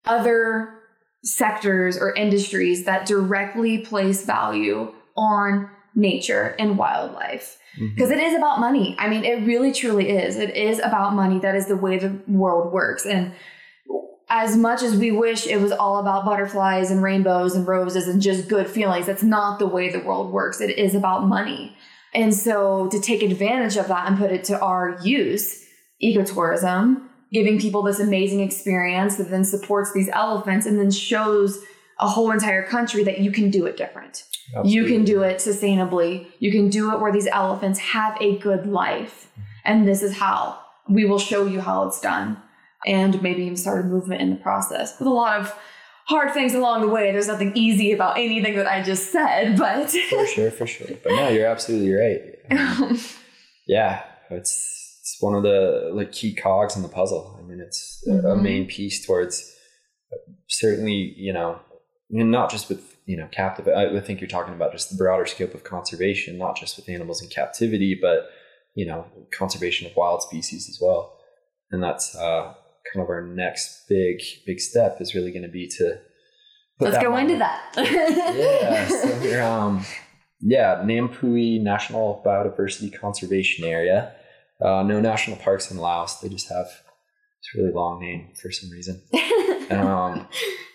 other 0.05 0.73
sectors 1.23 1.97
or 1.97 2.13
industries 2.15 2.85
that 2.85 3.05
directly 3.05 3.79
place 3.79 4.25
value 4.25 4.93
on 5.17 5.69
nature 5.93 6.55
and 6.59 6.77
wildlife 6.77 7.57
because 7.79 8.11
it 8.11 8.19
is 8.19 8.35
about 8.35 8.59
money. 8.59 8.95
I 8.97 9.07
mean, 9.07 9.23
it 9.23 9.45
really 9.45 9.71
truly 9.71 10.09
is. 10.09 10.37
It 10.37 10.55
is 10.55 10.79
about 10.79 11.13
money. 11.13 11.39
That 11.39 11.55
is 11.55 11.67
the 11.67 11.77
way 11.77 11.99
the 11.99 12.19
world 12.27 12.73
works. 12.73 13.05
And 13.05 13.33
as 14.29 14.57
much 14.57 14.83
as 14.83 14.95
we 14.95 15.11
wish 15.11 15.47
it 15.47 15.61
was 15.61 15.71
all 15.71 15.99
about 15.99 16.25
butterflies 16.25 16.91
and 16.91 17.01
rainbows 17.01 17.55
and 17.55 17.67
roses 17.67 18.07
and 18.07 18.21
just 18.21 18.49
good 18.49 18.67
feelings, 18.67 19.05
that's 19.05 19.23
not 19.23 19.57
the 19.59 19.67
way 19.67 19.89
the 19.89 19.99
world 19.99 20.31
works. 20.31 20.59
It 20.59 20.77
is 20.77 20.95
about 20.95 21.25
money. 21.25 21.75
And 22.13 22.33
so 22.33 22.87
to 22.89 22.99
take 22.99 23.21
advantage 23.21 23.77
of 23.77 23.87
that 23.87 24.07
and 24.07 24.17
put 24.17 24.31
it 24.31 24.43
to 24.45 24.59
our 24.59 24.99
use, 25.01 25.65
ecotourism, 26.03 27.01
giving 27.31 27.59
people 27.59 27.83
this 27.83 27.99
amazing 27.99 28.41
experience 28.41 29.17
that 29.17 29.29
then 29.29 29.45
supports 29.45 29.93
these 29.93 30.09
elephants 30.09 30.65
and 30.65 30.77
then 30.77 30.91
shows 30.91 31.61
a 31.99 32.07
whole 32.07 32.31
entire 32.31 32.63
country 32.63 33.03
that 33.03 33.19
you 33.19 33.31
can 33.31 33.49
do 33.49 33.65
it 33.65 33.77
different. 33.77 34.23
You 34.63 34.85
can 34.85 35.03
do 35.03 35.23
it 35.23 35.37
sustainably. 35.37 36.27
You 36.39 36.51
can 36.51 36.69
do 36.69 36.93
it 36.93 36.99
where 36.99 37.11
these 37.11 37.27
elephants 37.27 37.79
have 37.79 38.17
a 38.21 38.37
good 38.37 38.65
life 38.65 39.29
and 39.65 39.87
this 39.87 40.01
is 40.01 40.17
how 40.17 40.59
we 40.87 41.05
will 41.05 41.19
show 41.19 41.45
you 41.45 41.59
how 41.59 41.87
it's 41.87 41.99
done 41.99 42.41
and 42.85 43.21
maybe 43.21 43.43
even 43.43 43.57
start 43.57 43.85
a 43.85 43.87
movement 43.87 44.21
in 44.21 44.29
the 44.29 44.35
process 44.37 44.97
with 44.99 45.07
a 45.07 45.11
lot 45.11 45.39
of 45.39 45.53
hard 46.07 46.33
things 46.33 46.53
along 46.53 46.81
the 46.81 46.87
way. 46.87 47.11
There's 47.11 47.27
nothing 47.27 47.51
easy 47.55 47.91
about 47.91 48.17
anything 48.17 48.55
that 48.55 48.67
I 48.67 48.81
just 48.81 49.11
said, 49.11 49.57
but 49.57 49.89
for 50.09 50.25
sure, 50.27 50.51
for 50.51 50.67
sure. 50.67 50.87
But 51.03 51.13
no, 51.13 51.29
you're 51.29 51.47
absolutely 51.47 51.93
right. 51.93 52.99
Yeah, 53.67 54.03
it's 54.29 54.99
it's 55.01 55.17
one 55.19 55.35
of 55.35 55.43
the 55.43 55.91
like 55.93 56.11
key 56.11 56.33
cogs 56.33 56.75
in 56.75 56.83
the 56.83 56.89
puzzle. 56.89 57.37
I 57.37 57.45
mean, 57.45 57.59
it's 57.59 58.03
mm-hmm. 58.07 58.25
a 58.25 58.35
main 58.35 58.65
piece 58.65 59.05
towards 59.05 59.53
certainly, 60.47 61.13
you 61.17 61.33
know, 61.33 61.59
not 62.09 62.49
just 62.49 62.69
with 62.69 62.95
you 63.05 63.17
know 63.17 63.27
captive. 63.31 63.67
I 63.67 63.99
think 63.99 64.21
you're 64.21 64.29
talking 64.29 64.53
about 64.53 64.71
just 64.71 64.89
the 64.89 64.97
broader 64.97 65.25
scope 65.25 65.53
of 65.53 65.63
conservation, 65.63 66.37
not 66.37 66.55
just 66.55 66.77
with 66.77 66.89
animals 66.89 67.21
in 67.21 67.29
captivity, 67.29 67.97
but 68.01 68.29
you 68.73 68.85
know, 68.85 69.05
conservation 69.33 69.87
of 69.87 69.95
wild 69.95 70.21
species 70.21 70.69
as 70.69 70.79
well. 70.81 71.17
And 71.71 71.83
that's 71.83 72.15
uh, 72.15 72.53
kind 72.93 73.03
of 73.03 73.09
our 73.09 73.21
next 73.21 73.87
big 73.87 74.21
big 74.45 74.59
step 74.59 74.97
is 74.99 75.15
really 75.15 75.31
going 75.31 75.43
to 75.43 75.49
be 75.49 75.67
to 75.67 75.99
let's 76.79 76.97
go 76.97 77.17
into 77.17 77.37
that. 77.37 77.73
yeah, 77.77 78.87
so 78.87 79.45
um, 79.51 79.85
yeah, 80.41 80.81
Nam 80.85 81.09
Pui 81.09 81.61
National 81.61 82.21
Biodiversity 82.25 82.97
Conservation 82.97 83.65
Area. 83.65 84.13
Uh, 84.59 84.83
no 84.83 84.99
national 84.99 85.37
parks 85.37 85.69
in 85.71 85.77
Laos. 85.77 86.19
They 86.19 86.29
just 86.29 86.49
have 86.49 86.67
it's 87.39 87.49
a 87.55 87.61
really 87.61 87.73
long 87.73 87.99
name 87.99 88.29
for 88.41 88.51
some 88.51 88.69
reason. 88.71 89.01
um, 89.71 90.27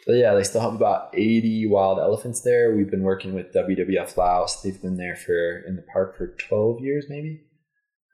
but 0.07 0.15
yeah, 0.15 0.35
they 0.35 0.43
still 0.43 0.61
have 0.61 0.75
about 0.75 1.11
80 1.15 1.69
wild 1.69 1.99
elephants 1.99 2.43
there. 2.43 2.75
We've 2.75 2.91
been 2.91 3.03
working 3.03 3.35
with 3.35 3.53
WWF 3.53 4.17
Laos. 4.17 4.63
They've 4.63 4.81
been 4.81 4.97
there 4.97 5.17
for 5.17 5.59
in 5.67 5.77
the 5.77 5.85
park 5.93 6.17
for 6.17 6.29
12 6.49 6.81
years, 6.81 7.07
maybe. 7.09 7.43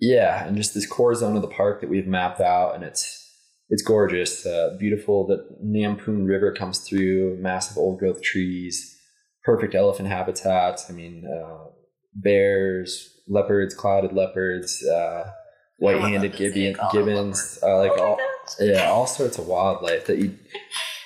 Yeah, 0.00 0.46
and 0.46 0.56
just 0.56 0.74
this 0.74 0.86
core 0.86 1.14
zone 1.14 1.36
of 1.36 1.42
the 1.42 1.48
park 1.48 1.80
that 1.80 1.90
we've 1.90 2.06
mapped 2.06 2.40
out, 2.40 2.74
and 2.74 2.84
it's 2.84 3.27
it's 3.70 3.82
gorgeous, 3.82 4.46
uh, 4.46 4.76
beautiful. 4.78 5.26
The 5.26 5.46
Nampoon 5.62 6.26
River 6.26 6.52
comes 6.52 6.80
through, 6.80 7.36
massive 7.38 7.76
old 7.76 7.98
growth 7.98 8.22
trees, 8.22 8.96
perfect 9.44 9.74
elephant 9.74 10.08
habitat. 10.08 10.80
I 10.88 10.92
mean, 10.92 11.26
uh, 11.26 11.70
bears, 12.14 13.20
leopards, 13.28 13.74
clouded 13.74 14.12
leopards, 14.12 14.84
uh, 14.86 15.30
white-handed 15.78 16.34
gibbon, 16.34 16.76
gibbons, 16.92 17.58
uh, 17.62 17.78
like 17.78 17.92
oh 17.96 18.02
all, 18.02 18.18
yeah, 18.58 18.88
all 18.88 19.06
sorts 19.06 19.38
of 19.38 19.46
wildlife 19.46 20.06
that 20.06 20.18
you 20.18 20.34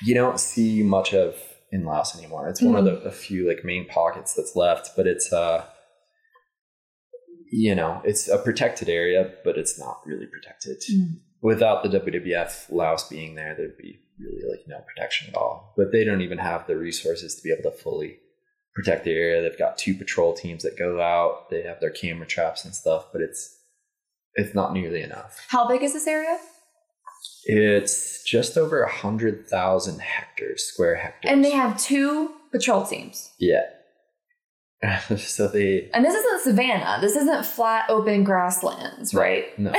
you 0.04 0.14
don't 0.14 0.38
see 0.38 0.82
much 0.82 1.12
of 1.12 1.36
in 1.72 1.84
Laos 1.84 2.16
anymore. 2.16 2.48
It's 2.48 2.62
one 2.62 2.74
mm-hmm. 2.74 2.94
of 2.94 3.02
the 3.02 3.08
a 3.08 3.12
few 3.12 3.48
like 3.48 3.64
main 3.64 3.88
pockets 3.88 4.34
that's 4.34 4.54
left, 4.54 4.90
but 4.96 5.06
it's 5.08 5.32
uh 5.32 5.64
you 7.50 7.74
know, 7.74 8.00
it's 8.04 8.28
a 8.28 8.38
protected 8.38 8.88
area, 8.88 9.30
but 9.44 9.58
it's 9.58 9.78
not 9.78 10.00
really 10.06 10.26
protected. 10.26 10.78
Mm 10.90 11.18
without 11.42 11.82
the 11.82 11.88
WWF 11.88 12.70
Laos 12.70 13.08
being 13.08 13.34
there, 13.34 13.54
there'd 13.54 13.76
be 13.76 14.00
really 14.18 14.48
like 14.48 14.66
no 14.66 14.78
protection 14.80 15.28
at 15.28 15.36
all. 15.36 15.74
But 15.76 15.92
they 15.92 16.04
don't 16.04 16.22
even 16.22 16.38
have 16.38 16.66
the 16.66 16.76
resources 16.76 17.34
to 17.34 17.42
be 17.42 17.52
able 17.52 17.70
to 17.70 17.76
fully 17.76 18.18
protect 18.74 19.04
the 19.04 19.12
area. 19.12 19.42
They've 19.42 19.58
got 19.58 19.76
two 19.76 19.94
patrol 19.94 20.32
teams 20.32 20.62
that 20.62 20.78
go 20.78 21.00
out. 21.00 21.50
They 21.50 21.62
have 21.62 21.80
their 21.80 21.90
camera 21.90 22.26
traps 22.26 22.64
and 22.64 22.74
stuff, 22.74 23.06
but 23.12 23.20
it's 23.20 23.58
it's 24.34 24.54
not 24.54 24.72
nearly 24.72 25.02
enough. 25.02 25.44
How 25.48 25.68
big 25.68 25.82
is 25.82 25.92
this 25.92 26.06
area? 26.06 26.38
It's 27.44 28.24
just 28.24 28.56
over 28.56 28.82
a 28.82 28.90
hundred 28.90 29.46
thousand 29.46 30.00
hectares, 30.00 30.64
square 30.64 30.96
hectares. 30.96 31.32
And 31.32 31.44
they 31.44 31.50
have 31.50 31.78
two 31.78 32.30
patrol 32.50 32.84
teams. 32.84 33.32
Yeah. 33.38 33.64
so 35.16 35.46
they 35.46 35.88
and 35.94 36.04
this 36.04 36.14
isn't 36.14 36.42
savannah. 36.42 36.98
This 37.00 37.14
isn't 37.14 37.46
flat 37.46 37.84
open 37.88 38.24
grasslands, 38.24 39.14
right? 39.14 39.56
No, 39.58 39.72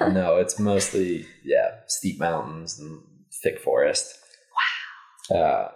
no, 0.00 0.36
it's 0.36 0.58
mostly 0.58 1.26
yeah 1.44 1.76
steep 1.86 2.18
mountains 2.18 2.78
and 2.78 3.02
thick 3.42 3.60
forest. 3.60 4.18
Wow. 5.30 5.38
Uh, 5.38 5.68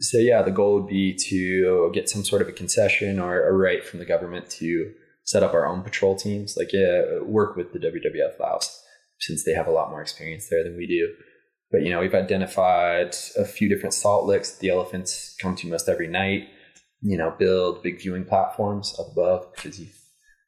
so 0.00 0.18
yeah, 0.18 0.42
the 0.42 0.50
goal 0.50 0.80
would 0.80 0.88
be 0.88 1.14
to 1.28 1.90
get 1.92 2.08
some 2.08 2.24
sort 2.24 2.40
of 2.40 2.48
a 2.48 2.52
concession 2.52 3.18
or 3.18 3.46
a 3.46 3.52
right 3.52 3.84
from 3.84 3.98
the 3.98 4.06
government 4.06 4.48
to 4.50 4.92
set 5.24 5.42
up 5.42 5.52
our 5.52 5.66
own 5.66 5.82
patrol 5.82 6.16
teams. 6.16 6.56
Like 6.56 6.72
yeah, 6.72 7.20
work 7.20 7.54
with 7.54 7.72
the 7.72 7.78
WWF 7.78 8.40
Laos 8.40 8.82
since 9.20 9.44
they 9.44 9.52
have 9.52 9.66
a 9.66 9.72
lot 9.72 9.90
more 9.90 10.00
experience 10.00 10.48
there 10.48 10.64
than 10.64 10.76
we 10.76 10.86
do. 10.86 11.12
But 11.70 11.82
you 11.82 11.90
know, 11.90 12.00
we've 12.00 12.14
identified 12.14 13.14
a 13.36 13.44
few 13.44 13.68
different 13.68 13.94
salt 13.94 14.24
licks 14.24 14.56
the 14.56 14.70
elephants 14.70 15.36
come 15.38 15.54
to 15.56 15.66
most 15.66 15.88
every 15.88 16.08
night 16.08 16.48
you 17.04 17.18
know, 17.18 17.34
build 17.38 17.82
big 17.82 18.00
viewing 18.00 18.24
platforms 18.24 18.96
up 18.98 19.12
above 19.12 19.52
because 19.54 19.78
you 19.78 19.88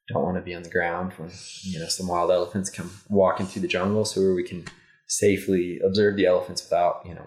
don't 0.09 0.23
want 0.23 0.37
to 0.37 0.43
be 0.43 0.55
on 0.55 0.63
the 0.63 0.71
ground 0.71 1.13
when, 1.19 1.31
you 1.63 1.79
know, 1.79 1.87
some 1.87 2.09
wild 2.09 2.31
elephants 2.31 2.71
come 2.71 2.91
walking 3.11 3.45
through 3.45 3.61
the 3.61 3.69
jungle. 3.69 4.07
So 4.07 4.23
where 4.23 4.35
we 4.35 4.43
can 4.43 4.65
safely 5.07 5.79
observe 5.85 6.17
the 6.17 6.25
elephants 6.25 6.63
without, 6.63 7.03
you 7.05 7.15
know, 7.15 7.27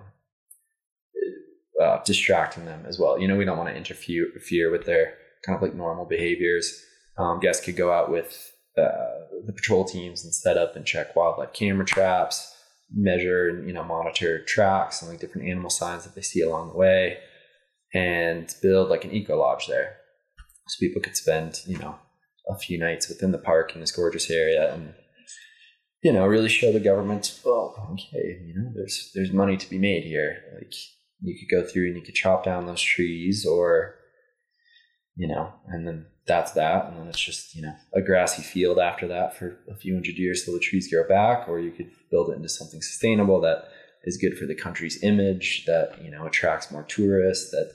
uh, 1.79 2.01
distracting 2.03 2.65
them 2.65 2.85
as 2.87 2.97
well. 2.97 3.19
You 3.19 3.27
know, 3.27 3.37
we 3.37 3.45
don't 3.45 3.57
want 3.57 3.69
to 3.69 3.75
interfere, 3.75 4.71
with 4.71 4.85
their 4.85 5.13
kind 5.45 5.55
of 5.55 5.61
like 5.61 5.75
normal 5.75 6.05
behaviors. 6.05 6.83
Um, 7.17 7.39
guests 7.39 7.63
could 7.63 7.77
go 7.77 7.93
out 7.93 8.09
with 8.09 8.51
uh, 8.77 9.27
the 9.45 9.53
patrol 9.53 9.85
teams 9.85 10.23
and 10.23 10.33
set 10.33 10.57
up 10.57 10.75
and 10.75 10.85
check 10.85 11.15
wildlife 11.15 11.53
camera 11.53 11.85
traps, 11.85 12.55
measure 12.91 13.47
and 13.49 13.67
you 13.67 13.73
know 13.73 13.83
monitor 13.83 14.43
tracks 14.45 15.01
and 15.01 15.11
like 15.11 15.19
different 15.19 15.47
animal 15.47 15.69
signs 15.69 16.03
that 16.05 16.15
they 16.15 16.21
see 16.21 16.41
along 16.41 16.69
the 16.69 16.75
way 16.75 17.19
and 17.93 18.53
build 18.61 18.89
like 18.89 19.05
an 19.05 19.11
eco 19.11 19.37
lodge 19.37 19.67
there. 19.67 19.97
So 20.67 20.77
people 20.79 21.01
could 21.01 21.17
spend 21.17 21.61
you 21.65 21.77
know 21.77 21.95
a 22.49 22.57
few 22.57 22.77
nights 22.77 23.09
within 23.09 23.31
the 23.31 23.37
park 23.37 23.73
in 23.73 23.81
this 23.81 23.91
gorgeous 23.91 24.29
area 24.29 24.73
and 24.73 24.93
you 26.03 26.11
know 26.11 26.25
really 26.25 26.49
show 26.49 26.71
the 26.71 26.79
government 26.79 27.39
well 27.45 27.75
okay 27.93 28.41
you 28.43 28.55
know 28.55 28.71
there's 28.73 29.11
there's 29.13 29.31
money 29.31 29.57
to 29.57 29.69
be 29.69 29.77
made 29.77 30.03
here. 30.03 30.43
Like 30.55 30.73
you 31.21 31.37
could 31.37 31.53
go 31.53 31.67
through 31.67 31.87
and 31.87 31.95
you 31.95 32.01
could 32.01 32.15
chop 32.15 32.43
down 32.43 32.65
those 32.65 32.81
trees 32.81 33.45
or 33.45 33.95
you 35.15 35.27
know 35.27 35.53
and 35.67 35.87
then 35.87 36.05
that's 36.27 36.51
that. 36.53 36.85
And 36.85 36.99
then 36.99 37.07
it's 37.07 37.19
just 37.19 37.55
you 37.55 37.63
know 37.63 37.73
a 37.93 38.01
grassy 38.01 38.43
field 38.43 38.79
after 38.79 39.07
that 39.07 39.35
for 39.35 39.57
a 39.69 39.75
few 39.75 39.93
hundred 39.93 40.17
years 40.17 40.45
till 40.45 40.53
the 40.53 40.59
trees 40.59 40.91
grow 40.91 41.07
back 41.07 41.49
or 41.49 41.59
you 41.59 41.71
could 41.71 41.89
build 42.11 42.29
it 42.29 42.37
into 42.37 42.49
something 42.49 42.81
sustainable 42.81 43.41
that 43.41 43.69
is 44.03 44.17
good 44.17 44.37
for 44.37 44.45
the 44.45 44.55
country's 44.55 45.03
image 45.03 45.65
that 45.65 46.01
you 46.01 46.09
know 46.09 46.25
attracts 46.25 46.71
more 46.71 46.83
tourists 46.83 47.51
that 47.51 47.73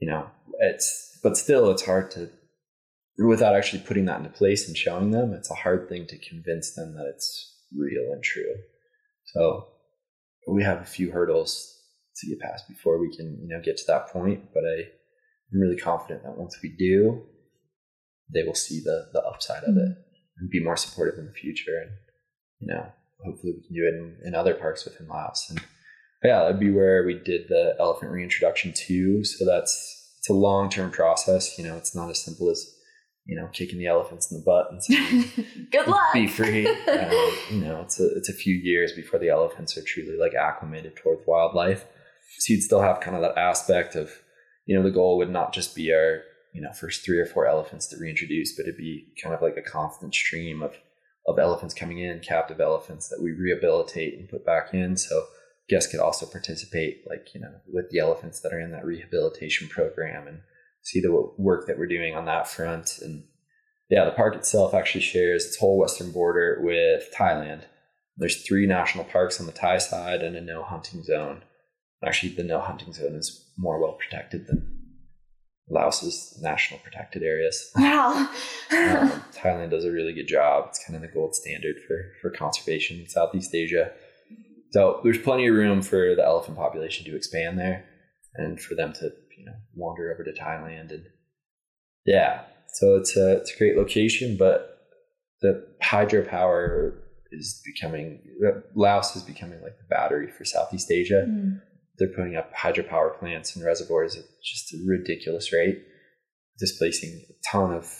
you 0.00 0.08
know, 0.08 0.26
it's, 0.60 1.18
but 1.22 1.36
still, 1.36 1.70
it's 1.70 1.84
hard 1.84 2.10
to, 2.12 2.30
without 3.18 3.54
actually 3.56 3.82
putting 3.82 4.04
that 4.06 4.18
into 4.18 4.30
place 4.30 4.68
and 4.68 4.76
showing 4.76 5.10
them, 5.10 5.32
it's 5.32 5.50
a 5.50 5.54
hard 5.54 5.88
thing 5.88 6.06
to 6.06 6.18
convince 6.18 6.74
them 6.74 6.94
that 6.94 7.10
it's 7.14 7.56
real 7.76 8.12
and 8.12 8.22
true. 8.22 8.54
So 9.34 9.68
we 10.48 10.62
have 10.62 10.80
a 10.80 10.84
few 10.84 11.10
hurdles 11.10 11.72
to 12.16 12.28
get 12.28 12.40
past 12.40 12.68
before 12.68 13.00
we 13.00 13.14
can, 13.14 13.38
you 13.42 13.48
know, 13.48 13.62
get 13.62 13.76
to 13.78 13.86
that 13.88 14.08
point. 14.08 14.52
But 14.54 14.64
I, 14.64 14.88
I'm 15.52 15.60
really 15.60 15.76
confident 15.76 16.22
that 16.22 16.36
once 16.36 16.58
we 16.62 16.74
do, 16.76 17.22
they 18.32 18.42
will 18.42 18.54
see 18.54 18.80
the 18.80 19.08
the 19.12 19.22
upside 19.22 19.62
of 19.62 19.76
it 19.76 19.90
mm-hmm. 19.90 20.40
and 20.40 20.50
be 20.50 20.62
more 20.62 20.76
supportive 20.76 21.18
in 21.18 21.26
the 21.26 21.32
future. 21.32 21.78
And 21.82 21.90
you 22.60 22.74
know, 22.74 22.86
hopefully 23.24 23.54
we 23.56 23.66
can 23.66 23.74
do 23.74 23.86
it 23.86 23.94
in, 23.94 24.28
in 24.28 24.34
other 24.34 24.54
parks 24.54 24.84
within 24.84 25.08
Laos. 25.08 25.46
And 25.50 25.60
yeah, 26.26 26.42
that'd 26.42 26.60
be 26.60 26.70
where 26.70 27.04
we 27.04 27.14
did 27.14 27.48
the 27.48 27.74
elephant 27.78 28.10
reintroduction 28.10 28.72
too. 28.72 29.24
So 29.24 29.44
that's 29.44 29.96
it's 30.18 30.30
a 30.30 30.34
long 30.34 30.68
term 30.68 30.90
process. 30.90 31.58
You 31.58 31.64
know, 31.64 31.76
it's 31.76 31.94
not 31.94 32.10
as 32.10 32.22
simple 32.22 32.50
as 32.50 32.68
you 33.26 33.38
know 33.38 33.48
kicking 33.52 33.78
the 33.78 33.86
elephants 33.86 34.30
in 34.30 34.38
the 34.38 34.44
butt 34.44 34.70
and 34.70 34.82
saying, 34.82 35.68
"Good 35.72 35.86
luck, 35.86 36.12
be 36.12 36.26
free." 36.26 36.66
Um, 36.96 37.36
you 37.50 37.60
know, 37.60 37.80
it's 37.82 38.00
a 38.00 38.08
it's 38.16 38.28
a 38.28 38.32
few 38.34 38.54
years 38.54 38.92
before 38.92 39.20
the 39.20 39.28
elephants 39.28 39.76
are 39.76 39.82
truly 39.82 40.16
like 40.16 40.34
acclimated 40.34 40.96
towards 40.96 41.22
wildlife. 41.26 41.84
So 42.38 42.52
you'd 42.52 42.62
still 42.62 42.82
have 42.82 43.00
kind 43.00 43.16
of 43.16 43.22
that 43.22 43.38
aspect 43.38 43.94
of 43.94 44.10
you 44.66 44.76
know 44.76 44.82
the 44.82 44.90
goal 44.90 45.18
would 45.18 45.30
not 45.30 45.52
just 45.52 45.76
be 45.76 45.92
our 45.92 46.22
you 46.54 46.62
know 46.62 46.72
first 46.72 47.04
three 47.04 47.18
or 47.18 47.26
four 47.26 47.46
elephants 47.46 47.86
to 47.88 47.96
reintroduce, 47.98 48.56
but 48.56 48.62
it'd 48.62 48.78
be 48.78 49.12
kind 49.22 49.34
of 49.34 49.42
like 49.42 49.56
a 49.56 49.62
constant 49.62 50.14
stream 50.14 50.62
of 50.62 50.74
of 51.28 51.38
elephants 51.38 51.74
coming 51.74 51.98
in, 51.98 52.20
captive 52.20 52.60
elephants 52.60 53.08
that 53.08 53.20
we 53.22 53.32
rehabilitate 53.32 54.18
and 54.18 54.28
put 54.28 54.46
back 54.46 54.72
in. 54.72 54.96
So 54.96 55.24
guests 55.68 55.90
could 55.90 56.00
also 56.00 56.26
participate, 56.26 57.04
like, 57.08 57.34
you 57.34 57.40
know, 57.40 57.52
with 57.72 57.90
the 57.90 57.98
elephants 57.98 58.40
that 58.40 58.52
are 58.52 58.60
in 58.60 58.70
that 58.72 58.84
rehabilitation 58.84 59.68
program 59.68 60.28
and 60.28 60.40
see 60.82 61.00
the 61.00 61.32
work 61.36 61.66
that 61.66 61.78
we're 61.78 61.86
doing 61.86 62.14
on 62.14 62.24
that 62.26 62.48
front. 62.48 62.98
And 63.02 63.24
yeah, 63.90 64.04
the 64.04 64.12
park 64.12 64.34
itself 64.36 64.74
actually 64.74 65.00
shares 65.00 65.44
its 65.44 65.58
whole 65.58 65.78
western 65.78 66.12
border 66.12 66.60
with 66.62 67.12
Thailand. 67.16 67.62
There's 68.16 68.46
three 68.46 68.66
national 68.66 69.04
parks 69.04 69.40
on 69.40 69.46
the 69.46 69.52
Thai 69.52 69.78
side 69.78 70.22
and 70.22 70.36
a 70.36 70.40
no 70.40 70.62
hunting 70.62 71.02
zone. 71.02 71.42
Actually, 72.04 72.34
the 72.34 72.44
no 72.44 72.60
hunting 72.60 72.92
zone 72.92 73.14
is 73.14 73.50
more 73.58 73.80
well 73.80 73.94
protected 73.94 74.46
than 74.46 74.76
Laos's 75.68 76.38
national 76.40 76.80
protected 76.80 77.22
areas. 77.22 77.70
Wow. 77.76 78.28
um, 78.72 79.24
Thailand 79.32 79.70
does 79.70 79.84
a 79.84 79.92
really 79.92 80.12
good 80.12 80.28
job. 80.28 80.66
It's 80.68 80.84
kind 80.84 80.96
of 80.96 81.02
the 81.02 81.08
gold 81.08 81.34
standard 81.34 81.76
for, 81.86 82.12
for 82.20 82.30
conservation 82.30 83.00
in 83.00 83.08
Southeast 83.08 83.54
Asia. 83.54 83.92
So 84.76 85.00
there's 85.02 85.16
plenty 85.16 85.46
of 85.46 85.54
room 85.54 85.80
for 85.80 86.14
the 86.14 86.22
elephant 86.22 86.58
population 86.58 87.06
to 87.06 87.16
expand 87.16 87.58
there 87.58 87.86
and 88.34 88.60
for 88.60 88.74
them 88.74 88.92
to, 88.92 89.10
you 89.38 89.46
know, 89.46 89.54
wander 89.74 90.12
over 90.12 90.22
to 90.22 90.32
Thailand 90.38 90.90
and 90.90 91.06
yeah. 92.04 92.42
So 92.74 92.96
it's 92.96 93.16
a 93.16 93.38
it's 93.38 93.54
a 93.54 93.56
great 93.56 93.78
location, 93.78 94.36
but 94.36 94.82
the 95.40 95.66
hydropower 95.82 96.92
is 97.32 97.62
becoming 97.64 98.20
Laos 98.74 99.16
is 99.16 99.22
becoming 99.22 99.62
like 99.62 99.78
the 99.78 99.88
battery 99.88 100.30
for 100.30 100.44
Southeast 100.44 100.90
Asia. 100.90 101.24
Mm. 101.26 101.62
They're 101.98 102.08
putting 102.08 102.36
up 102.36 102.54
hydropower 102.54 103.18
plants 103.18 103.56
and 103.56 103.64
reservoirs 103.64 104.14
at 104.14 104.24
just 104.44 104.74
a 104.74 104.76
ridiculous 104.86 105.54
rate, 105.54 105.84
displacing 106.58 107.24
a 107.30 107.50
ton 107.50 107.72
of 107.72 107.90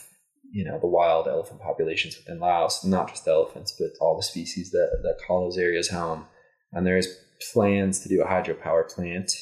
you 0.53 0.63
know 0.63 0.79
the 0.79 0.87
wild 0.87 1.27
elephant 1.27 1.63
populations 1.63 2.19
within 2.19 2.39
Laos, 2.39 2.85
not 2.85 3.09
just 3.09 3.27
elephants, 3.27 3.75
but 3.79 3.93
all 3.99 4.15
the 4.15 4.23
species 4.23 4.73
that 4.73 5.01
that 5.05 5.27
call 5.27 5.45
those 5.45 5.57
areas 5.57 5.89
home. 5.89 6.27
And 6.73 6.87
there's 6.87 7.09
plans 7.53 8.01
to 8.01 8.09
do 8.09 8.23
a 8.23 8.27
hydropower 8.27 8.89
plant 8.89 9.33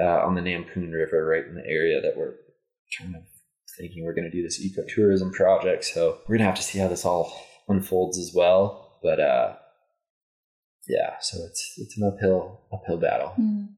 uh, 0.00 0.24
on 0.24 0.34
the 0.34 0.40
Nampoon 0.40 0.92
River, 0.92 1.26
right 1.26 1.44
in 1.44 1.54
the 1.54 1.66
area 1.66 2.00
that 2.00 2.16
we're 2.16 2.34
kind 2.98 3.16
of 3.16 3.22
thinking 3.78 4.04
we're 4.04 4.14
going 4.14 4.30
to 4.30 4.36
do 4.36 4.42
this 4.42 4.60
ecotourism 4.60 5.32
project. 5.32 5.84
So 5.84 6.18
we're 6.22 6.36
going 6.36 6.40
to 6.40 6.46
have 6.46 6.56
to 6.56 6.62
see 6.62 6.78
how 6.78 6.88
this 6.88 7.04
all 7.04 7.32
unfolds 7.68 8.18
as 8.18 8.32
well. 8.34 8.98
But 9.02 9.20
uh, 9.20 9.54
yeah, 10.88 11.18
so 11.20 11.38
it's 11.44 11.74
it's 11.78 11.96
an 11.98 12.04
uphill 12.04 12.60
uphill 12.72 12.98
battle. 12.98 13.34
Mm. 13.38 13.68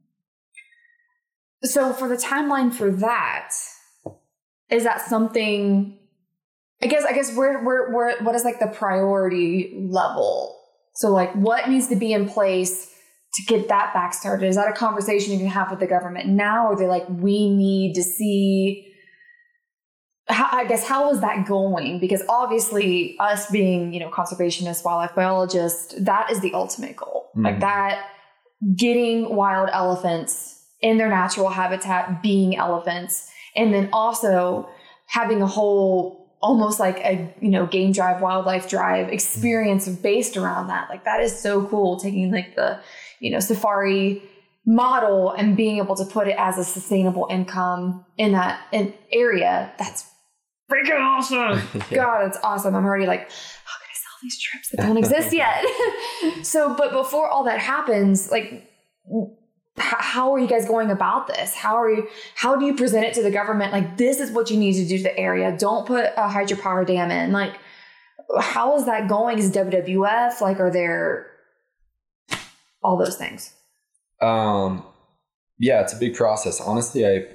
So 1.63 1.93
for 1.93 2.09
the 2.09 2.17
timeline 2.17 2.73
for 2.73 2.91
that, 2.91 3.53
is 4.71 4.85
that 4.85 5.01
something? 5.01 5.99
I 6.83 6.87
guess 6.87 7.05
I 7.05 7.13
guess 7.13 7.35
where 7.35 7.63
where 7.63 7.91
where 7.91 8.23
what 8.23 8.35
is 8.35 8.45
like 8.45 8.59
the 8.59 8.67
priority 8.67 9.75
level? 9.91 10.54
So 10.95 11.11
like 11.11 11.33
what 11.35 11.69
needs 11.69 11.89
to 11.89 11.97
be 11.97 12.13
in 12.13 12.29
place 12.29 12.91
to 13.35 13.43
get 13.47 13.69
that 13.69 13.93
back 13.93 14.15
started? 14.15 14.47
Is 14.47 14.57
that 14.57 14.69
a 14.69 14.73
conversation 14.73 15.33
you 15.33 15.39
can 15.39 15.49
have 15.49 15.71
with 15.71 15.81
the 15.81 15.87
government 15.87 16.29
now? 16.29 16.67
Or 16.67 16.73
are 16.73 16.77
they 16.77 16.87
like 16.87 17.05
we 17.09 17.51
need 17.51 17.95
to 17.95 18.03
see? 18.03 18.91
How, 20.29 20.49
I 20.53 20.65
guess 20.65 20.87
how 20.87 21.11
is 21.11 21.21
that 21.21 21.47
going? 21.47 21.99
Because 22.01 22.23
obviously, 22.29 23.17
us 23.21 23.51
being 23.51 23.93
you 23.93 24.01
know 24.01 24.09
conservationists, 24.09 24.85
wildlife 24.85 25.15
biologists, 25.15 25.95
that 26.01 26.31
is 26.31 26.41
the 26.41 26.55
ultimate 26.55 26.97
goal. 26.97 27.31
Mhm. 27.37 27.45
Like 27.45 27.61
that, 27.61 28.07
getting 28.77 29.35
wild 29.35 29.69
elephants 29.73 30.63
in 30.81 30.97
their 30.97 31.09
natural 31.09 31.49
habitat, 31.49 32.23
being 32.23 32.57
elephants, 32.57 33.31
and 33.57 33.75
then 33.75 33.89
also 33.93 34.69
having 35.07 35.43
a 35.43 35.47
whole 35.47 36.24
almost 36.45 36.79
like 36.79 36.99
a 36.99 37.35
you 37.41 37.49
know 37.49 37.67
game 37.67 37.91
drive 37.91 38.21
wildlife 38.21 38.69
drive 38.69 39.09
experience 39.09 39.89
based 39.89 40.37
around 40.37 40.67
that. 40.67 40.91
Like 40.91 41.05
that 41.05 41.21
is 41.21 41.37
so 41.37 41.67
cool 41.67 41.99
taking 41.99 42.31
like 42.31 42.55
the 42.55 42.79
you 43.19 43.31
know 43.31 43.41
safari 43.41 44.23
model 44.67 45.31
and 45.31 45.57
being 45.57 45.79
able 45.79 45.97
to 45.97 46.05
put 46.05 46.29
it 46.29 46.37
as 46.39 46.59
a 46.59 46.65
sustainable 46.65 47.27
income 47.31 48.05
in 48.19 48.33
that 48.33 48.61
in 48.73 48.93
area. 49.11 49.73
That's 49.79 50.07
freaking 50.71 51.01
awesome. 51.01 51.63
Yeah. 51.91 51.97
god 51.97 52.27
it's 52.29 52.39
awesome. 52.43 52.77
I'm 52.77 52.85
already 52.85 53.07
like 53.07 53.23
how 53.23 53.77
can 53.81 53.89
i 53.91 53.97
sell 54.05 54.19
these 54.23 54.39
trips 54.39 54.69
that 54.71 54.83
don't 54.87 54.99
exist 54.99 55.33
yet? 55.43 55.65
So 56.43 56.75
but 56.75 56.93
before 56.93 57.29
all 57.31 57.45
that 57.45 57.59
happens 57.59 58.31
like 58.31 58.71
how 59.77 60.33
are 60.33 60.39
you 60.39 60.47
guys 60.47 60.67
going 60.67 60.91
about 60.91 61.27
this 61.27 61.55
how 61.55 61.75
are 61.77 61.91
you 61.91 62.07
how 62.37 62.55
do 62.57 62.65
you 62.65 62.75
present 62.77 63.05
it 63.05 63.13
to 63.15 63.23
the 63.23 63.31
government 63.31 63.73
like 63.73 63.97
this 63.97 64.21
is 64.21 64.31
what 64.31 64.51
you 64.51 64.57
need 64.57 64.75
to 64.75 64.87
do 64.87 64.97
to 64.99 65.03
the 65.05 65.19
area 65.19 65.57
don't 65.59 65.87
put 65.87 66.07
a 66.17 66.29
hydropower 66.29 66.87
dam 66.87 67.11
in 67.11 67.33
like 67.33 67.55
how 68.41 68.77
is 68.77 68.85
that 68.87 69.09
going 69.09 69.39
is 69.39 69.51
wwf 69.51 70.41
like 70.41 70.61
are 70.61 70.71
there 70.71 71.27
all 72.83 72.97
those 72.97 73.17
things 73.17 73.53
Um, 74.21 74.85
yeah, 75.59 75.81
it's 75.83 75.93
a 75.93 75.97
big 75.99 76.15
process. 76.15 76.61
Honestly, 76.61 77.07
I 77.07 77.27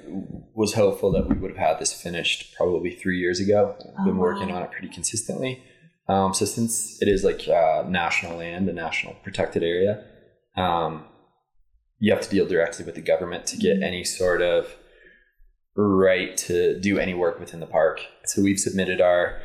was 0.54 0.74
hopeful 0.74 1.10
that 1.12 1.28
we 1.28 1.36
would 1.36 1.50
have 1.56 1.68
had 1.68 1.78
this 1.78 1.92
finished 1.92 2.54
probably 2.56 2.90
three 2.94 3.18
years 3.18 3.40
ago. 3.40 3.74
I've 3.98 4.04
been 4.04 4.16
Oh, 4.16 4.20
working 4.20 4.48
wow. 4.50 4.56
on 4.56 4.62
it 4.64 4.70
pretty 4.72 4.88
consistently. 4.88 5.62
Um, 6.08 6.34
so 6.34 6.44
since 6.44 7.00
it 7.00 7.08
is 7.08 7.24
like 7.24 7.48
uh, 7.48 7.84
national 7.88 8.36
land, 8.38 8.68
a 8.68 8.72
national 8.72 9.14
protected 9.22 9.62
area, 9.62 10.04
um, 10.56 11.04
you 12.00 12.12
have 12.12 12.22
to 12.22 12.30
deal 12.30 12.46
directly 12.46 12.84
with 12.84 12.96
the 12.96 13.02
government 13.02 13.46
to 13.46 13.56
get 13.56 13.82
any 13.82 14.02
sort 14.02 14.42
of 14.42 14.74
right 15.76 16.36
to 16.36 16.80
do 16.80 16.98
any 16.98 17.14
work 17.14 17.38
within 17.38 17.60
the 17.60 17.66
park. 17.66 18.00
So 18.24 18.42
we've 18.42 18.58
submitted 18.58 19.00
our 19.00 19.40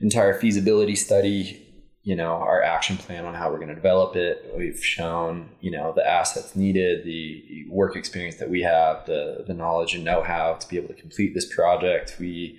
entire 0.00 0.38
feasibility 0.38 0.94
study, 0.94 1.66
you 2.02 2.14
know, 2.14 2.34
our 2.34 2.62
action 2.62 2.96
plan 2.98 3.24
on 3.24 3.34
how 3.34 3.50
we're 3.50 3.56
going 3.56 3.68
to 3.68 3.74
develop 3.74 4.14
it. 4.14 4.52
We've 4.56 4.78
shown, 4.84 5.50
you 5.60 5.70
know, 5.70 5.92
the 5.96 6.06
assets 6.06 6.54
needed, 6.54 7.04
the 7.04 7.64
work 7.70 7.96
experience 7.96 8.36
that 8.36 8.50
we 8.50 8.62
have, 8.62 9.06
the 9.06 9.44
the 9.46 9.54
knowledge 9.54 9.94
and 9.94 10.04
know-how 10.04 10.54
to 10.54 10.68
be 10.68 10.76
able 10.76 10.88
to 10.88 11.00
complete 11.00 11.32
this 11.34 11.52
project. 11.52 12.16
We've 12.20 12.56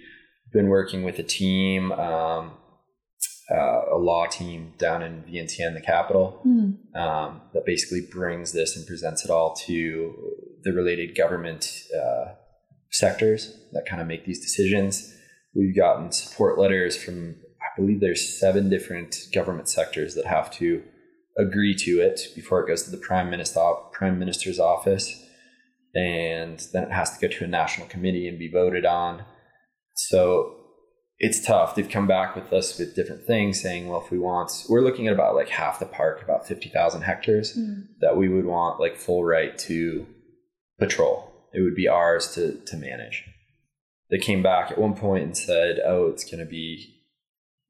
been 0.52 0.68
working 0.68 1.04
with 1.04 1.20
a 1.20 1.24
team, 1.24 1.92
um, 1.92 2.52
uh, 3.52 3.82
a 3.92 3.98
law 3.98 4.26
team 4.26 4.74
down 4.78 5.04
in 5.04 5.24
Vientiane, 5.24 5.74
the 5.74 5.82
capital, 5.82 6.42
um, 6.96 7.42
that 7.54 7.66
basically 7.66 8.02
brings 8.02 8.52
this 8.54 8.76
and 8.76 8.88
presents 8.88 9.24
it 9.24 9.32
all 9.32 9.56
to 9.68 10.14
the 10.64 10.74
related 10.74 11.16
government 11.16 11.84
uh, 11.96 12.34
sectors 12.92 13.58
that 13.74 13.86
kind 13.86 14.02
of 14.02 14.08
make 14.08 14.26
these 14.26 14.42
decisions. 14.42 15.14
We've 15.54 15.76
gotten 15.76 16.12
support 16.12 16.58
letters 16.58 17.02
from, 17.02 17.36
I 17.62 17.80
believe 17.80 18.00
there's 18.00 18.40
seven 18.40 18.70
different 18.70 19.16
government 19.34 19.70
sectors 19.70 20.16
that 20.16 20.26
have 20.26 20.50
to 20.54 20.82
agree 21.38 21.76
to 21.76 22.00
it 22.00 22.30
before 22.34 22.62
it 22.62 22.68
goes 22.68 22.84
to 22.84 22.92
the 22.92 22.98
prime 22.98 23.30
minister 23.30 23.62
prime 23.92 24.18
minister's 24.18 24.60
office, 24.60 25.24
and 25.94 26.66
then 26.74 26.84
it 26.84 26.92
has 26.92 27.18
to 27.18 27.28
go 27.28 27.32
to 27.32 27.44
a 27.44 27.48
national 27.48 27.88
committee 27.88 28.28
and 28.28 28.40
be 28.40 28.50
voted 28.50 28.86
on. 28.86 29.24
So 29.96 30.55
it's 31.18 31.46
tough. 31.46 31.76
They've 31.76 31.90
come 31.90 32.08
back 32.08 32.36
with 32.36 32.52
us 32.52 32.78
with 32.78 32.96
different 32.96 33.26
things, 33.26 33.62
saying, 33.62 33.88
well, 33.88 34.02
if 34.04 34.12
we 34.12 34.20
want, 34.20 34.66
we're 34.68 34.82
looking 34.82 35.08
at 35.08 35.14
about 35.14 35.36
like 35.36 35.50
half 35.50 35.80
the 35.80 35.86
park, 35.86 36.22
about 36.22 36.48
fifty 36.48 36.70
thousand 36.70 37.04
hectares 37.04 37.54
hmm. 37.54 37.82
that 38.02 38.18
we 38.18 38.28
would 38.28 38.46
want 38.46 38.80
like 38.80 38.98
full 38.98 39.24
right 39.24 39.58
to 39.60 40.06
patrol. 40.80 41.32
It 41.54 41.62
would 41.62 41.76
be 41.76 41.88
ours 41.88 42.34
to 42.36 42.60
to 42.66 42.78
manage. 42.78 43.24
They 44.10 44.18
came 44.18 44.44
back 44.44 44.72
at 44.72 44.78
one 44.78 44.96
point 44.96 45.24
and 45.24 45.38
said, 45.38 45.80
"Oh, 45.86 46.08
it's 46.08 46.26
going 46.26 46.40
to 46.40 46.50
be." 46.50 46.92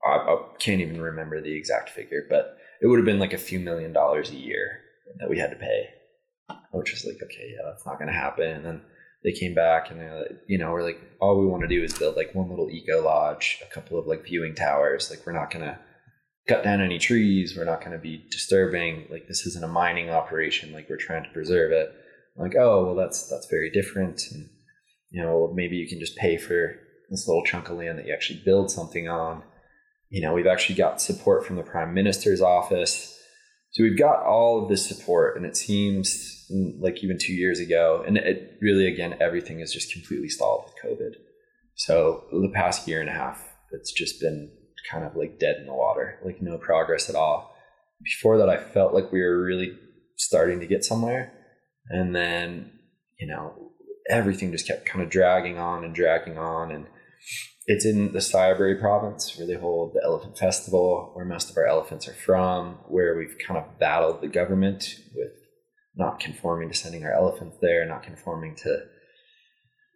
I, 0.06 0.18
I 0.18 0.38
can't 0.60 0.82
even 0.82 1.02
remember 1.02 1.42
the 1.42 1.56
exact 1.56 1.90
figure, 1.90 2.24
but 2.30 2.58
it 2.82 2.88
would 2.88 3.00
have 3.00 3.06
been 3.06 3.20
like 3.20 3.34
a 3.34 3.38
few 3.38 3.60
million 3.60 3.94
dollars 3.94 4.30
a 4.30 4.36
year 4.36 4.82
that 5.20 5.30
we 5.30 5.40
had 5.40 5.50
to 5.52 5.56
pay, 5.56 5.90
which 6.72 6.94
is 6.94 7.06
like, 7.06 7.18
okay, 7.24 7.54
yeah, 7.54 7.70
that's 7.70 7.86
not 7.86 7.98
going 7.98 8.08
to 8.08 8.14
happen. 8.14 8.48
And 8.48 8.66
then 8.66 8.82
they 9.26 9.32
came 9.32 9.56
back 9.56 9.90
and 9.90 10.00
like, 10.00 10.38
you 10.46 10.60
know, 10.60 10.72
we're 10.72 10.84
like, 10.84 11.02
all 11.20 11.40
we 11.40 11.48
want 11.48 11.64
to 11.64 11.68
do 11.68 11.84
is 11.84 11.98
build 11.98 12.16
like 12.16 12.36
one 12.36 12.48
little 12.48 12.70
eco 12.70 13.04
lodge, 13.04 13.60
a 13.68 13.74
couple 13.74 13.98
of 13.98 14.06
like 14.06 14.24
viewing 14.24 14.54
towers. 14.54 15.10
Like, 15.10 15.26
we're 15.26 15.34
not 15.34 15.50
to 15.66 15.80
cut 16.48 16.64
down 16.64 16.80
any 16.80 17.00
trees. 17.00 17.58
We're 17.58 17.66
not 17.66 17.82
to 17.94 17.98
be 17.98 18.24
disturbing. 18.30 19.08
Like, 19.10 19.28
this 19.28 19.48
isn't 19.48 19.64
a 19.64 19.68
mining 19.68 20.12
operation. 20.12 20.72
Like, 20.72 20.88
we're 20.88 20.98
trying 20.98 21.24
to 21.24 21.32
preserve 21.32 21.72
it. 21.72 21.92
I'm 22.38 22.44
like, 22.44 22.56
oh, 22.56 22.86
well, 22.86 22.96
that's 22.96 23.28
that's 23.28 23.48
very 23.50 23.72
different. 23.72 24.22
And 24.32 24.48
you 25.10 25.24
know, 25.24 25.52
maybe 25.56 25.76
you 25.76 25.88
can 25.88 26.00
just 26.00 26.18
pay 26.18 26.38
for 26.38 26.76
this 27.10 27.28
little 27.28 27.44
chunk 27.46 27.70
of 27.70 27.78
land 27.78 27.98
that 27.98 28.06
you 28.06 28.14
actually 28.14 28.44
build 28.46 28.70
something 28.70 29.08
on. 29.08 29.42
You 30.10 30.22
know, 30.22 30.34
we've 30.34 30.46
actually 30.46 30.76
got 30.76 31.02
support 31.02 31.48
from 31.48 31.56
the 31.56 31.64
prime 31.64 31.96
minister's 31.96 32.42
office. 32.42 33.18
So 33.72 33.84
we've 33.84 33.98
got 33.98 34.24
all 34.24 34.62
of 34.62 34.70
this 34.70 34.88
support, 34.88 35.36
and 35.36 35.48
it 35.48 35.58
seems 35.58 36.35
Mm, 36.52 36.80
like 36.80 37.04
even 37.04 37.18
two 37.20 37.34
years 37.34 37.60
ago, 37.60 38.04
and 38.06 38.18
it 38.18 38.58
really, 38.62 38.88
again, 38.88 39.18
everything 39.20 39.62
is 39.62 39.74
just 39.74 39.92
completely 39.92 40.30
stalled 40.30 40.66
with 40.66 40.76
COVID. 40.84 41.16
So 41.76 42.26
the 42.32 42.52
past 42.54 42.88
year 42.88 43.02
and 43.02 43.10
a 43.10 43.14
half, 43.14 43.44
it's 43.72 43.92
just 43.92 44.22
been 44.22 44.52
kind 44.90 45.06
of 45.06 45.16
like 45.16 45.40
dead 45.40 45.58
in 45.58 45.66
the 45.66 45.74
water, 45.74 46.20
like 46.24 46.42
no 46.42 46.58
progress 46.58 47.10
at 47.10 47.16
all. 47.16 47.56
Before 48.04 48.38
that, 48.38 48.50
I 48.50 48.58
felt 48.58 48.94
like 48.94 49.12
we 49.12 49.22
were 49.22 49.44
really 49.44 49.78
starting 50.18 50.60
to 50.60 50.68
get 50.68 50.86
somewhere. 50.86 51.34
And 51.90 52.16
then, 52.16 52.72
you 53.20 53.28
know, 53.28 53.72
everything 54.10 54.52
just 54.52 54.68
kept 54.68 54.86
kind 54.86 55.04
of 55.04 55.10
dragging 55.10 55.58
on 55.58 55.84
and 55.84 55.96
dragging 55.96 56.38
on. 56.38 56.72
And 56.72 56.86
it's 57.66 57.86
in 57.86 58.14
the 58.14 58.20
Sayaboury 58.20 58.80
province 58.80 59.36
where 59.38 59.48
they 59.48 59.56
hold 59.56 59.94
the 59.94 60.04
Elephant 60.04 60.38
Festival, 60.38 61.12
where 61.14 61.26
most 61.26 61.50
of 61.50 61.58
our 61.58 61.66
elephants 61.66 62.08
are 62.08 62.14
from, 62.14 62.76
where 62.88 63.18
we've 63.18 63.38
kind 63.46 63.58
of 63.58 63.80
battled 63.80 64.22
the 64.22 64.28
government 64.28 65.00
with 65.16 65.32
not 65.96 66.20
conforming 66.20 66.70
to 66.70 66.76
sending 66.76 67.04
our 67.06 67.14
elephants 67.14 67.58
there, 67.62 67.86
not 67.86 68.04
conforming 68.04 68.56
to 68.56 68.84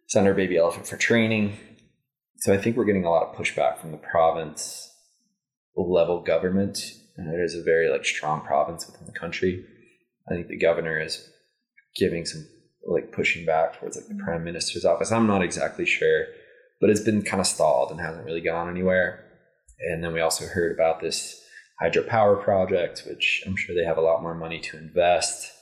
send 0.08 0.26
our 0.26 0.34
baby 0.34 0.56
elephant 0.56 0.86
for 0.86 0.96
training. 0.96 1.56
So 2.38 2.52
I 2.52 2.58
think 2.58 2.76
we're 2.76 2.84
getting 2.84 3.04
a 3.04 3.10
lot 3.10 3.26
of 3.26 3.36
pushback 3.36 3.78
from 3.78 3.92
the 3.92 3.98
province 3.98 4.90
level 5.76 6.20
government. 6.20 6.78
And 7.16 7.32
it 7.32 7.40
is 7.42 7.54
a 7.54 7.62
very 7.62 7.90
like 7.90 8.04
strong 8.04 8.40
province 8.40 8.86
within 8.86 9.06
the 9.06 9.18
country. 9.18 9.64
I 10.28 10.34
think 10.34 10.48
the 10.48 10.58
governor 10.58 11.00
is 11.00 11.28
giving 11.96 12.24
some 12.24 12.46
like 12.86 13.12
pushing 13.12 13.44
back 13.44 13.78
towards 13.78 13.96
like 13.96 14.08
the 14.08 14.14
mm-hmm. 14.14 14.24
prime 14.24 14.44
minister's 14.44 14.84
office. 14.84 15.12
I'm 15.12 15.26
not 15.26 15.42
exactly 15.42 15.84
sure, 15.84 16.26
but 16.80 16.90
it's 16.90 17.00
been 17.00 17.22
kind 17.22 17.40
of 17.40 17.46
stalled 17.46 17.90
and 17.90 18.00
hasn't 18.00 18.24
really 18.24 18.40
gone 18.40 18.70
anywhere. 18.70 19.24
And 19.80 20.02
then 20.02 20.12
we 20.12 20.20
also 20.20 20.46
heard 20.46 20.74
about 20.74 21.00
this 21.00 21.42
hydropower 21.82 22.42
project, 22.42 23.04
which 23.06 23.42
I'm 23.46 23.56
sure 23.56 23.74
they 23.74 23.84
have 23.84 23.98
a 23.98 24.02
lot 24.02 24.22
more 24.22 24.34
money 24.34 24.60
to 24.60 24.78
invest. 24.78 25.52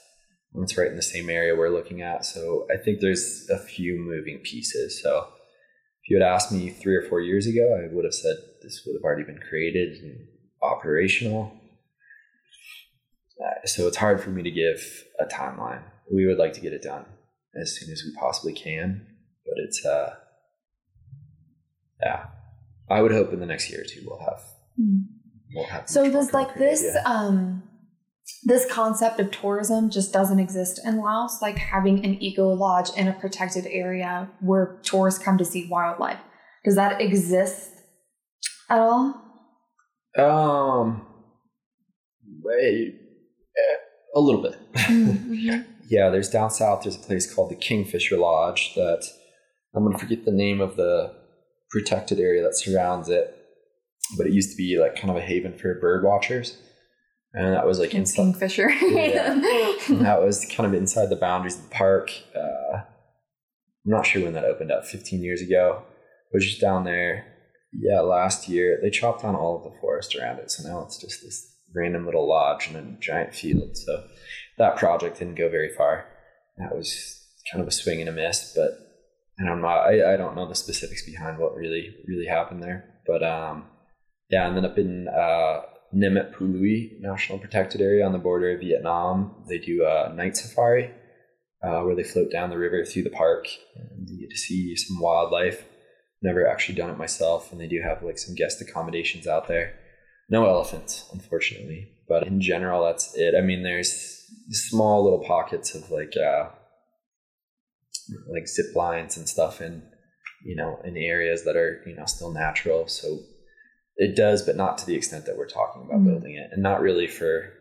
It's 0.62 0.76
right 0.76 0.88
in 0.88 0.96
the 0.96 1.02
same 1.02 1.30
area 1.30 1.54
we're 1.54 1.68
looking 1.70 2.02
at. 2.02 2.24
So 2.24 2.66
I 2.72 2.76
think 2.76 3.00
there's 3.00 3.48
a 3.50 3.58
few 3.58 3.98
moving 3.98 4.38
pieces. 4.38 5.00
So 5.02 5.28
if 6.02 6.10
you 6.10 6.20
had 6.20 6.26
asked 6.26 6.50
me 6.52 6.70
three 6.70 6.96
or 6.96 7.02
four 7.02 7.20
years 7.20 7.46
ago, 7.46 7.78
I 7.80 7.94
would 7.94 8.04
have 8.04 8.14
said 8.14 8.36
this 8.62 8.82
would 8.86 8.94
have 8.94 9.02
already 9.04 9.24
been 9.24 9.40
created 9.48 10.02
and 10.02 10.26
operational. 10.62 11.52
Uh, 13.40 13.66
so 13.66 13.86
it's 13.86 13.96
hard 13.96 14.20
for 14.20 14.30
me 14.30 14.42
to 14.42 14.50
give 14.50 15.04
a 15.20 15.24
timeline. 15.24 15.82
We 16.12 16.26
would 16.26 16.38
like 16.38 16.54
to 16.54 16.60
get 16.60 16.72
it 16.72 16.82
done 16.82 17.04
as 17.54 17.78
soon 17.78 17.90
as 17.92 18.02
we 18.04 18.12
possibly 18.18 18.52
can, 18.52 19.06
but 19.44 19.54
it's 19.58 19.84
uh, 19.84 20.14
yeah. 22.02 22.26
I 22.90 23.02
would 23.02 23.12
hope 23.12 23.32
in 23.32 23.40
the 23.40 23.46
next 23.46 23.70
year 23.70 23.82
or 23.82 23.84
two 23.84 24.02
we'll 24.06 24.18
have 24.20 24.40
we'll 25.54 25.66
have. 25.66 25.88
So 25.88 26.10
does 26.10 26.32
like 26.32 26.54
this 26.54 26.82
idea. 26.82 27.02
um 27.04 27.62
this 28.44 28.70
concept 28.70 29.20
of 29.20 29.30
tourism 29.30 29.90
just 29.90 30.12
doesn't 30.12 30.38
exist 30.38 30.80
in 30.84 30.98
Laos, 30.98 31.40
like 31.42 31.58
having 31.58 32.04
an 32.04 32.22
eco 32.22 32.48
lodge 32.48 32.90
in 32.96 33.08
a 33.08 33.12
protected 33.12 33.66
area 33.66 34.28
where 34.40 34.78
tourists 34.82 35.22
come 35.22 35.38
to 35.38 35.44
see 35.44 35.68
wildlife. 35.68 36.18
Does 36.64 36.76
that 36.76 37.00
exist 37.00 37.70
at 38.68 38.78
all? 38.78 39.22
Um, 40.16 41.06
wait, 42.42 42.94
eh, 43.56 43.76
a 44.14 44.20
little 44.20 44.42
bit. 44.42 44.58
yeah, 45.88 46.10
there's 46.10 46.28
down 46.28 46.50
south. 46.50 46.82
There's 46.82 46.96
a 46.96 47.00
place 47.00 47.32
called 47.32 47.50
the 47.50 47.56
Kingfisher 47.56 48.16
Lodge 48.16 48.74
that 48.74 49.06
I'm 49.74 49.84
gonna 49.84 49.98
forget 49.98 50.24
the 50.24 50.32
name 50.32 50.60
of 50.60 50.76
the 50.76 51.14
protected 51.70 52.18
area 52.18 52.42
that 52.42 52.56
surrounds 52.56 53.08
it, 53.08 53.34
but 54.16 54.26
it 54.26 54.32
used 54.32 54.50
to 54.50 54.56
be 54.56 54.78
like 54.78 54.96
kind 54.96 55.10
of 55.10 55.16
a 55.16 55.20
haven 55.20 55.56
for 55.56 55.78
bird 55.80 56.04
watchers, 56.04 56.58
and 57.38 57.54
that 57.54 57.66
was 57.66 57.78
like 57.78 57.94
It's 57.94 58.10
inside. 58.10 58.22
Kingfisher. 58.22 58.70
Yeah. 58.70 59.34
that 60.02 60.20
was 60.20 60.44
kind 60.44 60.66
of 60.66 60.74
inside 60.74 61.08
the 61.08 61.16
boundaries 61.16 61.56
of 61.56 61.62
the 61.62 61.74
park. 61.74 62.10
Uh, 62.34 62.78
I'm 62.78 62.84
not 63.84 64.06
sure 64.06 64.24
when 64.24 64.34
that 64.34 64.44
opened 64.44 64.72
up, 64.72 64.84
15 64.84 65.22
years 65.22 65.40
ago. 65.40 65.84
It 66.32 66.36
was 66.36 66.44
just 66.44 66.60
down 66.60 66.82
there. 66.84 67.26
Yeah, 67.72 68.00
last 68.00 68.48
year 68.48 68.80
they 68.82 68.90
chopped 68.90 69.22
down 69.22 69.36
all 69.36 69.56
of 69.56 69.72
the 69.72 69.78
forest 69.80 70.16
around 70.16 70.40
it, 70.40 70.50
so 70.50 70.68
now 70.68 70.82
it's 70.82 70.98
just 70.98 71.22
this 71.22 71.54
random 71.74 72.06
little 72.06 72.28
lodge 72.28 72.68
in 72.68 72.76
a 72.76 72.98
giant 73.00 73.34
field. 73.34 73.76
So 73.76 74.04
that 74.58 74.76
project 74.76 75.18
didn't 75.20 75.36
go 75.36 75.48
very 75.48 75.72
far. 75.76 76.06
That 76.56 76.74
was 76.74 77.24
kind 77.52 77.62
of 77.62 77.68
a 77.68 77.72
swing 77.72 78.00
and 78.00 78.08
a 78.08 78.12
miss, 78.12 78.52
but 78.54 78.70
and 79.38 79.48
I'm 79.48 79.60
not. 79.60 79.86
I, 79.86 80.14
I 80.14 80.16
don't 80.16 80.34
know 80.34 80.48
the 80.48 80.54
specifics 80.56 81.06
behind 81.06 81.38
what 81.38 81.54
really 81.54 81.94
really 82.08 82.26
happened 82.26 82.62
there, 82.62 83.00
but 83.06 83.22
um, 83.22 83.66
yeah, 84.28 84.48
and 84.48 84.56
then 84.56 84.64
up 84.64 84.76
in 84.76 85.06
uh, 85.08 85.60
Nam 85.92 86.16
Et-Phou 86.16 86.46
Louey 86.46 87.00
National 87.00 87.38
Protected 87.38 87.80
Area 87.80 88.04
on 88.04 88.12
the 88.12 88.18
border 88.18 88.52
of 88.52 88.60
Vietnam. 88.60 89.44
They 89.48 89.58
do 89.58 89.86
a 89.86 90.12
night 90.14 90.36
safari 90.36 90.90
uh, 91.62 91.80
where 91.80 91.94
they 91.94 92.02
float 92.02 92.30
down 92.30 92.50
the 92.50 92.58
river 92.58 92.84
through 92.84 93.04
the 93.04 93.10
park 93.10 93.48
and 93.76 94.08
you 94.08 94.20
get 94.20 94.30
to 94.30 94.36
see 94.36 94.76
some 94.76 95.00
wildlife. 95.00 95.64
Never 96.20 96.48
actually 96.48 96.74
done 96.74 96.90
it 96.90 96.98
myself, 96.98 97.52
and 97.52 97.60
they 97.60 97.68
do 97.68 97.80
have 97.80 98.02
like 98.02 98.18
some 98.18 98.34
guest 98.34 98.60
accommodations 98.60 99.28
out 99.28 99.46
there. 99.46 99.74
No 100.28 100.46
elephants, 100.46 101.08
unfortunately, 101.12 101.92
but 102.08 102.26
in 102.26 102.40
general, 102.40 102.84
that's 102.84 103.16
it. 103.16 103.36
I 103.38 103.40
mean, 103.40 103.62
there's 103.62 104.26
small 104.50 105.04
little 105.04 105.24
pockets 105.24 105.76
of 105.76 105.92
like 105.92 106.14
uh, 106.16 106.48
like 108.28 108.48
zip 108.48 108.74
lines 108.74 109.16
and 109.16 109.28
stuff 109.28 109.60
in 109.60 109.82
you 110.44 110.56
know 110.56 110.80
in 110.84 110.96
areas 110.96 111.44
that 111.44 111.56
are 111.56 111.82
you 111.86 111.94
know 111.94 112.04
still 112.06 112.32
natural. 112.32 112.88
So 112.88 113.20
it 113.98 114.16
does, 114.16 114.42
but 114.42 114.56
not 114.56 114.78
to 114.78 114.86
the 114.86 114.94
extent 114.94 115.26
that 115.26 115.36
we're 115.36 115.48
talking 115.48 115.82
about 115.82 116.00
Mhm. 116.00 116.06
building 116.06 116.34
it, 116.36 116.48
and 116.52 116.62
not 116.62 116.80
really 116.80 117.06
for 117.06 117.52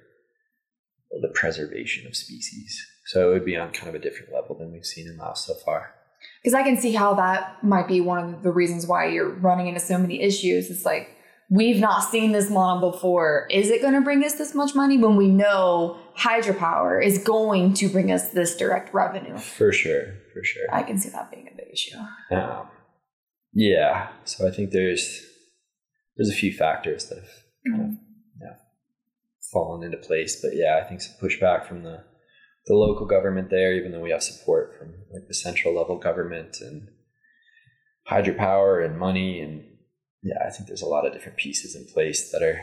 the 1.22 1.30
preservation 1.34 2.08
of 2.08 2.16
species. 2.16 2.86
So 3.08 3.30
it 3.30 3.34
would 3.34 3.46
be 3.46 3.58
on 3.58 3.72
kind 3.72 3.90
of 3.90 3.96
a 3.96 4.00
different 4.00 4.32
level 4.34 4.56
than 4.58 4.72
we've 4.72 4.86
seen 4.86 5.08
in 5.08 5.18
Laos 5.18 5.46
so 5.46 5.56
far. 5.56 5.94
Because 6.44 6.54
I 6.54 6.64
can 6.64 6.78
see 6.78 6.94
how 6.94 7.14
that 7.16 7.64
might 7.64 7.88
be 7.88 8.02
one 8.02 8.34
of 8.36 8.44
the 8.44 8.52
reasons 8.52 8.86
why 8.86 9.08
you're 9.08 9.30
running 9.30 9.68
into 9.68 9.80
so 9.80 9.98
many 9.98 10.22
issues. 10.22 10.70
It's 10.70 10.86
like, 10.86 11.10
we've 11.50 11.80
not 11.80 12.02
seen 12.04 12.34
this 12.34 12.50
model 12.50 12.92
before. 12.92 13.48
Is 13.50 13.70
it 13.70 13.82
going 13.82 13.94
to 13.94 14.02
bring 14.02 14.24
us 14.24 14.34
this 14.34 14.54
much 14.54 14.76
money 14.76 14.98
when 14.98 15.16
we 15.16 15.30
know 15.30 15.98
hydropower 16.18 17.04
is 17.04 17.18
going 17.20 17.74
to 17.76 17.88
bring 17.88 18.12
us 18.12 18.30
this 18.30 18.58
direct 18.58 18.94
revenue? 18.94 19.38
For 19.38 19.72
sure, 19.72 20.14
for 20.34 20.44
sure. 20.44 20.66
I 20.72 20.84
can 20.84 20.98
see 20.98 21.10
that 21.10 21.32
being 21.32 21.48
a 21.52 21.56
big 21.56 21.72
issue. 21.72 21.98
Um, 22.32 22.70
yeah, 23.54 24.10
so 24.26 24.46
I 24.48 24.52
think 24.52 24.72
there's 24.72 25.26
there's 26.18 26.30
a 26.30 26.36
few 26.36 26.52
factors 26.54 27.08
that 27.10 27.20
have 27.20 27.30
kind 27.72 27.82
of 27.86 27.92
yeah, 28.42 28.56
fallen 29.54 29.84
into 29.84 29.98
place, 29.98 30.42
but 30.42 30.52
yeah, 30.56 30.82
I 30.84 30.88
think 30.88 31.02
some 31.02 31.16
pushback 31.22 31.68
from 31.68 31.84
the 31.84 32.04
the 32.66 32.74
local 32.76 33.06
government 33.06 33.50
there, 33.50 33.74
even 33.76 33.92
though 33.94 34.02
we 34.02 34.12
have 34.12 34.22
support 34.24 34.76
from 34.78 34.90
like 35.14 35.28
the 35.28 35.34
central 35.34 35.74
level 35.74 35.98
government 35.98 36.58
and 36.60 36.90
hydropower 38.10 38.86
and 38.86 38.98
money 39.00 39.40
and 39.42 39.64
yeah, 40.24 40.36
I 40.46 40.50
think 40.50 40.68
there's 40.68 40.82
a 40.82 40.88
lot 40.88 41.06
of 41.06 41.14
different 41.14 41.38
pieces 41.38 41.76
in 41.76 41.86
place 41.94 42.32
that 42.32 42.42
are 42.42 42.60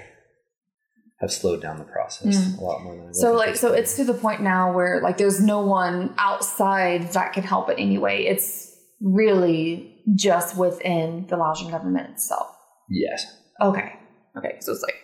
have 1.21 1.33
slowed 1.33 1.63
down 1.63 1.79
the 1.79 1.85
process 1.85 2.37
Mm. 2.37 2.59
a 2.59 2.61
lot 2.65 2.83
more 2.83 2.97
than 2.97 3.09
I 3.09 3.13
So 3.13 3.33
like 3.33 3.57
so 3.57 3.73
it's 3.73 3.97
to 3.97 4.05
the 4.05 4.15
point 4.15 4.43
now 4.43 4.73
where 4.75 5.01
like 5.01 5.17
there's 5.17 5.41
no 5.41 5.61
one 5.65 6.13
outside 6.19 7.13
that 7.13 7.33
can 7.33 7.45
help 7.45 7.71
it 7.71 7.77
anyway. 7.79 8.25
It's 8.25 8.75
really 9.01 10.03
just 10.15 10.57
within 10.59 11.27
the 11.29 11.37
Laotian 11.37 11.71
government 11.71 12.11
itself. 12.11 12.49
yes. 12.91 13.25
Okay. 13.61 13.93
Okay. 14.37 14.57
So 14.61 14.73
it's 14.73 14.83
like 14.83 14.97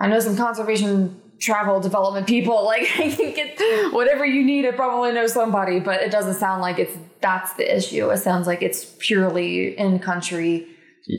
I 0.00 0.08
know 0.08 0.20
some 0.20 0.36
conservation 0.36 1.20
travel 1.40 1.80
development 1.80 2.26
people. 2.26 2.56
Like 2.64 2.82
I 2.98 3.10
can 3.10 3.34
get 3.34 3.92
whatever 3.92 4.24
you 4.26 4.44
need. 4.44 4.66
I 4.66 4.72
probably 4.72 5.12
know 5.12 5.26
somebody, 5.26 5.80
but 5.80 6.02
it 6.02 6.10
doesn't 6.10 6.34
sound 6.34 6.62
like 6.62 6.78
it's 6.78 6.96
that's 7.20 7.52
the 7.54 7.76
issue. 7.76 8.10
It 8.10 8.18
sounds 8.18 8.46
like 8.46 8.62
it's 8.62 8.96
purely 8.98 9.76
in 9.78 9.98
country 9.98 10.66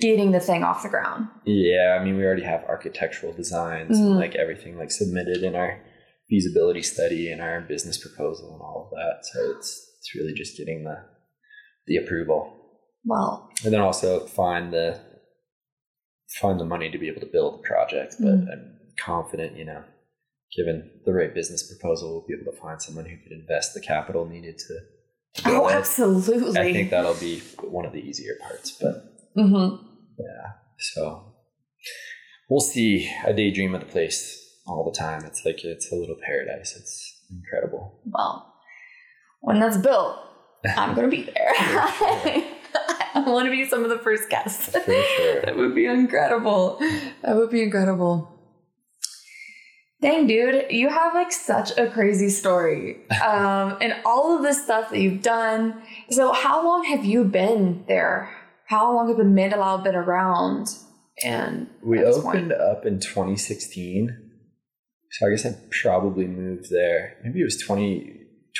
getting 0.02 0.32
the 0.32 0.40
thing 0.42 0.64
off 0.64 0.84
the 0.84 0.90
ground. 0.90 1.28
Yeah, 1.46 1.98
I 2.00 2.04
mean, 2.04 2.18
we 2.18 2.26
already 2.26 2.44
have 2.44 2.64
architectural 2.66 3.32
designs 3.34 3.98
and 3.98 4.10
Mm. 4.16 4.20
like 4.20 4.36
everything 4.36 4.78
like 4.78 4.92
submitted 4.92 5.44
in 5.44 5.56
our 5.56 5.80
feasibility 6.30 6.82
study 6.82 7.32
and 7.32 7.42
our 7.42 7.62
business 7.62 7.98
proposal 7.98 8.52
and 8.54 8.62
all 8.62 8.90
of 8.92 8.98
that. 8.98 9.26
So 9.26 9.52
it's 9.58 9.70
it's 10.00 10.14
really 10.16 10.34
just 10.34 10.58
getting 10.58 10.84
the 10.84 10.98
the 11.88 11.96
approval 11.98 12.54
Well, 13.06 13.50
and 13.64 13.72
then 13.74 13.80
also 13.80 14.26
find 14.28 14.74
the 14.74 15.00
find 16.42 16.60
the 16.60 16.66
money 16.66 16.90
to 16.92 16.98
be 16.98 17.08
able 17.08 17.22
to 17.22 17.28
build 17.28 17.60
the 17.60 17.64
project. 17.68 18.16
But 18.20 18.28
Mm. 18.28 18.52
I'm 18.52 18.78
confident, 19.00 19.58
you 19.58 19.66
know, 19.66 19.84
given 20.56 20.90
the 21.06 21.14
right 21.14 21.34
business 21.34 21.64
proposal, 21.72 22.12
we'll 22.12 22.28
be 22.28 22.34
able 22.42 22.52
to 22.52 22.58
find 22.60 22.82
someone 22.82 23.06
who 23.06 23.18
could 23.18 23.32
invest 23.32 23.74
the 23.74 23.82
capital 23.82 24.26
needed 24.26 24.58
to. 24.58 24.80
oh, 25.46 25.70
absolutely. 25.70 26.60
I 26.60 26.74
think 26.74 26.90
that'll 26.90 27.14
be 27.16 27.40
one 27.62 27.86
of 27.86 27.94
the 27.94 28.00
easier 28.00 28.36
parts, 28.42 28.72
but 28.72 29.04
hmm 29.36 29.76
yeah. 30.18 30.54
So 30.80 31.34
we'll 32.50 32.60
see. 32.60 33.10
I 33.26 33.32
daydream 33.34 33.76
of 33.76 33.82
the 33.82 33.88
place 33.88 34.44
all 34.66 34.84
the 34.84 34.98
time. 34.98 35.24
It's 35.26 35.46
like 35.46 35.64
it's 35.64 35.92
a 35.92 35.96
little 35.96 36.16
paradise. 36.26 36.76
It's 36.76 37.22
incredible. 37.30 38.00
Well, 38.06 38.52
when 39.42 39.60
that's 39.60 39.78
built, 39.78 40.18
I'm 40.76 40.96
gonna 40.96 41.08
be 41.08 41.24
there. 41.24 41.54
I 43.26 43.30
want 43.30 43.48
to 43.48 43.52
be 43.52 43.66
some 43.68 43.84
of 43.84 43.90
the 43.90 43.98
first 43.98 44.30
guests. 44.30 44.70
For 44.70 44.80
sure. 44.82 45.42
that 45.46 45.58
would 45.58 45.74
be 45.74 45.86
incredible. 45.86 46.78
That 47.24 47.36
would 47.36 47.50
be 47.50 47.64
incredible. 47.64 48.34
Dang, 50.02 50.28
dude, 50.28 50.68
you 50.70 50.90
have 50.90 51.16
like 51.16 51.32
such 51.32 51.76
a 51.78 51.88
crazy 51.90 52.30
story. 52.30 52.98
Um, 53.28 53.78
and 53.82 53.96
all 54.06 54.36
of 54.36 54.44
this 54.44 54.64
stuff 54.64 54.92
that 54.92 55.00
you've 55.00 55.24
done. 55.24 55.82
So, 56.12 56.32
how 56.32 56.64
long 56.64 56.84
have 56.86 57.04
you 57.04 57.24
been 57.24 57.84
there? 57.88 58.30
How 58.68 58.94
long 58.94 59.08
have 59.08 59.18
the 59.18 59.24
Mandalao 59.24 59.84
been 59.84 59.96
around? 59.96 60.70
And 61.24 61.68
We 61.84 62.04
opened 62.04 62.24
point? 62.24 62.52
up 62.54 62.86
in 62.86 63.00
2016. 63.00 64.30
So 65.12 65.26
I 65.26 65.30
guess 65.32 65.46
I 65.46 65.56
probably 65.72 66.28
moved 66.28 66.70
there. 66.70 67.18
Maybe 67.24 67.42
it 67.42 67.46
was 67.46 67.58
20, 67.58 68.02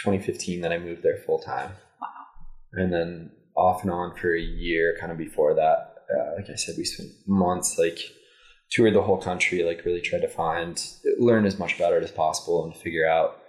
2015 0.04 0.62
that 0.62 0.72
I 0.72 0.80
moved 0.80 1.04
there 1.04 1.18
full 1.26 1.40
time. 1.40 1.72
Wow. 2.02 2.08
And 2.74 2.92
then 2.92 3.32
off 3.58 3.82
and 3.82 3.92
on 3.92 4.16
for 4.16 4.36
a 4.36 4.42
year, 4.42 4.96
kind 5.00 5.12
of 5.12 5.18
before 5.18 5.56
that. 5.56 5.96
Uh, 6.16 6.36
like 6.38 6.50
I 6.50 6.56
said, 6.56 6.76
we 6.78 6.86
spent 6.86 7.10
months 7.26 7.78
like 7.78 8.00
toured 8.72 8.94
the 8.94 9.02
whole 9.02 9.18
country, 9.18 9.64
like 9.64 9.84
really 9.84 10.02
tried 10.02 10.22
to 10.22 10.28
find, 10.28 10.82
learn 11.20 11.46
as 11.46 11.58
much 11.60 11.76
about 11.76 11.94
it 11.94 12.04
as 12.04 12.12
possible 12.12 12.64
and 12.64 12.76
figure 12.76 13.08
out 13.08 13.42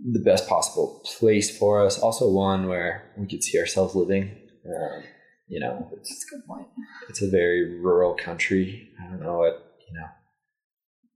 the 0.00 0.20
best 0.20 0.48
possible 0.48 1.02
place 1.18 1.56
for 1.56 1.84
us. 1.84 1.98
Also, 1.98 2.30
one 2.30 2.68
where 2.68 3.10
we 3.18 3.26
could 3.26 3.42
see 3.42 3.58
ourselves 3.58 3.94
living. 3.94 4.30
Um, 4.66 5.02
you 5.48 5.60
know, 5.60 5.90
it's 5.98 6.08
That's 6.08 6.24
a 6.32 6.36
good 6.36 6.46
point. 6.46 6.68
it's 7.08 7.22
a 7.22 7.30
very 7.30 7.78
rural 7.80 8.14
country. 8.14 8.88
I 9.00 9.10
don't 9.10 9.20
know 9.20 9.38
what 9.38 9.76
you 9.88 9.98
know, 9.98 10.06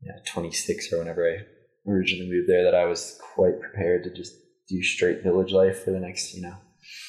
yeah, 0.03 0.21
26 0.27 0.93
or 0.93 0.99
whenever 0.99 1.27
I 1.27 1.91
originally 1.91 2.29
moved 2.29 2.49
there, 2.49 2.65
that 2.65 2.75
I 2.75 2.85
was 2.85 3.19
quite 3.35 3.61
prepared 3.61 4.05
to 4.05 4.11
just 4.13 4.35
do 4.69 4.83
straight 4.83 5.23
village 5.23 5.53
life 5.53 5.85
for 5.85 5.93
the 5.93 6.01
next 6.01 6.35
you 6.35 6.43
know 6.43 6.57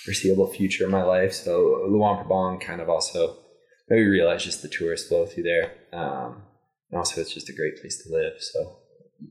foreseeable 0.06 0.48
future 0.54 0.86
of 0.86 0.92
my 0.92 1.04
life. 1.04 1.34
So 1.34 1.86
Luang 1.90 2.24
Prabang 2.24 2.62
kind 2.62 2.82
of 2.82 2.90
also 2.90 3.38
maybe 3.90 4.06
realized 4.06 4.46
just 4.46 4.62
the 4.62 4.68
tourist 4.70 5.08
flow 5.08 5.26
through 5.26 5.44
there, 5.44 5.72
um, 5.94 6.44
and 6.92 6.98
also 6.98 7.22
it's 7.22 7.34
just 7.34 7.50
a 7.50 7.54
great 7.54 7.80
place 7.80 8.04
to 8.04 8.14
live. 8.14 8.34
So 8.40 8.80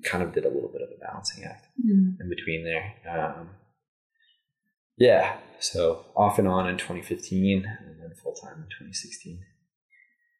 kind 0.04 0.22
of 0.22 0.32
did 0.32 0.44
a 0.44 0.48
little 0.48 0.70
bit 0.72 0.82
of 0.82 0.88
a 0.88 0.98
balancing 1.04 1.44
act 1.44 1.66
Mm. 1.86 2.16
in 2.20 2.28
between 2.28 2.64
there. 2.64 2.94
Um, 3.08 3.50
yeah, 4.98 5.36
so 5.60 6.06
off 6.16 6.38
and 6.38 6.48
on 6.48 6.66
in 6.68 6.76
2015, 6.78 7.64
and 7.64 8.00
then 8.00 8.10
full 8.22 8.32
time 8.34 8.54
in 8.56 8.64
2016. 8.64 9.40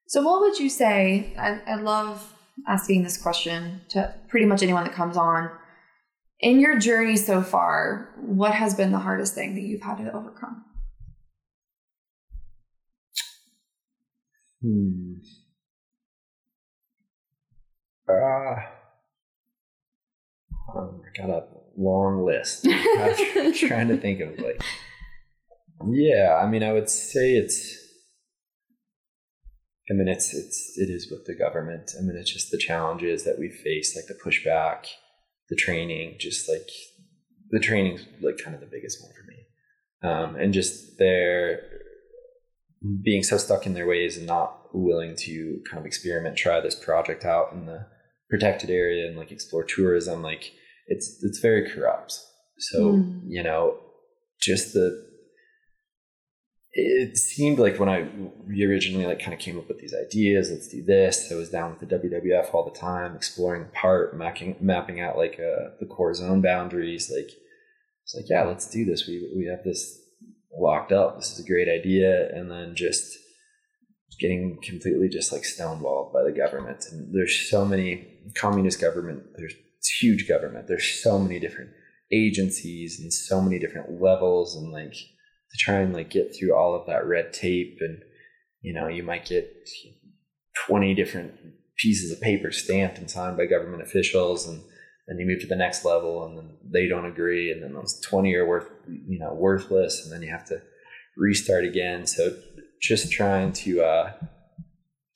So, 0.08 0.22
what 0.22 0.40
would 0.40 0.58
you 0.58 0.70
say? 0.70 1.34
I, 1.38 1.60
I 1.66 1.74
love 1.76 2.32
asking 2.66 3.02
this 3.02 3.20
question 3.20 3.82
to 3.90 4.14
pretty 4.28 4.46
much 4.46 4.62
anyone 4.62 4.84
that 4.84 4.94
comes 4.94 5.16
on. 5.16 5.50
In 6.40 6.60
your 6.60 6.78
journey 6.78 7.16
so 7.16 7.42
far, 7.42 8.10
what 8.20 8.52
has 8.52 8.74
been 8.74 8.92
the 8.92 8.98
hardest 8.98 9.34
thing 9.34 9.54
that 9.54 9.62
you've 9.62 9.82
had 9.82 9.96
to 9.98 10.12
overcome? 10.12 10.64
Hmm. 14.62 15.14
Uh, 18.08 18.56
um, 20.76 21.02
I 21.04 21.20
got 21.20 21.30
a 21.30 21.44
long 21.76 22.24
list. 22.24 22.66
I'm 22.70 23.52
trying 23.54 23.88
to 23.88 23.96
think 23.96 24.20
of 24.20 24.38
like, 24.38 24.62
yeah. 25.86 26.40
I 26.42 26.48
mean, 26.48 26.62
I 26.62 26.72
would 26.72 26.90
say 26.90 27.34
it's. 27.34 27.84
I 29.88 29.94
mean, 29.94 30.08
it's 30.08 30.34
it's 30.34 30.76
it 30.76 30.90
is 30.90 31.08
with 31.10 31.26
the 31.26 31.34
government. 31.34 31.92
I 31.98 32.02
mean, 32.02 32.16
it's 32.16 32.32
just 32.32 32.50
the 32.50 32.58
challenges 32.58 33.24
that 33.24 33.38
we 33.38 33.48
face, 33.48 33.96
like 33.96 34.06
the 34.06 34.18
pushback, 34.22 34.86
the 35.48 35.56
training, 35.56 36.16
just 36.18 36.48
like 36.48 36.68
the 37.50 37.60
training's 37.60 38.04
like 38.22 38.38
kind 38.38 38.54
of 38.54 38.60
the 38.60 38.68
biggest 38.70 39.02
one 39.02 39.12
for 39.12 39.26
me, 39.26 40.10
um, 40.10 40.36
and 40.36 40.52
just 40.52 40.98
their 40.98 41.60
being 43.02 43.22
so 43.22 43.38
stuck 43.38 43.66
in 43.66 43.74
their 43.74 43.86
ways 43.86 44.16
and 44.16 44.26
not 44.26 44.74
willing 44.74 45.16
to 45.16 45.60
kind 45.68 45.80
of 45.80 45.86
experiment, 45.86 46.36
try 46.36 46.60
this 46.60 46.74
project 46.74 47.24
out 47.24 47.52
in 47.52 47.66
the 47.66 47.86
protected 48.28 48.70
area 48.70 49.06
and 49.06 49.16
like 49.16 49.32
explore 49.32 49.64
tourism. 49.64 50.22
Like 50.22 50.52
it's 50.86 51.18
it's 51.22 51.38
very 51.38 51.70
corrupt. 51.70 52.18
So 52.58 52.92
mm. 52.92 53.20
you 53.26 53.42
know, 53.42 53.78
just 54.40 54.72
the 54.72 55.05
it 56.78 57.16
seemed 57.16 57.58
like 57.58 57.78
when 57.78 57.88
I 57.88 58.06
we 58.46 58.64
originally 58.64 59.06
like 59.06 59.18
kind 59.18 59.32
of 59.32 59.40
came 59.40 59.58
up 59.58 59.66
with 59.66 59.78
these 59.78 59.94
ideas, 59.94 60.50
let's 60.50 60.68
do 60.68 60.84
this. 60.84 61.32
I 61.32 61.34
was 61.34 61.48
down 61.48 61.70
with 61.70 61.88
the 61.88 61.98
WWF 61.98 62.52
all 62.52 62.64
the 62.64 62.78
time, 62.78 63.16
exploring 63.16 63.62
the 63.62 63.68
part, 63.70 64.16
mapping 64.16 64.56
mapping 64.60 65.00
out 65.00 65.16
like 65.16 65.40
uh, 65.40 65.70
the 65.80 65.86
core 65.86 66.12
zone 66.12 66.42
boundaries. 66.42 67.10
Like 67.10 67.30
it's 68.04 68.14
like, 68.14 68.28
yeah, 68.28 68.42
let's 68.42 68.70
do 68.70 68.84
this. 68.84 69.06
We 69.06 69.32
we 69.34 69.46
have 69.46 69.64
this 69.64 69.98
locked 70.54 70.92
up. 70.92 71.16
This 71.16 71.32
is 71.32 71.42
a 71.42 71.48
great 71.48 71.68
idea, 71.68 72.28
and 72.34 72.50
then 72.50 72.74
just 72.74 73.16
getting 74.20 74.58
completely 74.62 75.08
just 75.08 75.32
like 75.32 75.42
stonewalled 75.42 76.12
by 76.12 76.24
the 76.24 76.32
government. 76.32 76.84
And 76.92 77.14
there's 77.14 77.48
so 77.48 77.64
many 77.64 78.06
communist 78.34 78.82
government. 78.82 79.22
There's 79.36 79.54
huge 79.98 80.28
government. 80.28 80.68
There's 80.68 81.02
so 81.02 81.18
many 81.18 81.40
different 81.40 81.70
agencies 82.12 83.00
and 83.00 83.12
so 83.12 83.40
many 83.40 83.58
different 83.58 84.00
levels 84.00 84.56
and 84.56 84.70
like 84.72 84.94
to 85.56 85.64
try 85.64 85.76
and 85.76 85.94
like 85.94 86.10
get 86.10 86.34
through 86.36 86.54
all 86.54 86.74
of 86.74 86.86
that 86.86 87.06
red 87.06 87.32
tape 87.32 87.78
and 87.80 88.02
you 88.60 88.72
know 88.72 88.88
you 88.88 89.02
might 89.02 89.24
get 89.24 89.68
20 90.66 90.94
different 90.94 91.32
pieces 91.76 92.10
of 92.10 92.20
paper 92.20 92.50
stamped 92.50 92.98
and 92.98 93.10
signed 93.10 93.36
by 93.36 93.46
government 93.46 93.82
officials 93.82 94.46
and 94.46 94.62
then 95.06 95.18
you 95.18 95.26
move 95.26 95.40
to 95.40 95.46
the 95.46 95.56
next 95.56 95.84
level 95.84 96.24
and 96.24 96.36
then 96.36 96.56
they 96.72 96.88
don't 96.88 97.06
agree 97.06 97.52
and 97.52 97.62
then 97.62 97.74
those 97.74 98.00
20 98.00 98.34
are 98.34 98.46
worth 98.46 98.68
you 98.88 99.18
know 99.18 99.32
worthless 99.34 100.04
and 100.04 100.12
then 100.12 100.22
you 100.22 100.30
have 100.30 100.46
to 100.46 100.60
restart 101.16 101.64
again 101.64 102.06
so 102.06 102.36
just 102.80 103.10
trying 103.10 103.52
to 103.52 103.82
uh 103.82 104.12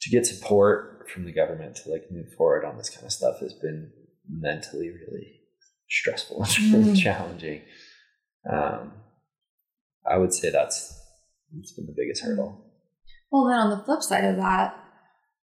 to 0.01 0.11
get 0.11 0.27
support 0.27 1.09
from 1.12 1.25
the 1.25 1.33
government 1.33 1.77
to 1.77 1.91
like 1.91 2.05
move 2.11 2.33
forward 2.37 2.65
on 2.65 2.77
this 2.79 2.89
kind 2.89 3.05
of 3.05 3.12
stuff 3.12 3.41
has 3.41 3.53
been 3.55 3.91
mentally 4.29 4.91
really 4.91 5.41
stressful 5.89 6.43
and 6.43 6.47
mm. 6.87 6.97
challenging 6.99 7.61
um 8.51 8.93
I 10.07 10.19
would 10.19 10.33
say 10.33 10.51
that's 10.51 10.97
it's 11.59 11.73
been 11.73 11.87
the 11.87 11.95
biggest 11.97 12.23
hurdle. 12.23 12.65
Well, 13.31 13.47
then 13.47 13.59
on 13.59 13.71
the 13.71 13.85
flip 13.85 14.03
side 14.03 14.25
of 14.25 14.37
that, 14.37 14.77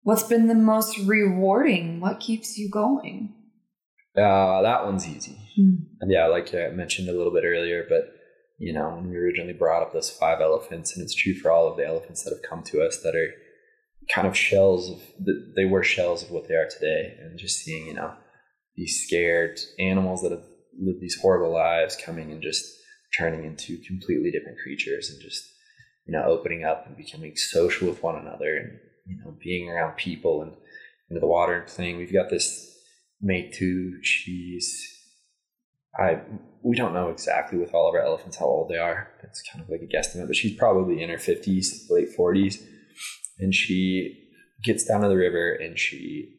what's 0.04 0.24
been 0.24 0.48
the 0.48 0.56
most 0.56 0.98
rewarding? 1.00 2.00
What 2.00 2.20
keeps 2.20 2.58
you 2.58 2.70
going? 2.70 3.34
Uh, 4.18 4.62
that 4.62 4.86
one's 4.86 5.08
easy. 5.08 5.38
Mm. 5.60 5.86
And 6.02 6.12
yeah, 6.12 6.28
like 6.28 6.54
I 6.54 6.70
mentioned 6.70 7.10
a 7.10 7.14
little 7.14 7.34
bit 7.34 7.44
earlier, 7.46 7.86
but 7.88 8.14
you 8.58 8.74
know, 8.74 8.90
when 8.90 9.10
we 9.10 9.16
originally 9.16 9.54
brought 9.54 9.84
up 9.84 9.94
those 9.94 10.10
five 10.10 10.42
elephants, 10.42 10.96
and 10.96 11.04
it's 11.04 11.14
true 11.14 11.36
for 11.36 11.52
all 11.52 11.70
of 11.70 11.78
the 11.78 11.86
elephants 11.86 12.24
that 12.24 12.32
have 12.32 12.50
come 12.50 12.64
to 12.64 12.82
us 12.82 13.02
that 13.04 13.16
are 13.16 13.30
kind 14.14 14.28
of 14.28 14.36
shells 14.36 14.90
of 14.90 15.02
they 15.56 15.66
were 15.66 15.84
shells 15.84 16.24
of 16.24 16.32
what 16.32 16.48
they 16.48 16.56
are 16.56 16.68
today, 16.68 17.16
and 17.22 17.38
just 17.38 17.64
seeing 17.64 17.88
you 17.88 17.94
know 17.94 18.14
these 18.76 19.04
scared 19.06 19.60
animals 19.80 20.22
that 20.24 20.32
have 20.32 20.44
lived 20.80 21.02
these 21.02 21.20
horrible 21.22 21.52
lives 21.54 21.96
coming 22.04 22.32
and 22.32 22.42
just 22.42 22.66
turning 23.18 23.46
into 23.46 23.78
completely 23.86 24.32
different 24.32 24.58
creatures 24.60 25.10
and 25.10 25.22
just 25.22 25.44
you 26.06 26.14
know 26.14 26.24
opening 26.24 26.64
up 26.64 26.86
and 26.88 26.98
becoming 26.98 27.36
social 27.36 27.88
with 27.88 28.02
one 28.02 28.16
another 28.16 28.58
and 28.58 28.80
you 29.06 29.18
know 29.24 29.36
being 29.44 29.70
around 29.70 29.96
people 29.96 30.42
and 30.42 30.54
into 31.10 31.20
the 31.20 31.28
water 31.28 31.54
and 31.54 31.68
playing. 31.68 31.98
We've 31.98 32.14
got 32.14 32.30
this 32.30 32.78
mate 33.22 33.54
too. 33.54 34.00
She's 34.04 34.94
I 35.98 36.22
we 36.64 36.76
don't 36.76 36.94
know 36.94 37.10
exactly 37.10 37.58
with 37.58 37.74
all 37.74 37.90
of 37.90 37.96
our 37.96 38.02
elephants 38.02 38.38
how 38.38 38.46
old 38.46 38.70
they 38.70 38.78
are. 38.78 39.10
It's 39.24 39.44
kind 39.52 39.64
of 39.64 39.70
like 39.70 39.82
a 39.82 39.86
guesstimate, 39.86 40.28
but 40.28 40.36
she's 40.36 40.58
probably 40.58 41.02
in 41.02 41.10
her 41.10 41.18
fifties, 41.18 41.88
late 41.90 42.10
forties, 42.10 42.62
and 43.40 43.54
she 43.54 44.24
gets 44.64 44.84
down 44.84 45.02
to 45.02 45.08
the 45.08 45.16
river 45.16 45.54
and 45.54 45.78
she 45.78 46.37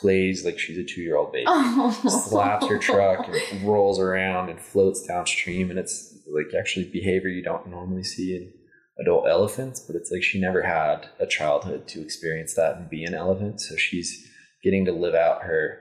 plays 0.00 0.44
like 0.44 0.58
she's 0.58 0.78
a 0.78 0.84
two 0.84 1.00
year 1.00 1.16
old 1.16 1.32
baby, 1.32 1.44
oh. 1.46 1.90
slaps 2.08 2.66
her 2.66 2.78
truck 2.78 3.28
and 3.28 3.62
rolls 3.68 3.98
around 3.98 4.48
and 4.48 4.60
floats 4.60 5.06
downstream. 5.06 5.70
And 5.70 5.78
it's 5.78 6.18
like 6.26 6.54
actually 6.58 6.90
behavior 6.90 7.28
you 7.28 7.42
don't 7.42 7.68
normally 7.68 8.04
see 8.04 8.36
in 8.36 8.52
adult 8.98 9.28
elephants, 9.28 9.80
but 9.80 9.96
it's 9.96 10.10
like 10.10 10.22
she 10.22 10.40
never 10.40 10.62
had 10.62 11.08
a 11.20 11.26
childhood 11.26 11.86
to 11.88 12.00
experience 12.00 12.54
that 12.54 12.76
and 12.76 12.90
be 12.90 13.04
an 13.04 13.14
elephant. 13.14 13.60
So 13.60 13.76
she's 13.76 14.26
getting 14.62 14.84
to 14.86 14.92
live 14.92 15.14
out 15.14 15.42
her 15.42 15.80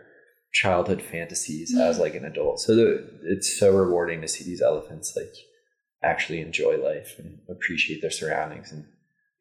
childhood 0.53 1.01
fantasies 1.01 1.75
mm. 1.75 1.81
as 1.81 1.99
like 1.99 2.15
an 2.15 2.25
adult. 2.25 2.59
So 2.59 2.75
the, 2.75 3.09
it's 3.23 3.59
so 3.59 3.75
rewarding 3.75 4.21
to 4.21 4.27
see 4.27 4.43
these 4.43 4.61
elephants 4.61 5.13
like 5.15 5.33
actually 6.03 6.41
enjoy 6.41 6.77
life 6.77 7.15
and 7.17 7.39
appreciate 7.49 8.01
their 8.01 8.11
surroundings 8.11 8.71
and 8.71 8.85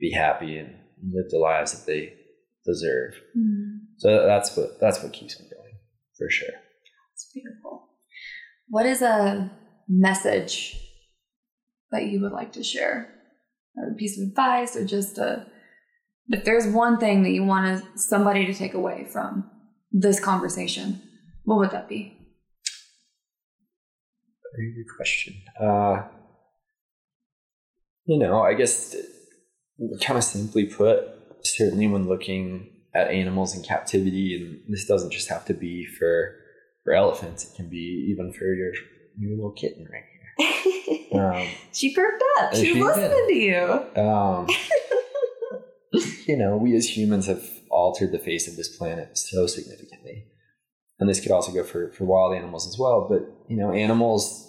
be 0.00 0.10
happy 0.10 0.56
and 0.56 0.74
live 1.12 1.30
the 1.30 1.38
lives 1.38 1.72
that 1.72 1.86
they 1.86 2.14
deserve. 2.64 3.14
Mm. 3.36 3.78
So 3.98 4.26
that's 4.26 4.56
what 4.56 4.80
that's 4.80 5.02
what 5.02 5.12
keeps 5.12 5.38
me 5.38 5.46
going 5.50 5.74
for 6.16 6.30
sure. 6.30 6.48
That's 6.48 7.30
beautiful. 7.32 7.88
What 8.68 8.86
is 8.86 9.02
a 9.02 9.50
message 9.88 10.76
that 11.90 12.04
you 12.04 12.20
would 12.22 12.32
like 12.32 12.52
to 12.52 12.64
share? 12.64 13.10
A 13.76 13.94
piece 13.94 14.18
of 14.18 14.28
advice 14.28 14.76
or 14.76 14.84
just 14.84 15.18
a 15.18 15.46
if 16.28 16.44
there's 16.44 16.66
one 16.66 16.98
thing 16.98 17.22
that 17.22 17.30
you 17.30 17.44
want 17.44 17.84
somebody 17.98 18.46
to 18.46 18.54
take 18.54 18.74
away 18.74 19.06
from 19.12 19.50
this 19.92 20.18
conversation, 20.18 21.02
what 21.44 21.58
would 21.58 21.70
that 21.70 21.88
be? 21.88 22.16
Very 24.56 24.74
good 24.74 24.96
question. 24.96 25.34
Uh, 25.60 26.02
you 28.06 28.18
know, 28.18 28.42
I 28.42 28.54
guess 28.54 28.94
kind 30.00 30.16
of 30.16 30.24
simply 30.24 30.66
put, 30.66 31.04
certainly 31.44 31.86
when 31.86 32.08
looking 32.08 32.70
at 32.94 33.08
animals 33.08 33.56
in 33.56 33.62
captivity, 33.62 34.36
and 34.36 34.72
this 34.72 34.86
doesn't 34.86 35.10
just 35.10 35.28
have 35.28 35.44
to 35.46 35.54
be 35.54 35.86
for 35.86 36.36
for 36.84 36.92
elephants; 36.92 37.44
it 37.44 37.56
can 37.56 37.68
be 37.68 38.08
even 38.10 38.32
for 38.32 38.44
your 38.44 38.72
your 39.18 39.36
little 39.36 39.52
kitten 39.52 39.86
right 39.90 40.02
here. 40.02 40.10
Um, 41.14 41.46
she 41.72 41.94
perked 41.94 42.24
up. 42.40 42.56
She's 42.56 42.76
listening 42.76 43.26
to 43.28 43.34
you. 43.34 44.02
Um, 44.02 44.48
you 46.26 46.36
know, 46.36 46.56
we 46.56 46.74
as 46.74 46.96
humans 46.96 47.26
have 47.26 47.48
altered 47.70 48.10
the 48.10 48.18
face 48.18 48.48
of 48.48 48.56
this 48.56 48.76
planet 48.76 49.16
so 49.16 49.46
significantly, 49.46 50.24
and 50.98 51.08
this 51.08 51.20
could 51.20 51.30
also 51.30 51.52
go 51.52 51.62
for 51.62 51.92
for 51.92 52.04
wild 52.04 52.34
animals 52.34 52.66
as 52.66 52.76
well. 52.80 53.06
But 53.08 53.22
you 53.48 53.56
know, 53.56 53.70
animals 53.72 54.44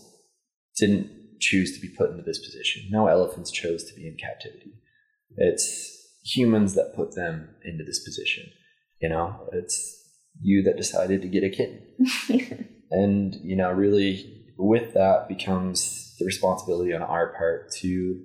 didn't 0.76 1.40
choose 1.40 1.76
to 1.76 1.82
be 1.82 1.94
put 1.96 2.10
into 2.10 2.24
this 2.24 2.40
position. 2.40 2.88
No 2.90 3.06
elephants 3.08 3.52
chose 3.52 3.84
to 3.84 3.94
be 3.94 4.08
in 4.08 4.18
captivity. 4.18 4.74
It's 5.38 5.95
humans 6.26 6.76
that 6.76 6.96
put 6.96 7.16
them 7.16 7.50
into 7.64 7.84
this 7.84 8.04
position. 8.04 8.46
You 9.02 9.10
know, 9.10 9.48
it's 9.54 10.04
you 10.42 10.64
that 10.64 10.78
decided 10.78 11.22
to 11.22 11.28
get 11.28 11.44
a 11.44 11.50
kitten. 11.50 12.68
and, 12.92 13.36
you 13.36 13.56
know, 13.56 13.72
really 13.72 14.44
with 14.58 14.94
that 14.94 15.28
becomes 15.28 16.16
the 16.20 16.26
responsibility 16.26 16.94
on 16.94 17.02
our 17.02 17.34
part 17.38 17.72
to 17.72 18.22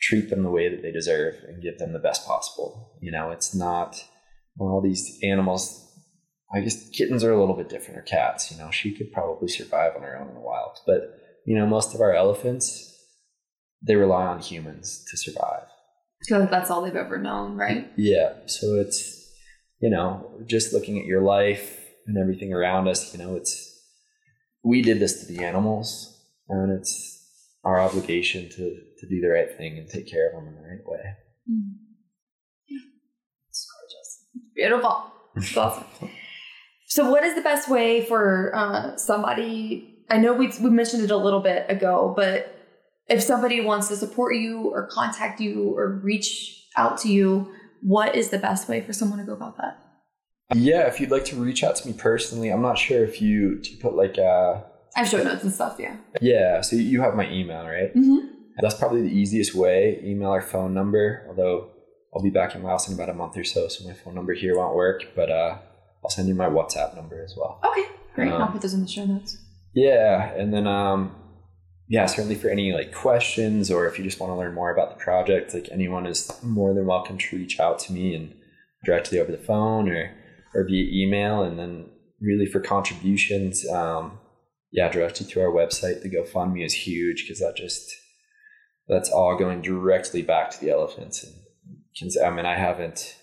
treat 0.00 0.30
them 0.30 0.42
the 0.42 0.50
way 0.50 0.68
that 0.68 0.82
they 0.82 0.90
deserve 0.90 1.36
and 1.46 1.62
give 1.62 1.78
them 1.78 1.92
the 1.92 1.98
best 1.98 2.26
possible. 2.26 2.98
You 3.00 3.12
know, 3.12 3.30
it's 3.30 3.54
not 3.54 4.04
well, 4.58 4.82
these 4.82 5.18
animals 5.22 5.82
I 6.54 6.60
guess 6.60 6.90
kittens 6.90 7.24
are 7.24 7.32
a 7.32 7.40
little 7.40 7.56
bit 7.56 7.70
different, 7.70 7.98
or 7.98 8.02
cats. 8.02 8.52
You 8.52 8.58
know, 8.58 8.70
she 8.70 8.92
could 8.92 9.10
probably 9.12 9.48
survive 9.48 9.96
on 9.96 10.02
her 10.02 10.18
own 10.18 10.28
in 10.28 10.34
the 10.34 10.40
wild. 10.40 10.78
But, 10.86 11.18
you 11.46 11.56
know, 11.56 11.66
most 11.66 11.94
of 11.94 12.00
our 12.00 12.14
elephants, 12.14 12.94
they 13.80 13.96
rely 13.96 14.26
on 14.26 14.38
humans 14.38 15.04
to 15.10 15.16
survive 15.16 15.66
feel 16.26 16.40
like 16.40 16.50
that's 16.50 16.70
all 16.70 16.82
they've 16.82 16.94
ever 16.94 17.18
known, 17.18 17.56
right? 17.56 17.90
Yeah. 17.96 18.32
So 18.46 18.74
it's, 18.76 19.30
you 19.80 19.90
know, 19.90 20.40
just 20.46 20.72
looking 20.72 20.98
at 20.98 21.06
your 21.06 21.22
life 21.22 21.80
and 22.06 22.18
everything 22.18 22.52
around 22.52 22.88
us, 22.88 23.12
you 23.12 23.18
know, 23.18 23.36
it's, 23.36 23.68
we 24.62 24.82
did 24.82 25.00
this 25.00 25.20
to 25.20 25.32
the 25.32 25.44
animals 25.44 26.20
and 26.48 26.78
it's 26.78 27.18
our 27.64 27.80
obligation 27.80 28.48
to, 28.50 28.56
to 28.98 29.08
do 29.08 29.20
the 29.20 29.28
right 29.28 29.56
thing 29.56 29.78
and 29.78 29.88
take 29.88 30.10
care 30.10 30.28
of 30.28 30.34
them 30.34 30.48
in 30.48 30.54
the 30.54 30.68
right 30.68 30.86
way. 30.86 31.00
Mm. 31.50 31.72
Yeah. 32.68 32.78
That's 33.46 34.24
Beautiful. 34.54 35.12
That's 35.34 35.56
awesome. 35.56 36.10
So, 36.92 37.10
what 37.10 37.24
is 37.24 37.34
the 37.34 37.40
best 37.40 37.70
way 37.70 38.04
for 38.04 38.54
uh, 38.54 38.98
somebody? 38.98 40.04
I 40.10 40.18
know 40.18 40.34
we, 40.34 40.52
we 40.60 40.68
mentioned 40.68 41.02
it 41.02 41.10
a 41.10 41.16
little 41.16 41.40
bit 41.40 41.64
ago, 41.70 42.12
but 42.14 42.61
if 43.08 43.22
somebody 43.22 43.60
wants 43.60 43.88
to 43.88 43.96
support 43.96 44.36
you 44.36 44.70
or 44.70 44.86
contact 44.86 45.40
you 45.40 45.76
or 45.76 46.00
reach 46.02 46.68
out 46.76 46.98
to 46.98 47.08
you, 47.08 47.52
what 47.82 48.14
is 48.14 48.30
the 48.30 48.38
best 48.38 48.68
way 48.68 48.80
for 48.80 48.92
someone 48.92 49.18
to 49.18 49.24
go 49.24 49.32
about 49.32 49.56
that? 49.58 49.78
Yeah, 50.54 50.86
if 50.86 51.00
you'd 51.00 51.10
like 51.10 51.24
to 51.26 51.36
reach 51.36 51.64
out 51.64 51.76
to 51.76 51.88
me 51.88 51.94
personally, 51.94 52.50
I'm 52.50 52.62
not 52.62 52.78
sure 52.78 53.04
if 53.04 53.20
you 53.22 53.60
you 53.62 53.78
put 53.78 53.94
like 53.94 54.18
uh 54.18 54.60
I 54.94 55.00
have 55.00 55.08
show 55.08 55.22
notes 55.22 55.42
and 55.42 55.52
stuff. 55.52 55.76
Yeah. 55.78 55.96
yeah, 56.20 56.60
so 56.60 56.76
you 56.76 57.00
have 57.00 57.14
my 57.14 57.30
email, 57.30 57.64
right? 57.64 57.94
Mm-hmm. 57.94 58.26
That's 58.60 58.74
probably 58.74 59.00
the 59.00 59.14
easiest 59.14 59.54
way. 59.54 59.98
Email 60.04 60.28
or 60.34 60.42
phone 60.42 60.74
number. 60.74 61.24
Although 61.28 61.70
I'll 62.14 62.22
be 62.22 62.28
back 62.28 62.54
in 62.54 62.62
Laos 62.62 62.88
in 62.88 62.94
about 62.94 63.08
a 63.08 63.14
month 63.14 63.38
or 63.38 63.44
so, 63.44 63.68
so 63.68 63.88
my 63.88 63.94
phone 63.94 64.14
number 64.14 64.34
here 64.34 64.54
won't 64.56 64.76
work. 64.76 65.04
But 65.16 65.30
uh, 65.30 65.58
I'll 66.04 66.10
send 66.10 66.28
you 66.28 66.34
my 66.34 66.48
WhatsApp 66.48 66.94
number 66.94 67.22
as 67.22 67.34
well. 67.36 67.58
Okay. 67.64 67.86
Great. 68.14 68.32
Um, 68.32 68.42
I'll 68.42 68.52
put 68.52 68.60
those 68.60 68.74
in 68.74 68.82
the 68.82 68.88
show 68.88 69.06
notes. 69.06 69.38
Yeah, 69.74 70.34
and 70.34 70.52
then 70.52 70.66
um, 70.66 71.14
yeah, 71.88 72.06
certainly 72.06 72.34
for 72.34 72.48
any 72.48 72.72
like 72.72 72.94
questions 72.94 73.70
or 73.70 73.86
if 73.86 73.98
you 73.98 74.04
just 74.04 74.20
want 74.20 74.32
to 74.32 74.36
learn 74.36 74.54
more 74.54 74.72
about 74.72 74.90
the 74.90 75.04
project, 75.04 75.54
like 75.54 75.68
anyone 75.70 76.06
is 76.06 76.30
more 76.42 76.72
than 76.74 76.86
welcome 76.86 77.18
to 77.18 77.36
reach 77.36 77.60
out 77.60 77.78
to 77.80 77.92
me 77.92 78.14
and 78.14 78.34
directly 78.84 79.18
over 79.18 79.32
the 79.32 79.38
phone 79.38 79.88
or 79.88 80.10
or 80.54 80.64
via 80.64 81.04
email. 81.04 81.42
And 81.42 81.58
then 81.58 81.86
really 82.20 82.46
for 82.46 82.60
contributions, 82.60 83.68
um, 83.68 84.18
yeah, 84.70 84.88
directly 84.88 85.26
to 85.26 85.40
our 85.40 85.50
website. 85.50 86.02
The 86.02 86.10
GoFundMe 86.10 86.64
is 86.64 86.72
huge 86.72 87.24
because 87.24 87.40
that 87.40 87.56
just 87.56 87.94
that's 88.88 89.10
all 89.10 89.36
going 89.36 89.62
directly 89.62 90.22
back 90.22 90.50
to 90.50 90.60
the 90.60 90.70
elephants. 90.70 91.24
And 91.24 92.10
I 92.24 92.30
mean, 92.30 92.46
I 92.46 92.56
haven't. 92.56 93.16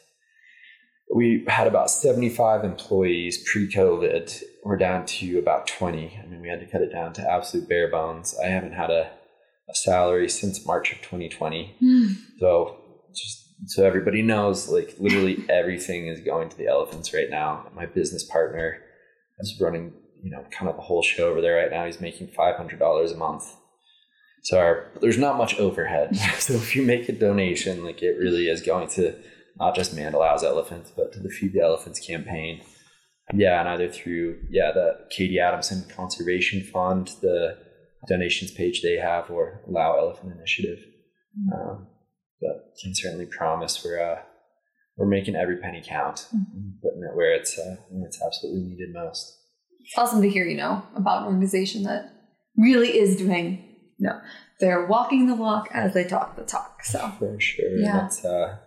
We 1.14 1.44
had 1.48 1.66
about 1.66 1.90
75 1.90 2.64
employees 2.64 3.44
pre-COVID. 3.52 4.44
We're 4.64 4.78
down 4.78 5.06
to 5.06 5.40
about 5.40 5.68
20. 5.68 6.20
I 6.22 6.26
mean, 6.28 6.42
we 6.42 6.50
had 6.50 6.60
to 6.60 6.66
cut 6.66 6.82
it 6.82 6.92
down 6.92 7.14
to 7.14 7.32
absolute 7.32 7.70
bare 7.70 7.90
bones. 7.90 8.36
I 8.44 8.48
haven't 8.48 8.74
had 8.74 8.90
a, 8.90 9.12
a 9.70 9.76
salary 9.76 10.30
since 10.30 10.66
March 10.66 10.92
of 10.92 11.00
2020. 11.00 11.76
Hmm. 11.80 12.08
So 12.40 12.78
just 13.14 13.50
so 13.66 13.86
everybody 13.86 14.22
knows, 14.22 14.70
like 14.70 14.96
literally 15.00 15.46
everything 15.50 16.08
is 16.08 16.20
going 16.22 16.50
to 16.50 16.58
the 16.58 16.68
elephants 16.68 17.14
right 17.14 17.30
now. 17.30 17.68
My 17.76 17.86
business 17.86 18.24
partner 18.24 18.82
is 19.40 19.60
running, 19.60 19.94
you 20.22 20.32
know, 20.32 20.46
kind 20.52 20.70
of 20.70 20.76
the 20.76 20.82
whole 20.82 21.04
show 21.04 21.30
over 21.30 21.42
there 21.42 21.56
right 21.56 21.72
now. 21.72 21.86
He's 21.86 22.02
making 22.02 22.30
five 22.30 22.56
hundred 22.56 22.80
dollars 22.80 23.12
a 23.12 23.18
month. 23.18 23.56
So 24.44 24.58
our, 24.58 24.88
there's 25.02 25.18
not 25.18 25.38
much 25.38 25.60
overhead. 25.60 26.16
so 26.40 26.54
if 26.54 26.76
you 26.76 26.84
make 26.84 27.10
a 27.10 27.14
donation, 27.14 27.84
like 27.84 28.02
it 28.02 28.18
really 28.18 28.48
is 28.48 28.62
going 28.62 28.88
to 28.90 29.16
not 29.60 29.76
just 29.76 29.96
Mandalao's 29.96 30.44
elephants, 30.44 30.92
but 30.96 31.12
to 31.14 31.20
the 31.20 31.30
Feed 31.30 31.54
the 31.54 31.62
Elephants 31.62 32.00
campaign. 32.00 32.62
Yeah, 33.34 33.60
and 33.60 33.70
either 33.70 33.90
through 33.90 34.40
yeah 34.50 34.72
the 34.74 34.98
Katie 35.10 35.40
Adamson 35.40 35.86
Conservation 35.96 36.64
Fund, 36.64 37.12
the 37.22 37.58
donations 38.08 38.52
page 38.52 38.82
they 38.82 38.98
have, 38.98 39.30
or 39.30 39.62
Lao 39.68 39.98
Elephant 39.98 40.34
Initiative. 40.36 40.80
Um, 41.54 41.88
but 42.42 42.74
can 42.82 42.94
certainly 42.96 43.26
promise 43.26 43.84
we're 43.84 44.02
uh, 44.02 44.22
we're 44.98 45.08
making 45.08 45.36
every 45.36 45.58
penny 45.58 45.84
count, 45.86 46.28
and 46.32 46.74
putting 46.82 47.04
it 47.04 47.16
where 47.16 47.34
it's 47.34 47.58
uh, 47.58 47.76
when 47.90 48.04
it's 48.06 48.22
absolutely 48.22 48.62
needed 48.64 48.94
most. 48.94 49.38
It's 49.82 49.98
awesome 49.98 50.22
to 50.22 50.30
hear, 50.30 50.46
you 50.46 50.58
know, 50.58 50.84
about 50.96 51.22
an 51.22 51.26
organization 51.26 51.84
that 51.84 52.14
really 52.58 52.98
is 52.98 53.16
doing, 53.16 53.64
you 53.98 54.08
know, 54.08 54.20
they're 54.60 54.86
walking 54.86 55.28
the 55.28 55.36
walk 55.36 55.70
as 55.74 55.94
they 55.94 56.04
talk 56.04 56.36
the 56.36 56.44
talk. 56.44 56.84
So, 56.84 57.12
For 57.18 57.40
sure. 57.40 57.78
Yeah. 57.78 57.94
That's 57.94 58.24
uh, 58.24 58.58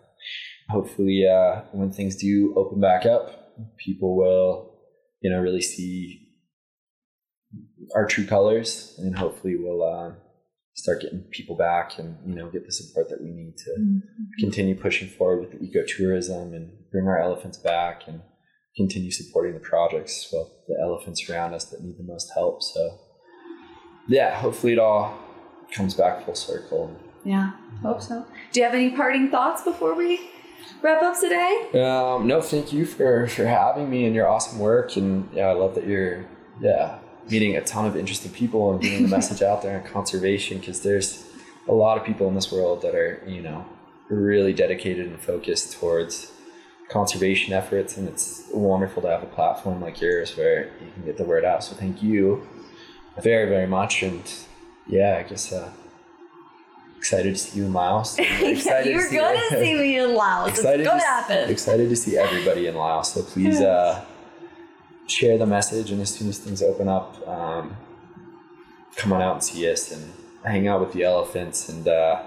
hopefully 0.69 1.27
uh, 1.29 1.63
when 1.73 1.93
things 1.93 2.17
do 2.17 2.55
open 2.57 2.81
back 2.81 3.07
up, 3.07 3.42
people 3.79 4.17
will, 4.17 4.79
you 5.21 5.31
know, 5.31 5.41
really 5.41 5.63
see 5.63 6.29
our 7.95 8.07
true 8.07 8.27
colors, 8.27 8.95
and 8.99 9.17
hopefully 9.17 9.57
we'll 9.57 9.83
uh, 9.83 10.13
start 10.75 11.03
getting 11.03 11.21
people 11.31 11.57
back 11.57 11.99
and 11.99 12.17
you 12.27 12.35
know 12.35 12.49
get 12.51 12.65
the 12.65 12.73
support 12.73 13.09
that 13.11 13.23
we 13.23 13.31
need 13.31 13.57
to 13.57 14.01
continue 14.39 14.75
pushing 14.75 15.09
forward 15.09 15.41
with 15.41 15.51
the 15.51 15.59
ecotourism 15.67 16.55
and 16.55 16.71
bring 16.91 17.07
our 17.07 17.21
elephants 17.21 17.59
back 17.59 18.03
and 18.07 18.23
continue 18.77 19.11
supporting 19.11 19.53
the 19.53 19.61
projects 19.61 20.31
well 20.33 20.51
the 20.69 20.75
elephants 20.83 21.29
around 21.29 21.53
us 21.53 21.67
that 21.67 21.83
need 21.83 21.97
the 21.99 22.05
most 22.05 22.31
help. 22.35 22.63
So 22.63 22.99
yeah 24.09 24.35
hopefully 24.39 24.73
it 24.73 24.79
all 24.79 25.19
comes 25.73 25.95
back 25.95 26.25
full 26.25 26.35
circle. 26.35 26.95
Yeah, 27.25 27.53
hope 27.83 28.03
so. 28.03 28.27
Do 28.53 28.61
you 28.61 28.67
have 28.67 28.75
any 28.75 28.91
parting 28.91 29.31
thoughts 29.31 29.63
before 29.63 29.95
we 29.95 30.32
wrap 30.83 31.03
up 31.03 31.19
today? 31.21 31.69
um, 31.75 32.27
no 32.27 32.41
thank 32.41 32.73
you 32.73 32.85
for 32.87 33.27
for 33.29 33.47
having 33.47 33.91
me 33.91 34.05
and 34.07 34.15
your 34.15 34.29
awesome 34.29 34.59
work. 34.59 34.97
And 34.97 35.29
yeah 35.33 35.47
i 35.47 35.53
love 35.53 35.75
that 35.75 35.87
you're 35.87 36.25
yeah 36.61 36.99
meeting 37.31 37.57
a 37.57 37.61
ton 37.63 37.87
of 37.87 37.97
interesting 37.97 38.33
people 38.33 38.73
and 38.73 38.81
getting 38.81 39.03
the 39.03 39.09
message 39.17 39.43
out 39.43 39.63
there 39.63 39.81
on 39.81 39.87
conservation 39.87 40.59
because 40.59 40.83
there's 40.83 41.27
a 41.69 41.73
lot 41.73 41.97
of 41.99 42.05
people 42.05 42.27
in 42.29 42.35
this 42.35 42.51
world 42.51 42.83
that 42.83 42.95
are 42.95 43.23
you 43.27 43.41
know 43.43 43.65
really 44.09 44.53
dedicated 44.53 45.07
and 45.07 45.21
focused 45.21 45.73
towards 45.79 46.33
conservation 46.89 47.55
efforts. 47.55 47.97
And 47.97 48.09
it's 48.09 48.45
wonderful 48.53 49.01
to 49.03 49.09
have 49.09 49.23
a 49.23 49.27
platform 49.27 49.81
like 49.81 50.01
yours 50.01 50.37
where 50.37 50.65
you 50.81 50.91
can 50.93 51.05
get 51.05 51.17
the 51.17 51.25
word 51.25 51.45
out. 51.45 51.65
So 51.65 51.75
thank 51.75 52.03
you 52.03 52.47
very 53.23 53.49
very 53.49 53.67
much. 53.67 54.03
And 54.03 54.23
yeah 54.89 55.23
i 55.25 55.29
guess 55.29 55.53
uh 55.53 55.71
excited 57.03 57.35
to 57.35 57.41
see 57.45 57.59
you 57.59 57.65
in 57.67 57.73
laos 57.73 58.17
excited 58.19 58.93
You're 58.93 59.09
see- 59.11 59.17
going 59.17 59.39
to 59.51 59.57
see 59.63 59.75
me 59.75 59.99
in 59.99 60.15
Laos. 60.15 60.51
It's 60.51 60.59
excited 60.61 60.85
going 60.87 60.99
to, 61.01 61.05
to 61.05 61.11
happen. 61.11 61.51
excited 61.51 61.89
to 61.89 61.97
see 61.97 62.17
everybody 62.17 62.63
in 62.69 62.75
laos 62.77 63.13
so 63.13 63.23
please 63.33 63.61
uh 63.77 64.05
share 65.09 65.37
the 65.37 65.47
message 65.57 65.91
and 65.91 66.01
as 66.01 66.11
soon 66.15 66.29
as 66.29 66.39
things 66.39 66.63
open 66.63 66.87
up 66.89 67.09
um 67.27 67.77
come 68.95 69.13
on 69.13 69.21
out 69.21 69.35
and 69.39 69.43
see 69.43 69.69
us 69.73 69.91
and 69.95 70.03
hang 70.45 70.69
out 70.69 70.79
with 70.81 70.93
the 70.93 71.03
elephants 71.03 71.69
and 71.69 71.89
uh 71.89 72.23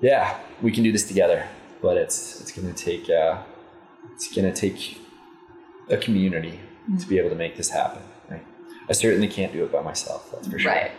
yeah 0.00 0.36
we 0.60 0.70
can 0.72 0.82
do 0.82 0.90
this 0.90 1.06
together 1.06 1.40
but 1.80 1.96
it's 1.96 2.40
it's 2.40 2.50
gonna 2.50 2.72
take 2.72 3.08
uh 3.08 3.38
it's 4.14 4.34
gonna 4.34 4.52
take 4.52 4.98
a 5.90 5.96
community 5.96 6.58
to 7.00 7.06
be 7.06 7.18
able 7.18 7.30
to 7.30 7.36
make 7.44 7.56
this 7.56 7.70
happen 7.70 8.02
right 8.30 8.44
i 8.88 8.92
certainly 8.92 9.28
can't 9.28 9.52
do 9.52 9.62
it 9.64 9.70
by 9.70 9.80
myself 9.90 10.28
that's 10.32 10.48
for 10.48 10.58
sure 10.58 10.72
Right. 10.72 10.90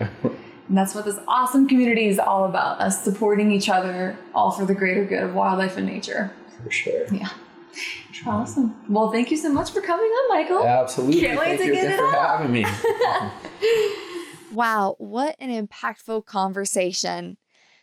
And 0.70 0.78
that's 0.78 0.94
what 0.96 1.04
this 1.06 1.18
awesome 1.28 1.68
community 1.68 2.08
is 2.08 2.20
all 2.20 2.46
about 2.46 2.80
us 2.80 3.04
supporting 3.04 3.52
each 3.52 3.68
other, 3.70 4.18
all 4.34 4.52
for 4.52 4.66
the 4.66 4.76
greater 4.76 5.04
good 5.04 5.24
of 5.24 5.34
wildlife 5.34 5.76
and 5.78 5.86
nature. 5.88 6.32
for 6.64 6.72
sure 6.72 7.06
Yeah. 7.14 7.30
Awesome. 8.26 8.76
Well, 8.90 9.12
thank 9.12 9.32
you 9.32 9.38
so 9.38 9.52
much 9.52 9.72
for 9.72 9.82
coming 9.82 10.06
on, 10.06 10.30
Michael. 10.38 10.66
absolutely 10.66 11.22
Can't 11.22 11.40
wait 11.40 11.58
thank 11.58 11.62
to 11.62 11.66
you 11.68 11.74
get 11.74 11.86
again 11.86 11.94
it 11.94 11.98
for 12.12 12.16
out. 12.18 12.40
having 12.40 12.52
me 12.52 12.66
Wow, 14.52 14.96
what 14.98 15.36
an 15.40 15.50
impactful 15.68 16.26
conversation. 16.26 17.38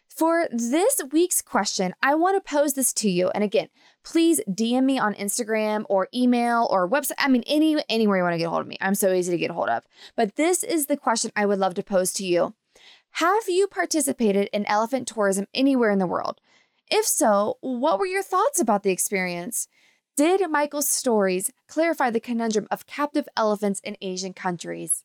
For 0.08 0.48
this 0.50 1.00
week's 1.12 1.42
question, 1.42 1.94
I 2.02 2.14
want 2.14 2.36
to 2.42 2.50
pose 2.56 2.74
this 2.74 2.92
to 2.94 3.10
you. 3.10 3.28
And 3.30 3.44
again, 3.44 3.68
please 4.02 4.40
DM 4.48 4.84
me 4.84 4.98
on 4.98 5.14
Instagram 5.14 5.84
or 5.88 6.08
email 6.14 6.66
or 6.70 6.88
website. 6.88 7.12
I 7.18 7.28
mean, 7.28 7.44
any 7.46 7.76
anywhere 7.88 8.16
you 8.16 8.22
want 8.22 8.34
to 8.34 8.38
get 8.38 8.46
a 8.46 8.50
hold 8.50 8.62
of 8.62 8.66
me. 8.66 8.78
I'm 8.80 8.94
so 8.94 9.12
easy 9.12 9.30
to 9.32 9.38
get 9.38 9.50
a 9.50 9.54
hold 9.54 9.68
of. 9.68 9.84
But 10.16 10.36
this 10.36 10.64
is 10.64 10.86
the 10.86 10.96
question 10.96 11.30
I 11.36 11.44
would 11.46 11.58
love 11.58 11.74
to 11.74 11.82
pose 11.82 12.12
to 12.14 12.26
you. 12.26 12.54
Have 13.16 13.48
you 13.48 13.66
participated 13.66 14.50
in 14.52 14.66
elephant 14.66 15.08
tourism 15.08 15.46
anywhere 15.54 15.90
in 15.90 15.98
the 15.98 16.06
world? 16.06 16.38
If 16.90 17.06
so, 17.06 17.56
what 17.62 17.98
were 17.98 18.04
your 18.04 18.22
thoughts 18.22 18.60
about 18.60 18.82
the 18.82 18.90
experience? 18.90 19.68
Did 20.18 20.42
Michael's 20.50 20.90
stories 20.90 21.50
clarify 21.66 22.10
the 22.10 22.20
conundrum 22.20 22.68
of 22.70 22.86
captive 22.86 23.26
elephants 23.34 23.80
in 23.80 23.96
Asian 24.02 24.34
countries? 24.34 25.02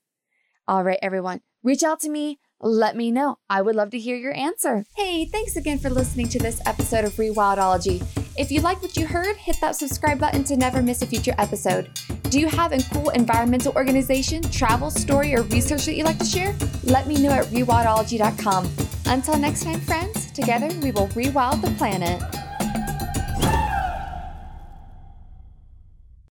All 0.68 0.84
right, 0.84 1.00
everyone, 1.02 1.40
reach 1.64 1.84
out 1.84 2.02
to 2.02 2.10
me. 2.10 2.40
Let 2.60 2.98
me 2.98 3.12
know. 3.12 3.38
I 3.50 3.62
would 3.62 3.78
love 3.78 3.92
to 3.92 3.98
hear 3.98 4.18
your 4.18 4.36
answer. 4.36 4.84
Hey, 4.98 5.24
thanks 5.24 5.56
again 5.56 5.80
for 5.80 5.90
listening 5.90 6.28
to 6.30 6.40
this 6.40 6.60
episode 6.66 7.06
of 7.06 7.14
Rewildology. 7.14 8.06
If 8.38 8.50
you 8.50 8.62
like 8.62 8.82
what 8.82 8.96
you 8.96 9.06
heard, 9.06 9.36
hit 9.36 9.58
that 9.60 9.76
subscribe 9.76 10.20
button 10.20 10.44
to 10.46 10.56
never 10.56 10.82
miss 10.82 11.02
a 11.02 11.06
future 11.06 11.36
episode. 11.38 11.90
Do 12.30 12.40
you 12.40 12.48
have 12.48 12.72
a 12.72 12.82
cool 12.94 13.10
environmental 13.10 13.74
organization, 13.76 14.42
travel 14.44 14.90
story, 14.90 15.36
or 15.36 15.44
research 15.44 15.86
that 15.86 15.96
you'd 15.96 16.06
like 16.06 16.20
to 16.20 16.26
share? 16.26 16.56
Let 16.86 17.08
me 17.08 17.22
know 17.22 17.32
at 17.32 17.46
rewildology.com. 17.46 18.70
Until 19.08 19.38
next 19.38 19.64
time, 19.64 19.82
friends, 19.82 20.32
together 20.32 20.70
we 20.82 20.92
will 20.92 21.08
rewild 21.10 21.62
the 21.62 21.72
planet. 21.72 22.22